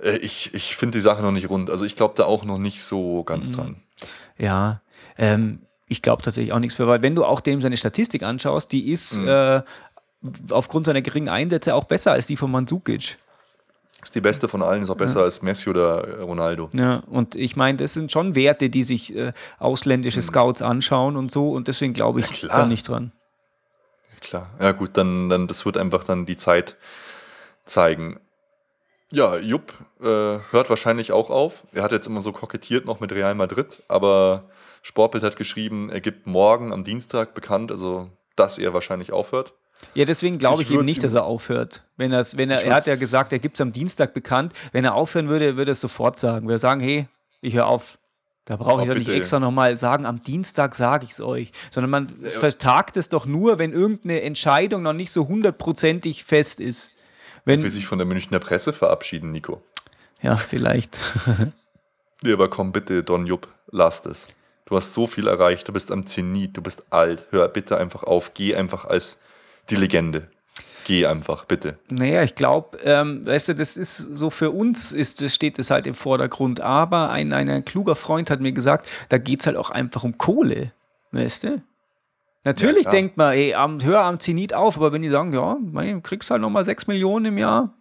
äh, 0.00 0.16
ich, 0.16 0.52
ich 0.54 0.74
finde 0.74 0.96
die 0.96 1.00
Sache 1.02 1.22
noch 1.22 1.32
nicht 1.32 1.50
rund. 1.50 1.68
Also 1.70 1.84
ich 1.84 1.96
glaube 1.96 2.14
da 2.16 2.24
auch 2.24 2.44
noch 2.44 2.58
nicht 2.58 2.82
so 2.82 3.22
ganz 3.24 3.48
Mhm. 3.48 3.52
dran. 3.52 3.76
Ja, 4.38 4.80
ähm, 5.18 5.60
ich 5.86 6.00
glaube 6.02 6.22
tatsächlich 6.22 6.52
auch 6.52 6.58
nichts 6.58 6.74
für, 6.76 6.86
weil 6.88 7.02
wenn 7.02 7.14
du 7.14 7.24
auch 7.24 7.40
dem 7.40 7.60
seine 7.60 7.76
Statistik 7.76 8.22
anschaust, 8.22 8.72
die 8.72 8.88
ist 8.90 9.18
Mhm. 9.18 9.28
äh, 9.28 9.62
aufgrund 10.48 10.86
seiner 10.86 11.02
geringen 11.02 11.28
Einsätze 11.28 11.74
auch 11.74 11.84
besser 11.84 12.12
als 12.12 12.26
die 12.26 12.36
von 12.38 12.50
Mandzukic. 12.50 13.18
Ist 14.04 14.14
die 14.14 14.20
beste 14.20 14.48
von 14.48 14.62
allen, 14.62 14.82
ist 14.82 14.90
auch 14.90 14.96
besser 14.96 15.20
als 15.20 15.40
Messi 15.40 15.70
oder 15.70 16.20
Ronaldo. 16.20 16.68
Ja, 16.74 17.02
und 17.08 17.34
ich 17.34 17.56
meine, 17.56 17.78
das 17.78 17.94
sind 17.94 18.12
schon 18.12 18.34
Werte, 18.34 18.68
die 18.68 18.84
sich 18.84 19.16
äh, 19.16 19.32
ausländische 19.58 20.20
Scouts 20.20 20.60
anschauen 20.62 21.16
und 21.16 21.30
so 21.30 21.50
und 21.50 21.68
deswegen 21.68 21.94
glaube 21.94 22.20
ich. 22.20 22.42
Ja, 22.42 22.48
da 22.48 22.66
nicht 22.66 22.86
dran. 22.86 23.12
Klar. 24.20 24.50
Ja, 24.60 24.72
gut, 24.72 24.90
dann, 24.94 25.28
dann 25.30 25.46
das 25.46 25.64
wird 25.64 25.76
einfach 25.76 26.04
dann 26.04 26.26
die 26.26 26.36
Zeit 26.36 26.76
zeigen. 27.64 28.20
Ja, 29.10 29.38
Jupp 29.38 29.72
äh, 30.00 30.04
hört 30.04 30.68
wahrscheinlich 30.68 31.12
auch 31.12 31.30
auf. 31.30 31.64
Er 31.72 31.82
hat 31.82 31.92
jetzt 31.92 32.06
immer 32.06 32.20
so 32.20 32.32
kokettiert 32.32 32.84
noch 32.84 33.00
mit 33.00 33.12
Real 33.12 33.34
Madrid, 33.34 33.82
aber 33.88 34.44
Sportbild 34.82 35.24
hat 35.24 35.36
geschrieben, 35.36 35.88
er 35.88 36.00
gibt 36.00 36.26
morgen 36.26 36.72
am 36.72 36.84
Dienstag 36.84 37.32
bekannt, 37.32 37.70
also 37.70 38.10
dass 38.36 38.58
er 38.58 38.74
wahrscheinlich 38.74 39.12
aufhört. 39.12 39.54
Ja, 39.94 40.04
deswegen 40.04 40.38
glaube 40.38 40.62
Ich 40.62 40.68
ich, 40.68 40.72
eben 40.72 40.80
würd's 40.80 40.86
nicht, 40.86 40.96
ihm- 40.98 41.02
dass 41.02 41.14
er 41.14 41.24
aufhört. 41.24 41.82
Wenn, 41.96 42.12
er's- 42.12 42.36
wenn 42.36 42.50
er, 42.50 42.62
er 42.62 42.74
hat 42.74 42.86
ja 42.86 42.96
gesagt, 42.96 43.32
er 43.32 43.38
gibt 43.38 43.56
es 43.56 43.60
am 43.60 43.72
Dienstag 43.72 44.14
bekannt. 44.14 44.52
Wenn 44.72 44.84
er 44.84 44.94
aufhören 44.94 45.28
würde, 45.28 45.56
würde 45.56 45.70
er 45.70 45.72
es 45.72 45.80
sofort 45.80 46.18
sagen. 46.18 46.46
Würde 46.46 46.56
er 46.56 46.58
sagen, 46.60 46.80
hey, 46.80 47.06
ich 47.40 47.54
höre 47.54 47.66
auf. 47.66 47.98
Da 48.46 48.56
brauche 48.56 48.82
ich 48.82 48.88
doch 48.88 48.94
nicht 48.96 49.08
extra 49.08 49.40
nochmal 49.40 49.78
sagen, 49.78 50.04
am 50.04 50.22
Dienstag 50.22 50.74
sage 50.74 51.04
ich 51.06 51.12
es 51.12 51.20
euch. 51.20 51.50
Sondern 51.70 51.90
man 51.90 52.08
vertagt 52.24 52.96
es 52.98 53.08
doch 53.08 53.24
nur, 53.24 53.58
wenn 53.58 53.72
irgendeine 53.72 54.20
Entscheidung 54.20 54.82
noch 54.82 54.92
nicht 54.92 55.12
so 55.12 55.28
hundertprozentig 55.28 56.24
fest 56.24 56.60
ist. 56.60 56.90
Will 57.46 57.62
Wenn, 57.62 57.70
sich 57.70 57.86
von 57.86 57.98
der 57.98 58.06
Münchner 58.06 58.38
Presse 58.40 58.72
verabschieden, 58.72 59.30
Nico. 59.32 59.62
ja, 60.22 60.36
vielleicht. 60.36 60.98
Nee, 62.22 62.32
aber 62.32 62.48
komm 62.48 62.72
bitte, 62.72 63.02
Don 63.02 63.26
Jupp, 63.26 63.48
lass 63.70 64.04
es. 64.06 64.28
Du 64.64 64.76
hast 64.76 64.94
so 64.94 65.06
viel 65.06 65.26
erreicht, 65.26 65.68
du 65.68 65.72
bist 65.74 65.92
am 65.92 66.06
Zenit, 66.06 66.56
du 66.56 66.62
bist 66.62 66.84
alt. 66.88 67.26
Hör 67.30 67.48
bitte 67.48 67.76
einfach 67.76 68.02
auf, 68.02 68.32
geh 68.32 68.54
einfach 68.54 68.86
als 68.86 69.18
die 69.70 69.76
Legende. 69.76 70.28
Geh 70.84 71.06
einfach, 71.06 71.46
bitte. 71.46 71.78
Naja, 71.88 72.22
ich 72.22 72.34
glaube, 72.34 72.78
ähm, 72.84 73.26
weißt 73.26 73.48
du, 73.48 73.54
das 73.54 73.76
ist 73.76 73.96
so 73.96 74.28
für 74.28 74.50
uns 74.50 74.92
ist, 74.92 75.22
das 75.22 75.34
steht 75.34 75.58
das 75.58 75.70
halt 75.70 75.86
im 75.86 75.94
Vordergrund. 75.94 76.60
Aber 76.60 77.10
ein, 77.10 77.32
ein, 77.32 77.48
ein 77.48 77.64
kluger 77.64 77.96
Freund 77.96 78.28
hat 78.28 78.40
mir 78.40 78.52
gesagt, 78.52 78.86
da 79.08 79.16
geht 79.16 79.40
es 79.40 79.46
halt 79.46 79.56
auch 79.56 79.70
einfach 79.70 80.04
um 80.04 80.18
Kohle. 80.18 80.72
Weißt 81.12 81.44
du? 81.44 81.62
Natürlich 82.44 82.82
klar. 82.82 82.92
denkt 82.92 83.16
man, 83.16 83.32
ey, 83.32 83.54
am, 83.54 83.82
hör 83.82 84.02
am 84.02 84.20
Zenit 84.20 84.52
auf, 84.52 84.76
aber 84.76 84.92
wenn 84.92 85.00
die 85.00 85.08
sagen, 85.08 85.32
ja, 85.32 85.56
mei, 85.58 85.98
kriegst 86.02 86.30
halt 86.30 86.42
nochmal 86.42 86.66
6 86.66 86.86
Millionen 86.86 87.26
im 87.26 87.38
Jahr. 87.38 87.72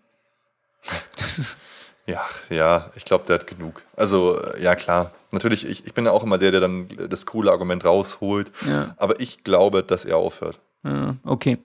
Das 1.18 1.40
ist, 1.40 1.58
Ja, 2.06 2.26
ja, 2.50 2.92
ich 2.96 3.06
glaube, 3.06 3.26
der 3.26 3.36
hat 3.36 3.48
genug. 3.48 3.82
Also, 3.96 4.40
ja, 4.60 4.76
klar. 4.76 5.12
Natürlich, 5.32 5.66
ich, 5.66 5.86
ich 5.86 5.94
bin 5.94 6.06
ja 6.06 6.12
auch 6.12 6.24
immer 6.24 6.38
der, 6.38 6.52
der 6.52 6.60
dann 6.60 6.88
das 7.10 7.26
coole 7.26 7.52
Argument 7.52 7.84
rausholt. 7.86 8.52
Ja. 8.68 8.94
Aber 8.98 9.20
ich 9.20 9.44
glaube, 9.44 9.84
dass 9.84 10.06
er 10.06 10.18
aufhört. 10.18 10.60
Ja, 10.84 11.16
okay. 11.24 11.58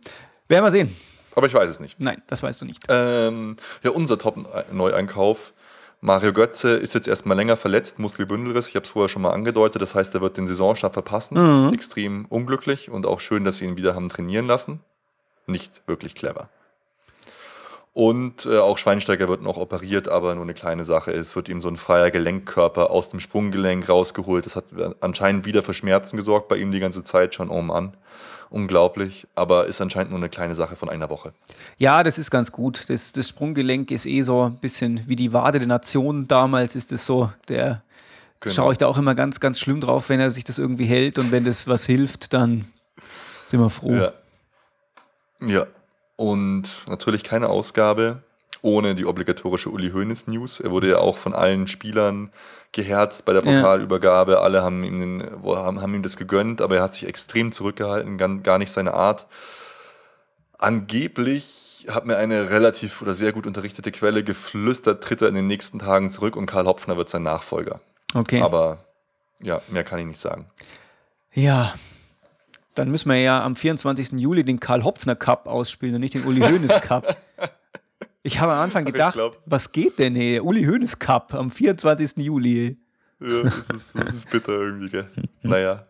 Werden 0.49 0.64
wir 0.64 0.71
sehen. 0.71 0.97
Aber 1.35 1.47
ich 1.47 1.55
weiß 1.55 1.71
es 1.71 1.79
nicht. 1.79 2.01
Nein, 2.01 2.23
das 2.27 2.43
weißt 2.43 2.61
du 2.62 2.64
nicht. 2.64 2.85
Ähm, 2.89 3.57
ja, 3.83 3.91
unser 3.91 4.19
Top-Neueinkauf. 4.19 5.53
Mario 6.01 6.33
Götze 6.33 6.71
ist 6.71 6.95
jetzt 6.95 7.09
erstmal 7.09 7.37
länger 7.37 7.57
verletzt, 7.57 7.99
Muskelbündelriss. 7.99 8.69
Ich 8.69 8.77
habe 8.77 8.85
es 8.85 8.91
vorher 8.91 9.09
schon 9.09 9.23
mal 9.23 9.33
angedeutet. 9.33 9.83
Das 9.83 9.95
heißt, 9.95 10.14
er 10.14 10.21
wird 10.21 10.37
den 10.37 10.47
Saisonstart 10.47 10.93
verpassen. 10.93 11.37
Mhm. 11.39 11.73
Extrem 11.73 12.25
unglücklich 12.27 12.91
und 12.91 13.07
auch 13.07 13.21
schön, 13.21 13.45
dass 13.45 13.59
sie 13.59 13.66
ihn 13.66 13.77
wieder 13.77 13.95
haben 13.95 14.09
trainieren 14.09 14.47
lassen. 14.47 14.81
Nicht 15.47 15.83
wirklich 15.87 16.14
clever. 16.14 16.49
Und 17.95 18.47
äh, 18.47 18.59
auch 18.59 18.79
Schweinsteiger 18.79 19.29
wird 19.29 19.43
noch 19.43 19.57
operiert, 19.57 20.09
aber 20.09 20.37
nur 20.37 20.45
eine 20.45 20.55
kleine 20.55 20.85
Sache. 20.85 21.11
Es 21.11 21.35
wird 21.35 21.49
ihm 21.49 21.61
so 21.61 21.69
ein 21.69 21.77
freier 21.77 22.12
Gelenkkörper 22.12 22.91
aus 22.91 23.09
dem 23.09 23.19
Sprunggelenk 23.19 23.89
rausgeholt. 23.89 24.47
Das 24.47 24.55
hat 24.55 24.66
anscheinend 25.01 25.47
wieder 25.47 25.64
für 25.64 25.75
Schmerzen 25.75 26.16
gesorgt 26.16 26.47
bei 26.47 26.59
ihm 26.59 26.71
die 26.71 26.79
ganze 26.79 27.03
Zeit 27.03 27.35
schon. 27.35 27.51
Oh 27.51 27.61
Mann, 27.62 27.97
unglaublich. 28.51 29.26
Aber 29.34 29.66
ist 29.66 29.80
anscheinend 29.80 30.11
nur 30.11 30.20
eine 30.20 30.28
kleine 30.28 30.55
Sache 30.55 30.76
von 30.76 30.88
einer 30.88 31.11
Woche. 31.11 31.32
Ja, 31.78 32.03
das 32.03 32.18
ist 32.18 32.30
ganz 32.30 32.53
gut. 32.53 32.88
Das, 32.88 33.12
das 33.12 33.28
Sprunggelenk 33.28 33.90
ist 33.90 34.07
eh 34.07 34.22
so 34.22 34.44
ein 34.44 34.57
bisschen 34.57 35.03
wie 35.07 35.16
die 35.16 35.32
Wade 35.32 35.59
der 35.59 35.68
Nation 35.68 36.26
damals, 36.28 36.74
ist 36.76 36.92
es 36.92 37.07
so. 37.07 37.32
Der 37.49 37.82
Genau. 38.40 38.55
schaue 38.55 38.72
ich 38.72 38.78
da 38.78 38.86
auch 38.86 38.99
immer 38.99 39.16
ganz, 39.16 39.40
ganz 39.40 39.59
schlimm 39.59 39.80
drauf, 39.80 40.09
wenn 40.09 40.20
er 40.20 40.30
sich 40.30 40.44
das 40.44 40.59
irgendwie 40.59 40.84
hält 40.84 41.18
und 41.18 41.32
wenn 41.32 41.44
das 41.44 41.66
was 41.66 41.86
hilft, 41.86 42.32
dann 42.32 42.66
sind 43.46 43.61
wir 43.61 43.68
froh. 43.70 43.94
Ja. 43.94 44.12
Ja. 45.44 45.66
Und 46.16 46.84
natürlich 46.88 47.24
keine 47.24 47.49
Ausgabe 47.49 48.22
ohne 48.62 48.94
die 48.94 49.07
obligatorische 49.07 49.70
Uli 49.70 49.90
Hoeneß 49.90 50.26
News. 50.26 50.61
Er 50.61 50.70
wurde 50.70 50.88
ja 50.88 50.99
auch 50.99 51.18
von 51.18 51.32
allen 51.32 51.66
Spielern 51.66 52.30
geherzt 52.73 53.25
bei 53.25 53.33
der 53.33 53.41
Pokalübergabe. 53.41 54.41
Alle 54.41 54.62
haben 54.62 54.85
ihm, 54.85 55.01
den, 55.01 55.43
haben, 55.45 55.81
haben 55.81 55.95
ihm 55.95 56.03
das 56.03 56.16
gegönnt, 56.16 56.61
aber 56.61 56.77
er 56.77 56.83
hat 56.83 56.95
sich 56.95 57.07
extrem 57.07 57.53
zurückgehalten, 57.53 58.19
gar, 58.19 58.29
gar 58.39 58.59
nicht 58.59 58.71
seine 58.71 58.95
Art. 58.95 59.27
Angeblich 60.59 61.87
hat 61.89 62.07
mir 62.07 62.16
eine 62.16 62.51
relativ 62.51 63.01
oder 63.01 63.14
sehr 63.14 63.33
gut 63.33 63.47
unterrichtete 63.47 63.93
Quelle 63.93 64.25
geflüstert, 64.25 65.03
tritt 65.03 65.23
er 65.23 65.29
in 65.29 65.35
den 65.35 65.47
nächsten 65.47 65.79
Tagen 65.79 66.11
zurück 66.11 66.37
und 66.37 66.47
Karl 66.47 66.66
Hopfner 66.66 66.97
wird 66.97 67.09
sein 67.09 67.23
Nachfolger. 67.23 67.81
Okay. 68.14 68.43
Aber 68.43 68.79
ja, 69.41 69.62
mehr 69.69 69.85
kann 69.85 70.01
ich 70.01 70.07
nicht 70.07 70.21
sagen. 70.21 70.47
Ja, 71.33 71.75
dann 72.75 72.91
müssen 72.91 73.09
wir 73.09 73.19
ja 73.19 73.43
am 73.43 73.55
24. 73.55 74.12
Juli 74.12 74.45
den 74.45 74.61
Karl 74.61 74.85
Hopfner 74.85 75.16
Cup 75.16 75.47
ausspielen 75.47 75.95
und 75.97 76.01
nicht 76.01 76.14
den 76.14 76.25
Uli 76.25 76.41
Hoeneß 76.41 76.81
Cup. 76.83 77.16
Ich 78.23 78.41
habe 78.41 78.53
am 78.53 78.59
Anfang 78.59 78.85
gedacht, 78.85 79.14
glaub, 79.14 79.41
was 79.47 79.73
geht 79.73 79.99
denn 79.99 80.14
hier? 80.14 80.45
Uli 80.45 80.64
Hoeneß 80.64 80.99
Cup 80.99 81.35
am 81.35 81.51
24. 81.51 82.16
Juli. 82.16 82.77
Ja, 83.21 83.43
das 83.43 83.69
ist, 83.71 83.99
das 83.99 84.09
ist 84.09 84.31
bitter 84.31 84.53
irgendwie, 84.53 84.91
gell? 84.91 85.07
naja, 85.43 85.87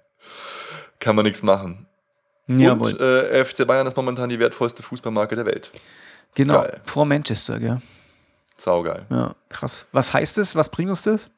kann 0.98 1.16
man 1.16 1.24
nichts 1.24 1.42
machen. 1.42 1.86
Jawohl. 2.46 2.92
Und 2.92 3.00
äh, 3.00 3.44
FC 3.44 3.66
Bayern 3.66 3.86
ist 3.86 3.96
momentan 3.96 4.28
die 4.28 4.38
wertvollste 4.38 4.82
Fußballmarke 4.82 5.36
der 5.36 5.44
Welt. 5.44 5.70
Genau, 6.34 6.62
Geil. 6.62 6.80
vor 6.84 7.04
Manchester, 7.04 7.58
gell? 7.58 7.80
Saugeil. 8.56 9.06
Ja, 9.10 9.34
krass. 9.48 9.86
Was 9.92 10.12
heißt 10.12 10.38
das? 10.38 10.56
Was 10.56 10.70
bringt 10.70 10.90
uns 10.90 11.02
das? 11.02 11.30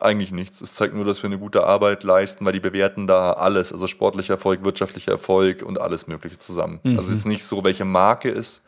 Eigentlich 0.00 0.30
nichts. 0.32 0.60
Es 0.60 0.74
zeigt 0.74 0.94
nur, 0.94 1.04
dass 1.04 1.22
wir 1.22 1.28
eine 1.28 1.38
gute 1.38 1.64
Arbeit 1.64 2.04
leisten, 2.04 2.46
weil 2.46 2.52
die 2.52 2.60
bewerten 2.60 3.06
da 3.06 3.32
alles, 3.32 3.72
also 3.72 3.86
sportlicher 3.86 4.34
Erfolg, 4.34 4.64
wirtschaftlicher 4.64 5.12
Erfolg 5.12 5.62
und 5.62 5.80
alles 5.80 6.06
Mögliche 6.06 6.38
zusammen. 6.38 6.80
Mhm. 6.82 6.96
Also 6.98 7.10
es 7.10 7.16
ist 7.16 7.24
nicht 7.26 7.44
so, 7.44 7.64
welche 7.64 7.84
Marke 7.84 8.30
ist 8.30 8.62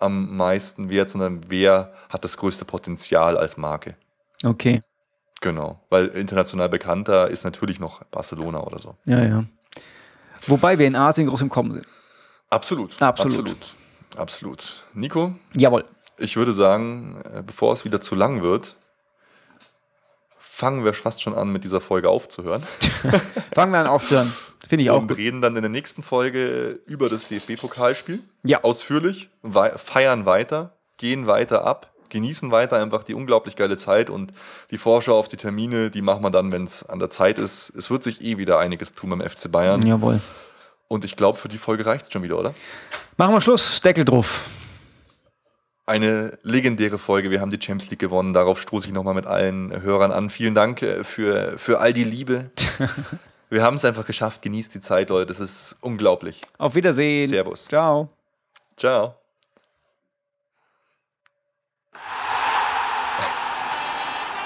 am 0.00 0.36
meisten 0.36 0.88
wert, 0.90 1.08
sondern 1.08 1.42
wer 1.48 1.92
hat 2.08 2.24
das 2.24 2.36
größte 2.36 2.64
Potenzial 2.64 3.36
als 3.36 3.56
Marke. 3.56 3.96
Okay. 4.44 4.82
Genau, 5.40 5.80
weil 5.88 6.06
international 6.08 6.68
bekannter 6.68 7.28
ist 7.28 7.44
natürlich 7.44 7.80
noch 7.80 8.04
Barcelona 8.04 8.60
oder 8.62 8.78
so. 8.78 8.96
Ja, 9.06 9.24
ja. 9.24 9.44
Wobei 10.46 10.78
wir 10.78 10.86
in 10.86 10.96
Asien 10.96 11.28
groß 11.28 11.40
im 11.42 11.48
Kommen 11.48 11.72
sind. 11.72 11.86
Absolut. 12.50 13.00
Absolut. 13.00 13.38
Absolut. 13.38 13.74
Absolut. 14.16 14.84
Nico? 14.92 15.34
Jawohl. 15.56 15.84
Ich 16.18 16.36
würde 16.36 16.52
sagen, 16.52 17.22
äh, 17.32 17.42
bevor 17.42 17.72
es 17.72 17.84
wieder 17.84 18.00
zu 18.00 18.14
lang 18.14 18.42
wird, 18.42 18.76
fangen 20.38 20.84
wir 20.84 20.92
fast 20.92 21.22
schon 21.22 21.34
an, 21.34 21.50
mit 21.50 21.64
dieser 21.64 21.80
Folge 21.80 22.10
aufzuhören. 22.10 22.62
fangen 23.54 23.72
wir 23.72 23.78
an 23.78 23.86
aufzuhören. 23.86 24.30
Finde 24.70 24.84
ich 24.84 24.90
auch. 24.90 25.02
Und 25.02 25.10
reden 25.16 25.40
dann 25.40 25.56
in 25.56 25.62
der 25.62 25.68
nächsten 25.68 26.00
Folge 26.00 26.78
über 26.86 27.08
das 27.08 27.26
DFB-Pokalspiel. 27.26 28.20
Ja. 28.44 28.62
Ausführlich. 28.62 29.28
Feiern 29.74 30.26
weiter. 30.26 30.74
Gehen 30.96 31.26
weiter 31.26 31.64
ab. 31.64 31.92
Genießen 32.08 32.52
weiter 32.52 32.76
einfach 32.76 33.02
die 33.02 33.14
unglaublich 33.14 33.56
geile 33.56 33.76
Zeit 33.76 34.10
und 34.10 34.32
die 34.70 34.78
Vorschau 34.78 35.18
auf 35.18 35.26
die 35.26 35.36
Termine, 35.36 35.90
die 35.90 36.02
machen 36.02 36.22
wir 36.22 36.30
dann, 36.30 36.52
wenn 36.52 36.62
es 36.62 36.88
an 36.88 37.00
der 37.00 37.10
Zeit 37.10 37.40
ist. 37.40 37.70
Es 37.70 37.90
wird 37.90 38.04
sich 38.04 38.22
eh 38.22 38.38
wieder 38.38 38.60
einiges 38.60 38.94
tun 38.94 39.10
beim 39.10 39.28
FC 39.28 39.50
Bayern. 39.50 39.84
Jawohl. 39.84 40.20
Und 40.86 41.04
ich 41.04 41.16
glaube, 41.16 41.36
für 41.36 41.48
die 41.48 41.58
Folge 41.58 41.84
reicht 41.84 42.06
es 42.06 42.12
schon 42.12 42.22
wieder, 42.22 42.38
oder? 42.38 42.54
Machen 43.16 43.34
wir 43.34 43.40
Schluss. 43.40 43.80
Deckel 43.80 44.04
drauf 44.04 44.48
eine 45.86 46.38
legendäre 46.44 46.98
Folge. 46.98 47.32
Wir 47.32 47.40
haben 47.40 47.50
die 47.50 47.56
Champions 47.60 47.90
League 47.90 47.98
gewonnen. 47.98 48.32
Darauf 48.32 48.60
stoße 48.62 48.86
ich 48.86 48.94
nochmal 48.94 49.14
mit 49.14 49.26
allen 49.26 49.82
Hörern 49.82 50.12
an. 50.12 50.30
Vielen 50.30 50.54
Dank 50.54 50.82
äh, 50.82 51.02
für, 51.02 51.58
für 51.58 51.80
all 51.80 51.92
die 51.92 52.04
Liebe. 52.04 52.52
Wir 53.50 53.62
haben 53.62 53.74
es 53.74 53.84
einfach 53.84 54.06
geschafft. 54.06 54.40
Genießt 54.42 54.74
die 54.74 54.80
Zeit, 54.80 55.10
Leute. 55.10 55.26
Das 55.26 55.40
ist 55.40 55.76
unglaublich. 55.80 56.40
Auf 56.56 56.76
Wiedersehen. 56.76 57.28
Servus. 57.28 57.66
Ciao. 57.66 58.08
Ciao. 58.76 59.16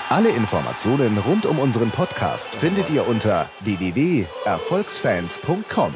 Alle 0.09 0.31
Informationen 0.31 1.19
rund 1.19 1.45
um 1.47 1.59
unseren 1.59 1.91
Podcast 1.91 2.55
findet 2.55 2.89
ihr 2.91 3.07
unter 3.07 3.51
www.erfolgsfans.com. 3.61 5.93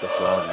Das 0.00 0.20
war 0.20 0.44
sie. 0.44 0.50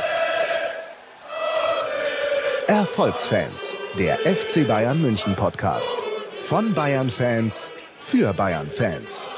Erfolgsfans, 2.67 3.77
der 3.99 4.17
FC 4.19 4.67
Bayern 4.67 5.01
München 5.01 5.35
Podcast. 5.35 5.97
Von 6.43 6.73
Bayern 6.73 7.09
Fans 7.09 7.73
für 7.99 8.33
Bayern 8.33 8.71
Fans. 8.71 9.29